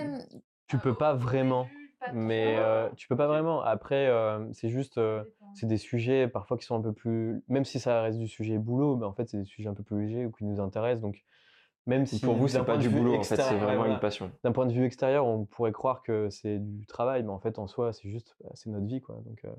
tu 0.68 0.78
peux 0.78 0.94
pas 0.94 1.14
vraiment? 1.16 1.68
Mais 2.14 2.56
euh, 2.58 2.89
tu 2.95 3.08
peux 3.08 3.16
pas 3.16 3.28
vraiment. 3.28 3.62
Après, 3.62 4.08
euh, 4.08 4.45
c'est 4.54 4.70
juste, 4.70 4.97
euh, 4.97 5.24
c'est 5.54 5.68
des 5.68 5.78
sujets 5.78 6.28
parfois 6.28 6.58
qui 6.58 6.66
sont 6.66 6.76
un 6.76 6.82
peu 6.82 6.93
plus, 6.93 7.43
même 7.47 7.66
si 7.66 7.80
ça 7.80 8.02
reste 8.02 8.18
du 8.20 8.28
sujet 8.28 8.58
boulot, 8.58 8.95
mais 8.97 9.06
en 9.06 9.14
fait 9.14 9.28
c'est 9.30 9.38
des 9.38 9.45
sujets 9.45 9.70
un 9.70 9.74
peu 9.74 9.84
plus 9.84 10.06
légers 10.06 10.26
ou 10.26 10.32
qui 10.32 10.45
nous 10.45 10.60
intéressent. 10.62 11.02
Donc 11.02 11.24
même 11.86 12.06
si 12.06 12.20
Pour 12.22 12.36
vous, 12.36 12.47
c'est 12.47 12.58
d'un 12.60 12.64
pas 12.64 12.74
point 12.74 12.78
de 12.78 12.82
du 12.84 12.89
vue 12.89 13.00
boulot, 13.00 13.16
en 13.16 13.24
fait, 13.24 13.36
c'est 13.36 13.41
extérieur- 13.41 13.64
vraiment 13.64 13.80
voilà. 13.82 13.93
une 13.95 14.00
passion. 14.00 14.32
D'un 14.43 14.52
point 14.52 14.66
de 14.66 14.74
vue 14.74 14.86
extérieur, 14.86 15.26
on 15.26 15.45
pourrait 15.45 15.72
croire 15.72 16.04
que 16.04 16.30
c'est 16.30 16.60
du 16.60 16.86
travail, 16.86 17.24
mais 17.24 17.30
en 17.32 17.39
fait 17.39 17.58
en 17.60 17.68
soi 17.68 17.93
c'est 17.93 18.10
juste, 18.10 18.36
bah, 18.43 18.52
c'est 18.54 18.70
notre 18.70 18.86
vie 18.86 19.02
quoi. 19.02 19.16
Donc 19.26 19.39
euh, 19.45 19.50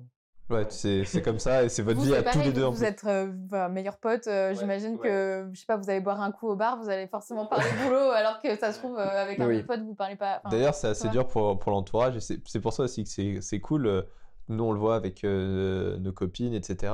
Ouais, 0.51 0.67
c'est 0.69 1.05
c'est 1.05 1.23
comme 1.23 1.39
ça 1.39 1.63
et 1.65 1.69
c'est 1.69 1.83
votre 1.83 1.99
Vous, 2.01 2.07
vie 2.07 2.15
à 2.15 2.23
tous 2.25 2.41
les 2.41 2.53
deux. 2.53 2.65
en 2.65 2.73
Vous 2.73 2.79
fait. 2.79 2.87
êtes 2.89 3.05
euh, 3.07 3.27
bah, 3.33 3.69
meilleurs 3.69 3.99
potes. 3.99 4.27
euh, 4.27 4.53
J'imagine 4.55 4.99
que, 4.99 5.49
je 5.53 5.61
sais 5.61 5.67
pas, 5.67 5.77
vous 5.77 5.89
allez 5.89 6.01
boire 6.01 6.21
un 6.21 6.33
coup 6.33 6.49
au 6.49 6.57
bar, 6.57 6.77
vous 6.83 6.89
allez 6.91 7.07
forcément 7.07 7.47
parler 7.47 7.65
boulot, 7.85 8.11
alors 8.15 8.41
que 8.41 8.57
ça 8.59 8.73
se 8.73 8.79
trouve, 8.81 8.99
euh, 8.99 9.23
avec 9.23 9.39
un 9.39 9.47
Oui. 9.47 9.59
autre 9.59 9.67
pote, 9.69 9.81
vous 9.83 9.95
parlez 9.95 10.17
pas. 10.17 10.43
D'ailleurs, 10.51 10.75
c'est 10.75 10.89
assez 10.89 11.09
dur 11.09 11.27
pour, 11.29 11.59
pour 11.59 11.71
l'entourage 11.71 12.17
et 12.17 12.21
c'est 12.21 12.41
c'est 12.47 12.61
pour 12.61 12.73
ça 12.73 12.83
aussi 12.83 13.05
que 13.05 13.11
c'est 13.11 13.39
c'est 13.41 13.61
cool. 13.61 13.87
euh, 13.87 14.03
Nous, 14.49 14.65
on 14.65 14.73
le 14.73 14.81
voit 14.81 14.97
avec 14.97 15.23
euh, 15.23 15.99
nos 15.99 16.13
copines, 16.13 16.53
etc. 16.55 16.93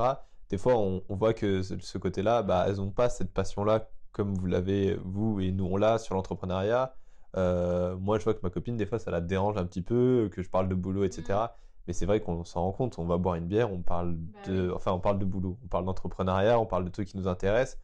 Des 0.49 0.57
fois, 0.59 0.77
on, 0.77 1.01
on 1.09 1.15
voit 1.15 1.33
que 1.33 1.61
ce, 1.63 1.97
côté-là, 1.97 2.43
bah, 2.43 2.65
elles 2.67 2.75
n'ont 2.77 2.91
pas 2.91 3.09
cette 3.09 3.33
passion-là 3.33 3.89
comme 4.11 4.33
vous 4.35 4.45
l'avez, 4.45 4.97
vous 5.03 5.39
et 5.41 5.51
nous, 5.51 5.65
on 5.65 5.77
l'a 5.77 5.97
sur 5.97 6.13
l'entrepreneuriat. 6.15 6.93
Euh, 7.35 7.95
moi, 7.97 8.17
je 8.19 8.23
vois 8.23 8.33
que 8.33 8.39
ma 8.43 8.49
copine, 8.49 8.77
des 8.77 8.85
fois, 8.85 8.97
ça 8.99 9.11
la 9.11 9.19
dérange 9.21 9.57
un 9.57 9.65
petit 9.65 9.81
peu, 9.81 10.29
que 10.31 10.41
je 10.41 10.49
parle 10.49 10.69
de 10.69 10.75
boulot, 10.75 11.03
etc. 11.03 11.39
Mais 11.87 11.93
c'est 11.93 12.05
vrai 12.05 12.19
qu'on 12.19 12.43
s'en 12.43 12.63
rend 12.63 12.71
compte. 12.73 12.99
On 12.99 13.05
va 13.05 13.17
boire 13.17 13.35
une 13.35 13.47
bière, 13.47 13.71
on 13.71 13.81
parle 13.81 14.15
Bah 14.15 14.39
de, 14.51 14.71
enfin, 14.75 14.91
on 14.91 14.99
parle 14.99 15.19
de 15.19 15.25
boulot, 15.25 15.57
on 15.63 15.67
parle 15.67 15.85
d'entrepreneuriat, 15.85 16.59
on 16.59 16.65
parle 16.65 16.83
de 16.85 16.89
trucs 16.89 17.07
qui 17.07 17.17
nous 17.17 17.27
intéressent. 17.27 17.79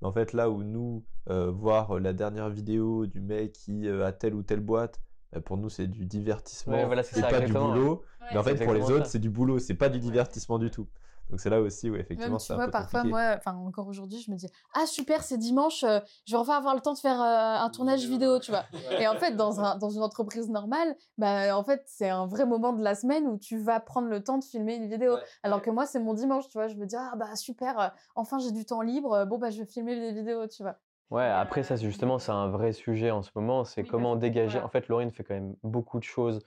Mais 0.00 0.06
en 0.06 0.12
fait, 0.12 0.32
là 0.32 0.48
où 0.48 0.62
nous, 0.62 1.04
euh, 1.28 1.50
voir 1.50 1.98
la 1.98 2.12
dernière 2.12 2.48
vidéo 2.50 3.06
du 3.06 3.20
mec 3.20 3.52
qui 3.52 3.88
euh, 3.88 4.06
a 4.06 4.12
telle 4.12 4.34
ou 4.34 4.42
telle 4.42 4.60
boîte, 4.60 5.00
bah, 5.32 5.40
pour 5.40 5.56
nous, 5.56 5.68
c'est 5.68 5.88
du 5.88 6.06
divertissement 6.06 6.74
Ouais, 6.74 6.86
voilà, 6.86 7.02
c'est 7.02 7.18
et 7.18 7.22
ça, 7.22 7.28
pas 7.28 7.40
du 7.40 7.52
ouais. 7.52 7.58
boulot. 7.58 8.04
Mais 8.30 8.38
en 8.38 8.42
fait, 8.42 8.64
pour 8.64 8.74
les 8.74 8.82
autres, 8.82 9.06
ça. 9.06 9.12
c'est 9.12 9.18
du 9.18 9.30
boulot, 9.30 9.58
c'est 9.58 9.74
pas 9.74 9.88
du 9.88 9.98
divertissement 9.98 10.58
du 10.58 10.70
tout. 10.70 10.86
Donc 11.30 11.40
c'est 11.40 11.50
là 11.50 11.60
aussi 11.60 11.90
où 11.90 11.96
effectivement 11.96 12.38
c'est 12.38 12.46
tu 12.46 12.52
un 12.52 12.56
vois, 12.56 12.64
peu 12.66 12.70
parfois, 12.70 13.00
compliqué. 13.00 13.10
moi, 13.10 13.34
enfin, 13.36 13.54
encore 13.56 13.86
aujourd'hui, 13.86 14.20
je 14.20 14.30
me 14.30 14.36
dis 14.36 14.46
Ah, 14.74 14.86
super, 14.86 15.22
c'est 15.22 15.36
dimanche, 15.36 15.84
euh, 15.84 16.00
je 16.26 16.32
vais 16.32 16.38
enfin 16.38 16.56
avoir 16.56 16.74
le 16.74 16.80
temps 16.80 16.94
de 16.94 16.98
faire 16.98 17.20
euh, 17.20 17.64
un 17.64 17.68
tournage 17.70 18.06
vidéo, 18.06 18.38
tu 18.38 18.50
vois. 18.50 18.64
Et 18.98 19.06
en 19.06 19.16
fait, 19.16 19.36
dans, 19.36 19.60
un, 19.60 19.76
dans 19.76 19.90
une 19.90 20.02
entreprise 20.02 20.48
normale, 20.48 20.96
bah, 21.18 21.56
en 21.56 21.64
fait, 21.64 21.82
c'est 21.86 22.08
un 22.08 22.26
vrai 22.26 22.46
moment 22.46 22.72
de 22.72 22.82
la 22.82 22.94
semaine 22.94 23.26
où 23.26 23.38
tu 23.38 23.58
vas 23.58 23.78
prendre 23.80 24.08
le 24.08 24.22
temps 24.24 24.38
de 24.38 24.44
filmer 24.44 24.76
une 24.76 24.88
vidéo. 24.88 25.14
Ouais. 25.14 25.20
Alors 25.42 25.60
que 25.60 25.70
moi, 25.70 25.84
c'est 25.84 26.00
mon 26.00 26.14
dimanche, 26.14 26.48
tu 26.48 26.56
vois. 26.56 26.68
Je 26.68 26.76
me 26.76 26.86
dis 26.86 26.96
Ah, 26.96 27.12
bah, 27.16 27.36
super, 27.36 27.78
euh, 27.78 27.88
enfin, 28.14 28.38
j'ai 28.38 28.52
du 28.52 28.64
temps 28.64 28.80
libre, 28.80 29.12
euh, 29.12 29.24
bon, 29.26 29.38
bah, 29.38 29.50
je 29.50 29.58
vais 29.58 29.66
filmer 29.66 29.94
des 30.00 30.12
vidéos, 30.12 30.46
tu 30.46 30.62
vois. 30.62 30.76
Ouais, 31.10 31.26
après 31.26 31.62
ça, 31.62 31.76
justement, 31.76 32.18
c'est 32.18 32.32
un 32.32 32.48
vrai 32.48 32.72
sujet 32.72 33.10
en 33.10 33.22
ce 33.22 33.30
moment. 33.34 33.64
C'est 33.64 33.82
Oui, 33.82 33.88
comment 33.88 34.16
dégager. 34.16 34.60
En 34.60 34.68
fait, 34.68 34.88
Laurine 34.88 35.10
fait 35.10 35.24
quand 35.24 35.34
même 35.34 35.54
beaucoup 35.62 35.98
de 35.98 36.04
choses 36.04 36.40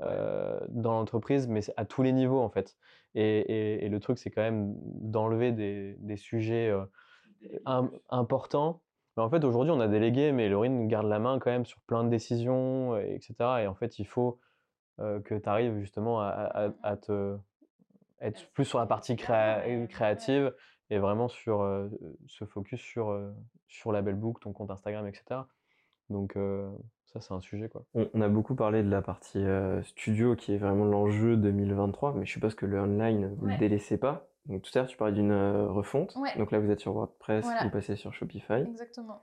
euh, 0.00 0.58
dans 0.68 0.92
l'entreprise, 0.92 1.48
mais 1.48 1.60
à 1.76 1.84
tous 1.84 2.02
les 2.02 2.12
niveaux, 2.12 2.40
en 2.40 2.48
fait. 2.50 2.76
Et, 3.14 3.38
et- 3.40 3.84
et 3.84 3.88
le 3.88 4.00
truc, 4.00 4.18
c'est 4.18 4.30
quand 4.30 4.42
même 4.42 4.74
d'enlever 5.00 5.52
des, 5.52 5.96
des 5.98 6.16
sujets 6.16 6.68
euh, 6.70 6.84
im- 7.66 7.90
importants. 8.10 8.82
Mais 9.16 9.22
en 9.22 9.30
fait, 9.30 9.44
aujourd'hui, 9.44 9.70
on 9.72 9.80
a 9.80 9.88
délégué, 9.88 10.32
mais 10.32 10.48
Laurine 10.48 10.88
garde 10.88 11.06
la 11.06 11.18
main 11.18 11.38
quand 11.38 11.50
même 11.50 11.66
sur 11.66 11.80
plein 11.82 12.04
de 12.04 12.08
décisions, 12.08 12.94
euh, 12.94 13.00
etc. 13.00 13.34
Et 13.62 13.66
en 13.66 13.74
fait, 13.74 13.98
il 13.98 14.06
faut 14.06 14.38
euh, 15.00 15.20
que 15.20 15.34
tu 15.34 15.48
arrives 15.48 15.78
justement 15.80 16.20
à, 16.20 16.28
à- 16.28 16.66
à- 16.68 16.72
à 16.82 16.96
te 16.96 17.36
être 18.20 18.48
plus 18.52 18.64
sur 18.64 18.78
la 18.78 18.86
partie 18.86 19.16
créa- 19.16 19.86
créative 19.88 20.54
et 20.90 20.98
vraiment 20.98 21.28
sur 21.28 21.62
euh, 21.62 21.88
se 22.26 22.44
focus 22.44 22.80
sur, 22.80 23.10
euh, 23.10 23.32
sur 23.68 23.92
la 23.92 24.02
belle 24.02 24.14
boucle, 24.14 24.40
ton 24.42 24.52
compte 24.52 24.70
Instagram, 24.70 25.06
etc. 25.06 25.48
Donc 26.10 26.36
euh, 26.36 26.70
ça, 27.12 27.20
c'est 27.20 27.34
un 27.34 27.40
sujet, 27.40 27.68
quoi. 27.68 27.84
On, 27.94 28.08
on 28.14 28.20
a 28.20 28.28
beaucoup 28.28 28.54
parlé 28.54 28.82
de 28.82 28.88
la 28.90 29.02
partie 29.02 29.38
euh, 29.44 29.82
studio 29.82 30.34
qui 30.36 30.54
est 30.54 30.58
vraiment 30.58 30.84
l'enjeu 30.84 31.36
2023, 31.36 32.14
mais 32.14 32.24
je 32.26 32.32
suppose 32.32 32.54
que 32.54 32.66
le 32.66 32.80
online, 32.80 33.34
vous 33.38 33.46
Ouais. 33.46 33.52
le 33.52 33.58
délaissez 33.58 33.98
pas. 33.98 34.28
Donc 34.46 34.62
tout 34.62 34.70
à 34.74 34.80
l'heure, 34.80 34.88
tu 34.88 34.96
parlais 34.96 35.12
d'une 35.14 35.30
euh, 35.30 35.68
refonte. 35.68 36.14
Ouais. 36.16 36.36
Donc 36.38 36.50
là, 36.50 36.58
vous 36.58 36.70
êtes 36.70 36.80
sur 36.80 36.92
WordPress, 36.94 37.44
Voilà. 37.44 37.62
vous 37.64 37.70
passez 37.70 37.96
sur 37.96 38.12
Shopify. 38.12 38.54
Exactement. 38.66 39.22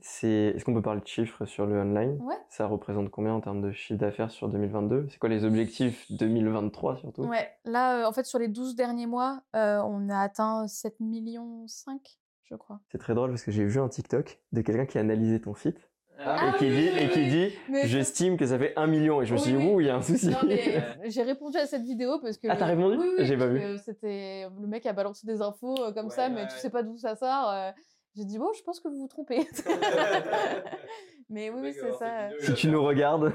C'est... 0.00 0.52
Est-ce 0.54 0.64
qu'on 0.64 0.74
peut 0.74 0.82
parler 0.82 1.00
de 1.00 1.06
chiffres 1.06 1.46
sur 1.46 1.66
le 1.66 1.80
online? 1.80 2.18
Ouais. 2.22 2.34
Ça 2.50 2.66
représente 2.66 3.10
combien 3.10 3.32
en 3.32 3.40
termes 3.40 3.62
de 3.62 3.72
chiffre 3.72 3.98
d'affaires 3.98 4.30
sur 4.30 4.48
2022 4.48 5.06
C'est 5.08 5.18
quoi 5.18 5.28
les 5.30 5.44
objectifs 5.44 6.10
2023 6.12 6.96
surtout? 6.98 7.22
Ouais, 7.24 7.48
là, 7.64 8.02
euh, 8.02 8.06
en 8.06 8.12
fait, 8.12 8.24
sur 8.26 8.38
les 8.38 8.48
12 8.48 8.76
derniers 8.76 9.06
mois, 9.06 9.40
euh, 9.56 9.80
on 9.82 10.08
a 10.10 10.18
atteint 10.20 10.68
7 10.68 11.00
millions 11.00 11.66
5, 11.66 12.00
je 12.44 12.54
crois. 12.56 12.78
C'est 12.92 12.98
très 12.98 13.14
drôle 13.14 13.30
parce 13.30 13.42
que 13.42 13.50
j'ai 13.50 13.64
vu 13.64 13.80
un 13.80 13.88
TikTok 13.88 14.38
de 14.52 14.60
quelqu'un 14.60 14.84
qui 14.86 14.98
a 14.98 15.00
analysé 15.00 15.40
ton 15.40 15.54
site 15.54 15.88
Ah 16.18 16.52
et, 16.54 16.58
qui 16.58 16.64
oui, 16.64 16.70
dit, 16.70 16.88
oui, 16.92 16.98
et 17.02 17.08
qui 17.10 17.26
dit 17.28 17.52
Mais 17.68 17.86
J'estime 17.86 18.36
que 18.36 18.46
ça 18.46 18.58
fait 18.58 18.72
1 18.76 18.86
million. 18.86 19.20
Et 19.22 19.26
je 19.26 19.34
me 19.34 19.38
suis 19.38 19.52
dit 19.52 19.56
oui. 19.58 19.66
Ouh, 19.74 19.80
il 19.80 19.86
y 19.86 19.90
a 19.90 19.96
un 19.96 20.02
souci. 20.02 20.30
Mais 20.46 20.82
j'ai 21.10 21.22
répondu 21.22 21.58
à 21.58 21.66
cette 21.66 21.82
vidéo 21.82 22.18
parce 22.20 22.38
que. 22.38 22.48
Ah, 22.50 22.56
t'as 22.56 22.66
répondu? 22.66 22.96
Oui, 22.98 23.06
oui, 23.18 23.24
J'ai 23.26 23.36
pas 23.36 23.46
vu. 23.46 23.58
que 23.60 23.76
C'était 23.78 24.46
le 24.60 24.66
mec 24.66 24.86
a 24.86 24.92
balancé 24.92 25.26
des 25.26 25.42
infos 25.42 25.76
euh, 25.82 25.92
comme 25.92 26.10
ça, 26.10 26.28
mais 26.28 26.46
tu 26.48 26.56
sais 26.56 26.70
pas 26.70 26.82
d'où 26.82 26.96
ça 26.96 27.16
sort. 27.16 27.50
euh, 27.50 27.70
J'ai 28.16 28.24
dit, 28.24 28.38
bon, 28.38 28.50
je 28.56 28.62
pense 28.62 28.80
que 28.80 28.88
vous 28.88 28.98
vous 29.00 29.08
trompez. 29.08 29.46
mais 31.28 31.50
oui, 31.50 31.60
oui, 31.62 31.72
c'est 31.74 31.92
ça. 31.94 32.28
Si 32.40 32.54
tu 32.54 32.68
nous 32.68 32.82
regardes. 32.82 33.32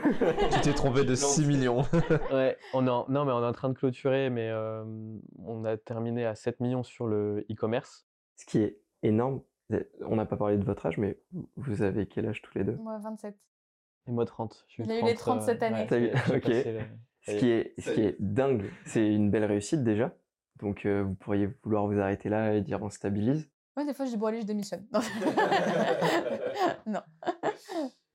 Tu 0.53 0.61
t'es 0.61 0.73
trompé 0.73 1.03
de 1.03 1.13
6 1.15 1.45
millions. 1.45 1.81
Ouais, 2.31 2.57
on 2.73 2.87
est 2.87 2.89
en- 2.89 3.05
non, 3.09 3.25
mais 3.25 3.31
on 3.33 3.41
est 3.43 3.45
en 3.47 3.51
train 3.51 3.69
de 3.69 3.73
clôturer, 3.77 4.29
mais 4.29 4.49
euh, 4.49 4.83
on 5.45 5.65
a 5.65 5.77
terminé 5.77 6.25
à 6.25 6.35
7 6.35 6.59
millions 6.61 6.83
sur 6.83 7.05
le 7.07 7.45
e-commerce. 7.51 8.07
Ce 8.37 8.45
qui 8.45 8.59
est 8.59 8.77
énorme. 9.03 9.41
On 10.05 10.15
n'a 10.15 10.25
pas 10.25 10.37
parlé 10.37 10.57
de 10.57 10.63
votre 10.63 10.85
âge, 10.85 10.97
mais 10.97 11.17
vous 11.55 11.81
avez 11.81 12.05
quel 12.07 12.27
âge 12.27 12.41
tous 12.41 12.57
les 12.57 12.63
deux? 12.63 12.75
Moi, 12.75 12.97
27. 12.99 13.35
Et 14.07 14.11
moi, 14.11 14.25
30. 14.25 14.65
Je 14.67 14.73
suis 14.73 14.83
Il 14.83 14.91
a 14.91 14.99
eu 14.99 15.03
les 15.05 15.13
30 15.13 15.41
euh, 15.41 15.45
cette 15.45 15.63
année. 15.63 15.81
ouais, 15.81 15.87
T'as 15.87 15.99
eu- 15.99 16.11
j'ai- 16.27 16.41
j'ai 16.41 16.81
ok. 16.81 16.87
Ce 17.23 17.35
qui 17.35 17.49
est, 17.51 17.73
ce 17.79 17.91
qui 17.91 18.01
est 18.01 18.15
dingue, 18.19 18.69
c'est 18.85 19.07
une 19.13 19.29
belle 19.29 19.45
réussite 19.45 19.83
déjà. 19.83 20.11
Donc 20.59 20.85
euh, 20.85 21.03
vous 21.03 21.13
pourriez 21.15 21.47
vouloir 21.63 21.85
vous 21.87 21.99
arrêter 21.99 22.29
là 22.29 22.53
et 22.55 22.61
dire 22.61 22.81
on 22.81 22.89
stabilise. 22.89 23.47
Moi, 23.77 23.85
des 23.85 23.93
fois, 23.93 24.05
je 24.05 24.11
dis, 24.11 24.17
bon, 24.17 24.25
allez, 24.27 24.41
je 24.41 24.45
démissionne. 24.47 24.85
Non. 24.91 24.99
non. 26.87 27.01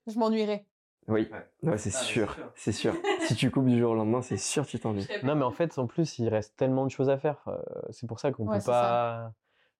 je 0.06 0.18
m'ennuierais. 0.18 0.66
Oui, 1.08 1.30
ouais, 1.62 1.78
c'est 1.78 1.92
sûr, 1.92 2.36
c'est 2.56 2.72
sûr. 2.72 2.94
si 3.20 3.36
tu 3.36 3.50
coupes 3.52 3.66
du 3.66 3.78
jour 3.78 3.92
au 3.92 3.94
lendemain, 3.94 4.22
c'est 4.22 4.36
sûr 4.36 4.66
que 4.66 4.70
tu 4.70 4.80
t'ennuies. 4.80 5.06
Non, 5.22 5.36
mais 5.36 5.44
en 5.44 5.52
fait, 5.52 5.78
en 5.78 5.86
plus, 5.86 6.18
il 6.18 6.28
reste 6.28 6.56
tellement 6.56 6.84
de 6.84 6.90
choses 6.90 7.08
à 7.08 7.16
faire. 7.16 7.42
euh, 7.46 7.62
c'est 7.90 8.08
pour 8.08 8.18
ça 8.18 8.32
qu'on 8.32 8.46
Ouais, 8.46 8.56
peut 8.56 8.60
ça. 8.60 9.32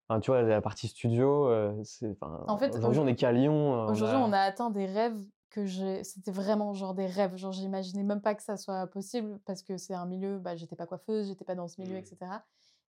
Enfin, 0.09 0.21
tu 0.21 0.31
vois, 0.31 0.43
la 0.43 0.61
partie 0.61 0.89
studio, 0.89 1.49
euh, 1.49 1.73
c'est. 1.85 2.17
En 2.47 2.57
fait, 2.59 2.75
aujourd'hui, 2.77 3.01
on 3.01 3.07
est 3.07 3.17
qu'à 3.17 3.33
Lyon. 3.33 3.75
euh, 3.75 3.91
Aujourd'hui, 3.91 4.17
on 4.17 4.33
a 4.33 4.39
atteint 4.41 4.71
des 4.71 4.87
rêves 4.87 5.19
que 5.51 5.65
j'ai. 5.65 6.05
C'était 6.05 6.31
vraiment 6.31 6.73
genre 6.75 6.95
des 6.95 7.07
rêves. 7.07 7.37
Genre, 7.37 7.53
j'imaginais 7.53 8.03
même 8.05 8.21
pas 8.21 8.35
que 8.35 8.43
ça 8.43 8.57
soit 8.57 8.87
possible 8.87 9.41
parce 9.47 9.63
que 9.63 9.77
c'est 9.79 9.95
un 9.95 10.07
milieu. 10.07 10.39
Bah, 10.39 10.55
j'étais 10.57 10.77
pas 10.77 10.87
coiffeuse, 10.87 11.29
j'étais 11.29 11.45
pas 11.45 11.55
dans 11.57 11.67
ce 11.69 11.81
milieu, 11.81 11.95
Mmh. 11.97 11.99
etc. 11.99 12.17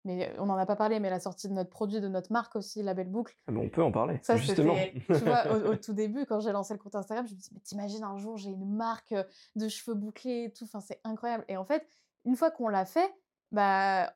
Mais 0.06 0.30
euh, 0.30 0.36
on 0.42 0.46
n'en 0.46 0.56
a 0.58 0.66
pas 0.68 0.76
parlé, 0.76 1.00
mais 1.00 1.10
la 1.10 1.20
sortie 1.20 1.48
de 1.50 1.54
notre 1.54 1.72
produit, 1.72 2.00
de 2.00 2.08
notre 2.08 2.32
marque 2.32 2.56
aussi, 2.56 2.84
la 2.84 2.94
belle 2.94 3.10
boucle. 3.10 3.36
Ah, 3.48 3.52
mais 3.52 3.62
on 3.66 3.70
peut 3.70 3.82
en 3.84 3.92
parler, 3.92 4.20
Ça, 4.22 4.38
justement. 4.38 4.76
tu 5.08 5.14
vois, 5.16 5.44
au, 5.52 5.72
au 5.72 5.76
tout 5.76 5.94
début, 5.94 6.26
quand 6.28 6.40
j'ai 6.40 6.52
lancé 6.52 6.74
le 6.76 6.80
compte 6.80 6.96
Instagram, 6.96 7.26
je 7.28 7.34
me 7.34 7.40
dis, 7.40 7.50
mais 7.52 7.60
t'imagines 7.62 8.04
un 8.04 8.16
jour, 8.18 8.38
j'ai 8.38 8.52
une 8.52 8.74
marque 8.76 9.12
euh, 9.14 9.24
de 9.56 9.68
cheveux 9.68 9.96
bouclés 9.96 10.46
et 10.46 10.54
tout, 10.54 10.66
enfin, 10.66 10.80
c'est 10.82 11.02
incroyable. 11.04 11.44
Et 11.50 11.58
en 11.58 11.66
fait, 11.66 11.86
une 12.26 12.36
fois 12.36 12.52
qu'on 12.52 12.68
l'a 12.70 12.86
fait, 12.86 13.12
bah, 13.52 14.14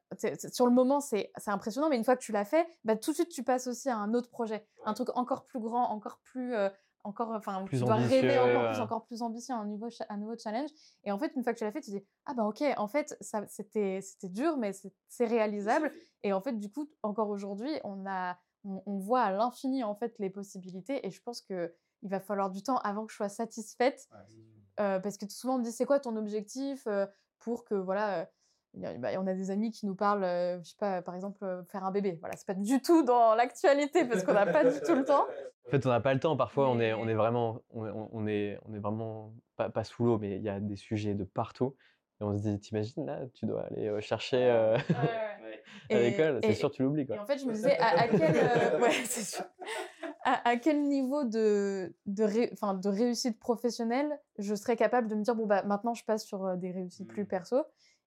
sur 0.51 0.65
le 0.65 0.71
moment, 0.71 0.99
c'est, 0.99 1.31
impressionnant, 1.47 1.89
mais 1.89 1.97
une 1.97 2.03
fois 2.03 2.15
que 2.15 2.21
tu 2.21 2.31
l'as 2.31 2.45
fait, 2.45 2.67
bah, 2.83 2.95
tout 2.95 3.11
de 3.11 3.15
suite, 3.15 3.29
tu 3.29 3.43
passes 3.43 3.67
aussi 3.67 3.89
à 3.89 3.97
un 3.97 4.13
autre 4.13 4.29
projet, 4.29 4.65
un 4.85 4.93
truc 4.93 5.09
encore 5.15 5.45
plus 5.45 5.59
grand, 5.59 5.89
encore 5.89 6.19
plus, 6.23 6.53
euh, 6.53 6.69
encore, 7.03 7.31
enfin, 7.31 7.63
Plus 7.65 7.79
tu 7.79 7.85
dois 7.85 7.95
rêver 7.95 8.37
encore 8.37 8.69
plus, 8.69 8.79
euh. 8.79 8.83
encore 8.83 9.05
plus 9.05 9.21
ambitieux, 9.21 9.55
un 9.55 9.65
nouveau, 9.65 9.87
un 10.09 10.17
nouveau 10.17 10.37
challenge. 10.37 10.69
Et 11.03 11.11
en 11.11 11.17
fait, 11.17 11.31
une 11.35 11.43
fois 11.43 11.53
que 11.53 11.57
tu 11.57 11.63
l'as 11.63 11.71
fait, 11.71 11.81
tu 11.81 11.91
dis, 11.91 12.05
ah 12.25 12.33
bah 12.33 12.43
ok, 12.43 12.63
en 12.77 12.87
fait, 12.87 13.17
c'était, 13.47 14.01
dur, 14.23 14.57
mais 14.57 14.71
c'est, 15.07 15.25
réalisable. 15.25 15.91
Et 16.23 16.33
en 16.33 16.41
fait, 16.41 16.53
du 16.53 16.69
coup, 16.69 16.87
encore 17.01 17.29
aujourd'hui, 17.29 17.71
on 17.83 18.05
a, 18.05 18.37
on, 18.63 18.83
on 18.85 18.99
voit 18.99 19.21
à 19.21 19.31
l'infini 19.31 19.83
en 19.83 19.95
fait 19.95 20.13
les 20.19 20.29
possibilités. 20.29 21.05
Et 21.07 21.09
je 21.09 21.19
pense 21.23 21.41
que 21.41 21.73
il 22.03 22.09
va 22.09 22.19
falloir 22.19 22.49
du 22.49 22.63
temps 22.63 22.77
avant 22.77 23.05
que 23.05 23.11
je 23.11 23.17
sois 23.17 23.29
satisfaite, 23.29 24.09
euh, 24.79 24.99
parce 24.99 25.17
que 25.17 25.29
souvent 25.29 25.55
on 25.55 25.59
me 25.59 25.63
dit 25.63 25.71
c'est 25.71 25.85
quoi 25.85 25.99
ton 25.99 26.15
objectif 26.15 26.87
euh, 26.87 27.05
pour 27.39 27.65
que 27.65 27.75
voilà. 27.75 28.29
Il 28.73 28.81
y 28.81 28.85
a- 28.85 28.93
bah, 28.97 29.09
on 29.19 29.27
a 29.27 29.33
des 29.33 29.51
amis 29.51 29.71
qui 29.71 29.85
nous 29.85 29.95
parlent, 29.95 30.23
euh, 30.23 30.59
je 30.63 30.69
sais 30.69 30.75
pas, 30.79 31.01
par 31.01 31.15
exemple, 31.15 31.43
euh, 31.43 31.63
faire 31.65 31.83
un 31.85 31.91
bébé. 31.91 32.17
Voilà, 32.21 32.35
c'est 32.37 32.47
pas 32.47 32.53
du 32.53 32.81
tout 32.81 33.03
dans 33.03 33.35
l'actualité 33.35 34.05
parce 34.05 34.23
qu'on 34.23 34.33
n'a 34.33 34.45
pas 34.45 34.63
du 34.63 34.79
tout 34.81 34.95
le 34.95 35.03
temps. 35.05 35.25
En 35.67 35.69
fait, 35.71 35.85
on 35.85 35.89
n'a 35.89 36.01
pas 36.01 36.13
le 36.13 36.19
temps. 36.19 36.35
Parfois, 36.37 36.69
on 36.69 36.79
est, 36.79 36.93
on 36.93 37.07
est 37.07 37.13
vraiment, 37.13 37.61
on, 37.71 37.85
est- 37.85 37.91
on 38.13 38.27
est, 38.27 38.59
on 38.65 38.73
est 38.73 38.79
vraiment 38.79 39.33
pas, 39.55 39.69
pas 39.69 39.83
sous 39.83 40.03
l'eau, 40.05 40.17
mais 40.17 40.35
il 40.37 40.41
y 40.43 40.49
a 40.49 40.59
des 40.59 40.75
sujets 40.75 41.13
de 41.13 41.23
partout. 41.23 41.75
Et 42.19 42.23
on 42.23 42.37
se 42.37 42.43
dit, 42.43 42.59
t'imagines 42.59 43.05
là, 43.05 43.19
tu 43.33 43.45
dois 43.45 43.63
aller 43.67 43.87
euh, 43.87 43.99
chercher 44.01 44.49
à 45.89 45.99
l'école. 45.99 46.39
C'est 46.43 46.53
sûr, 46.53 46.71
tu 46.71 46.83
l'oublies 46.83 47.03
Et 47.03 47.07
quoi. 47.07 47.21
en 47.21 47.25
fait, 47.25 47.37
je 47.39 47.45
me 47.45 47.53
disais, 47.53 47.77
à, 47.77 48.01
à 48.01 48.07
quel, 48.07 48.35
euh, 48.35 48.79
ouais, 48.81 48.91
c'est 49.05 49.23
sûr. 49.23 49.45
À, 50.23 50.49
à 50.49 50.55
quel 50.57 50.83
niveau 50.83 51.23
de, 51.23 51.95
de, 52.05 52.23
ré- 52.23 52.49
enfin, 52.53 52.75
de 52.75 52.89
réussite 52.89 53.39
professionnelle 53.39 54.19
je 54.37 54.53
serais 54.55 54.75
capable 54.75 55.07
de 55.07 55.15
me 55.15 55.23
dire, 55.23 55.35
bon, 55.35 55.45
bah, 55.47 55.63
maintenant, 55.63 55.93
je 55.93 56.03
passe 56.05 56.25
sur 56.25 56.57
des 56.57 56.71
réussites 56.71 57.07
plus 57.07 57.25
perso. 57.25 57.63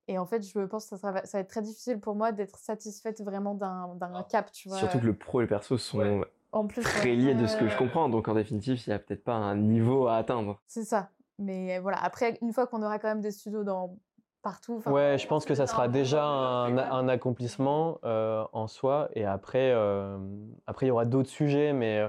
Et 0.09 0.19
en 0.19 0.27
fait, 0.27 0.43
je 0.47 0.59
pense 0.67 0.85
que 0.85 0.97
ça, 0.97 0.99
sera- 0.99 1.25
ça 1.25 1.39
va 1.39 1.43
être 1.43 1.49
très 1.49 1.63
difficile 1.63 1.99
pour 1.99 2.15
moi 2.15 2.33
d'être 2.33 2.59
satisfaite 2.59 3.23
vraiment 3.23 3.55
d'un 3.55 3.95
d'un 3.95 4.23
cap, 4.25 4.51
tu 4.53 4.69
vois. 4.69 4.79
Surtout 4.79 5.01
que 5.01 5.07
le 5.07 5.15
pro 5.15 5.41
et 5.41 5.45
le 5.45 5.49
perso 5.49 5.79
sont 5.79 6.25
en 6.53 6.67
plus, 6.67 6.83
très 6.83 7.09
ouais. 7.11 7.17
liés 7.17 7.35
de 7.35 7.47
ce 7.47 7.57
que 7.57 7.67
je 7.69 7.75
Euh, 7.75 7.79
comprends. 7.79 8.09
Donc 8.09 8.29
en 8.29 8.35
définitive, 8.35 8.81
il 8.87 8.91
n'y 8.91 8.95
a 8.95 8.99
peut-être 8.99 9.25
pas 9.25 9.35
un 9.35 9.57
niveau 9.57 10.07
à 10.07 10.17
atteindre. 10.17 10.61
C'est 10.67 10.85
ça. 10.85 11.11
Mais 11.39 11.79
voilà, 11.81 11.99
après, 12.03 12.39
une 12.43 12.53
fois 12.53 12.67
qu'on 12.67 12.83
aura 12.83 12.99
quand 12.99 13.09
même 13.09 13.21
des 13.21 13.33
studios 13.33 13.65
dans 13.65 13.97
partout. 14.43 14.83
Ouais, 14.87 15.17
je 15.19 15.27
pense 15.27 15.47
que 15.47 15.55
ça 15.55 15.67
sera 15.67 15.89
déjà 15.89 16.23
un, 16.25 16.77
un 16.77 17.09
accomplissement 17.09 17.99
euh, 18.05 18.45
en 18.53 18.69
soi. 18.69 19.09
Et 19.15 19.25
après, 19.25 19.73
euh, 19.73 20.19
après 20.67 20.85
il 20.87 20.91
y 20.91 20.93
aura 20.93 21.07
d'autres 21.07 21.31
sujets, 21.31 21.73
mais, 21.73 22.07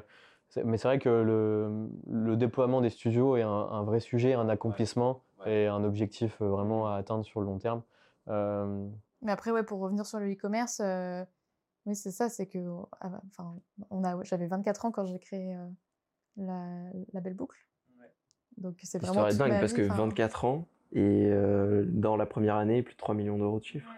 c'est- 0.50 0.64
mais 0.66 0.78
c'est 0.78 0.90
vrai 0.90 1.00
que 1.00 1.10
le, 1.10 1.90
le 2.08 2.36
déploiement 2.36 2.82
des 2.82 2.90
studios 2.90 3.38
est 3.38 3.42
un, 3.44 3.50
un 3.50 3.84
vrai 3.84 4.00
sujet, 4.02 4.34
un 4.34 4.50
accomplissement 4.50 5.24
et 5.46 5.68
un 5.68 5.84
objectif 5.84 6.42
euh, 6.42 6.48
vraiment 6.48 6.88
à 6.88 6.96
atteindre 6.96 7.24
sur 7.26 7.40
le 7.40 7.46
long 7.46 7.58
terme. 7.60 7.82
Euh, 8.28 8.88
Mais 9.22 9.32
après, 9.32 9.52
ouais, 9.52 9.64
pour 9.64 9.80
revenir 9.80 10.06
sur 10.06 10.20
le 10.20 10.32
e-commerce, 10.32 10.80
euh, 10.84 11.24
oui, 11.86 11.96
c'est 11.96 12.12
ça, 12.12 12.30
c'est 12.30 12.48
que, 12.48 12.60
ah 13.00 13.10
bah, 13.10 13.22
enfin, 13.28 13.56
on 13.90 14.04
a, 14.04 14.22
j'avais 14.24 14.48
24 14.48 14.86
ans 14.86 14.92
quand 14.92 15.06
j'ai 15.06 15.20
créé 15.20 15.56
euh, 15.56 15.68
la, 16.38 16.68
la 17.14 17.22
belle 17.22 17.36
boucle. 17.36 17.58
Donc 18.58 18.80
c'est 18.84 19.00
vraiment 19.00 19.26
L'histoire 19.26 19.28
est 19.28 19.32
toute 19.32 19.40
dingue 19.40 19.52
ma 19.52 19.60
parce 19.60 19.74
vie, 19.74 19.88
que 19.88 19.92
enfin, 19.92 20.06
24 20.06 20.46
ans 20.46 20.68
et 20.94 21.28
euh, 21.30 21.84
dans 21.88 22.16
la 22.16 22.26
première 22.26 22.56
année, 22.56 22.82
plus 22.84 22.94
de 22.94 22.98
3 22.98 23.14
millions 23.14 23.38
d'euros 23.38 23.60
de 23.60 23.66
chiffre. 23.66 23.90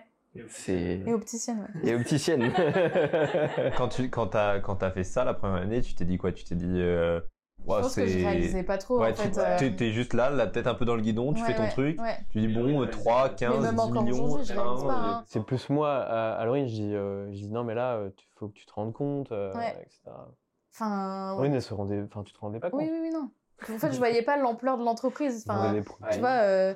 C'est. 0.49 1.01
Et 1.05 1.13
opticienne, 1.13 1.67
ouais. 1.83 1.89
Et 1.89 1.95
opticienne. 1.95 2.51
quand 3.77 3.87
tu 3.87 4.09
quand 4.09 4.35
as, 4.35 4.59
quand 4.59 4.83
as 4.83 4.91
fait 4.91 5.03
ça 5.03 5.23
la 5.23 5.33
première 5.33 5.61
année, 5.61 5.81
tu 5.81 5.95
t'es 5.95 6.05
dit 6.05 6.17
quoi? 6.17 6.31
Tu 6.31 6.43
t'es 6.43 6.55
dit 6.55 6.65
euh, 6.67 7.19
Ouais, 7.65 7.77
je 7.77 7.81
pense 7.81 7.95
que 7.95 8.07
je 8.07 8.17
réalisais 8.19 8.63
pas 8.63 8.77
trop, 8.77 8.99
Ouais, 8.99 9.11
en 9.11 9.15
tu 9.15 9.21
fait. 9.23 9.37
euh, 9.37 9.57
t'es- 9.57 9.75
t'es 9.75 9.91
juste 9.91 10.13
là, 10.13 10.29
la 10.29 10.47
tête 10.47 10.67
un 10.67 10.73
peu 10.75 10.85
dans 10.85 10.95
le 10.95 11.01
guidon, 11.01 11.33
tu 11.33 11.41
ouais, 11.41 11.47
fais 11.47 11.55
ton 11.55 11.63
ouais, 11.63 11.69
truc, 11.69 11.99
ouais. 11.99 12.17
tu 12.29 12.39
dis 12.39 12.47
bon, 12.47 12.81
euh, 12.83 12.87
3, 12.87 13.29
15, 13.29 13.61
même 13.61 13.75
10 13.75 13.81
encore 13.81 14.03
millions. 14.03 14.37
euh, 14.37 15.11
hein. 15.11 15.23
C'est 15.27 15.43
plus 15.43 15.69
moi, 15.69 15.95
à, 15.97 16.33
à 16.33 16.45
Laurine, 16.45 16.67
je 16.67 16.73
dis, 16.73 16.93
euh, 16.95 17.25
je 17.31 17.37
dis 17.37 17.49
non, 17.49 17.63
mais 17.63 17.75
là, 17.75 17.99
il 18.05 18.11
faut 18.35 18.47
que 18.47 18.53
tu 18.53 18.65
te 18.65 18.73
rendes 18.73 18.93
compte, 18.93 19.31
euh, 19.31 19.53
Ouais. 19.53 19.75
etc. 19.81 20.29
Enfin, 20.73 21.31
ouais. 21.31 21.37
Laurine, 21.37 21.53
elle 21.55 21.61
se 21.61 21.73
rendait, 21.73 22.01
enfin, 22.03 22.23
tu 22.23 22.33
te 22.33 22.39
rendais 22.39 22.59
pas 22.59 22.69
compte. 22.69 22.81
oui, 22.81 22.89
oui, 22.91 22.99
oui, 23.01 23.09
non. 23.11 23.31
En 23.73 23.79
fait, 23.79 23.91
je 23.91 23.97
voyais 23.97 24.21
pas 24.21 24.37
l'ampleur 24.37 24.77
de 24.77 24.83
l'entreprise. 24.83 25.43
Enfin, 25.47 25.73
tu 26.11 26.19
vois, 26.19 26.41
euh, 26.43 26.75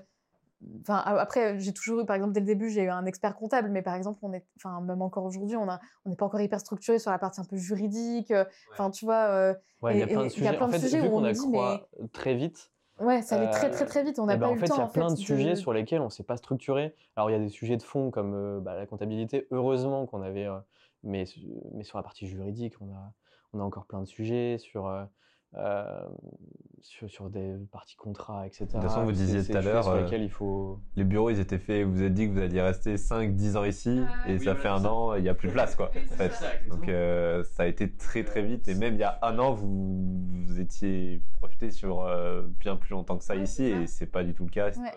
enfin, 0.82 0.97
après, 1.05 1.59
j'ai 1.59 1.74
toujours 1.74 2.01
eu, 2.01 2.05
par 2.05 2.16
exemple, 2.16 2.34
dès 2.34 2.39
le 2.39 2.45
début, 2.45 2.70
j'ai 2.70 2.84
eu 2.84 2.89
un 2.89 3.05
expert 3.05 3.36
comptable, 3.36 3.70
mais 3.70 3.82
par 3.82 3.95
exemple, 3.95 4.20
on 4.22 4.34
est, 4.34 4.45
enfin, 4.57 4.82
même 4.82 5.01
encore 5.01 5.26
aujourd'hui, 5.26 5.57
on 5.57 5.68
on 6.05 6.09
n'est 6.09 6.16
pas 6.16 6.26
encore 6.26 6.41
hyper 6.41 6.59
structuré 6.59 6.99
sur 6.99 7.12
la 7.12 7.20
partie 7.20 7.41
un 7.41 7.45
peu 7.45 7.57
juridique. 7.57 8.32
euh, 8.32 8.45
Enfin, 8.72 8.91
tu 8.91 9.05
vois, 9.05 9.28
euh, 9.30 9.53
Ouais, 9.82 9.95
il 9.95 9.99
y 9.99 10.03
a 10.03 10.07
plein 10.07 10.24
de 10.24 10.30
sujets. 10.30 10.59
En 10.59 10.70
fait, 10.70 10.80
sujets 10.80 11.01
vu 11.01 11.07
où 11.07 11.12
qu'on 11.12 11.22
on 11.22 11.24
a 11.24 11.34
dit, 11.34 11.39
très 12.14 12.36
vite, 12.36 12.72
ouais, 12.99 13.22
ça 13.22 13.36
allait 13.36 13.49
très, 13.49 13.68
Euh, 13.68 13.72
très, 13.72 13.86
très 13.86 14.03
vite. 14.03 14.20
On 14.20 14.24
eh 14.24 14.28
n'a 14.28 14.38
ben, 14.38 14.47
pas 14.47 14.51
en 14.51 14.55
eu 14.55 14.59
fait, 14.59 14.66
le 14.66 14.70
temps. 14.70 14.76
il 14.76 14.80
y 14.80 14.82
a 14.82 14.86
en 14.86 14.89
plein 14.89 15.07
de 15.07 15.16
fait, 15.16 15.22
sujets 15.22 15.55
sur 15.55 15.74
lesquels 15.74 16.01
on 16.01 16.05
ne 16.05 16.09
s'est 16.09 16.24
pas 16.24 16.38
structuré. 16.38 16.95
Alors, 17.16 17.30
il 17.30 17.34
y 17.34 17.36
a 17.36 17.39
des 17.39 17.49
sujets 17.49 17.78
de 17.78 17.84
fond 17.84 18.12
comme 18.12 18.34
euh, 18.34 18.59
bah, 18.59 18.76
la 18.76 18.86
comptabilité. 18.86 19.47
Heureusement 19.51 20.05
qu'on 20.05 20.22
avait, 20.22 20.45
euh, 20.45 20.57
mais, 21.03 21.26
mais 21.74 21.84
sur 21.84 21.97
la 21.97 22.03
partie 22.03 22.28
juridique, 22.28 22.76
on 22.82 22.91
a, 22.93 23.14
on 23.53 23.59
a 23.59 23.64
encore 23.64 23.86
plein 23.88 23.99
de 24.01 24.05
sujets 24.05 24.57
sur, 24.59 24.88
euh, 25.58 26.08
sur, 26.80 27.10
sur 27.10 27.30
des 27.30 27.56
parties 27.72 27.95
contrats, 27.95 28.47
etc. 28.47 28.66
toute 28.72 28.82
façon, 28.82 29.04
vous 29.04 29.12
disiez 29.12 29.43
tout 29.43 29.58
à 29.58 29.62
l'heure, 29.62 29.88
euh, 29.89 30.04
lesquels 30.04 30.24
il 30.24 30.30
faut. 30.30 30.80
Les 30.95 31.04
bureaux, 31.04 31.30
ils 31.30 31.39
étaient 31.39 31.60
faits, 31.60 31.86
vous 31.86 31.93
vous 31.93 32.04
êtes 32.04 32.14
dit 32.14 32.28
que 32.28 32.34
vous 32.34 32.39
alliez 32.39 32.62
rester 32.62 32.97
5, 32.97 33.36
10 33.36 33.58
ans 33.58 33.64
ici, 33.64 34.02
et 34.28 34.39
ça 34.39 34.56
fait 34.56 34.70
un 34.70 34.86
an, 34.86 35.16
il 35.16 35.24
n'y 35.24 35.30
a 35.30 35.34
plus 35.34 35.49
de 35.49 35.54
place, 35.54 35.76
quoi. 35.76 35.91
en 36.12 36.16
fait. 36.16 36.32
Donc, 36.70 36.88
euh, 36.88 37.43
ça 37.43 37.64
a 37.64 37.68
été 37.68 37.91
très, 37.91 38.24
très 38.24 38.43
vite, 38.43 38.68
et 38.68 38.76
même 38.76 38.95
il 38.95 38.99
y 38.99 39.04
a 39.04 39.20
un 39.22 39.38
an, 39.39 39.54
vous, 39.54 40.45
vous 40.45 40.60
étiez 40.60 41.22
projeté 41.34 41.72
sur 41.72 42.02
euh, 42.02 42.43
bien 42.60 42.76
plus 42.76 42.91
longtemps 42.91 43.18
que 43.18 43.24
ça 43.24 43.36
ici, 43.36 43.66
et 43.66 43.88
c'est 43.88 44.08
pas 44.08 44.24
du 44.24 44.34
tout 44.34 44.45
le 44.45 44.52
cas. 44.52 44.70
Ouais. 44.70 44.91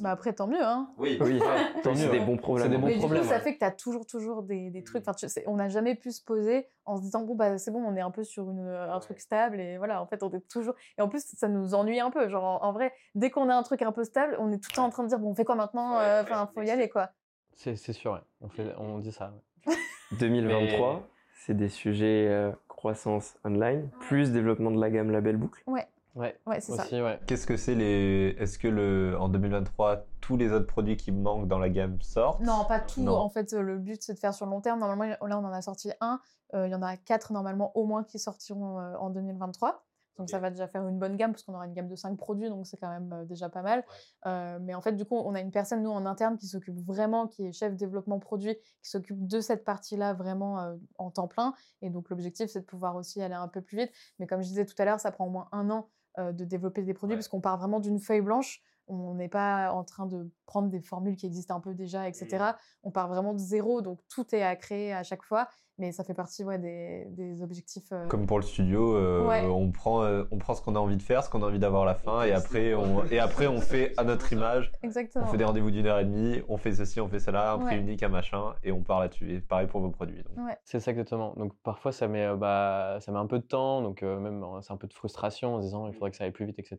Bah 0.00 0.10
après, 0.10 0.32
tant 0.32 0.46
mieux, 0.46 0.62
hein. 0.62 0.88
Oui, 0.98 1.18
Oui, 1.20 1.38
tant 1.82 1.90
mieux, 1.90 1.96
c'est 1.96 2.10
des 2.10 2.20
bons 2.20 2.36
problèmes. 2.36 2.68
Des 2.70 2.76
bons 2.78 2.86
mais 2.86 2.94
du 2.94 2.98
problèmes, 3.00 3.22
coup, 3.22 3.28
ça 3.28 3.40
fait 3.40 3.54
que 3.54 3.58
tu 3.58 3.64
as 3.64 3.70
toujours, 3.70 4.06
toujours 4.06 4.42
des, 4.42 4.70
des 4.70 4.82
trucs. 4.84 5.02
Enfin, 5.02 5.12
tu 5.14 5.28
sais, 5.28 5.44
on 5.46 5.56
n'a 5.56 5.68
jamais 5.68 5.94
pu 5.94 6.10
se 6.12 6.22
poser 6.24 6.68
en 6.84 6.96
se 6.96 7.02
disant, 7.02 7.22
bon, 7.22 7.34
bah, 7.34 7.58
c'est 7.58 7.70
bon, 7.70 7.82
on 7.84 7.94
est 7.96 8.00
un 8.00 8.10
peu 8.10 8.24
sur 8.24 8.50
une, 8.50 8.66
un 8.68 8.98
truc 9.00 9.20
stable. 9.20 9.60
Et 9.60 9.76
voilà, 9.78 10.00
en 10.02 10.06
fait, 10.06 10.22
on 10.22 10.30
est 10.30 10.46
toujours. 10.48 10.74
Et 10.98 11.02
en 11.02 11.08
plus, 11.08 11.24
ça 11.36 11.48
nous 11.48 11.74
ennuie 11.74 12.00
un 12.00 12.10
peu. 12.10 12.28
Genre, 12.28 12.44
en, 12.44 12.62
en 12.64 12.72
vrai, 12.72 12.92
dès 13.14 13.30
qu'on 13.30 13.48
a 13.48 13.54
un 13.54 13.62
truc 13.62 13.82
un 13.82 13.92
peu 13.92 14.04
stable, 14.04 14.36
on 14.38 14.50
est 14.52 14.58
tout 14.58 14.70
le 14.72 14.76
temps 14.76 14.84
en 14.84 14.90
train 14.90 15.02
de 15.04 15.08
dire, 15.08 15.18
bon, 15.18 15.30
on 15.30 15.34
fait 15.34 15.44
quoi 15.44 15.54
maintenant 15.56 15.98
Euh, 15.98 16.22
Enfin, 16.22 16.48
faut 16.54 16.62
y 16.62 16.70
aller, 16.70 16.88
quoi. 16.88 17.10
C'est 17.54 17.74
c'est 17.76 17.92
sûr, 17.92 18.12
ouais. 18.12 18.20
on, 18.40 18.48
fait, 18.48 18.72
on 18.78 18.98
dit 18.98 19.12
ça. 19.12 19.32
ouais. 19.66 19.74
2023, 20.18 21.02
c'est 21.44 21.54
des 21.56 21.68
sujets 21.68 22.26
euh, 22.28 22.50
croissance 22.68 23.36
online, 23.44 23.88
plus 24.00 24.32
développement 24.32 24.70
de 24.70 24.80
la 24.80 24.90
gamme 24.90 25.10
Label 25.10 25.36
Boucle. 25.36 25.62
Ouais, 25.66 25.86
Ouais, 26.18 26.60
c'est 26.60 26.72
ça. 26.72 26.84
ouais. 27.02 27.20
Qu'est-ce 27.26 27.46
que 27.46 27.56
c'est 27.56 27.74
les. 27.74 28.34
Est-ce 28.38 28.58
que 28.58 28.68
le 28.68 29.16
en 29.18 29.28
2023, 29.28 30.04
tous 30.20 30.36
les 30.36 30.52
autres 30.52 30.66
produits 30.66 30.96
qui 30.96 31.12
manquent 31.12 31.48
dans 31.48 31.58
la 31.58 31.68
gamme 31.68 32.00
sortent? 32.00 32.40
Non, 32.40 32.64
pas 32.66 32.80
tout. 32.80 33.02
Non. 33.02 33.16
En 33.16 33.28
fait, 33.28 33.52
le 33.52 33.78
but, 33.78 34.02
c'est 34.02 34.14
de 34.14 34.18
faire 34.18 34.34
sur 34.34 34.46
le 34.46 34.50
long 34.50 34.60
terme. 34.60 34.80
Normalement, 34.80 35.16
là, 35.20 35.38
on 35.38 35.44
en 35.44 35.52
a 35.52 35.62
sorti 35.62 35.90
un. 36.00 36.20
Euh, 36.54 36.66
Il 36.66 36.70
y 36.70 36.74
en 36.74 36.82
a 36.82 36.96
quatre, 36.96 37.32
normalement, 37.32 37.76
au 37.76 37.84
moins, 37.84 38.04
qui 38.04 38.18
sortiront 38.18 38.78
euh, 38.80 38.94
en 38.98 39.10
2023. 39.10 39.84
Donc, 40.16 40.30
ça 40.30 40.40
va 40.40 40.50
déjà 40.50 40.66
faire 40.66 40.86
une 40.88 40.98
bonne 40.98 41.14
gamme, 41.14 41.30
parce 41.30 41.44
qu'on 41.44 41.54
aura 41.54 41.66
une 41.66 41.74
gamme 41.74 41.86
de 41.86 41.94
cinq 41.94 42.16
produits, 42.16 42.48
donc 42.48 42.66
c'est 42.66 42.76
quand 42.76 42.88
même 42.90 43.12
euh, 43.12 43.24
déjà 43.24 43.48
pas 43.48 43.62
mal. 43.62 43.84
Euh, 44.26 44.58
mais 44.60 44.74
en 44.74 44.80
fait, 44.80 44.90
du 44.94 45.04
coup, 45.04 45.14
on 45.14 45.32
a 45.36 45.40
une 45.40 45.52
personne, 45.52 45.80
nous, 45.80 45.90
en 45.92 46.06
interne, 46.06 46.36
qui 46.36 46.48
s'occupe 46.48 46.76
vraiment, 46.84 47.28
qui 47.28 47.46
est 47.46 47.52
chef 47.52 47.76
développement 47.76 48.18
produit, 48.18 48.56
qui 48.82 48.90
s'occupe 48.90 49.28
de 49.28 49.40
cette 49.40 49.64
partie-là 49.64 50.14
vraiment 50.14 50.58
euh, 50.58 50.74
en 50.98 51.12
temps 51.12 51.28
plein. 51.28 51.54
Et 51.82 51.90
donc, 51.90 52.10
l'objectif, 52.10 52.50
c'est 52.50 52.62
de 52.62 52.64
pouvoir 52.66 52.96
aussi 52.96 53.22
aller 53.22 53.36
un 53.36 53.46
peu 53.46 53.60
plus 53.60 53.78
vite. 53.78 53.92
Mais 54.18 54.26
comme 54.26 54.42
je 54.42 54.48
disais 54.48 54.66
tout 54.66 54.74
à 54.78 54.84
l'heure, 54.84 54.98
ça 54.98 55.12
prend 55.12 55.24
au 55.24 55.30
moins 55.30 55.46
un 55.52 55.70
an 55.70 55.86
euh, 55.86 55.97
de 56.18 56.44
développer 56.44 56.82
des 56.82 56.94
produits, 56.94 57.16
parce 57.16 57.28
qu'on 57.28 57.40
part 57.40 57.58
vraiment 57.58 57.80
d'une 57.80 58.00
feuille 58.00 58.20
blanche. 58.20 58.62
On 58.88 59.14
n'est 59.14 59.28
pas 59.28 59.72
en 59.72 59.84
train 59.84 60.06
de 60.06 60.30
prendre 60.46 60.68
des 60.68 60.80
formules 60.80 61.16
qui 61.16 61.26
existent 61.26 61.54
un 61.56 61.60
peu 61.60 61.74
déjà, 61.74 62.08
etc. 62.08 62.52
On 62.82 62.90
part 62.90 63.08
vraiment 63.08 63.34
de 63.34 63.38
zéro, 63.38 63.82
donc 63.82 64.00
tout 64.08 64.34
est 64.34 64.42
à 64.42 64.56
créer 64.56 64.92
à 64.92 65.02
chaque 65.02 65.22
fois. 65.22 65.48
Mais 65.80 65.92
ça 65.92 66.02
fait 66.02 66.14
partie 66.14 66.42
ouais, 66.42 66.58
des, 66.58 67.04
des 67.10 67.40
objectifs. 67.40 67.92
euh, 67.92 68.08
Comme 68.08 68.26
pour 68.26 68.38
le 68.38 68.42
studio, 68.44 68.96
euh, 68.96 69.24
Ouais. 69.28 69.46
on, 69.46 69.70
prend, 69.70 70.02
euh, 70.02 70.24
on 70.32 70.38
prend 70.38 70.54
ce 70.54 70.60
qu'on 70.62 70.74
a 70.74 70.78
envie 70.80 70.96
de 70.96 71.02
faire, 71.02 71.22
ce 71.22 71.30
qu'on 71.30 71.40
a 71.44 71.46
envie 71.46 71.60
d'avoir 71.60 71.82
à 71.82 71.86
la 71.86 71.94
fin, 71.94 72.22
et 72.24 72.32
après, 72.32 72.74
on, 72.74 73.04
et 73.04 73.20
après 73.20 73.46
on 73.46 73.60
fait 73.60 73.92
à 73.96 74.02
notre 74.02 74.32
image. 74.32 74.72
On 74.82 74.86
Exactement. 74.88 75.26
fait 75.26 75.36
des 75.36 75.44
rendez-vous 75.44 75.70
d'une 75.70 75.86
heure 75.86 76.00
et 76.00 76.04
demie, 76.04 76.42
on 76.48 76.56
fait 76.56 76.72
ceci, 76.72 77.00
on 77.00 77.06
fait 77.08 77.20
cela, 77.20 77.52
un 77.52 77.58
prix 77.58 77.76
Ouais. 77.76 77.80
unique, 77.80 78.02
un 78.02 78.08
machin, 78.08 78.54
et 78.64 78.72
on 78.72 78.82
part 78.82 78.98
là-dessus. 78.98 79.32
Et 79.36 79.40
pareil 79.40 79.68
pour 79.68 79.80
vos 79.80 79.90
produits. 79.90 80.24
C'est 80.64 80.80
ça 80.80 80.90
exactement. 80.90 81.34
Donc 81.36 81.52
parfois 81.62 81.92
ça 81.92 82.08
met, 82.08 82.24
euh, 82.26 82.34
bah, 82.34 82.98
ça 83.00 83.12
met 83.12 83.18
un 83.18 83.26
peu 83.26 83.38
de 83.38 83.44
temps, 83.44 83.80
donc 83.80 84.02
euh, 84.02 84.18
même 84.18 84.42
euh, 84.42 84.60
c'est 84.62 84.72
un 84.72 84.76
peu 84.78 84.88
de 84.88 84.94
frustration 84.94 85.54
en 85.54 85.58
se 85.60 85.66
disant 85.66 85.86
il 85.86 85.92
faudrait 85.92 86.10
que 86.10 86.16
ça 86.16 86.24
aille 86.24 86.32
plus 86.32 86.46
vite, 86.46 86.58
etc. 86.58 86.76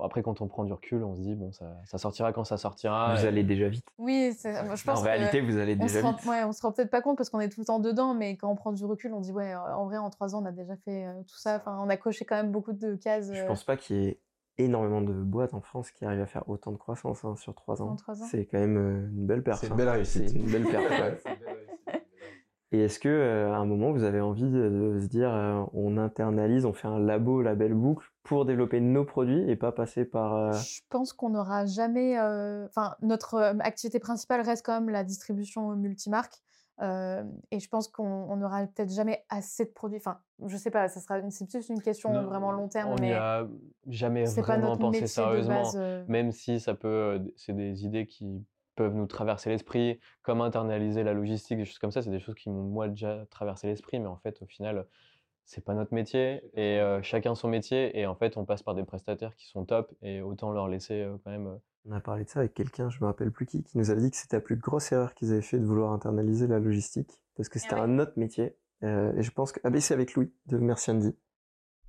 Bon, 0.00 0.06
après 0.06 0.22
quand 0.22 0.40
on 0.40 0.48
prend 0.48 0.64
du 0.64 0.72
recul, 0.72 1.02
on 1.04 1.14
se 1.14 1.20
dit 1.20 1.34
bon 1.34 1.52
ça, 1.52 1.76
ça 1.84 1.98
sortira 1.98 2.32
quand 2.32 2.44
ça 2.44 2.56
sortira. 2.56 3.14
Vous 3.14 3.24
et- 3.24 3.28
allez 3.28 3.42
déjà 3.42 3.68
vite. 3.68 3.86
Oui, 3.98 4.32
c'est- 4.36 4.62
moi, 4.64 4.74
je 4.74 4.84
pense 4.84 5.00
En 5.00 5.02
que 5.02 5.08
réalité, 5.08 5.40
vous 5.40 5.58
allez 5.58 5.76
déjà 5.76 6.00
rend, 6.00 6.12
vite. 6.12 6.26
ouais, 6.26 6.42
on 6.44 6.52
se 6.52 6.62
rend 6.62 6.72
peut-être 6.72 6.90
pas 6.90 7.02
compte 7.02 7.16
parce 7.16 7.28
qu'on 7.28 7.40
est 7.40 7.48
tout 7.48 7.60
le 7.60 7.66
temps 7.66 7.80
dedans, 7.80 8.14
mais 8.14 8.36
quand 8.36 8.50
on 8.50 8.56
prend 8.56 8.72
du 8.72 8.84
recul, 8.84 9.12
on 9.12 9.20
dit 9.20 9.32
ouais, 9.32 9.54
en 9.54 9.84
vrai, 9.84 9.98
en 9.98 10.08
trois 10.10 10.34
ans, 10.34 10.42
on 10.42 10.46
a 10.46 10.52
déjà 10.52 10.76
fait 10.76 11.06
euh, 11.06 11.22
tout 11.22 11.36
ça. 11.36 11.56
Enfin, 11.56 11.78
on 11.82 11.88
a 11.88 11.96
coché 11.96 12.24
quand 12.24 12.36
même 12.36 12.50
beaucoup 12.50 12.72
de 12.72 12.94
cases. 12.94 13.30
Je 13.32 13.42
euh, 13.42 13.46
pense 13.46 13.64
pas 13.64 13.76
qu'il 13.76 13.96
y 13.96 14.06
ait 14.08 14.20
énormément 14.58 15.00
de 15.02 15.12
boîtes 15.12 15.54
en 15.54 15.60
France 15.60 15.90
qui 15.90 16.04
arrivent 16.04 16.20
à 16.22 16.26
faire 16.26 16.48
autant 16.48 16.72
de 16.72 16.76
croissance 16.76 17.24
hein, 17.24 17.36
sur 17.36 17.54
trois 17.54 17.82
ans. 17.82 17.90
Ans. 17.90 18.14
C'est 18.30 18.46
quand 18.46 18.58
même 18.58 18.76
euh, 18.76 19.08
une 19.10 19.26
belle 19.26 19.42
perf. 19.42 19.58
C'est 19.60 19.66
une 19.66 19.72
hein. 19.74 19.76
belle 19.76 19.88
réussite. 19.90 20.28
C'est 20.30 20.36
une 20.36 20.50
belle 20.50 20.66
ouais. 20.66 21.20
Et 22.72 22.80
est-ce 22.84 23.00
que 23.00 23.08
euh, 23.08 23.52
à 23.52 23.56
un 23.56 23.64
moment 23.66 23.90
vous 23.92 24.04
avez 24.04 24.20
envie 24.20 24.48
de, 24.48 24.68
de 24.94 25.00
se 25.00 25.06
dire 25.08 25.32
euh, 25.34 25.64
on 25.72 25.96
internalise, 25.96 26.64
on 26.64 26.72
fait 26.72 26.86
un 26.86 27.00
labo 27.00 27.42
label 27.42 27.74
boucle 27.74 28.06
pour 28.22 28.44
développer 28.44 28.80
nos 28.80 29.04
produits 29.04 29.48
et 29.50 29.56
pas 29.56 29.72
passer 29.72 30.04
par 30.04 30.34
euh, 30.36 30.52
Je 30.52 30.80
pense 30.88 31.12
qu'on 31.12 31.30
n'aura 31.30 31.66
jamais. 31.66 32.16
euh, 32.18 32.66
Enfin, 32.66 32.94
notre 33.02 33.34
euh, 33.34 33.54
activité 33.60 33.98
principale 33.98 34.40
reste 34.42 34.64
quand 34.64 34.74
même 34.80 34.88
la 34.90 35.02
distribution 35.02 35.74
multimarque. 35.74 36.34
euh, 36.80 37.24
et 37.50 37.58
je 37.58 37.68
pense 37.68 37.88
qu'on 37.88 38.04
on 38.30 38.36
n'aura 38.36 38.64
peut-être 38.68 38.90
jamais 38.92 39.24
assez 39.30 39.64
de 39.64 39.70
produits. 39.70 39.98
Enfin, 39.98 40.18
je 40.46 40.56
sais 40.56 40.70
pas, 40.70 40.88
ça 40.88 41.00
sera 41.00 41.18
une- 41.18 41.30
c'est 41.32 41.46
plus 41.48 41.68
une 41.70 41.82
question 41.82 42.12
Non, 42.12 42.22
vraiment 42.22 42.52
long 42.52 42.68
terme, 42.68 42.92
on 42.92 42.96
n'y 42.96 43.12
a 43.12 43.48
jamais 43.88 44.24
c'est 44.26 44.40
pas 44.42 44.46
vraiment 44.46 44.68
notre 44.68 44.80
pensé 44.80 45.00
métier 45.00 45.06
de 45.06 45.08
sérieusement. 45.08 45.62
base. 45.62 45.76
euh, 45.76 46.04
Même 46.06 46.30
si 46.32 46.60
ça 46.60 46.74
peut, 46.74 47.20
c'est 47.36 47.52
des 47.54 47.84
idées 47.84 48.06
qui 48.06 48.46
peuvent 48.80 48.94
nous 48.94 49.06
traverser 49.06 49.50
l'esprit, 49.50 50.00
comme 50.22 50.40
internaliser 50.40 51.02
la 51.04 51.12
logistique, 51.12 51.58
des 51.58 51.66
choses 51.66 51.78
comme 51.78 51.90
ça, 51.90 52.00
c'est 52.00 52.10
des 52.10 52.18
choses 52.26 52.34
qui 52.34 52.48
m'ont 52.48 52.62
moi 52.62 52.88
déjà 52.88 53.26
traversé 53.30 53.66
l'esprit, 53.66 53.98
mais 54.00 54.06
en 54.06 54.16
fait 54.16 54.40
au 54.40 54.46
final 54.46 54.86
c'est 55.44 55.64
pas 55.64 55.74
notre 55.74 55.92
métier 55.92 56.40
et 56.54 56.80
euh, 56.80 57.02
chacun 57.02 57.34
son 57.34 57.48
métier 57.48 57.98
et 57.98 58.06
en 58.06 58.14
fait 58.14 58.36
on 58.38 58.44
passe 58.46 58.62
par 58.62 58.74
des 58.74 58.84
prestataires 58.84 59.34
qui 59.36 59.46
sont 59.46 59.66
top 59.66 59.92
et 60.00 60.22
autant 60.22 60.52
leur 60.52 60.66
laisser 60.68 61.02
euh, 61.02 61.16
quand 61.22 61.30
même. 61.30 61.46
euh, 61.48 61.56
On 61.84 61.92
a 61.92 62.00
parlé 62.00 62.24
de 62.24 62.30
ça 62.30 62.40
avec 62.40 62.54
quelqu'un, 62.54 62.88
je 62.88 63.00
me 63.00 63.06
rappelle 63.06 63.30
plus 63.32 63.46
qui, 63.46 63.62
qui 63.62 63.76
nous 63.76 63.90
avait 63.90 64.00
dit 64.00 64.10
que 64.10 64.16
c'était 64.16 64.36
la 64.36 64.40
plus 64.40 64.56
grosse 64.56 64.92
erreur 64.92 65.12
qu'ils 65.14 65.32
avaient 65.32 65.42
fait 65.42 65.58
de 65.58 65.66
vouloir 65.66 65.92
internaliser 65.92 66.46
la 66.46 66.58
logistique 66.58 67.10
parce 67.36 67.48
que 67.50 67.58
c'était 67.58 67.74
ouais. 67.74 67.80
un 67.80 67.98
autre 67.98 68.12
métier. 68.16 68.56
Euh, 68.82 69.12
et 69.16 69.22
je 69.22 69.30
pense 69.30 69.52
que 69.52 69.60
ah 69.64 69.70
ben 69.70 69.80
c'est 69.80 69.92
avec 69.92 70.14
Louis 70.14 70.32
de 70.46 70.56
Merciandi. 70.56 71.14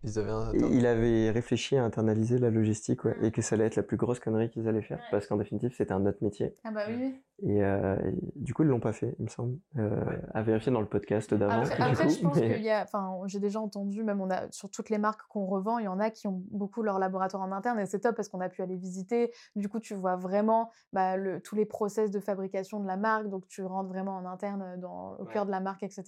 Ils 0.03 0.17
avaient 0.17 0.31
un. 0.31 0.51
Il 0.53 0.85
avait 0.85 1.29
réfléchi 1.29 1.77
à 1.77 1.83
internaliser 1.83 2.39
la 2.39 2.49
logistique 2.49 3.05
ouais, 3.05 3.15
et 3.21 3.31
que 3.31 3.41
ça 3.41 3.55
allait 3.55 3.65
être 3.65 3.75
la 3.75 3.83
plus 3.83 3.97
grosse 3.97 4.19
connerie 4.19 4.49
qu'ils 4.49 4.67
allaient 4.67 4.81
faire 4.81 4.99
parce 5.11 5.27
qu'en 5.27 5.37
définitive 5.37 5.73
c'était 5.75 5.91
un 5.93 6.05
autre 6.05 6.17
métier. 6.21 6.55
Ah 6.63 6.71
bah 6.71 6.81
oui. 6.89 7.21
Et, 7.43 7.63
euh, 7.63 7.95
et 8.05 8.15
du 8.35 8.53
coup 8.53 8.63
ils 8.63 8.69
l'ont 8.69 8.79
pas 8.79 8.93
fait, 8.93 9.15
il 9.19 9.23
me 9.25 9.29
semble. 9.29 9.57
Euh, 9.77 10.03
À 10.33 10.41
vérifier 10.43 10.71
dans 10.71 10.81
le 10.81 10.87
podcast 10.87 11.33
d'avant. 11.33 11.61
Après, 11.61 11.83
après, 11.83 12.05
coup, 12.07 12.13
je 12.13 12.21
pense 12.21 12.35
mais- 12.39 12.53
qu'il 12.55 12.63
y 12.63 12.69
a, 12.69 12.83
enfin, 12.83 13.15
j'ai 13.25 13.39
déjà 13.39 13.59
entendu, 13.59 14.03
même 14.03 14.21
on 14.21 14.29
a 14.29 14.51
sur 14.51 14.69
toutes 14.69 14.89
les 14.89 14.97
marques 14.97 15.21
qu'on 15.29 15.45
revend, 15.45 15.77
il 15.79 15.85
y 15.85 15.87
en 15.87 15.99
a 15.99 16.09
qui 16.09 16.27
ont 16.27 16.43
beaucoup 16.51 16.81
leur 16.83 16.97
laboratoire 16.99 17.43
en 17.43 17.51
interne 17.51 17.79
et 17.79 17.85
c'est 17.85 17.99
top 17.99 18.15
parce 18.15 18.27
qu'on 18.29 18.41
a 18.41 18.49
pu 18.49 18.61
aller 18.61 18.77
visiter. 18.77 19.31
Du 19.55 19.69
coup, 19.69 19.79
tu 19.79 19.93
vois 19.95 20.15
vraiment 20.15 20.71
bah, 20.93 21.15
le, 21.17 21.41
tous 21.41 21.55
les 21.55 21.65
process 21.65 22.11
de 22.11 22.19
fabrication 22.19 22.79
de 22.79 22.87
la 22.87 22.97
marque, 22.97 23.27
donc 23.29 23.47
tu 23.47 23.63
rentres 23.63 23.89
vraiment 23.89 24.17
en 24.17 24.25
interne 24.25 24.61
euh, 24.63 24.77
dans, 24.77 25.15
au 25.19 25.25
cœur 25.25 25.45
de 25.45 25.51
la 25.51 25.59
marque, 25.59 25.83
etc. 25.83 26.03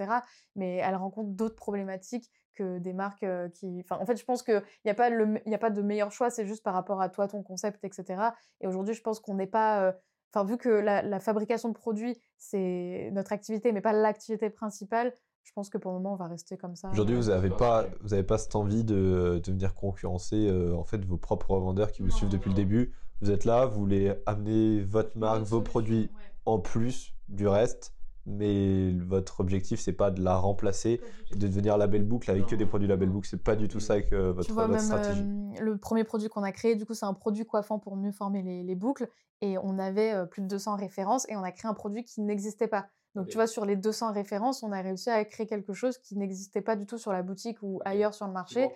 Mais 0.56 0.78
elle 0.78 0.96
rencontre 0.96 1.30
d'autres 1.30 1.56
problématiques 1.56 2.32
que 2.54 2.80
des 2.80 2.94
marques 2.94 3.24
euh, 3.24 3.50
qui, 3.50 3.82
enfin, 3.82 3.98
en 4.02 4.06
fait, 4.06 4.18
je 4.18 4.26
pense 4.26 4.44
qu'il 4.44 4.62
n'y 4.86 4.92
a 4.92 4.96
pas 4.96 5.10
le, 5.10 5.42
y 5.46 5.54
a 5.54 5.60
pas 5.60 5.70
de 5.70 5.82
meilleur 5.82 6.12
choix, 6.12 6.30
c'est 6.30 6.46
juste 6.46 6.64
par 6.64 6.74
rapport 6.74 7.02
à 7.02 7.10
toi, 7.10 7.28
ton 7.28 7.44
concept, 7.44 7.84
etc. 7.84 8.30
Et 8.62 8.68
aujourd'hui, 8.68 8.94
je 8.94 9.02
pense 9.02 9.20
qu'on 9.20 9.36
n'est 9.36 9.48
pas 9.48 9.84
euh, 9.84 9.92
Enfin, 10.36 10.46
vu 10.46 10.58
que 10.58 10.70
la, 10.70 11.04
la 11.04 11.20
fabrication 11.20 11.70
de 11.70 11.76
produits, 11.76 12.18
c'est 12.38 13.12
notre 13.14 13.34
activité, 13.34 13.72
mais 13.72 13.82
pas 13.82 13.94
l'activité 13.94 14.50
principale, 14.50 15.14
je 15.44 15.52
pense 15.54 15.70
que 15.70 15.78
pour 15.78 15.92
le 15.92 15.98
moment, 15.98 16.14
on 16.14 16.16
va 16.18 16.28
rester 16.28 16.58
comme 16.58 16.76
ça. 16.76 16.90
Aujourd'hui, 16.90 17.16
vous 17.16 17.30
n'avez 17.30 17.50
pas, 17.50 17.86
vous 18.02 18.14
avez 18.14 18.24
pas 18.24 18.38
cette 18.38 18.56
envie 18.56 18.84
de, 18.84 19.40
de 19.44 19.52
venir 19.52 19.76
concurrencer 19.76 20.48
euh, 20.48 20.76
en 20.76 20.86
fait 20.86 21.06
vos 21.06 21.18
propres 21.18 21.52
revendeurs 21.52 21.92
qui 21.92 22.02
vous 22.02 22.10
suivent 22.10 22.30
depuis 22.30 22.50
le 22.50 22.56
début. 22.56 22.94
Vous 23.22 23.30
êtes 23.30 23.46
là, 23.46 23.66
vous 23.66 23.80
voulez 23.80 24.14
amener 24.26 24.82
votre 24.82 25.18
marque, 25.18 25.44
vos 25.44 25.62
produits 25.62 26.10
en 26.46 26.60
plus 26.60 27.14
du 27.30 27.48
reste, 27.48 27.93
mais 28.26 28.94
votre 28.94 29.40
objectif 29.42 29.80
c'est 29.80 29.94
pas 29.94 30.12
de 30.12 30.22
la 30.24 30.36
remplacer 30.36 31.02
et 31.32 31.36
de 31.36 31.48
devenir 31.48 31.78
label 31.78 32.04
boucle 32.04 32.32
avec 32.32 32.46
que 32.46 32.56
des 32.56 32.66
produits 32.66 32.88
label 32.88 33.10
boucle. 33.10 33.28
C'est 33.28 33.44
pas 33.44 33.56
du 33.56 33.68
tout 33.68 33.80
ça 33.80 34.02
que 34.02 34.32
votre, 34.32 34.48
Tu 34.48 34.54
vois, 34.54 34.68
votre 34.68 34.78
même 34.78 34.86
stratégie. 34.86 35.22
euh, 35.22 35.62
le 35.62 35.78
premier 35.78 36.04
produit 36.04 36.30
qu'on 36.30 36.44
a 36.44 36.52
créé, 36.52 36.76
du 36.76 36.86
coup, 36.86 36.94
c'est 36.94 37.06
un 37.06 37.14
produit 37.14 37.46
coiffant 37.46 37.80
pour 37.80 37.96
mieux 37.96 38.12
former 38.12 38.42
les, 38.42 38.64
les 38.64 38.76
boucles. 38.76 39.08
Et 39.42 39.58
on 39.58 39.78
avait 39.78 40.14
euh, 40.14 40.26
plus 40.26 40.42
de 40.42 40.48
200 40.48 40.76
références 40.78 41.28
et 41.30 41.36
on 41.36 41.44
a 41.44 41.52
créé 41.52 41.70
un 41.70 41.74
produit 41.74 42.04
qui 42.06 42.22
n'existait 42.22 42.68
pas. 42.68 42.88
Donc, 43.16 43.28
tu 43.28 43.36
vois, 43.36 43.48
sur 43.48 43.66
les 43.66 43.76
200 43.76 44.12
références, 44.12 44.64
on 44.64 44.72
a 44.72 44.82
réussi 44.82 45.10
à 45.10 45.24
créer 45.26 45.46
quelque 45.48 45.74
chose 45.74 45.98
qui 46.00 46.18
n'existait 46.18 46.62
pas 46.62 46.76
du 46.76 46.86
tout 46.86 46.98
sur 46.98 47.12
la 47.14 47.22
boutique 47.24 47.58
ou 47.62 47.80
ailleurs 47.86 48.14
sur 48.14 48.26
le 48.28 48.34
marché, 48.34 48.70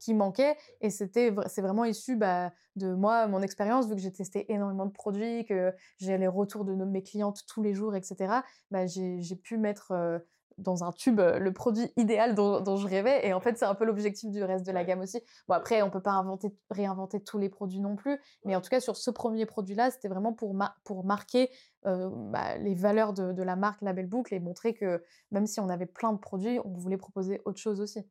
qui 0.00 0.14
manquait. 0.14 0.56
Et 0.80 0.90
c'était, 0.90 1.34
c'est 1.46 1.62
vraiment 1.62 1.84
issu 1.84 2.16
bah, 2.16 2.52
de 2.76 2.92
moi, 2.92 3.26
mon 3.28 3.40
expérience, 3.40 3.86
vu 3.88 3.94
que 3.94 4.00
j'ai 4.00 4.12
testé 4.12 4.52
énormément 4.52 4.86
de 4.86 4.92
produits, 4.92 5.44
que 5.44 5.72
j'ai 5.98 6.18
les 6.18 6.26
retours 6.28 6.64
de 6.64 6.74
nos- 6.74 6.86
mes 6.86 7.02
clientes 7.02 7.42
tous 7.46 7.62
les 7.62 7.72
jours, 7.74 7.94
etc. 7.94 8.42
Bah, 8.70 8.86
j'ai 8.86 9.20
j'ai 9.20 9.36
pu 9.36 9.56
mettre 9.58 9.92
euh, 9.92 10.18
dans 10.58 10.84
un 10.84 10.92
tube 10.92 11.18
euh, 11.18 11.38
le 11.40 11.52
produit 11.52 11.90
idéal 11.96 12.34
dont, 12.36 12.60
dont 12.60 12.76
je 12.76 12.86
rêvais. 12.86 13.26
Et 13.26 13.32
en 13.32 13.40
fait, 13.40 13.56
c'est 13.58 13.64
un 13.64 13.74
peu 13.74 13.84
l'objectif 13.84 14.30
du 14.30 14.42
reste 14.44 14.64
de 14.66 14.70
la 14.72 14.84
gamme 14.84 15.00
aussi. 15.00 15.20
Bon, 15.48 15.54
après, 15.54 15.82
on 15.82 15.90
peut 15.90 16.02
pas 16.02 16.12
inventer, 16.12 16.48
réinventer 16.70 17.20
tous 17.22 17.38
les 17.38 17.48
produits 17.48 17.80
non 17.80 17.96
plus. 17.96 18.20
Mais 18.44 18.54
en 18.54 18.60
tout 18.60 18.68
cas, 18.70 18.80
sur 18.80 18.96
ce 18.96 19.10
premier 19.10 19.46
produit-là, 19.46 19.90
c'était 19.90 20.08
vraiment 20.08 20.32
pour, 20.32 20.54
ma- 20.54 20.76
pour 20.84 21.04
marquer 21.04 21.50
euh, 21.86 22.08
bah, 22.12 22.56
les 22.58 22.74
valeurs 22.74 23.12
de, 23.12 23.32
de 23.32 23.42
la 23.42 23.56
marque 23.56 23.82
Label 23.82 24.06
Boucle 24.06 24.34
et 24.34 24.40
montrer 24.40 24.74
que 24.74 25.02
même 25.30 25.46
si 25.46 25.60
on 25.60 25.68
avait 25.68 25.86
plein 25.86 26.12
de 26.12 26.18
produits, 26.18 26.58
on 26.64 26.72
voulait 26.72 26.96
proposer 26.96 27.42
autre 27.44 27.58
chose 27.58 27.80
aussi. 27.80 28.06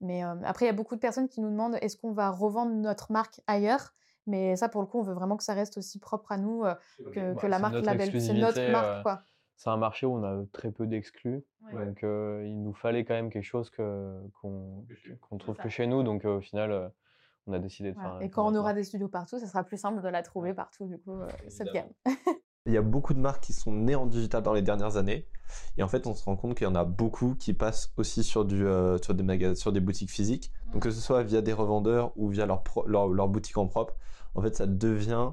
Mais 0.00 0.24
euh, 0.24 0.34
après, 0.44 0.66
il 0.66 0.68
y 0.68 0.70
a 0.70 0.74
beaucoup 0.74 0.94
de 0.94 1.00
personnes 1.00 1.28
qui 1.28 1.40
nous 1.40 1.50
demandent 1.50 1.76
est-ce 1.80 1.96
qu'on 1.96 2.12
va 2.12 2.30
revendre 2.30 2.72
notre 2.72 3.12
marque 3.12 3.40
ailleurs? 3.46 3.94
Mais 4.26 4.56
ça, 4.56 4.68
pour 4.68 4.80
le 4.80 4.86
coup, 4.86 4.98
on 4.98 5.02
veut 5.02 5.14
vraiment 5.14 5.36
que 5.36 5.44
ça 5.44 5.54
reste 5.54 5.78
aussi 5.78 5.98
propre 6.00 6.32
à 6.32 6.36
nous, 6.36 6.64
euh, 6.64 6.74
que, 7.12 7.32
Bah, 7.32 7.40
que 7.40 7.46
la 7.46 7.58
marque 7.58 7.74
Label. 7.84 8.20
C'est 8.20 8.34
notre 8.34 8.70
marque, 8.70 8.98
euh, 8.98 9.02
quoi. 9.02 9.22
C'est 9.56 9.70
un 9.70 9.76
marché 9.78 10.04
où 10.04 10.14
on 10.14 10.22
a 10.22 10.44
très 10.52 10.70
peu 10.70 10.86
d'exclus. 10.86 11.42
Ouais. 11.72 11.86
Donc, 11.86 12.04
euh, 12.04 12.44
il 12.44 12.62
nous 12.62 12.74
fallait 12.74 13.04
quand 13.04 13.14
même 13.14 13.30
quelque 13.30 13.44
chose 13.44 13.70
qu'on, 13.70 14.30
qu'on 14.42 15.38
trouve 15.38 15.56
que 15.56 15.68
chez 15.70 15.86
nous. 15.86 16.02
Donc, 16.02 16.24
euh, 16.24 16.36
au 16.36 16.40
final, 16.40 16.72
euh, 16.72 16.88
on 17.46 17.52
a 17.54 17.58
décidé 17.58 17.92
de 17.92 17.98
faire. 17.98 18.18
Et 18.20 18.28
quand 18.28 18.46
on 18.46 18.54
aura 18.54 18.74
des 18.74 18.84
studios 18.84 19.08
partout, 19.08 19.38
ça 19.38 19.46
sera 19.46 19.64
plus 19.64 19.78
simple 19.78 20.02
de 20.02 20.08
la 20.08 20.22
trouver 20.22 20.52
partout, 20.52 20.86
du 20.86 20.98
coup, 20.98 21.20
euh, 21.20 21.28
cette 21.48 21.72
gamme. 21.72 21.88
Il 22.66 22.72
y 22.72 22.76
a 22.76 22.82
beaucoup 22.82 23.14
de 23.14 23.20
marques 23.20 23.42
qui 23.44 23.52
sont 23.52 23.72
nées 23.72 23.94
en 23.94 24.06
digital 24.06 24.42
dans 24.42 24.52
les 24.52 24.62
dernières 24.62 24.96
années. 24.96 25.26
Et 25.78 25.82
en 25.82 25.88
fait, 25.88 26.06
on 26.06 26.14
se 26.14 26.24
rend 26.24 26.36
compte 26.36 26.56
qu'il 26.56 26.66
y 26.66 26.70
en 26.70 26.74
a 26.74 26.84
beaucoup 26.84 27.34
qui 27.36 27.54
passent 27.54 27.92
aussi 27.96 28.24
sur, 28.24 28.44
du, 28.44 28.66
euh, 28.66 28.98
sur, 28.98 29.14
des, 29.14 29.22
magas- 29.22 29.54
sur 29.54 29.72
des 29.72 29.80
boutiques 29.80 30.10
physiques. 30.10 30.52
Donc, 30.72 30.82
que 30.82 30.90
ce 30.90 31.00
soit 31.00 31.22
via 31.22 31.40
des 31.40 31.52
revendeurs 31.52 32.12
ou 32.16 32.28
via 32.28 32.44
leur, 32.46 32.62
pro- 32.64 32.86
leur, 32.86 33.06
leur 33.08 33.28
boutique 33.28 33.56
en 33.56 33.66
propre, 33.68 33.94
en 34.34 34.42
fait, 34.42 34.56
ça 34.56 34.66
devient 34.66 35.30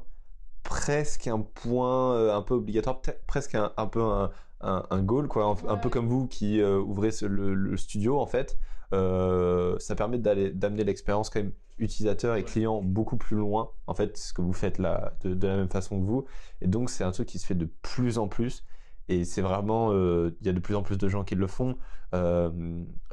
presque 0.62 1.28
un 1.28 1.40
point 1.40 2.14
euh, 2.16 2.36
un 2.36 2.42
peu 2.42 2.54
obligatoire, 2.54 3.02
presque 3.28 3.56
un, 3.56 3.74
un 3.76 3.88
peu 3.88 4.02
un, 4.04 4.30
un, 4.62 4.86
un 4.90 5.02
goal, 5.02 5.28
quoi. 5.28 5.46
Un, 5.46 5.70
un 5.74 5.78
peu 5.78 5.90
comme 5.90 6.08
vous 6.08 6.28
qui 6.28 6.62
euh, 6.62 6.78
ouvrez 6.80 7.12
ce- 7.12 7.26
le, 7.26 7.54
le 7.56 7.76
studio, 7.78 8.20
en 8.20 8.28
fait. 8.28 8.58
Ça 8.92 9.96
permet 9.96 10.20
d'amener 10.20 10.84
l'expérience 10.84 11.32
quand 11.32 11.40
même 11.40 11.52
utilisateur 11.78 12.36
et 12.36 12.44
client 12.44 12.82
beaucoup 12.82 13.18
plus 13.18 13.38
loin, 13.38 13.72
en 13.88 13.94
fait, 13.94 14.18
ce 14.18 14.34
que 14.34 14.42
vous 14.42 14.54
faites 14.54 14.78
là, 14.78 15.14
de, 15.24 15.34
de 15.34 15.48
la 15.48 15.56
même 15.58 15.70
façon 15.70 16.00
que 16.00 16.06
vous. 16.06 16.26
Et 16.62 16.68
donc, 16.68 16.90
c'est 16.90 17.04
un 17.04 17.12
truc 17.12 17.28
qui 17.28 17.40
se 17.40 17.46
fait 17.46 17.56
de 17.56 17.68
plus 17.82 18.18
en 18.18 18.28
plus. 18.28 18.64
Et 19.10 19.26
c'est 19.26 19.42
vraiment, 19.42 19.92
euh, 19.92 20.36
il 20.42 20.48
y 20.48 20.50
a 20.50 20.54
de 20.54 20.60
plus 20.60 20.76
en 20.76 20.82
plus 20.84 20.98
de 20.98 21.10
gens 21.10 21.24
qui 21.26 21.36
le 21.36 21.48
font. 21.48 21.78
Euh, 22.14 22.50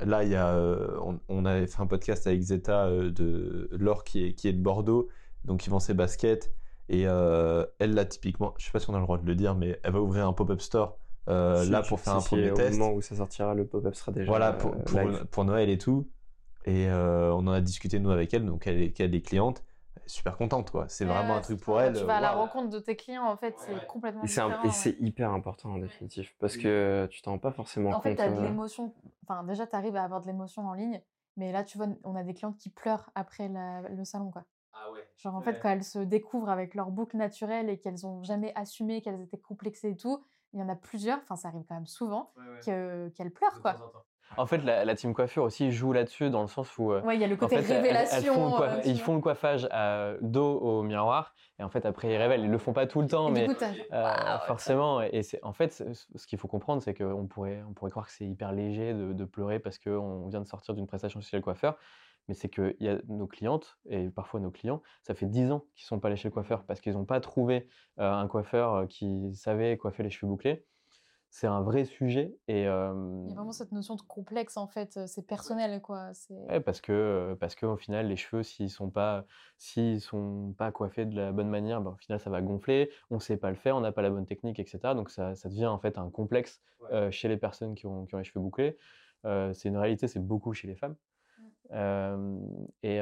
là, 0.04 0.22
il 0.22 0.30
y 0.30 0.36
a, 0.36 0.50
euh, 0.54 0.96
on, 1.02 1.18
on 1.28 1.44
avait 1.44 1.66
fait 1.66 1.80
un 1.80 1.86
podcast 1.86 2.26
avec 2.26 2.40
Zeta 2.42 2.86
euh, 2.86 3.10
de 3.10 3.68
Laure 3.72 4.04
qui 4.04 4.26
est, 4.26 4.32
qui 4.34 4.46
est 4.46 4.52
de 4.52 4.62
Bordeaux, 4.62 5.08
donc 5.44 5.60
qui 5.60 5.70
vend 5.70 5.80
ses 5.80 5.94
baskets. 5.94 6.52
Et 6.88 7.02
elle, 7.02 7.94
là, 7.94 8.04
typiquement, 8.04 8.54
je 8.58 8.66
sais 8.66 8.72
pas 8.72 8.80
si 8.80 8.90
on 8.90 8.94
a 8.94 8.98
le 8.98 9.04
droit 9.04 9.18
de 9.18 9.26
le 9.26 9.34
dire, 9.34 9.54
mais 9.54 9.78
elle 9.82 9.92
va 9.92 10.00
ouvrir 10.00 10.26
un 10.26 10.32
pop-up 10.32 10.60
store 10.60 10.98
Si, 11.26 11.70
là 11.70 11.82
pour 11.88 12.00
faire 12.00 12.16
un 12.16 12.20
si, 12.20 12.28
premier 12.28 12.50
au 12.50 12.54
test. 12.54 12.76
moment 12.78 12.92
où 12.94 13.00
ça 13.00 13.14
sortira, 13.14 13.54
le 13.54 13.64
pop-up 13.64 13.94
sera 13.94 14.10
déjà 14.10 14.26
Voilà, 14.28 14.52
pour, 14.52 14.74
pour 15.30 15.44
Noël 15.44 15.70
et 15.70 15.78
tout. 15.78 16.08
Et 16.64 16.88
euh, 16.88 17.32
on 17.32 17.46
en 17.46 17.52
a 17.52 17.60
discuté, 17.60 17.98
nous, 17.98 18.10
avec 18.10 18.32
elle, 18.34 18.44
donc 18.44 18.66
elle, 18.66 18.80
est- 18.82 19.00
elle 19.00 19.14
est 19.14 19.22
cliente. 19.22 19.64
Elle 19.96 20.02
est 20.04 20.08
super 20.08 20.36
contente, 20.36 20.70
quoi. 20.70 20.88
C'est 20.88 21.04
vraiment 21.04 21.36
un 21.36 21.40
truc 21.40 21.60
pour 21.60 21.80
elle. 21.80 21.94
Tu 21.94 22.04
vas 22.04 22.16
à 22.16 22.20
la 22.20 22.32
rencontre 22.32 22.68
de 22.68 22.78
tes 22.78 22.96
clients, 22.96 23.24
en 23.26 23.36
fait, 23.36 23.58
c'est 23.58 23.86
complètement 23.86 24.24
Et 24.24 24.28
c'est 24.28 24.40
un- 24.40 24.48
différent. 24.48 24.64
et 24.64 24.70
c'est 24.70 24.96
hyper 25.00 25.30
important 25.32 25.70
en 25.70 25.78
définitive 25.78 26.30
parce 26.38 26.56
que 26.56 27.06
tu 27.10 27.22
t'en 27.22 27.32
rends 27.32 27.38
pas 27.38 27.52
forcément 27.52 27.90
En 27.90 28.00
fait, 28.00 28.10
compte. 28.10 28.18
tu 28.18 28.22
as 28.22 28.30
de 28.32 28.38
euh, 28.38 28.42
l'émotion. 28.42 28.94
Enfin, 29.24 29.42
déjà, 29.44 29.66
tu 29.66 29.74
arrives 29.76 29.96
à 29.96 30.04
avoir 30.04 30.20
de 30.20 30.26
l'émotion 30.26 30.66
en 30.66 30.74
ligne. 30.74 31.00
Mais 31.36 31.52
là, 31.52 31.64
tu 31.64 31.78
vois, 31.78 31.86
on 32.04 32.14
a 32.16 32.22
des 32.24 32.34
clientes 32.34 32.56
qui 32.58 32.70
pleurent 32.70 33.08
après 33.14 33.48
la- 33.48 33.82
le 33.82 34.04
salon, 34.04 34.30
quoi. 34.30 34.44
Genre, 35.16 35.34
en 35.34 35.42
fait, 35.42 35.58
quand 35.60 35.68
elles 35.68 35.84
se 35.84 35.98
découvrent 35.98 36.48
avec 36.50 36.74
leur 36.74 36.90
boucle 36.90 37.16
naturelle 37.16 37.68
et 37.68 37.78
qu'elles 37.78 38.06
ont 38.06 38.22
jamais 38.22 38.52
assumé 38.56 39.00
qu'elles 39.02 39.20
étaient 39.20 39.38
complexées 39.38 39.90
et 39.90 39.96
tout, 39.96 40.22
il 40.52 40.60
y 40.60 40.62
en 40.62 40.68
a 40.68 40.76
plusieurs, 40.76 41.18
enfin, 41.22 41.36
ça 41.36 41.48
arrive 41.48 41.62
quand 41.68 41.74
même 41.74 41.86
souvent, 41.86 42.32
que- 42.64 43.08
qu'elles 43.10 43.30
pleurent, 43.30 43.60
quoi. 43.62 43.72
En 44.36 44.46
fait, 44.46 44.58
la, 44.58 44.84
la 44.84 44.94
team 44.94 45.12
coiffure 45.12 45.42
aussi 45.42 45.72
joue 45.72 45.92
là-dessus 45.92 46.30
dans 46.30 46.42
le 46.42 46.46
sens 46.48 46.78
où. 46.78 46.92
euh, 46.92 47.02
Ouais, 47.02 47.16
il 47.16 47.20
y 47.20 47.24
a 47.24 47.26
le 47.26 47.34
en 47.34 47.38
côté 47.38 47.56
fait, 47.56 47.62
elles- 47.62 47.70
elles- 47.70 47.76
révélation. 47.82 48.16
elles 48.18 48.24
font 48.24 48.62
euh, 48.62 48.80
ils 48.84 49.00
font 49.00 49.14
le 49.16 49.20
coiffage 49.20 49.66
à 49.70 50.12
dos 50.20 50.58
au 50.60 50.82
miroir 50.82 51.34
et 51.58 51.62
en 51.64 51.68
fait 51.68 51.84
après 51.84 52.12
ils 52.12 52.16
révèlent. 52.16 52.44
Ils 52.44 52.50
le 52.50 52.58
font 52.58 52.72
pas 52.72 52.86
tout 52.86 53.02
le 53.02 53.08
temps, 53.08 53.28
Et 53.28 53.32
mais 53.32 53.48
du 53.48 53.54
coup, 53.54 53.60
t'as- 53.60 53.72
Euh, 53.92 54.38
forcément, 54.46 55.02
et 55.02 55.22
c'est 55.22 55.42
en 55.42 55.52
fait 55.52 55.72
ce 56.14 56.26
qu'il 56.26 56.38
faut 56.38 56.48
comprendre, 56.48 56.80
c'est 56.82 56.94
qu'on 56.94 57.26
pourrait, 57.26 57.62
on 57.68 57.72
pourrait 57.72 57.90
croire 57.90 58.06
que 58.06 58.12
c'est 58.12 58.26
hyper 58.26 58.52
léger 58.52 58.94
de, 58.94 59.12
de 59.12 59.24
pleurer 59.24 59.58
parce 59.58 59.78
qu'on 59.78 60.28
vient 60.28 60.40
de 60.40 60.46
sortir 60.46 60.74
d'une 60.74 60.86
prestation 60.86 61.20
chez 61.20 61.36
le 61.36 61.42
coiffeur, 61.42 61.76
mais 62.28 62.34
c'est 62.34 62.48
que 62.48 62.76
il 62.78 62.86
y 62.86 62.88
a 62.88 62.98
nos 63.08 63.26
clientes 63.26 63.78
et 63.88 64.10
parfois 64.10 64.38
nos 64.40 64.50
clients, 64.52 64.80
ça 65.02 65.14
fait 65.14 65.26
10 65.26 65.50
ans 65.50 65.64
qu'ils 65.74 65.86
sont 65.86 65.98
pas 65.98 66.06
allés 66.08 66.16
chez 66.16 66.28
le 66.28 66.32
coiffeur 66.32 66.64
parce 66.64 66.80
qu'ils 66.80 66.92
n'ont 66.94 67.04
pas 67.04 67.20
trouvé 67.20 67.66
un 67.98 68.28
coiffeur 68.28 68.86
qui 68.88 69.34
savait 69.34 69.76
coiffer 69.76 70.02
les 70.04 70.10
cheveux 70.10 70.30
bouclés. 70.30 70.64
C'est 71.32 71.46
un 71.46 71.62
vrai 71.62 71.84
sujet 71.84 72.36
et 72.48 72.66
euh, 72.66 72.92
Il 73.24 73.28
y 73.30 73.32
a 73.32 73.36
vraiment 73.36 73.52
cette 73.52 73.70
notion 73.70 73.94
de 73.94 74.02
complexe, 74.02 74.56
en 74.56 74.66
fait. 74.66 74.98
C'est 75.06 75.26
personnel, 75.26 75.80
quoi. 75.80 76.12
C'est... 76.12 76.34
Ouais, 76.34 76.60
parce 76.60 76.80
que 76.80 77.36
parce 77.38 77.54
que 77.54 77.66
au 77.66 77.76
final 77.76 78.08
les 78.08 78.16
cheveux 78.16 78.42
s'ils 78.42 78.68
sont 78.70 78.90
pas 78.90 79.24
s'ils 79.56 80.00
sont 80.00 80.54
pas 80.58 80.72
coiffés 80.72 81.06
de 81.06 81.14
la 81.14 81.30
bonne 81.32 81.48
manière 81.48 81.80
ben, 81.80 81.92
au 81.92 81.96
final 81.96 82.18
ça 82.18 82.30
va 82.30 82.42
gonfler 82.42 82.90
on 83.10 83.20
sait 83.20 83.36
pas 83.36 83.50
le 83.50 83.56
faire 83.56 83.76
on 83.76 83.80
n'a 83.80 83.92
pas 83.92 84.02
la 84.02 84.10
bonne 84.10 84.26
technique 84.26 84.58
etc 84.58 84.78
donc 84.94 85.10
ça, 85.10 85.34
ça 85.36 85.48
devient 85.48 85.66
en 85.66 85.78
fait 85.78 85.98
un 85.98 86.10
complexe 86.10 86.60
euh, 86.92 87.10
chez 87.10 87.28
les 87.28 87.36
personnes 87.36 87.74
qui 87.74 87.86
ont, 87.86 88.06
qui 88.06 88.14
ont 88.14 88.18
les 88.18 88.24
cheveux 88.24 88.40
bouclés 88.42 88.76
Euh, 89.26 89.52
c'est 89.52 89.68
une 89.68 89.76
réalité 89.76 90.08
c'est 90.08 90.18
beaucoup 90.26 90.54
chez 90.54 90.66
les 90.66 90.76
femmes 90.76 90.96
et, 91.72 93.00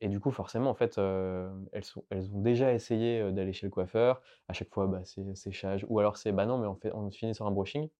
et 0.00 0.08
du 0.08 0.20
coup 0.20 0.30
forcément 0.30 0.70
en 0.70 0.74
fait 0.74 0.98
elles 0.98 1.84
sont 1.84 2.04
elles 2.10 2.30
ont 2.34 2.40
déjà 2.40 2.72
essayé 2.72 3.32
d'aller 3.32 3.52
chez 3.52 3.66
le 3.66 3.70
coiffeur. 3.70 4.22
À 4.48 4.52
chaque 4.52 4.72
fois 4.72 4.86
bah, 4.86 5.02
c'est 5.04 5.34
séchage 5.36 5.84
ou 5.88 5.98
alors 5.98 6.16
c'est 6.16 6.32
bah 6.32 6.46
non 6.46 6.58
mais 6.58 6.66
on 6.66 6.74
fait 6.76 6.92
on 6.94 7.10
finit 7.10 7.34
sur 7.34 7.46
un 7.46 7.50
brushing. 7.50 7.90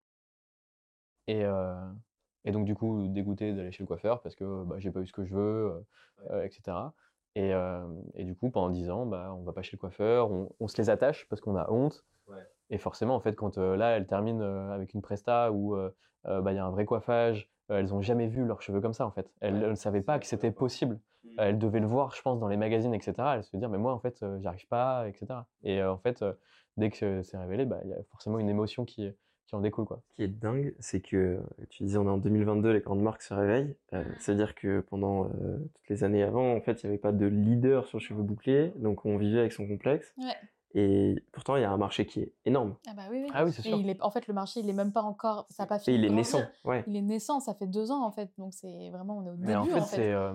Et 1.26 1.44
euh, 1.44 1.74
et 2.44 2.52
donc, 2.52 2.66
du 2.66 2.74
coup, 2.74 3.08
dégoûté 3.08 3.54
d'aller 3.54 3.72
chez 3.72 3.82
le 3.82 3.86
coiffeur 3.86 4.20
parce 4.22 4.34
que 4.36 4.64
bah, 4.64 4.76
j'ai 4.78 4.90
pas 4.90 5.00
eu 5.00 5.06
ce 5.06 5.12
que 5.12 5.24
je 5.24 5.34
veux, 5.34 5.86
euh, 6.30 6.44
etc. 6.44 6.94
Et, 7.36 7.54
euh, 7.54 7.86
et 8.14 8.24
du 8.24 8.34
coup, 8.36 8.50
pendant 8.50 8.70
10 8.70 8.90
ans, 8.90 9.06
bah, 9.06 9.34
on 9.34 9.42
va 9.42 9.52
pas 9.52 9.62
chez 9.62 9.76
le 9.76 9.80
coiffeur, 9.80 10.30
on, 10.30 10.50
on 10.60 10.68
se 10.68 10.76
les 10.76 10.90
attache 10.90 11.26
parce 11.28 11.40
qu'on 11.40 11.56
a 11.56 11.70
honte. 11.70 12.04
Et 12.70 12.78
forcément, 12.78 13.14
en 13.14 13.20
fait, 13.20 13.34
quand 13.34 13.58
là, 13.58 13.96
elles 13.96 14.06
terminent 14.06 14.40
euh, 14.42 14.70
avec 14.70 14.94
une 14.94 15.02
presta 15.02 15.52
où 15.52 15.76
bah, 16.24 16.52
il 16.52 16.56
y 16.56 16.58
a 16.58 16.64
un 16.64 16.70
vrai 16.70 16.86
coiffage, 16.86 17.50
elles 17.68 17.94
ont 17.94 18.00
jamais 18.02 18.26
vu 18.26 18.44
leurs 18.44 18.62
cheveux 18.62 18.80
comme 18.80 18.92
ça, 18.94 19.06
en 19.06 19.10
fait. 19.10 19.30
Elles 19.40 19.58
ne 19.58 19.74
savaient 19.74 20.02
pas 20.02 20.18
que 20.18 20.26
c'était 20.26 20.50
possible. 20.50 20.98
Euh, 21.38 21.44
Elles 21.48 21.58
devaient 21.58 21.80
le 21.80 21.86
voir, 21.86 22.14
je 22.14 22.22
pense, 22.22 22.38
dans 22.38 22.48
les 22.48 22.56
magazines, 22.56 22.94
etc. 22.94 23.14
Elles 23.34 23.44
se 23.44 23.56
dire, 23.56 23.68
mais 23.68 23.78
moi, 23.78 23.92
en 23.92 23.98
fait, 23.98 24.22
euh, 24.22 24.38
j'arrive 24.40 24.66
pas, 24.68 25.08
etc. 25.08 25.26
Et 25.62 25.80
euh, 25.80 25.92
en 25.92 25.98
fait, 25.98 26.22
euh, 26.22 26.32
dès 26.76 26.90
que 26.90 27.22
c'est 27.22 27.36
révélé, 27.38 27.64
bah, 27.64 27.80
il 27.84 27.90
y 27.90 27.94
a 27.94 27.98
forcément 28.10 28.38
une 28.38 28.48
émotion 28.48 28.84
qui, 28.84 29.10
qui 29.46 29.54
en 29.56 29.60
découle, 29.60 29.84
quoi. 29.86 30.00
Ce 30.10 30.14
qui 30.14 30.22
est 30.22 30.28
dingue, 30.28 30.74
c'est 30.78 31.00
que 31.00 31.40
tu 31.70 31.82
disais 31.82 31.98
on 31.98 32.04
est 32.06 32.10
en 32.10 32.18
2022, 32.18 32.70
les 32.72 32.80
grandes 32.80 33.02
marques 33.02 33.22
se 33.22 33.34
réveillent. 33.34 33.74
Euh, 33.94 34.04
C'est-à-dire 34.18 34.54
que 34.54 34.80
pendant 34.80 35.24
euh, 35.26 35.58
toutes 35.74 35.88
les 35.88 36.04
années 36.04 36.22
avant, 36.22 36.54
en 36.54 36.60
fait, 36.60 36.82
il 36.82 36.86
n'y 36.86 36.90
avait 36.90 36.98
pas 37.00 37.12
de 37.12 37.26
leader 37.26 37.86
sur 37.86 37.98
le 37.98 38.02
cheveu 38.02 38.22
bouclé, 38.22 38.72
donc 38.76 39.04
on 39.04 39.16
vivait 39.16 39.40
avec 39.40 39.52
son 39.52 39.66
complexe. 39.66 40.12
Ouais. 40.18 40.36
Et 40.74 41.14
pourtant, 41.32 41.56
il 41.56 41.62
y 41.62 41.64
a 41.64 41.70
un 41.70 41.76
marché 41.76 42.04
qui 42.06 42.20
est 42.20 42.32
énorme. 42.44 42.74
Ah 42.88 42.94
bah 42.94 43.04
oui, 43.10 43.20
oui. 43.22 43.30
Ah 43.32 43.44
oui, 43.44 43.52
c'est 43.52 43.64
Et 43.64 43.70
sûr. 43.70 43.78
il 43.78 43.88
est... 43.88 44.02
En 44.02 44.10
fait, 44.10 44.26
le 44.26 44.34
marché, 44.34 44.60
il 44.60 44.68
est 44.68 44.72
même 44.74 44.92
pas 44.92 45.02
encore... 45.02 45.46
Ça 45.50 45.62
a 45.62 45.66
pas 45.66 45.76
Et 45.76 45.80
fini 45.80 45.98
il 45.98 46.04
est 46.04 46.10
naissant. 46.10 46.42
Ouais. 46.64 46.82
Il 46.86 46.96
est 46.96 47.02
naissant, 47.02 47.38
ça 47.40 47.54
fait 47.54 47.66
deux 47.68 47.92
ans, 47.92 48.04
en 48.04 48.10
fait. 48.10 48.30
Donc, 48.38 48.52
c'est 48.54 48.90
vraiment... 48.90 49.18
On 49.18 49.26
est 49.26 49.30
au 49.30 49.36
début, 49.36 49.46
Mais 49.46 49.54
en 49.54 49.64
fait, 49.66 49.80
en 49.80 49.84
c'est 49.84 49.96
fait. 49.96 50.12
euh, 50.12 50.34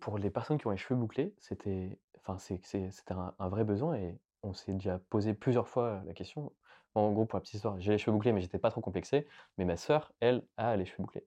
pour 0.00 0.18
les 0.18 0.30
personnes 0.30 0.58
qui 0.58 0.66
ont 0.66 0.70
les 0.70 0.76
cheveux 0.76 0.98
bouclés, 0.98 1.34
c'était, 1.38 1.98
enfin, 2.18 2.38
c'est, 2.38 2.60
c'est- 2.64 2.90
c'était 2.90 3.12
un, 3.14 3.34
un 3.38 3.48
vrai 3.48 3.64
besoin 3.64 3.94
et 3.96 4.18
on 4.42 4.52
s'est 4.52 4.72
déjà 4.72 4.98
posé 5.10 5.34
plusieurs 5.34 5.68
fois 5.68 6.02
la 6.06 6.12
question. 6.14 6.52
En 6.94 7.10
gros, 7.12 7.24
pour 7.24 7.36
la 7.36 7.40
petite 7.40 7.54
histoire, 7.54 7.78
j'ai 7.80 7.92
les 7.92 7.98
cheveux 7.98 8.12
bouclés, 8.16 8.32
mais 8.32 8.40
j'étais 8.40 8.58
pas 8.58 8.70
trop 8.70 8.80
complexé. 8.80 9.26
Mais 9.58 9.64
ma 9.64 9.76
sœur, 9.76 10.12
elle, 10.20 10.42
a 10.56 10.76
les 10.76 10.84
cheveux 10.86 11.02
bouclés 11.02 11.26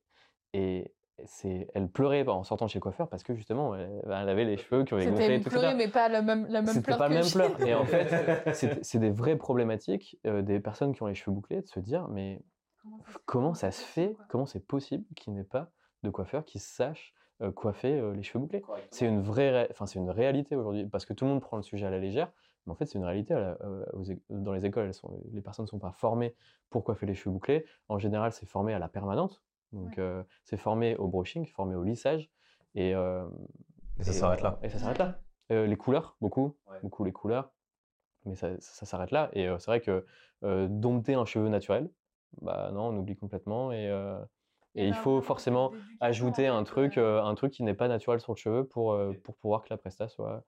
et 0.53 0.93
c'est, 1.25 1.67
elle 1.73 1.87
pleurait 1.89 2.27
en 2.27 2.43
sortant 2.43 2.65
de 2.65 2.69
chez 2.71 2.79
le 2.79 2.83
coiffeur 2.83 3.07
parce 3.07 3.23
que 3.23 3.33
justement, 3.35 3.75
elle, 3.75 4.01
elle 4.05 4.29
avait 4.29 4.45
les 4.45 4.57
cheveux 4.57 4.83
qui 4.83 4.93
avaient 4.93 5.05
gonflé, 5.07 5.41
tout, 5.41 5.49
pleurer, 5.49 5.67
etc. 5.67 5.75
mais 5.77 5.87
pas 5.87 6.09
le 6.09 6.21
même, 6.21 6.47
la 6.47 6.61
même 6.61 6.81
pleur 6.81 6.97
pas 6.97 7.07
le 7.07 7.15
que 7.15 7.19
même 7.19 7.31
pleur. 7.31 7.67
Et 7.67 7.73
en 7.75 7.85
fait, 7.85 8.07
c'est, 8.53 8.83
c'est 8.83 8.99
des 8.99 9.11
vraies 9.11 9.35
problématiques 9.35 10.17
euh, 10.25 10.41
des 10.41 10.59
personnes 10.59 10.93
qui 10.93 11.03
ont 11.03 11.07
les 11.07 11.15
cheveux 11.15 11.35
bouclés 11.35 11.61
de 11.61 11.67
se 11.67 11.79
dire, 11.79 12.07
mais 12.09 12.41
comment 13.25 13.53
ça 13.53 13.71
se 13.71 13.83
fait, 13.83 14.15
comment 14.27 14.45
c'est 14.45 14.65
possible 14.65 15.05
qu'il 15.15 15.33
n'y 15.33 15.39
ait 15.39 15.45
pas 15.45 15.69
de 16.03 16.09
coiffeur 16.09 16.45
qui 16.45 16.59
sache 16.59 17.13
euh, 17.41 17.51
coiffer 17.51 17.99
euh, 17.99 18.13
les 18.13 18.23
cheveux 18.23 18.39
bouclés? 18.39 18.63
C'est 18.91 19.05
une 19.05 19.21
vraie, 19.21 19.67
enfin 19.71 19.85
c'est 19.85 19.99
une 19.99 20.09
réalité 20.09 20.55
aujourd'hui 20.55 20.85
parce 20.85 21.05
que 21.05 21.13
tout 21.13 21.25
le 21.25 21.31
monde 21.31 21.41
prend 21.41 21.57
le 21.57 21.63
sujet 21.63 21.85
à 21.85 21.89
la 21.91 21.99
légère, 21.99 22.31
mais 22.65 22.71
en 22.73 22.75
fait 22.75 22.85
c'est 22.85 22.97
une 22.97 23.05
réalité. 23.05 23.33
la- 23.35 23.57
dans 24.29 24.53
les 24.53 24.65
écoles, 24.65 24.87
elles 24.87 24.93
sont, 24.93 25.11
les 25.31 25.41
personnes 25.41 25.65
ne 25.65 25.69
sont 25.69 25.79
pas 25.79 25.91
formées 25.91 26.35
pour 26.69 26.83
coiffer 26.83 27.05
les 27.05 27.13
cheveux 27.13 27.31
bouclés. 27.31 27.65
En 27.87 27.99
général, 27.99 28.31
c'est 28.31 28.47
formé 28.47 28.73
à 28.73 28.79
la 28.79 28.87
permanente, 28.89 29.41
donc 29.73 29.97
Ouais. 29.97 30.03
euh, 30.03 30.23
c'est 30.43 30.57
formé 30.57 30.95
au 30.95 31.07
brushing, 31.07 31.45
formé 31.45 31.75
au 31.75 31.83
lissage, 31.83 32.29
et, 32.75 32.95
euh, 32.95 33.27
Et 33.99 34.03
ça 34.03 34.13
s'arrête 34.13 34.41
euh, 34.41 34.43
là. 34.43 34.59
Et 34.61 34.69
ça 34.69 34.79
s'arrête 34.79 34.99
là. 34.99 35.19
Euh, 35.51 35.67
les 35.67 35.75
couleurs, 35.75 36.15
beaucoup, 36.21 36.55
beaucoup 36.81 37.03
les 37.03 37.11
couleurs, 37.11 37.51
mais 38.25 38.35
ça, 38.35 38.49
ça, 38.59 38.73
ça 38.73 38.85
s'arrête 38.85 39.11
là. 39.11 39.29
Et 39.33 39.47
euh, 39.47 39.59
c'est 39.59 39.67
vrai 39.71 39.81
que 39.81 40.05
euh, 40.43 40.67
dompter 40.69 41.13
un 41.15 41.25
cheveu 41.25 41.49
naturel, 41.49 41.89
bah 42.41 42.71
non, 42.73 42.87
on 42.87 42.97
oublie 42.97 43.15
complètement. 43.15 43.71
Et, 43.71 43.89
euh, 43.89 44.19
Et 44.75 44.87
il 44.87 44.95
faut 44.95 45.21
forcément 45.21 45.71
ajouter 45.99 46.47
un 46.47 46.63
truc, 46.63 46.97
euh, 46.97 47.21
un 47.21 47.35
truc 47.35 47.51
qui 47.53 47.63
n'est 47.63 47.75
pas 47.75 47.87
naturel 47.87 48.19
sur 48.19 48.33
le 48.33 48.37
cheveu 48.37 48.65
pour, 48.67 48.93
euh, 48.93 49.13
pour 49.23 49.35
pouvoir 49.37 49.63
que 49.63 49.69
la 49.69 49.77
presta 49.77 50.07
soit. 50.09 50.43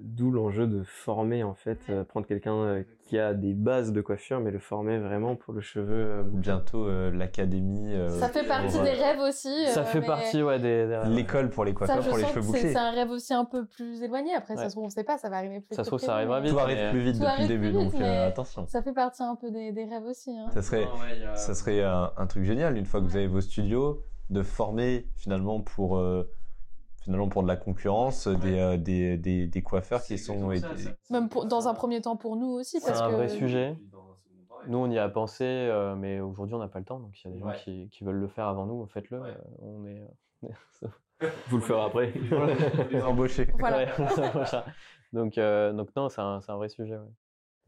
D'où 0.00 0.30
l'enjeu 0.30 0.66
de 0.66 0.82
former 0.84 1.42
en 1.44 1.52
fait, 1.52 1.78
euh, 1.90 2.02
prendre 2.02 2.26
quelqu'un 2.26 2.54
euh, 2.54 2.82
qui 3.04 3.18
a 3.18 3.34
des 3.34 3.52
bases 3.52 3.92
de 3.92 4.00
coiffure, 4.00 4.40
mais 4.40 4.50
le 4.50 4.58
former 4.58 4.98
vraiment 4.98 5.36
pour 5.36 5.52
le 5.52 5.60
cheveu. 5.60 5.92
euh, 5.94 6.22
Bientôt 6.24 6.86
euh, 6.86 7.10
l'académie. 7.12 7.92
euh, 7.94 8.08
Ça 8.08 8.28
fait 8.30 8.46
partie 8.46 8.72
pour, 8.74 8.82
des 8.84 8.92
rêves 8.92 9.18
aussi. 9.20 9.66
Ça 9.68 9.84
fait 9.84 10.00
partie 10.00 10.42
ouais, 10.42 10.58
des. 10.58 10.86
des- 10.86 11.02
L'école 11.10 11.50
pour 11.50 11.64
les 11.66 11.72
Ça, 11.72 11.76
coiffeurs, 11.76 12.02
je 12.02 12.08
pour 12.08 12.16
les 12.16 12.22
sens 12.24 12.32
cheveux 12.32 12.40
que 12.40 12.46
c'est 12.46 12.52
bouclés. 12.60 12.72
c'est 12.72 12.78
un 12.78 12.90
rêve 12.90 13.10
aussi 13.10 13.34
un 13.34 13.44
peu 13.44 13.66
plus 13.66 14.02
éloigné. 14.02 14.32
Après, 14.34 14.54
ça 14.56 14.62
Ouais. 14.62 14.68
se 14.68 14.74
trouve, 14.74 14.84
on 14.84 14.88
sait 14.90 15.04
pas, 15.04 15.18
ça 15.18 15.28
va 15.28 15.36
arriver 15.36 15.60
plus 15.60 15.74
Ça 15.76 15.84
se 15.84 15.88
trouve, 15.90 16.00
que 16.00 16.06
ça 16.06 16.14
arrivera 16.14 16.40
mais 16.40 16.46
vite. 16.46 16.54
Tout 16.56 16.60
arrive 16.62 16.90
plus 16.90 17.00
vite 17.00 17.18
depuis 17.20 17.42
le 17.42 17.48
début, 17.48 17.66
vite, 17.66 17.74
donc 17.74 17.94
euh, 18.00 18.28
attention. 18.28 18.66
Ça 18.66 18.82
fait 18.82 18.94
partie 18.94 19.22
un 19.22 19.36
peu 19.36 19.50
des, 19.50 19.72
des 19.72 19.84
rêves 19.84 20.04
aussi. 20.06 20.30
hein. 20.30 20.46
Ça 20.54 20.62
serait, 20.62 20.86
Non, 20.86 20.92
ouais, 20.92 21.16
il 21.16 21.22
y 21.22 21.24
a- 21.26 21.36
ça 21.36 21.54
serait 21.54 21.82
un, 21.82 22.12
un 22.16 22.26
truc 22.26 22.44
génial, 22.44 22.78
une 22.78 22.86
fois 22.86 23.00
que 23.00 23.04
vous 23.06 23.16
avez 23.16 23.26
vos 23.26 23.42
studios, 23.42 24.02
de 24.30 24.42
former 24.42 25.06
finalement 25.16 25.60
pour, 25.60 25.98
euh, 25.98 26.24
finalement 27.06 27.28
pour 27.28 27.42
de 27.44 27.48
la 27.48 27.56
concurrence 27.56 28.26
des, 28.28 28.58
euh, 28.58 28.76
des, 28.76 29.16
des, 29.16 29.46
des 29.46 29.62
coiffeurs 29.62 30.02
qui 30.02 30.18
sont. 30.18 30.50
et- 30.52 30.60
Même 31.10 31.28
pour- 31.28 31.46
dans 31.46 31.68
un 31.68 31.74
premier 31.74 32.00
temps 32.00 32.16
pour 32.16 32.36
nous 32.36 32.48
aussi. 32.48 32.80
C'est 32.80 32.90
un 32.92 33.08
que... 33.08 33.14
vrai 33.14 33.28
sujet. 33.28 33.76
Nous, 34.68 34.78
on 34.78 34.90
y 34.90 34.98
a 34.98 35.08
pensé, 35.08 35.44
euh, 35.44 35.94
mais 35.94 36.18
aujourd'hui, 36.18 36.56
on 36.56 36.58
n'a 36.58 36.66
pas 36.66 36.80
le 36.80 36.84
temps. 36.84 36.98
Donc, 36.98 37.12
il 37.24 37.28
y 37.28 37.30
a 37.30 37.34
des 37.34 37.40
gens 37.40 37.52
qui, 37.64 37.88
qui 37.90 38.02
veulent 38.02 38.16
le 38.18 38.26
faire 38.26 38.48
avant 38.48 38.66
nous. 38.66 38.84
Faites-le. 38.86 39.18
euh, 39.22 39.32
On 39.60 39.86
est. 39.86 40.02
Vous 41.48 41.56
le 41.58 41.62
ferez 41.62 41.82
après. 41.82 42.12
les 42.90 43.02
embaucher. 43.02 43.46
Voilà. 43.58 43.78
Ouais, 43.78 43.86
voilà. 43.96 44.64
donc, 45.12 45.38
euh, 45.38 45.72
donc, 45.72 45.88
non, 45.96 46.08
c'est 46.08 46.20
un, 46.20 46.40
c'est 46.40 46.50
un 46.50 46.56
vrai 46.56 46.68
sujet. 46.68 46.96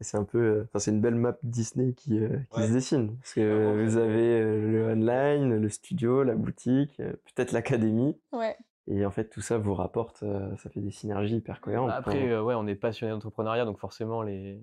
C'est 0.01 0.17
un 0.17 0.23
peu, 0.23 0.37
euh, 0.39 0.63
enfin 0.63 0.79
c'est 0.79 0.91
une 0.91 1.01
belle 1.01 1.15
map 1.15 1.35
Disney 1.43 1.91
qui, 1.93 2.19
euh, 2.19 2.37
qui 2.51 2.59
Ouais. 2.61 2.67
se 2.67 2.71
dessine 2.71 3.17
parce 3.17 3.33
que 3.33 3.83
vous 3.83 3.97
avez 3.97 4.39
euh, 4.39 4.71
le 4.71 4.91
online, 4.93 5.55
le 5.59 5.67
studio, 5.67 6.23
la 6.23 6.35
boutique, 6.35 6.97
euh, 7.01 7.11
peut-être 7.35 7.51
l'académie, 7.51 8.17
Ouais. 8.31 8.55
Et 8.87 9.05
en 9.05 9.11
fait 9.11 9.29
tout 9.29 9.41
ça 9.41 9.57
vous 9.57 9.73
rapporte, 9.73 10.23
euh, 10.23 10.55
ça 10.57 10.69
fait 10.69 10.81
des 10.81 10.91
synergies 10.91 11.37
hyper 11.37 11.61
cohérentes. 11.61 11.91
Après, 11.91 12.29
euh, 12.29 12.41
ouais, 12.43 12.55
on 12.55 12.67
est 12.67 12.75
passionné 12.75 13.11
d'entrepreneuriat, 13.11 13.65
donc 13.65 13.79
forcément, 13.79 14.21
les, 14.23 14.61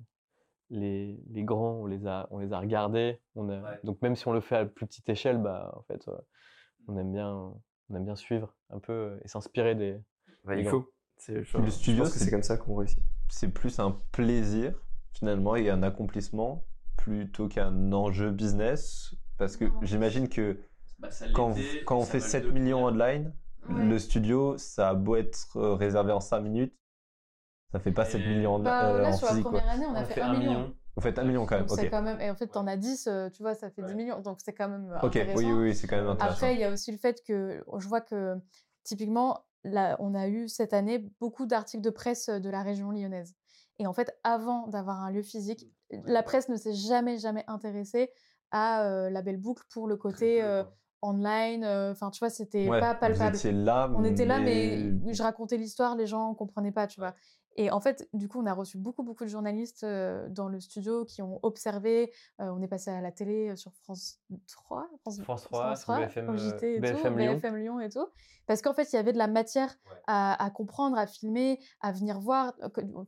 les, 0.70 1.18
les 1.30 1.44
grands, 1.44 1.74
on 1.82 1.86
les 1.86 2.06
a, 2.06 2.26
on 2.30 2.38
les 2.38 2.52
a 2.52 2.58
regardés. 2.58 3.20
On 3.34 3.48
a, 3.50 3.62
Donc, 3.84 4.00
même 4.02 4.16
si 4.16 4.26
on 4.26 4.32
le 4.32 4.40
fait 4.40 4.56
à 4.56 4.66
plus 4.66 4.86
petite 4.86 5.08
échelle, 5.08 5.38
bah, 5.38 5.72
en 5.76 5.82
fait, 5.82 6.08
euh, 6.08 6.16
on, 6.88 6.96
aime 6.98 7.12
bien, 7.12 7.30
on 7.90 7.94
aime 7.94 8.04
bien 8.04 8.16
suivre 8.16 8.54
un 8.70 8.78
peu 8.80 9.18
et 9.24 9.28
s'inspirer 9.28 9.74
des. 9.74 9.96
bah, 10.44 10.56
les 10.56 10.62
il 10.62 10.68
faut. 10.68 10.90
Le 11.28 11.42
je 11.42 11.70
studio, 11.70 12.02
pense 12.04 12.12
que 12.12 12.18
c'est- 12.18 12.30
comme 12.30 12.42
ça 12.42 12.56
qu'on 12.56 12.74
réussit. 12.76 13.02
C'est 13.28 13.48
plus 13.52 13.78
un 13.78 13.92
plaisir 14.12 14.74
finalement 15.14 15.56
et 15.56 15.70
un 15.70 15.82
accomplissement 15.82 16.64
plutôt 16.96 17.48
qu'un 17.48 17.92
enjeu 17.92 18.30
business. 18.30 19.14
Parce 19.38 19.56
que 19.56 19.64
j'imagine 19.82 20.28
que 20.28 20.58
quand, 21.32 21.54
quand 21.84 21.96
on 21.98 22.04
fait 22.04 22.20
7 22.20 22.50
millions 22.52 22.84
online, 22.84 23.32
Ouais. 23.68 23.84
le 23.84 23.98
studio, 23.98 24.56
ça 24.58 24.90
a 24.90 24.94
beau 24.94 25.16
être 25.16 25.56
euh, 25.56 25.74
réservé 25.74 26.12
en 26.12 26.20
5 26.20 26.40
minutes, 26.40 26.74
ça 27.72 27.80
fait 27.80 27.92
pas 27.92 28.04
7 28.04 28.20
millions 28.20 28.54
en, 28.54 28.58
Bah, 28.60 28.90
euh, 28.90 29.02
là, 29.02 29.08
en 29.08 29.12
sur 29.12 29.26
la 29.26 29.32
physique. 29.32 29.44
quoi. 29.48 29.58
première 29.60 29.74
année, 29.74 29.86
on 29.88 29.94
a 29.94 30.04
fait, 30.04 30.20
un 30.20 30.38
million. 30.38 30.74
Vous 30.94 31.02
faites 31.02 31.18
1 31.18 31.24
million 31.24 31.44
quand 31.46 31.56
même, 31.56 31.66
Donc, 31.66 31.78
c'est 31.78 31.86
ok. 31.86 31.90
quand 31.90 32.02
même... 32.02 32.20
Et 32.20 32.30
en 32.30 32.34
fait, 32.36 32.46
t'en 32.46 32.66
as 32.66 32.76
10, 32.76 33.06
euh, 33.06 33.28
tu 33.30 33.42
vois, 33.42 33.54
ça 33.54 33.68
fait 33.70 33.82
10 33.82 33.94
millions. 33.94 34.20
Donc, 34.20 34.38
c'est 34.42 34.54
quand 34.54 34.68
même 34.68 34.90
Ok, 35.02 35.16
intéressant. 35.16 35.38
oui, 35.38 35.44
oui, 35.44 35.62
oui, 35.68 35.74
c'est 35.74 35.86
quand 35.86 35.96
même 35.96 36.06
intéressant. 36.08 36.34
Après, 36.36 36.54
il 36.54 36.60
y 36.60 36.64
a 36.64 36.70
aussi 36.70 36.90
le 36.90 36.96
fait 36.98 37.22
que 37.26 37.62
je 37.78 37.86
vois 37.88 38.00
que 38.00 38.36
typiquement, 38.82 39.44
là, 39.64 39.96
on 39.98 40.14
a 40.14 40.28
eu 40.28 40.48
cette 40.48 40.72
année 40.72 41.04
beaucoup 41.20 41.44
d'articles 41.44 41.82
de 41.82 41.90
presse 41.90 42.28
euh, 42.30 42.38
de 42.38 42.48
la 42.48 42.62
région 42.62 42.92
lyonnaise. 42.92 43.34
Et 43.78 43.86
en 43.86 43.92
fait, 43.92 44.16
avant 44.24 44.68
d'avoir 44.68 45.02
un 45.02 45.10
lieu 45.10 45.22
physique, 45.22 45.66
la 45.90 46.22
presse 46.22 46.48
ne 46.48 46.56
s'est 46.56 46.72
jamais, 46.72 47.18
jamais 47.18 47.44
intéressée 47.46 48.10
à 48.52 48.84
euh, 48.86 49.10
la 49.10 49.20
belle 49.20 49.36
boucle 49.36 49.64
pour 49.68 49.86
le 49.88 49.96
côté 49.96 50.42
euh, 50.42 50.64
online. 51.02 51.64
euh, 51.64 51.92
Enfin, 51.92 52.10
tu 52.10 52.18
vois, 52.20 52.30
c'était 52.30 52.68
Ouais, 52.68 52.80
pas 52.80 52.94
Vous 52.94 53.00
palpable. 53.00 53.36
étiez 53.36 53.52
là, 53.52 53.90
On 53.94 54.04
était 54.04 54.24
là, 54.24 54.38
mais 54.40 54.92
je 55.12 55.22
racontais 55.22 55.56
l'histoire, 55.56 55.96
les 55.96 56.06
gens 56.06 56.34
comprenaient 56.34 56.72
pas, 56.72 56.86
tu 56.86 57.00
vois. 57.00 57.14
Et 57.56 57.70
en 57.70 57.80
fait, 57.80 58.08
du 58.12 58.28
coup, 58.28 58.38
on 58.40 58.46
a 58.46 58.52
reçu 58.52 58.76
beaucoup, 58.78 59.02
beaucoup 59.02 59.24
de 59.24 59.28
journalistes 59.30 59.82
euh, 59.84 60.28
dans 60.28 60.48
le 60.48 60.60
studio 60.60 61.04
qui 61.04 61.22
ont 61.22 61.40
observé. 61.42 62.12
Euh, 62.40 62.50
on 62.50 62.60
est 62.62 62.68
passé 62.68 62.90
à 62.90 63.00
la 63.00 63.10
télé 63.12 63.48
euh, 63.50 63.56
sur 63.56 63.72
France 63.72 64.20
3, 64.46 64.88
France 65.00 65.18
3, 65.22 65.76
sur 65.76 65.94
BFM, 65.94 66.28
au 66.28 66.36
JT 66.36 66.74
et 66.74 66.78
euh, 66.78 66.80
tout, 66.80 66.96
BFM 66.96 67.18
Lyon. 67.18 67.32
BFM 67.34 67.56
Lyon 67.56 67.80
et 67.80 67.88
tout. 67.88 68.06
Parce 68.46 68.60
qu'en 68.62 68.74
fait, 68.74 68.92
il 68.92 68.96
y 68.96 68.98
avait 68.98 69.12
de 69.12 69.18
la 69.18 69.26
matière 69.26 69.74
à, 70.06 70.44
à 70.44 70.50
comprendre, 70.50 70.96
à 70.98 71.06
filmer, 71.06 71.58
à 71.80 71.92
venir 71.92 72.20
voir. 72.20 72.54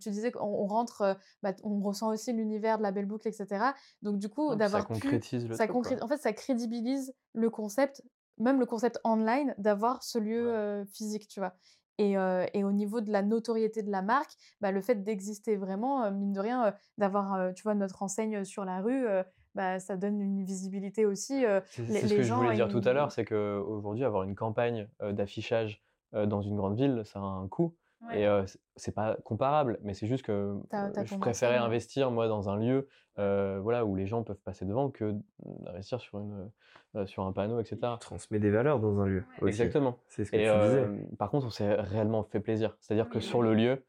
Tu 0.00 0.10
disais 0.10 0.32
qu'on 0.32 0.40
on 0.44 0.66
rentre, 0.66 1.16
bah, 1.42 1.52
on 1.62 1.80
ressent 1.80 2.08
aussi 2.10 2.32
l'univers 2.32 2.78
de 2.78 2.82
la 2.82 2.90
belle 2.90 3.06
boucle, 3.06 3.28
etc. 3.28 3.72
Donc, 4.02 4.18
du 4.18 4.28
coup, 4.28 4.50
Ça 4.50 4.56
d'avoir 4.56 4.86
pu 4.88 4.94
concrétise 4.94 5.46
le 5.46 5.54
ça 5.54 5.66
truc, 5.66 5.76
concré- 5.76 6.02
En 6.02 6.08
fait, 6.08 6.16
ça 6.18 6.32
crédibilise 6.32 7.14
le 7.34 7.50
concept, 7.50 8.02
même 8.38 8.58
le 8.58 8.66
concept 8.66 8.98
online, 9.04 9.54
d'avoir 9.58 10.02
ce 10.02 10.18
lieu 10.18 10.48
euh, 10.52 10.84
physique, 10.86 11.28
tu 11.28 11.38
vois. 11.40 11.54
Et, 11.98 12.16
euh, 12.16 12.46
et 12.54 12.62
au 12.64 12.72
niveau 12.72 13.00
de 13.00 13.10
la 13.10 13.22
notoriété 13.22 13.82
de 13.82 13.90
la 13.90 14.02
marque, 14.02 14.30
bah, 14.60 14.70
le 14.70 14.80
fait 14.80 15.02
d'exister 15.02 15.56
vraiment, 15.56 16.04
euh, 16.04 16.10
mine 16.12 16.32
de 16.32 16.40
rien, 16.40 16.66
euh, 16.66 16.70
d'avoir, 16.96 17.52
tu 17.54 17.64
vois, 17.64 17.74
notre 17.74 18.02
enseigne 18.02 18.44
sur 18.44 18.64
la 18.64 18.80
rue, 18.80 19.06
bah, 19.54 19.80
ça 19.80 19.96
donne 19.96 20.20
une 20.20 20.44
visibilité 20.44 21.04
aussi. 21.06 21.44
C'est 21.70 22.06
ce 22.06 22.14
que 22.14 22.22
je 22.22 22.32
voulais 22.32 22.54
dire 22.54 22.68
tout 22.68 22.82
à 22.84 22.92
l'heure, 22.92 23.12
c'est 23.12 23.24
qu'aujourd'hui, 23.24 24.04
avoir 24.04 24.22
une 24.22 24.36
campagne 24.36 24.88
d'affichage 25.00 25.82
dans 26.12 26.40
une 26.40 26.56
grande 26.56 26.76
ville, 26.76 27.02
ça 27.04 27.18
a 27.18 27.22
un 27.22 27.48
coût. 27.48 27.74
Ouais. 28.06 28.20
Et 28.20 28.26
euh, 28.26 28.44
c'est- 28.76 28.92
pas 28.94 29.16
comparable, 29.24 29.78
mais 29.82 29.92
c'est 29.92 30.06
juste 30.06 30.24
que 30.24 30.56
je 31.04 31.16
préférais 31.18 31.56
investir, 31.56 32.10
moi, 32.12 32.28
dans 32.28 32.48
un 32.48 32.56
lieu 32.56 32.88
euh, 33.18 33.58
voilà, 33.60 33.84
où 33.84 33.96
les 33.96 34.06
gens 34.06 34.22
peuvent 34.22 34.40
passer 34.44 34.64
devant 34.64 34.88
que 34.90 35.16
d'investir 35.40 36.00
sur, 36.00 36.20
une, 36.20 36.48
euh, 36.94 37.06
sur 37.06 37.24
un 37.24 37.32
panneau, 37.32 37.58
etc. 37.58 37.78
transmet 37.98 38.38
des 38.38 38.50
valeurs 38.50 38.78
dans 38.78 39.00
un 39.00 39.06
lieu. 39.06 39.24
aussi. 39.40 39.48
Exactement. 39.48 39.98
C'est 40.06 40.24
ce 40.24 40.30
que 40.30 40.36
Et 40.36 40.44
tu 40.44 40.48
euh, 40.48 40.86
disais. 40.86 41.16
par 41.16 41.28
contre, 41.30 41.46
on 41.46 41.50
s'est 41.50 41.74
réellement 41.74 42.22
fait 42.22 42.38
plaisir. 42.38 42.76
C'est-à-dire 42.80 43.08
que 43.08 43.16
Oui, 43.16 43.22
sur 43.22 43.42
le 43.42 43.54
lieu, 43.54 43.84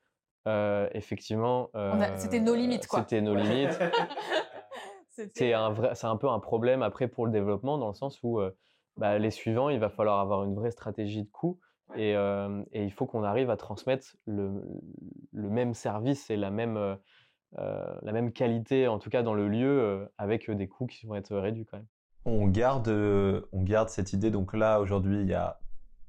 euh, 0.47 0.89
effectivement. 0.93 1.69
C'était 2.15 2.39
nos 2.39 2.55
limites, 2.55 2.87
quoi. 2.87 3.01
C'était 3.01 3.21
nos 3.21 3.35
limites. 3.35 3.77
C'est 5.35 5.53
un 5.53 5.69
vrai, 5.71 5.95
c'est 5.95 6.07
un 6.07 6.15
peu 6.15 6.29
un 6.29 6.39
problème 6.39 6.81
après 6.81 7.09
pour 7.09 7.25
le 7.25 7.31
développement 7.33 7.77
dans 7.77 7.89
le 7.89 7.93
sens 7.93 8.19
où 8.23 8.39
euh, 8.39 8.55
bah, 8.95 9.17
les 9.19 9.31
suivants, 9.31 9.67
il 9.69 9.77
va 9.79 9.89
falloir 9.89 10.19
avoir 10.21 10.45
une 10.45 10.55
vraie 10.55 10.71
stratégie 10.71 11.23
de 11.23 11.29
coût 11.29 11.59
et, 11.95 12.15
euh, 12.15 12.63
et 12.71 12.83
il 12.83 12.91
faut 12.91 13.05
qu'on 13.05 13.23
arrive 13.23 13.49
à 13.49 13.57
transmettre 13.57 14.15
le, 14.25 14.63
le 15.31 15.49
même 15.49 15.73
service 15.73 16.29
et 16.29 16.37
la 16.37 16.51
même, 16.51 16.77
euh, 16.77 16.95
euh, 17.57 17.95
la 18.01 18.11
même 18.11 18.31
qualité, 18.31 18.87
en 18.87 18.99
tout 18.99 19.09
cas 19.09 19.23
dans 19.23 19.33
le 19.33 19.47
lieu, 19.47 19.67
euh, 19.81 20.05
avec 20.17 20.49
euh, 20.49 20.55
des 20.55 20.67
coûts 20.67 20.87
qui 20.87 21.05
vont 21.07 21.15
être 21.15 21.35
réduits 21.35 21.65
quand 21.65 21.77
même. 21.77 21.87
On 22.25 22.47
garde, 22.47 22.87
euh, 22.89 23.41
on 23.53 23.63
garde 23.63 23.89
cette 23.89 24.13
idée. 24.13 24.29
Donc 24.29 24.53
là, 24.53 24.79
aujourd'hui, 24.81 25.21
il 25.21 25.27
y 25.27 25.33
a 25.33 25.59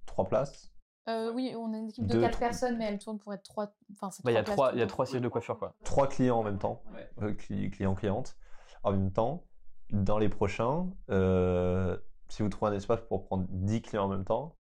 trois 0.07 0.27
places? 0.27 0.73
euh, 1.09 1.33
oui, 1.33 1.55
on 1.57 1.73
a 1.73 1.79
une 1.79 1.89
équipe 1.89 2.07
de 2.07 2.13
Deux, 2.13 2.21
4 2.21 2.33
trois. 2.33 2.49
personnes, 2.49 2.77
mais 2.77 2.85
elle 2.85 2.99
tourne 2.99 3.19
pour 3.19 3.33
être 3.33 3.43
3. 3.43 3.73
Enfin, 3.93 4.11
c'est 4.11 4.25
Bah, 4.25 4.31
Il 4.31 4.35
y 4.35 4.37
a 4.37 4.43
places 4.43 4.55
trois, 4.55 4.73
il 4.75 4.79
y 4.79 4.83
a 4.83 4.87
trois 4.87 5.07
sièges 5.07 5.23
de 5.23 5.29
coiffure 5.29 5.59
quoi. 5.59 5.75
Trois 5.85 6.07
clients 6.09 6.39
en 6.39 6.43
même 6.45 6.59
temps. 6.59 6.83
Euh, 7.23 7.33
cli- 7.33 7.71
clients, 7.71 7.95
clientes. 7.95 8.37
En 8.83 8.93
même 8.93 9.11
temps, 9.11 9.45
dans 9.91 10.19
les 10.19 10.29
prochains, 10.29 10.91
euh, 11.11 11.97
si 12.29 12.43
vous 12.43 12.49
trouvez 12.49 12.71
un 12.71 12.75
espace 12.75 13.01
pour 13.03 13.25
prendre 13.25 13.47
10 13.49 13.83
clients 13.83 14.05
en 14.05 14.09
même 14.09 14.25
temps, 14.25 14.57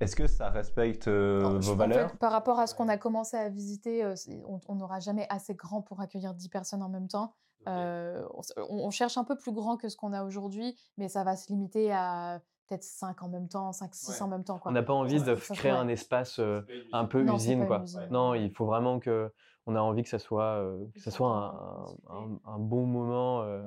est-ce 0.00 0.16
que 0.16 0.26
ça 0.26 0.50
respecte 0.50 1.08
euh, 1.08 1.58
vos 1.60 1.74
valeurs? 1.76 2.16
par 2.18 2.32
rapport 2.32 2.58
à 2.58 2.66
ce 2.66 2.74
qu'on 2.74 2.88
a 2.88 2.96
commencé 2.98 3.36
à 3.36 3.48
visiter, 3.48 4.04
euh, 4.04 4.14
on 4.46 4.60
on 4.68 4.74
n'aura 4.76 5.00
jamais 5.00 5.26
assez 5.30 5.54
grand 5.54 5.82
pour 5.82 6.00
accueillir 6.00 6.34
10 6.34 6.48
personnes 6.48 6.82
en 6.82 6.88
même 6.88 7.08
temps. 7.08 7.32
Euh, 7.68 8.22
on, 8.34 8.40
on- 8.68 8.86
on 8.86 8.90
cherche 8.90 9.16
un 9.16 9.24
peu 9.24 9.36
plus 9.36 9.52
grand 9.52 9.76
que 9.76 9.88
ce 9.88 9.96
qu'on 9.96 10.12
a 10.12 10.22
aujourd'hui, 10.24 10.76
mais 10.98 11.08
ça 11.08 11.24
va 11.24 11.34
se 11.36 11.48
limiter 11.48 11.92
à 11.92 12.40
peut-être 12.66 12.82
5 12.84 13.22
en 13.22 13.28
même 13.28 13.48
temps, 13.48 13.72
5, 13.72 13.94
6 13.94 14.20
en 14.22 14.28
même 14.28 14.44
temps. 14.44 14.58
Quoi. 14.58 14.70
On 14.70 14.74
n'a 14.74 14.82
pas 14.82 14.92
envie 14.94 15.22
de 15.22 15.34
créer 15.54 15.70
un 15.70 15.88
espace 15.88 16.38
euh, 16.40 16.60
un 16.92 17.04
peu 17.06 17.22
Non, 17.22 17.34
usine 17.36 17.66
quoi. 17.66 17.84
Non, 18.10 18.34
il 18.34 18.50
faut 18.52 18.66
vraiment 18.66 19.00
que 19.00 19.32
on 19.66 19.76
a 19.76 19.80
envie 19.80 20.02
que 20.02 20.08
ça 20.10 20.18
soit 20.18 20.60
euh, 20.62 20.84
que 20.94 21.00
ça 21.00 21.10
soit 21.10 21.28
un, 21.30 21.86
un- 22.10 22.40
un 22.44 22.58
bon 22.58 22.84
moment. 22.86 23.42
euh. 23.42 23.62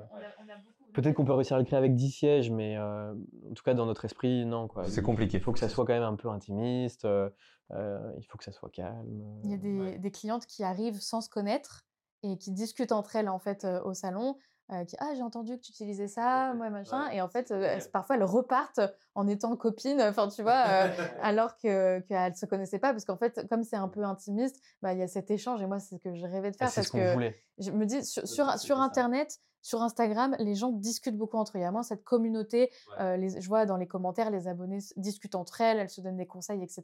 Peut-être 0.98 1.14
qu'on 1.14 1.26
peut 1.26 1.34
réussir 1.34 1.56
à 1.56 1.60
le 1.60 1.66
créer 1.66 1.78
avec 1.78 1.94
10 1.94 2.10
sièges, 2.10 2.50
mais 2.50 2.76
euh, 2.76 3.14
en 3.14 3.54
tout 3.54 3.64
cas 3.64 3.76
dans 3.76 3.86
notre 3.86 4.04
esprit, 4.06 4.48
non 4.48 4.68
quoi. 4.68 4.84
C'est 4.86 5.04
compliqué. 5.04 5.38
Il 5.38 5.44
faut 5.44 5.52
que 5.52 5.60
ça 5.60 5.70
soit 5.70 5.86
quand 5.86 5.94
même 5.94 6.02
un 6.02 6.16
peu 6.16 6.28
intimiste. 6.28 7.06
euh, 7.06 7.30
euh, 7.70 8.12
il 8.18 8.24
faut 8.24 8.40
que 8.40 8.44
ça 8.44 8.52
soit 8.52 8.72
calme. 8.72 9.24
Il 9.44 9.52
y 9.52 9.54
a 9.54 9.58
des, 9.58 9.80
ouais. 9.80 10.00
des 10.00 10.10
clientes 10.10 10.48
qui 10.48 10.64
arrivent 10.64 11.00
sans 11.00 11.22
se 11.22 11.30
connaître 11.30 11.86
et 12.24 12.36
qui 12.40 12.52
discutent 12.52 12.92
entre 12.92 13.16
elles 13.16 13.30
en 13.30 13.38
fait 13.38 13.64
euh, 13.64 13.80
au 13.84 13.94
salon. 13.94 14.40
Euh, 14.72 14.84
qui 14.86 14.96
ah 15.00 15.14
j'ai 15.16 15.22
entendu 15.24 15.56
que 15.58 15.62
tu 15.62 15.72
utilisais 15.72 16.08
ça 16.08 16.54
moi 16.56 16.70
machin 16.70 17.10
et 17.12 17.22
en 17.22 17.30
fait 17.30 17.52
euh, 17.52 17.80
parfois 17.94 18.18
elles 18.18 18.24
repartent 18.24 18.82
en 19.16 19.28
étant 19.28 19.56
copines 19.56 20.02
enfin 20.02 20.28
tu 20.28 20.42
vois 20.42 20.66
euh, 20.68 20.88
alors 21.22 21.58
que 21.58 22.00
qu'elles 22.02 22.36
se 22.36 22.46
connaissaient 22.46 22.80
pas 22.80 22.92
parce 22.92 23.06
qu'en 23.06 23.18
fait 23.18 23.48
comme 23.50 23.64
c'est 23.64 23.78
un 23.78 23.88
peu 23.88 24.04
intimiste 24.04 24.62
bah 24.82 24.94
il 24.94 25.00
y 25.00 25.04
a 25.04 25.08
cet 25.08 25.32
échange 25.32 25.62
et 25.62 25.68
moi 25.68 25.80
c'est 25.80 25.96
ce 25.96 26.02
que 26.02 26.14
je 26.14 26.26
rêvais 26.26 26.52
de 26.52 26.58
Ah, 26.60 26.68
faire 26.68 26.70
c'est 26.70 26.82
parce 26.82 26.88
ce 26.88 26.92
qu'on 26.92 26.98
que 27.00 27.14
voulait. 27.14 27.36
je 27.60 27.72
me 27.72 27.86
dis 27.86 28.04
sur, 28.04 28.28
sur, 28.28 28.60
sur 28.60 28.80
internet 28.80 29.40
sur 29.64 29.82
Instagram, 29.82 30.34
les 30.40 30.56
gens 30.56 30.72
discutent 30.72 31.18
beaucoup 31.18 31.36
entre 31.36 31.58
eux. 31.58 31.60
Il 31.60 31.64
y 31.64 31.66
a 31.66 31.72
moins 31.72 31.84
cette 31.84 32.06
communauté. 32.06 32.72
les, 33.00 33.42
je 33.42 33.48
vois 33.50 33.66
dans 33.66 33.76
les 33.76 33.88
commentaires, 33.88 34.30
les 34.30 34.48
abonnés 34.48 34.78
discutent 34.96 35.36
entre 35.36 35.60
elles, 35.60 35.78
elles 35.80 35.90
se 35.90 36.00
donnent 36.00 36.16
des 36.16 36.28
conseils, 36.28 36.64
etc. 36.64 36.84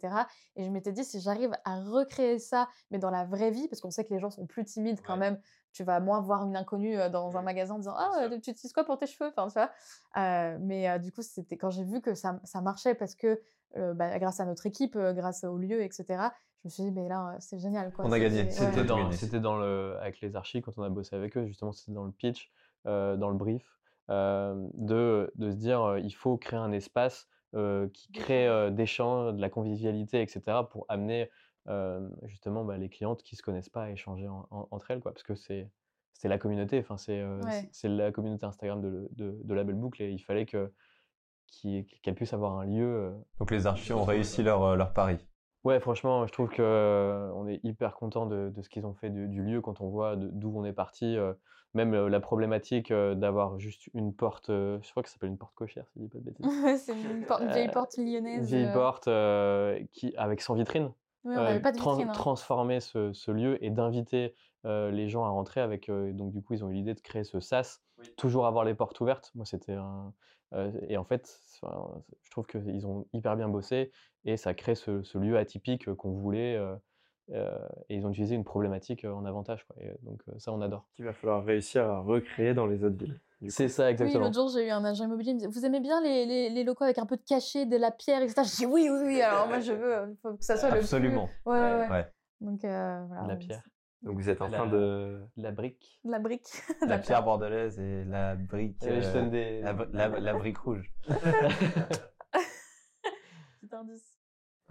Et 0.58 0.66
je 0.66 0.70
m'étais 0.70 0.92
dit, 0.92 1.06
si 1.06 1.22
j'arrive 1.22 1.52
à 1.64 1.80
recréer 1.82 2.40
ça, 2.40 2.68
mais 2.92 2.98
dans 2.98 3.12
la 3.12 3.24
vraie 3.24 3.52
vie, 3.52 3.70
parce 3.70 3.80
qu'on 3.80 3.92
sait 3.92 4.04
que 4.04 4.14
les 4.14 4.20
gens 4.20 4.32
sont 4.32 4.46
plus 4.48 4.66
timides 4.66 5.00
quand 5.06 5.16
même, 5.16 5.40
tu 5.74 5.84
vas 5.84 6.00
moins 6.00 6.22
voir 6.22 6.46
une 6.46 6.56
inconnue 6.56 6.98
euh, 7.00 7.10
dans 7.10 7.36
un 7.36 7.42
magasin 7.42 7.76
en 7.76 7.80
disant 7.80 7.96
Ah, 7.98 8.12
euh, 8.24 8.30
tu 8.40 8.52
utilises 8.52 8.74
quoi 8.74 8.84
pour 8.86 8.98
tes 8.98 9.08
cheveux? 9.08 9.32
enfin, 9.36 9.48
tu 9.48 9.54
vois? 9.54 9.72
Euh, 10.18 10.58
Mais 10.62 10.90
euh, 10.90 11.00
du 11.00 11.12
coup, 11.12 11.22
c'était 11.22 11.58
quand 11.58 11.70
j'ai 11.72 11.84
vu 11.84 12.02
que 12.02 12.14
ça, 12.16 12.40
ça 12.44 12.62
marchait 12.62 12.96
parce 12.96 13.16
que 13.16 13.42
euh, 13.76 13.94
bah, 13.94 14.18
grâce 14.20 14.40
à 14.40 14.46
notre 14.46 14.66
équipe, 14.66 14.98
grâce 14.98 15.44
au 15.44 15.58
lieu, 15.58 15.82
etc., 15.82 16.32
je 16.64 16.68
me 16.68 16.70
suis 16.70 16.84
dit, 16.84 16.92
mais 16.92 17.10
là, 17.10 17.36
c'est 17.40 17.60
génial. 17.60 17.92
Quoi. 17.92 18.06
On 18.06 18.12
a 18.12 18.20
gagné. 18.20 18.50
C'était 18.52 18.80
ouais. 18.80 18.86
dans- 18.86 19.12
c'était 19.12 19.40
dans 19.42 19.58
le, 19.58 19.98
avec 20.00 20.22
les 20.22 20.36
archis, 20.36 20.62
quand 20.62 20.72
on 20.78 20.84
a 20.84 20.90
bossé 20.90 21.16
avec 21.16 21.36
eux, 21.36 21.46
justement, 21.46 21.74
c'était 21.74 21.92
dans 21.92 22.06
le 22.06 22.12
pitch, 22.12 22.52
euh, 22.86 23.18
dans 23.18 23.30
le 23.30 23.36
brief, 23.36 23.78
euh, 24.10 24.56
de, 24.76 25.32
de 25.36 25.52
se 25.52 25.56
dire 25.58 25.82
euh, 25.82 26.00
il 26.00 26.14
faut 26.14 26.38
créer 26.38 26.60
un 26.60 26.72
espace 26.72 27.28
euh, 27.56 27.88
qui 27.90 28.12
crée 28.12 28.48
euh, 28.48 28.70
des 28.70 28.86
champs, 28.86 29.34
de 29.34 29.42
la 29.42 29.50
convivialité, 29.50 30.22
etc., 30.22 30.70
pour 30.70 30.86
amener 30.88 31.30
euh, 31.68 32.08
justement 32.24 32.64
bah, 32.66 32.78
les 32.78 32.90
clientes 32.90 33.24
qui 33.24 33.36
se 33.36 33.44
connaissent 33.44 33.70
pas 33.70 33.84
à 33.84 33.90
échanger 33.92 34.28
en- 34.28 34.48
en- 34.52 34.68
entre 34.72 34.92
elles, 34.92 35.00
quoi, 35.02 35.12
parce 35.14 35.24
que 35.24 35.36
c'est 35.36 35.70
c'est 36.14 36.28
la 36.30 36.38
communauté, 36.38 36.80
enfin 36.80 36.96
c'est 36.98 37.20
euh, 37.20 37.40
Ouais. 37.42 37.68
c'est- 37.72 37.88
la 37.90 38.12
communauté 38.12 38.46
Instagram 38.46 38.82
de, 38.82 39.10
de, 39.14 39.40
de 39.44 39.54
la 39.54 39.64
belle 39.64 39.76
boucle 39.76 40.02
et 40.04 40.10
il 40.12 40.20
fallait 40.20 40.46
que 40.46 40.72
qu'elle 42.02 42.16
puisse 42.16 42.34
avoir 42.34 42.58
un 42.60 42.66
lieu 42.66 42.86
euh, 42.86 43.12
Donc 43.40 43.52
les 43.52 43.68
archis 43.68 43.94
ont 43.94 44.04
réussi 44.04 44.44
leur, 44.44 44.76
leur 44.76 44.94
pari. 44.94 45.18
Ouais, 45.64 45.80
franchement, 45.80 46.28
je 46.28 46.34
trouve 46.34 46.50
que 46.50 46.62
euh, 46.62 47.32
on 47.36 47.48
est 47.48 47.60
hyper 47.64 47.96
content 47.96 48.26
de, 48.26 48.50
de 48.50 48.62
ce 48.62 48.70
qu'ils 48.70 48.86
ont 48.86 48.94
fait 48.96 49.10
du, 49.10 49.28
du 49.30 49.42
lieu 49.44 49.62
quand 49.62 49.80
on 49.80 49.90
voit 49.90 50.16
d'où 50.18 50.52
on 50.58 50.66
est 50.66 50.74
parti. 50.74 51.16
euh, 51.18 51.34
même 51.76 51.94
euh, 51.96 52.08
la 52.10 52.20
problématique 52.20 52.92
d'avoir 52.94 53.60
juste 53.60 53.90
une 53.96 54.14
porte, 54.14 54.48
je 54.50 54.92
crois 54.92 55.02
que 55.04 55.10
ça 55.10 55.14
s'appelle 55.14 55.30
une 55.30 55.38
porte 55.38 55.56
cochère, 55.56 55.88
si 55.90 56.00
je 56.00 56.04
dis 56.04 56.10
pas 56.10 56.20
de 56.20 56.24
bêtises. 56.24 56.46
C'est 56.86 56.94
une, 56.94 57.26
por- 57.26 57.42
une 57.42 57.50
vieille 57.50 57.72
porte 57.72 57.98
Une 57.98 58.06
lyonnaise. 58.06 58.48
vieille 58.48 58.66
euh, 58.66 58.74
porte 58.74 59.08
euh, 59.08 59.80
qui, 59.92 60.14
avec 60.18 60.42
sans 60.42 60.54
vitrine. 60.56 60.92
Euh, 61.40 61.60
pas 61.60 61.72
de 61.72 61.78
vitrine. 61.96 62.10
hein. 62.10 62.12
transformer 62.14 62.80
ce, 62.80 63.14
ce 63.14 63.32
lieu 63.32 63.64
et 63.64 63.70
d'inviter 63.70 64.36
euh, 64.66 64.92
les 64.92 65.10
gens 65.10 65.26
à 65.26 65.30
rentrer 65.30 65.62
avec. 65.62 65.90
euh, 65.90 66.12
donc 66.14 66.32
du 66.32 66.42
coup, 66.42 66.54
ils 66.54 66.64
ont 66.64 66.70
eu 66.70 66.74
l'idée 66.74 66.94
de 66.94 67.02
créer 67.02 67.24
ce 67.24 67.40
sas, 67.40 67.82
toujours 68.18 68.46
avoir 68.46 68.64
les 68.66 68.76
portes 68.76 69.00
ouvertes. 69.02 69.32
Moi, 69.36 69.46
c'était 69.46 69.74
un. 69.74 70.14
et 70.88 70.98
en 70.98 71.04
fait, 71.04 71.40
je 72.22 72.30
trouve 72.32 72.46
qu'ils 72.46 72.86
ont 72.88 73.08
hyper 73.14 73.36
bien 73.36 73.50
bossé 73.50 73.92
et 74.26 74.38
ça 74.38 74.54
crée 74.54 74.76
ce, 74.76 75.02
ce 75.04 75.18
lieu 75.18 75.38
atypique 75.38 75.92
qu'on 75.96 76.12
voulait. 76.12 76.58
Euh, 77.32 77.58
et 77.90 77.96
ils 77.96 78.06
ont 78.06 78.10
utilisé 78.12 78.36
une 78.36 78.44
problématique 78.44 79.06
euh, 79.06 79.14
en 79.14 79.26
avantage. 79.26 79.66
Quoi. 79.66 79.76
Et, 79.82 79.90
euh, 79.90 79.94
donc 80.02 80.22
ça, 80.38 80.52
on 80.52 80.62
adore. 80.62 80.88
Qu'il 80.94 81.06
va 81.06 81.14
falloir 81.14 81.44
réussir 81.44 81.86
à 81.90 82.00
recréer 82.00 82.54
dans 82.54 82.66
les 82.66 82.84
autres 82.84 82.98
villes. 82.98 83.20
C'est 83.50 83.68
ça, 83.68 83.84
Oui, 83.86 83.90
exactement. 83.92 84.24
l'autre 84.26 84.36
jour, 84.36 84.48
j'ai 84.50 84.68
eu 84.68 84.70
un 84.70 84.86
agent 84.86 85.04
immobilier, 85.04 85.32
il 85.32 85.34
me 85.36 85.40
disait 85.40 85.52
Vous 85.52 85.66
aimez 85.66 85.82
bien 85.82 86.02
les, 86.02 86.26
les, 86.26 86.50
les 86.50 86.64
locaux 86.64 86.86
avec 86.86 86.98
un 86.98 87.06
peu 87.06 87.18
de 87.18 87.24
cachet, 87.24 87.66
de 87.66 87.76
la 87.76 87.92
pierre, 87.92 88.22
etc. 88.22 88.42
Je 88.46 88.56
dis 88.56 88.66
Oui, 88.66 88.88
oui, 88.90 89.00
oui. 89.04 89.22
Alors 89.22 89.48
moi, 89.48 89.60
je 89.60 89.74
veux 89.74 90.16
faut 90.22 90.34
que 90.36 90.44
ça 90.46 90.56
soit 90.56 90.70
Absolument. 90.70 91.24
le 91.24 91.28
plus. 91.28 91.52
Ouais, 91.52 91.60
ouais, 91.60 91.80
ouais. 91.82 91.90
Ouais. 91.90 92.08
Donc, 92.40 92.64
euh, 92.64 93.04
voilà. 93.08 93.28
la 93.28 93.36
pierre, 93.36 93.64
Donc 94.02 94.16
vous 94.16 94.30
êtes 94.30 94.42
en 94.42 94.48
La- 94.48 94.58
train 94.60 94.68
de. 94.68 95.22
la 95.36 95.52
brique. 95.52 96.00
La 96.06 96.20
brique. 96.20 96.48
La 96.88 97.00
pierre 97.00 97.22
bordelaise 97.24 97.78
et 97.80 98.06
la 98.06 98.36
brique. 98.36 98.78
Euh, 98.84 99.02
je 99.02 99.18
euh, 99.18 99.30
des- 99.30 99.62
la 99.92 100.34
brique 100.34 100.58
rouge. 100.60 100.90
Petit 103.62 103.76
indice. 103.76 104.13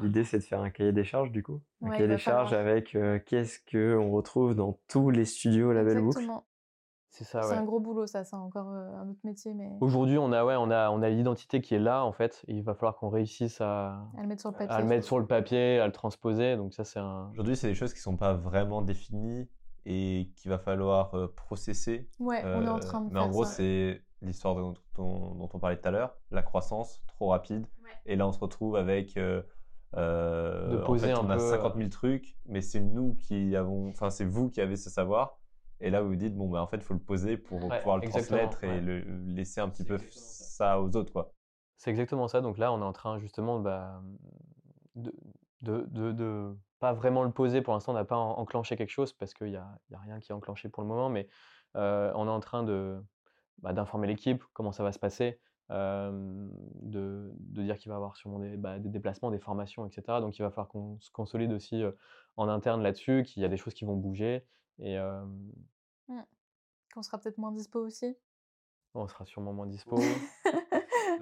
L'idée, 0.03 0.25
c'est 0.25 0.39
de 0.39 0.43
faire 0.45 0.61
un 0.61 0.71
cahier 0.71 0.93
des 0.93 1.05
charges, 1.05 1.31
du 1.33 1.43
coup. 1.43 1.61
Un 1.83 1.87
Ouais, 1.91 1.97
cahier 1.97 2.07
va 2.09 2.15
des 2.15 2.19
charges 2.21 2.51
falloir. 2.51 2.67
avec 2.69 2.95
euh, 2.95 3.19
qu'est-ce 3.25 3.59
qu'on 3.71 4.11
retrouve 4.11 4.55
dans 4.55 4.79
tous 4.89 5.11
les 5.11 5.25
studios 5.25 5.73
La 5.73 5.85
Belle 5.85 6.01
Boucle. 6.01 6.19
Exactement. 6.19 6.47
C'est 7.15 7.25
ça, 7.25 7.43
C'est 7.43 7.51
ouais. 7.51 7.57
un 7.59 7.65
gros 7.65 7.79
boulot, 7.79 8.07
ça. 8.07 8.25
C'est 8.25 8.37
encore 8.37 8.71
euh, 8.71 8.97
un 8.97 9.11
autre 9.11 9.21
métier, 9.25 9.53
mais 9.53 9.71
Aujourd'hui, 9.83 10.17
on 10.17 10.33
a, 10.33 10.45
ouais, 10.47 10.55
on 10.59 10.71
a, 10.71 10.91
on 10.91 11.03
a 11.03 11.11
l'identité 11.11 11.61
qui 11.61 11.75
est 11.75 11.79
là, 11.79 12.05
en 12.07 12.13
fait. 12.13 12.43
et 12.49 12.55
il 12.55 12.63
va 12.63 12.73
falloir 12.75 12.97
qu'on 12.97 13.11
réussisse 13.11 13.61
à, 13.61 14.07
à 14.17 14.23
le 14.23 14.29
mettre 14.29 14.41
sur 14.41 14.51
le 14.51 14.57
papier. 14.57 14.75
à 14.75 14.81
le 14.81 14.87
mettre 14.87 15.05
sur 15.07 15.19
le 15.19 15.27
papier, 15.27 15.79
à 15.79 15.87
le 15.87 15.93
transposer. 15.93 16.57
Donc 16.57 16.73
ça, 16.73 16.85
c'est 16.85 17.01
un... 17.01 17.29
Aujourd'hui, 17.33 17.55
c'est 17.57 17.69
des 17.69 17.75
choses 17.75 17.93
qui 17.93 18.01
sont 18.01 18.17
pas 18.17 18.33
vraiment 18.33 18.81
définies 18.81 19.47
et 19.85 20.31
qu'il 20.37 20.51
va 20.51 20.59
falloir 20.59 21.15
euh, 21.15 21.27
processer. 21.37 22.09
Ouais, 22.19 22.41
on 22.45 22.63
est 22.63 22.69
en 22.69 22.77
Euh, 22.77 22.79
train 22.79 23.01
de 23.03 23.07
mais 23.09 23.13
faire 23.13 23.25
en 23.25 23.29
gros, 23.29 23.45
ça. 23.45 23.51
c'est 23.57 24.01
l'histoire 24.23 24.55
dont, 24.55 24.73
dont- 24.95 25.35
dont 25.35 25.49
on 25.53 25.59
parlait 25.59 25.77
tout 25.77 25.89
à 25.89 25.91
l'heure, 25.91 26.17
la 26.31 26.43
croissance 26.43 27.03
trop 27.09 27.29
rapide. 27.29 27.67
Et 28.07 28.17
là, 28.17 28.27
on 28.27 28.33
se 28.33 28.39
retrouve 28.41 28.75
avec. 28.77 29.19
Euh, 29.95 30.71
euh, 30.71 30.71
De 30.71 30.77
en 30.85 30.87
poser 30.87 31.11
fait, 31.11 31.13
un 31.13 31.25
on 31.25 31.31
a 31.31 31.39
peu, 31.39 31.39
50 31.39 31.77
000 31.77 31.91
trucs, 31.91 32.37
mais 32.47 32.61
c'est 32.61 32.81
nous 32.81 33.15
qui 33.17 33.57
avons. 33.57 33.89
Enfin, 33.91 34.11
c'est 34.11 34.25
vous 34.25 34.51
qui 34.51 34.61
avez 34.61 34.77
ce 34.77 34.91
savoir. 34.91 35.39
Et 35.81 35.91
là, 35.91 36.03
vous 36.03 36.09
vous 36.11 36.17
dites, 36.17 36.35
bon, 36.37 36.49
bah, 36.49 36.63
en 36.63 36.67
fait, 36.69 36.77
il 36.77 36.83
faut 36.83 36.95
le 36.95 37.01
poser 37.01 37.37
pour 37.37 37.61
Ouais, 37.71 37.79
pouvoir 37.79 37.97
le 37.97 38.03
transmettre 38.05 38.65
et 38.65 38.69
ouais. 38.69 38.81
le, 38.81 39.01
laisser 39.27 39.61
un 39.61 39.69
petit 39.69 39.85
peu 39.85 39.99
ça 40.11 40.81
aux 40.81 40.97
autres, 40.97 41.13
quoi. 41.13 41.35
C'est 41.77 41.91
exactement 41.91 42.29
ça. 42.29 42.41
Donc 42.41 42.59
là, 42.59 42.73
on 42.73 42.81
est 42.81 42.85
en 42.85 42.93
train 42.93 43.19
justement 43.19 43.59
bah, 43.61 44.03
de, 44.95 45.13
de, 45.63 45.87
de, 45.91 46.13
de 46.13 46.57
pas 46.79 46.93
vraiment 46.93 47.23
le 47.25 47.33
poser. 47.33 47.63
Pour 47.63 47.75
l'instant, 47.75 47.93
on 47.93 47.95
n'a 47.95 48.05
pas 48.05 48.17
en- 48.17 48.39
enclenché 48.39 48.77
quelque 48.77 48.91
chose 48.91 49.13
parce 49.13 49.35
qu'il 49.35 49.49
n'y 49.49 49.57
a, 49.57 49.79
il 49.91 49.93
y 49.93 49.97
a 49.97 50.01
rien 50.01 50.21
qui 50.21 50.33
est 50.33 50.35
enclenché 50.35 50.69
pour 50.69 50.83
le 50.83 50.89
moment. 50.89 51.09
Mais 51.11 51.29
euh, 51.77 52.13
on 52.15 52.27
est 52.27 52.31
en 52.31 52.41
train 52.41 52.63
de, 52.63 53.03
bah, 53.59 53.73
d'informer 53.73 54.07
l'équipe, 54.09 54.45
comment 54.55 54.73
ça 54.73 54.83
va 54.85 54.93
se 54.93 54.99
passer, 54.99 55.41
euh, 55.71 56.49
de, 56.83 57.31
de 57.39 57.63
dire 57.63 57.79
qu'il 57.79 57.89
va 57.91 57.95
y 57.95 57.97
avoir 57.97 58.17
sûrement 58.17 58.39
des, 58.41 58.57
bah, 58.57 58.79
des 58.79 58.89
déplacements, 58.91 59.31
des 59.31 59.39
formations, 59.39 59.87
etc. 59.87 60.03
Donc 60.21 60.39
il 60.39 60.43
va 60.43 60.51
falloir 60.51 60.69
qu'on 60.69 60.99
se 61.01 61.11
consolide 61.11 61.53
aussi 61.53 61.83
euh, 61.83 61.93
en 62.37 62.49
interne 62.49 62.83
là-dessus, 62.83 63.23
qu'il 63.25 63.43
y 63.43 63.47
a 63.47 63.49
des 63.49 63.57
choses 63.57 63.75
qui 63.75 63.85
vont 63.85 63.97
bouger. 63.97 64.45
Et 64.79 64.99
euh, 64.99 65.23
Qu'on 66.95 67.03
sera 67.03 67.19
peut-être 67.19 67.39
moins 67.39 67.53
dispo 67.53 67.79
aussi. 67.81 68.17
on 68.95 69.07
sera 69.09 69.25
sûrement 69.25 69.53
moins 69.53 69.67
dispo. 69.67 69.97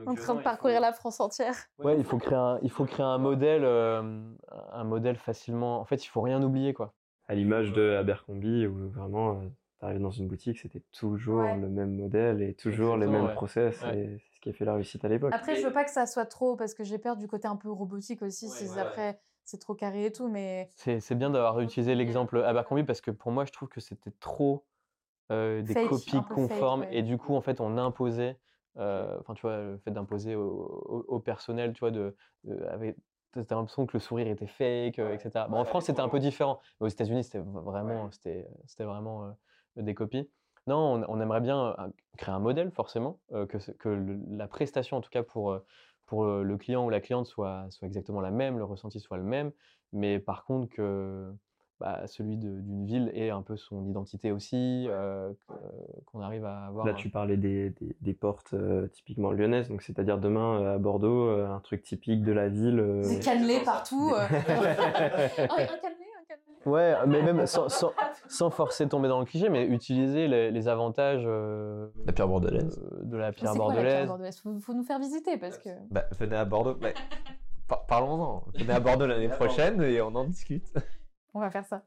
en 0.07 0.15
train 0.15 0.35
de 0.35 0.43
parcourir 0.43 0.81
la 0.81 0.93
France 0.93 1.21
entière. 1.21 1.55
Ouais, 1.79 1.97
il 1.99 2.05
faut 2.05 2.19
créer 2.19 2.39
un, 2.39 2.59
il 2.63 2.71
faut 2.71 2.85
créer 2.87 3.05
un 3.07 3.19
modèle, 3.19 3.65
euh, 3.65 4.03
un 4.73 4.85
modèle 4.85 5.17
facilement. 5.17 5.79
En 5.81 5.85
fait, 5.85 6.05
il 6.05 6.09
faut 6.09 6.23
rien 6.23 6.43
oublier, 6.43 6.75
quoi. 6.75 6.95
À 7.29 7.35
l'image 7.35 7.73
de 7.73 7.93
Abercrombie, 7.93 8.67
où 8.67 8.89
vraiment, 8.91 9.41
tu 9.79 9.85
arrives 9.85 10.01
dans 10.01 10.11
une 10.11 10.27
boutique, 10.27 10.59
c'était 10.59 10.83
toujours 10.93 11.43
Ouais. 11.43 11.57
le 11.57 11.69
même 11.69 11.95
modèle 11.95 12.43
et 12.43 12.55
toujours 12.55 12.97
les 12.97 13.07
mêmes 13.07 13.27
ouais. 13.27 13.35
process. 13.35 13.81
Ouais. 13.83 13.99
Et 13.99 14.19
c'est 14.19 14.30
ce 14.41 14.43
qui 14.43 14.49
a 14.49 14.53
fait 14.55 14.65
la 14.65 14.75
réussite 14.75 15.05
à 15.05 15.09
l'époque. 15.09 15.35
Après, 15.35 15.57
je 15.57 15.67
veux 15.67 15.73
pas 15.73 15.85
que 15.85 15.91
ça 15.91 16.07
soit 16.07 16.25
trop, 16.27 16.57
parce 16.57 16.73
que 16.75 16.83
j'ai 16.83 16.99
peur 16.99 17.17
du 17.17 17.29
côté 17.29 17.47
un 17.47 17.57
peu 17.57 17.71
robotique 17.71 18.23
aussi. 18.23 18.47
Ouais, 18.47 18.53
si 18.53 18.65
ouais, 18.65 18.71
ouais. 18.71 18.81
après, 18.81 19.21
c'est 19.45 19.59
trop 19.59 19.75
carré 19.75 20.07
et 20.07 20.13
tout, 20.13 20.29
mais 20.29 20.71
C'est 20.77 21.01
c'est 21.01 21.15
bien 21.15 21.31
d'avoir 21.31 21.61
utilisé 21.61 21.95
l'exemple 21.95 22.43
Abercrombie 22.43 22.85
parce 22.85 23.01
que 23.01 23.11
pour 23.11 23.33
moi, 23.33 23.45
je 23.45 23.53
trouve 23.53 23.69
que 23.69 23.81
c'était 23.81 24.13
trop 24.13 24.67
euh, 25.33 25.63
des 25.63 25.75
Fake, 25.75 25.91
copies 25.91 26.13
fake, 26.13 26.29
conformes 26.29 26.81
ouais. 26.83 26.97
et 26.99 27.03
du 27.03 27.19
coup, 27.19 27.35
en 27.35 27.43
fait, 27.43 27.61
on 27.61 27.79
imposait. 27.79 28.39
euh, 28.79 29.19
Enfin, 29.21 29.35
tu 29.35 29.43
vois, 29.43 29.59
le 29.59 29.79
fait 29.79 29.91
d'imposer 29.91 30.37
au, 30.37 30.43
au- 30.49 31.05
au 31.09 31.21
personnel, 31.21 31.73
tu 31.75 31.81
vois, 31.81 31.91
de, 31.93 32.17
de- 32.45 32.63
avec, 32.65 32.97
t'as 33.33 33.57
l'impression 33.57 33.87
que 33.87 33.95
le 33.97 34.01
sourire 34.01 34.29
était 34.29 34.47
fake, 34.47 34.99
euh, 35.01 35.15
etc. 35.15 35.49
Bon, 35.49 35.59
en 35.59 35.65
France, 35.65 35.87
c'était 35.87 36.01
un 36.01 36.09
peu 36.09 36.21
différent. 36.21 36.61
Mais 36.81 36.87
aux 36.87 36.91
États-Unis, 36.91 37.25
c'était 37.25 37.41
vraiment, 37.41 38.11
c'était, 38.13 38.49
c'était 38.67 38.85
vraiment 38.85 39.25
euh, 39.27 39.83
des 39.83 39.95
copies. 39.95 40.31
Non, 40.67 40.95
on, 40.95 41.05
on 41.09 41.21
aimerait 41.21 41.41
bien 41.41 41.75
créer 42.17 42.35
un 42.35 42.39
modèle, 42.39 42.71
forcément, 42.71 43.19
euh, 43.33 43.47
que, 43.47 43.59
ce- 43.59 43.73
que 43.73 43.89
le- 43.89 44.19
la 44.37 44.47
prestation, 44.47 44.97
en 44.99 45.01
tout 45.01 45.11
cas 45.11 45.23
pour, 45.23 45.59
pour 46.07 46.25
le 46.27 46.57
client 46.59 46.85
ou 46.85 46.91
la 46.91 47.01
cliente, 47.01 47.27
soit, 47.27 47.67
soit 47.71 47.87
exactement 47.87 48.21
la 48.21 48.31
même, 48.31 48.59
le 48.59 48.65
ressenti 48.65 49.01
soit 49.01 49.17
le 49.17 49.23
même. 49.25 49.53
Mais 49.93 50.19
par 50.19 50.45
contre, 50.45 50.69
que 50.69 51.33
bah, 51.81 52.07
celui 52.07 52.37
d'une 52.37 52.85
ville 52.85 53.11
ait 53.15 53.31
un 53.31 53.41
peu 53.43 53.57
son 53.57 53.87
identité 53.89 54.33
aussi, 54.33 54.87
euh, 54.91 55.33
qu'on 56.07 56.21
arrive 56.21 56.45
à 56.45 56.67
avoir. 56.67 56.87
Là, 56.87 56.93
un- 56.93 56.97
tu 56.97 57.09
parlais 57.09 57.39
des, 57.39 57.71
des- 57.71 57.97
des 58.03 58.13
portes 58.13 58.53
euh, 58.53 58.87
typiquement 58.89 59.31
lyonnaises, 59.33 59.69
donc 59.69 59.81
c'est-à-dire 59.83 60.19
demain 60.19 60.61
euh, 60.61 60.75
à 60.75 60.79
Bordeaux, 60.79 61.29
euh, 61.29 61.49
un 61.49 61.61
truc 61.61 61.83
typique 61.83 62.23
de 62.23 62.33
la 62.33 62.49
ville. 62.49 62.79
euh, 62.81 63.03
c'est 63.05 63.21
cannelé 63.21 63.61
partout. 63.65 64.13
euh. 64.15 64.27
Un 64.27 64.29
cannelé, 64.29 64.69
un 65.49 65.49
cannelé. 65.81 66.00
Ouais, 66.67 66.95
mais 67.07 67.23
même 67.23 67.47
sans, 67.47 67.69
sans, 67.71 67.93
sans 68.29 68.51
forcer 68.51 68.85
de 68.85 68.91
tomber 68.91 69.09
dans 69.09 69.19
le 69.21 69.25
cliché, 69.25 69.49
mais 69.49 69.65
utiliser 69.65 70.29
les, 70.29 70.51
les 70.51 70.69
avantages 70.69 71.23
euh, 71.27 71.89
La 72.05 72.13
pierre 72.13 72.29
bordelaise. 72.29 72.79
euh, 72.93 72.99
de 73.05 73.17
la 73.17 73.33
pierre 73.33 73.53
c'est 73.53 73.59
quoi 73.59 73.69
la 73.69 73.81
pierre 73.81 74.07
bordelaise. 74.07 74.09
bordelaise 74.09 74.41
faut, 74.41 74.59
faut 74.61 74.75
nous 74.75 74.85
faire 74.85 74.99
visiter 74.99 75.39
parce 75.39 75.57
que. 75.59 75.71
Bah, 75.91 76.05
venez 76.19 76.37
à 76.37 76.45
Bordeaux. 76.45 76.75
Bah, 76.75 76.89
par- 77.67 77.87
Parlons-en. 77.87 78.45
Venez 78.55 78.73
à 78.75 78.81
Bordeaux 78.81 79.07
l'année 79.07 79.29
prochaine 79.29 79.81
et 79.83 80.01
on 80.03 80.15
en 80.15 80.25
discute. 80.25 80.67
On 81.33 81.41
va 81.41 81.51
faire 81.51 81.65
ça. 81.65 81.83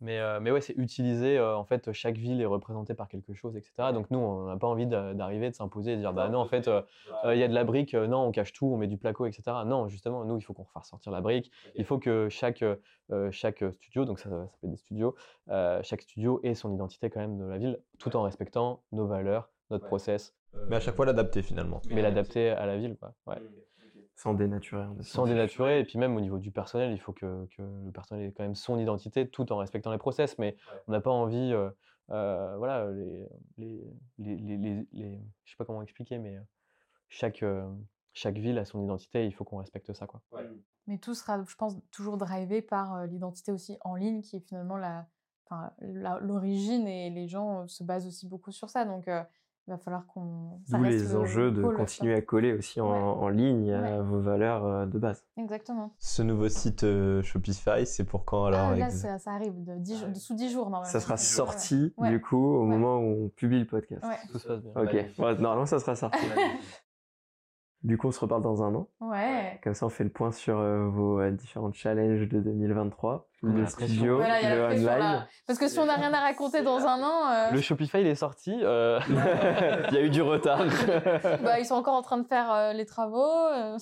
Mais, 0.00 0.18
euh, 0.20 0.40
mais 0.40 0.50
ouais, 0.50 0.60
c'est 0.60 0.74
utiliser, 0.76 1.38
euh, 1.38 1.56
en 1.56 1.64
fait, 1.64 1.90
chaque 1.92 2.16
ville 2.18 2.40
est 2.42 2.46
représentée 2.46 2.92
par 2.94 3.08
quelque 3.08 3.32
chose, 3.32 3.56
etc. 3.56 3.92
Donc 3.94 4.10
nous, 4.10 4.18
on 4.18 4.44
n'a 4.46 4.56
pas 4.56 4.66
envie 4.66 4.86
d'a- 4.86 5.14
d'arriver, 5.14 5.48
de 5.48 5.54
s'imposer 5.54 5.92
et 5.92 5.96
de 5.96 6.00
dire, 6.00 6.12
bah 6.12 6.28
non, 6.28 6.40
en 6.40 6.44
fait, 6.46 6.68
euh, 6.68 6.82
euh, 7.24 7.34
il 7.34 7.40
y 7.40 7.42
a 7.42 7.48
de 7.48 7.54
la 7.54 7.64
brique, 7.64 7.94
euh, 7.94 8.06
non, 8.06 8.26
on 8.26 8.30
cache 8.30 8.52
tout, 8.52 8.66
on 8.66 8.76
met 8.76 8.88
du 8.88 8.98
placo, 8.98 9.24
etc. 9.24 9.64
Non, 9.64 9.88
justement, 9.88 10.24
nous, 10.24 10.36
il 10.36 10.42
faut 10.42 10.52
qu'on 10.52 10.64
refasse 10.64 10.88
sortir 10.90 11.12
la 11.12 11.20
brique. 11.22 11.50
Il 11.76 11.84
faut 11.84 11.98
que 11.98 12.28
chaque, 12.28 12.62
euh, 12.62 13.30
chaque 13.30 13.64
studio, 13.72 14.04
donc 14.04 14.18
ça, 14.18 14.28
ça 14.28 14.46
s'appelle 14.48 14.70
des 14.70 14.76
studios, 14.76 15.14
euh, 15.48 15.80
chaque 15.82 16.02
studio 16.02 16.40
ait 16.42 16.54
son 16.54 16.74
identité 16.74 17.08
quand 17.08 17.20
même 17.20 17.38
de 17.38 17.44
la 17.44 17.56
ville, 17.56 17.78
tout 17.98 18.14
en 18.16 18.22
respectant 18.22 18.82
nos 18.92 19.06
valeurs, 19.06 19.48
notre 19.70 19.86
process, 19.86 20.34
Mais 20.68 20.76
à 20.76 20.80
chaque 20.80 20.94
fois, 20.96 21.06
l'adapter 21.06 21.42
finalement. 21.42 21.80
mais 21.90 22.02
l'adapter 22.02 22.50
à 22.50 22.66
la 22.66 22.76
ville, 22.76 22.96
quoi. 22.96 23.14
Ouais. 23.26 23.40
Sans 24.16 24.32
dénaturer. 24.34 24.86
Sans 25.02 25.26
dénaturer, 25.26 25.80
et 25.80 25.84
puis 25.84 25.98
même 25.98 26.16
au 26.16 26.20
niveau 26.20 26.38
du 26.38 26.50
personnel, 26.50 26.92
il 26.92 26.98
faut 26.98 27.12
que, 27.12 27.46
que 27.56 27.62
le 27.62 27.92
personnel 27.92 28.24
ait 28.26 28.32
quand 28.32 28.42
même 28.44 28.54
son 28.54 28.78
identité 28.78 29.28
tout 29.28 29.52
en 29.52 29.58
respectant 29.58 29.92
les 29.92 29.98
process, 29.98 30.38
mais 30.38 30.56
on 30.88 30.92
n'a 30.92 31.00
pas 31.02 31.10
envie 31.10 31.52
euh, 31.52 31.70
euh, 32.10 32.56
voilà, 32.56 32.90
les, 32.92 33.28
les, 33.58 33.84
les, 34.18 34.36
les, 34.36 34.56
les- 34.56 34.88
les- 34.92 35.20
je 35.44 35.50
sais 35.50 35.56
pas 35.58 35.66
comment 35.66 35.82
expliquer, 35.82 36.18
mais 36.18 36.36
euh, 36.36 36.40
chaque, 37.08 37.42
euh, 37.42 37.68
chaque 38.14 38.38
ville 38.38 38.58
a 38.58 38.64
son 38.64 38.82
identité 38.82 39.22
et 39.24 39.26
il 39.26 39.34
faut 39.34 39.44
qu'on 39.44 39.58
respecte 39.58 39.92
ça, 39.92 40.06
quoi. 40.06 40.22
Mais 40.86 40.98
tout 40.98 41.14
sera, 41.14 41.44
je 41.44 41.54
pense, 41.56 41.76
toujours 41.90 42.16
drivé 42.16 42.62
par 42.62 43.06
l'identité 43.06 43.52
aussi 43.52 43.76
en 43.82 43.96
ligne, 43.96 44.22
qui 44.22 44.36
est 44.36 44.40
finalement 44.40 44.78
la, 44.78 45.06
enfin, 45.44 45.72
la- 45.80 46.18
l'origine 46.20 46.86
et 46.88 47.10
les 47.10 47.28
gens 47.28 47.68
se 47.68 47.84
basent 47.84 48.06
aussi 48.06 48.26
beaucoup 48.26 48.50
sur 48.52 48.70
ça. 48.70 48.84
Donc, 48.86 49.08
euh, 49.08 49.22
il 49.68 49.72
va 49.72 49.78
falloir 49.78 50.06
qu'on. 50.06 50.60
D'où 50.68 50.82
les 50.84 50.98
le 50.98 51.16
enjeux 51.16 51.50
de 51.50 51.62
continuer 51.62 52.14
à 52.14 52.22
coller 52.22 52.52
aussi 52.52 52.80
en, 52.80 52.88
Ouais. 52.90 52.98
en 53.24 53.28
ligne 53.28 53.72
à 53.72 53.80
Ouais. 53.98 54.02
vos 54.02 54.20
valeurs 54.20 54.64
euh, 54.64 54.86
de 54.86 54.98
base. 54.98 55.24
Exactement. 55.36 55.92
Ce 55.98 56.22
nouveau 56.22 56.48
site 56.48 56.84
euh, 56.84 57.22
Shopify, 57.22 57.84
c'est 57.84 58.04
pour 58.04 58.24
quand 58.24 58.44
alors 58.44 58.68
Ah, 58.72 58.76
là, 58.76 58.86
ex- 58.86 58.96
ça, 59.02 59.18
ça 59.18 59.32
arrive 59.32 59.64
de 59.64 59.74
10 59.78 59.98
jours- 59.98 60.08
sous 60.16 60.34
10 60.34 60.52
jours, 60.52 60.70
normalement. 60.70 60.84
Ça 60.92 61.00
sera 61.00 61.16
sorti 61.16 61.92
Ouais. 61.96 62.10
du 62.10 62.20
coup 62.20 62.36
au 62.36 62.60
Ouais. 62.62 62.66
moment 62.76 62.98
où 62.98 63.24
on 63.26 63.28
publie 63.30 63.58
le 63.60 63.66
podcast. 63.66 64.04
Ouais. 64.04 64.16
Tout 64.30 64.38
se 64.38 64.46
passe 64.48 64.60
bien. 64.62 64.72
Ok, 64.76 64.92
Ouais, 64.92 65.34
normalement 65.38 65.66
ça 65.66 65.78
sera 65.80 65.96
sorti. 65.96 66.18
du 67.82 67.98
coup, 67.98 68.08
on 68.08 68.12
se 68.12 68.20
reparle 68.20 68.42
dans 68.42 68.62
un 68.62 68.74
an. 68.74 68.88
Ouais. 69.00 69.60
Comme 69.62 69.74
ça, 69.74 69.86
on 69.86 69.90
fait 69.90 70.04
le 70.04 70.10
point 70.10 70.32
sur 70.32 70.58
euh, 70.58 70.88
vos 70.88 71.20
euh, 71.20 71.30
différents 71.30 71.72
challenges 71.72 72.28
de 72.28 72.40
2023. 72.40 73.25
Le 73.42 73.66
studio, 73.66 74.16
Voilà, 74.16 74.54
le 74.54 74.64
online. 74.64 75.26
Parce 75.46 75.58
que 75.58 75.68
si 75.68 75.78
on 75.78 75.84
n'a 75.86 75.94
rien 75.96 76.12
à 76.12 76.20
raconter 76.20 76.62
dans 76.62 76.78
un 76.86 77.02
an, 77.02 77.30
euh, 77.30 77.50
Le 77.52 77.60
Shopify, 77.60 78.00
il 78.00 78.06
est 78.06 78.14
sorti. 78.14 78.58
euh, 78.62 78.98
Il 79.08 79.94
y 79.94 79.98
a 79.98 80.00
eu 80.02 80.10
du 80.10 80.22
retard. 80.22 80.60
bah, 81.42 81.60
ils 81.60 81.66
sont 81.66 81.74
encore 81.74 81.94
en 81.94 82.02
train 82.02 82.16
de 82.18 82.26
faire 82.26 82.50
euh, 82.50 82.72
les 82.72 82.86
travaux. 82.86 83.22
euh. 83.52 83.76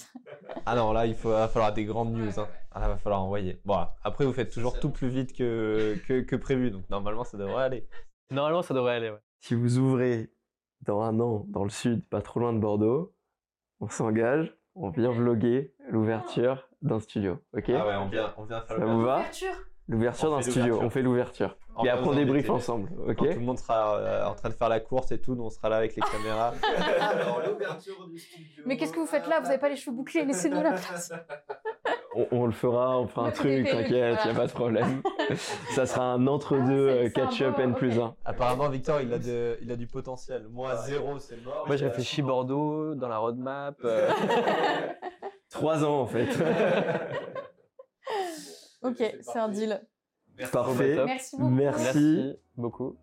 Ah 0.66 0.74
non, 0.74 0.92
là, 0.92 1.06
il 1.06 1.14
faut, 1.14 1.30
va 1.30 1.46
falloir 1.48 1.72
des 1.72 1.84
grandes 1.84 2.12
news. 2.12 2.38
Hein. 2.38 2.48
Ah, 2.72 2.80
là, 2.80 2.88
va 2.88 2.96
falloir 2.96 3.22
envoyer. 3.22 3.60
Bon, 3.64 3.78
après, 4.02 4.24
vous 4.24 4.32
faites 4.32 4.50
toujours 4.52 4.78
tout 4.80 4.90
plus 4.90 5.08
vite 5.08 5.32
que, 5.32 5.96
que, 6.08 6.20
que 6.22 6.36
prévu, 6.36 6.70
donc 6.72 6.88
normalement, 6.90 7.22
ça 7.24 7.38
devrait 7.38 7.62
aller. 7.64 7.88
Normalement, 8.32 8.62
ça 8.62 8.74
devrait 8.74 8.96
aller, 8.96 9.10
ouais. 9.10 9.20
si 9.40 9.54
vous 9.54 9.78
ouvrez 9.78 10.30
dans 10.82 11.00
un 11.02 11.18
an 11.20 11.44
dans 11.48 11.62
le 11.62 11.70
sud, 11.70 12.04
pas 12.08 12.20
trop 12.22 12.40
loin 12.40 12.52
de 12.52 12.58
Bordeaux, 12.58 13.14
on 13.80 13.88
s'engage, 13.88 14.52
on 14.74 14.90
vient 14.90 15.10
vloguer 15.10 15.72
l'ouverture 15.88 16.68
d'un 16.82 17.00
studio. 17.00 17.38
Ok? 17.56 17.64
Ah 17.70 17.86
ouais, 17.86 17.94
on 17.96 18.06
vient, 18.08 18.32
on 18.36 18.44
vient 18.44 18.60
faire 18.60 18.76
Ça 18.76 18.84
le 18.84 18.90
vous 18.90 19.02
va? 19.02 19.16
Ouverture. 19.18 19.48
L'ouverture 19.86 20.28
On 20.32 20.36
d'un 20.36 20.42
studio, 20.42 20.60
l'ouverture. 20.64 20.86
on 20.86 20.90
fait 20.90 21.02
l'ouverture. 21.02 21.56
Et 21.84 21.88
après 21.90 22.08
on 22.08 22.14
débriefe 22.14 22.48
ensemble, 22.48 22.88
ok? 23.06 23.16
Quand 23.16 23.24
tout 23.26 23.38
le 23.40 23.44
monde 23.44 23.58
sera 23.58 23.96
euh, 23.98 24.24
en 24.26 24.34
train 24.34 24.48
de 24.48 24.54
faire 24.54 24.68
la 24.70 24.80
course 24.80 25.12
et 25.12 25.20
tout, 25.20 25.34
nous 25.34 25.42
on 25.44 25.50
sera 25.50 25.68
là 25.68 25.76
avec 25.76 25.94
les 25.96 26.02
caméras. 26.02 26.54
Alors, 27.00 27.42
l'ouverture 27.46 28.06
du 28.08 28.18
studio. 28.18 28.62
Mais 28.64 28.76
qu'est-ce 28.78 28.92
que 28.92 29.00
vous 29.00 29.06
faites 29.06 29.26
là? 29.28 29.40
Vous 29.40 29.46
n'avez 29.46 29.58
pas 29.58 29.68
les 29.68 29.76
cheveux 29.76 29.94
bouclés, 29.94 30.24
laissez-nous 30.24 30.62
la 30.62 30.72
place. 30.72 31.12
on, 32.14 32.26
on 32.30 32.46
le 32.46 32.52
fera, 32.52 32.98
on 32.98 33.06
fera 33.06 33.26
un 33.28 33.30
truc, 33.30 33.66
t'inquiète, 33.68 34.14
voilà. 34.16 34.26
y 34.26 34.30
a 34.30 34.34
pas 34.34 34.46
de 34.46 34.52
problème. 34.52 35.02
Ça 35.74 35.86
sera 35.86 36.04
un 36.12 36.26
entre-deux 36.26 36.88
Ah, 36.88 36.92
euh, 36.92 37.08
catch-up 37.10 37.58
N 37.58 37.74
plus 37.74 37.98
ok. 37.98 38.04
1. 38.04 38.14
Apparemment, 38.24 38.68
Victor, 38.68 39.00
il 39.00 39.12
a, 39.12 39.18
de, 39.18 39.58
il 39.62 39.70
a 39.72 39.76
du 39.76 39.86
potentiel. 39.86 40.46
Moi, 40.50 40.76
zéro, 40.86 41.18
c'est 41.18 41.42
mort. 41.44 41.64
Moi, 41.66 41.76
je 41.76 41.84
réfléchis 41.84 42.22
Bordeaux 42.22 42.94
dans 42.94 43.08
la 43.08 43.18
roadmap. 43.18 43.76
euh, 43.84 44.10
Trois 45.50 45.84
ans 45.84 46.00
en 46.00 46.06
fait. 46.06 46.28
Ok, 48.82 48.96
c'est 49.22 49.38
un 49.38 49.48
deal. 49.48 49.80
Parfait. 50.52 50.96
Top. 50.96 51.06
Merci 51.06 51.36
beaucoup. 51.38 51.50
Merci. 51.50 51.82
Merci 51.84 52.38
beaucoup. 52.56 52.96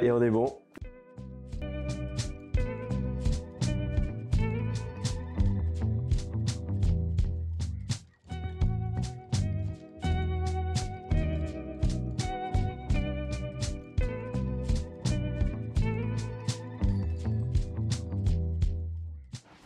Et 0.00 0.10
on 0.10 0.22
est 0.22 0.30
bon. 0.30 0.46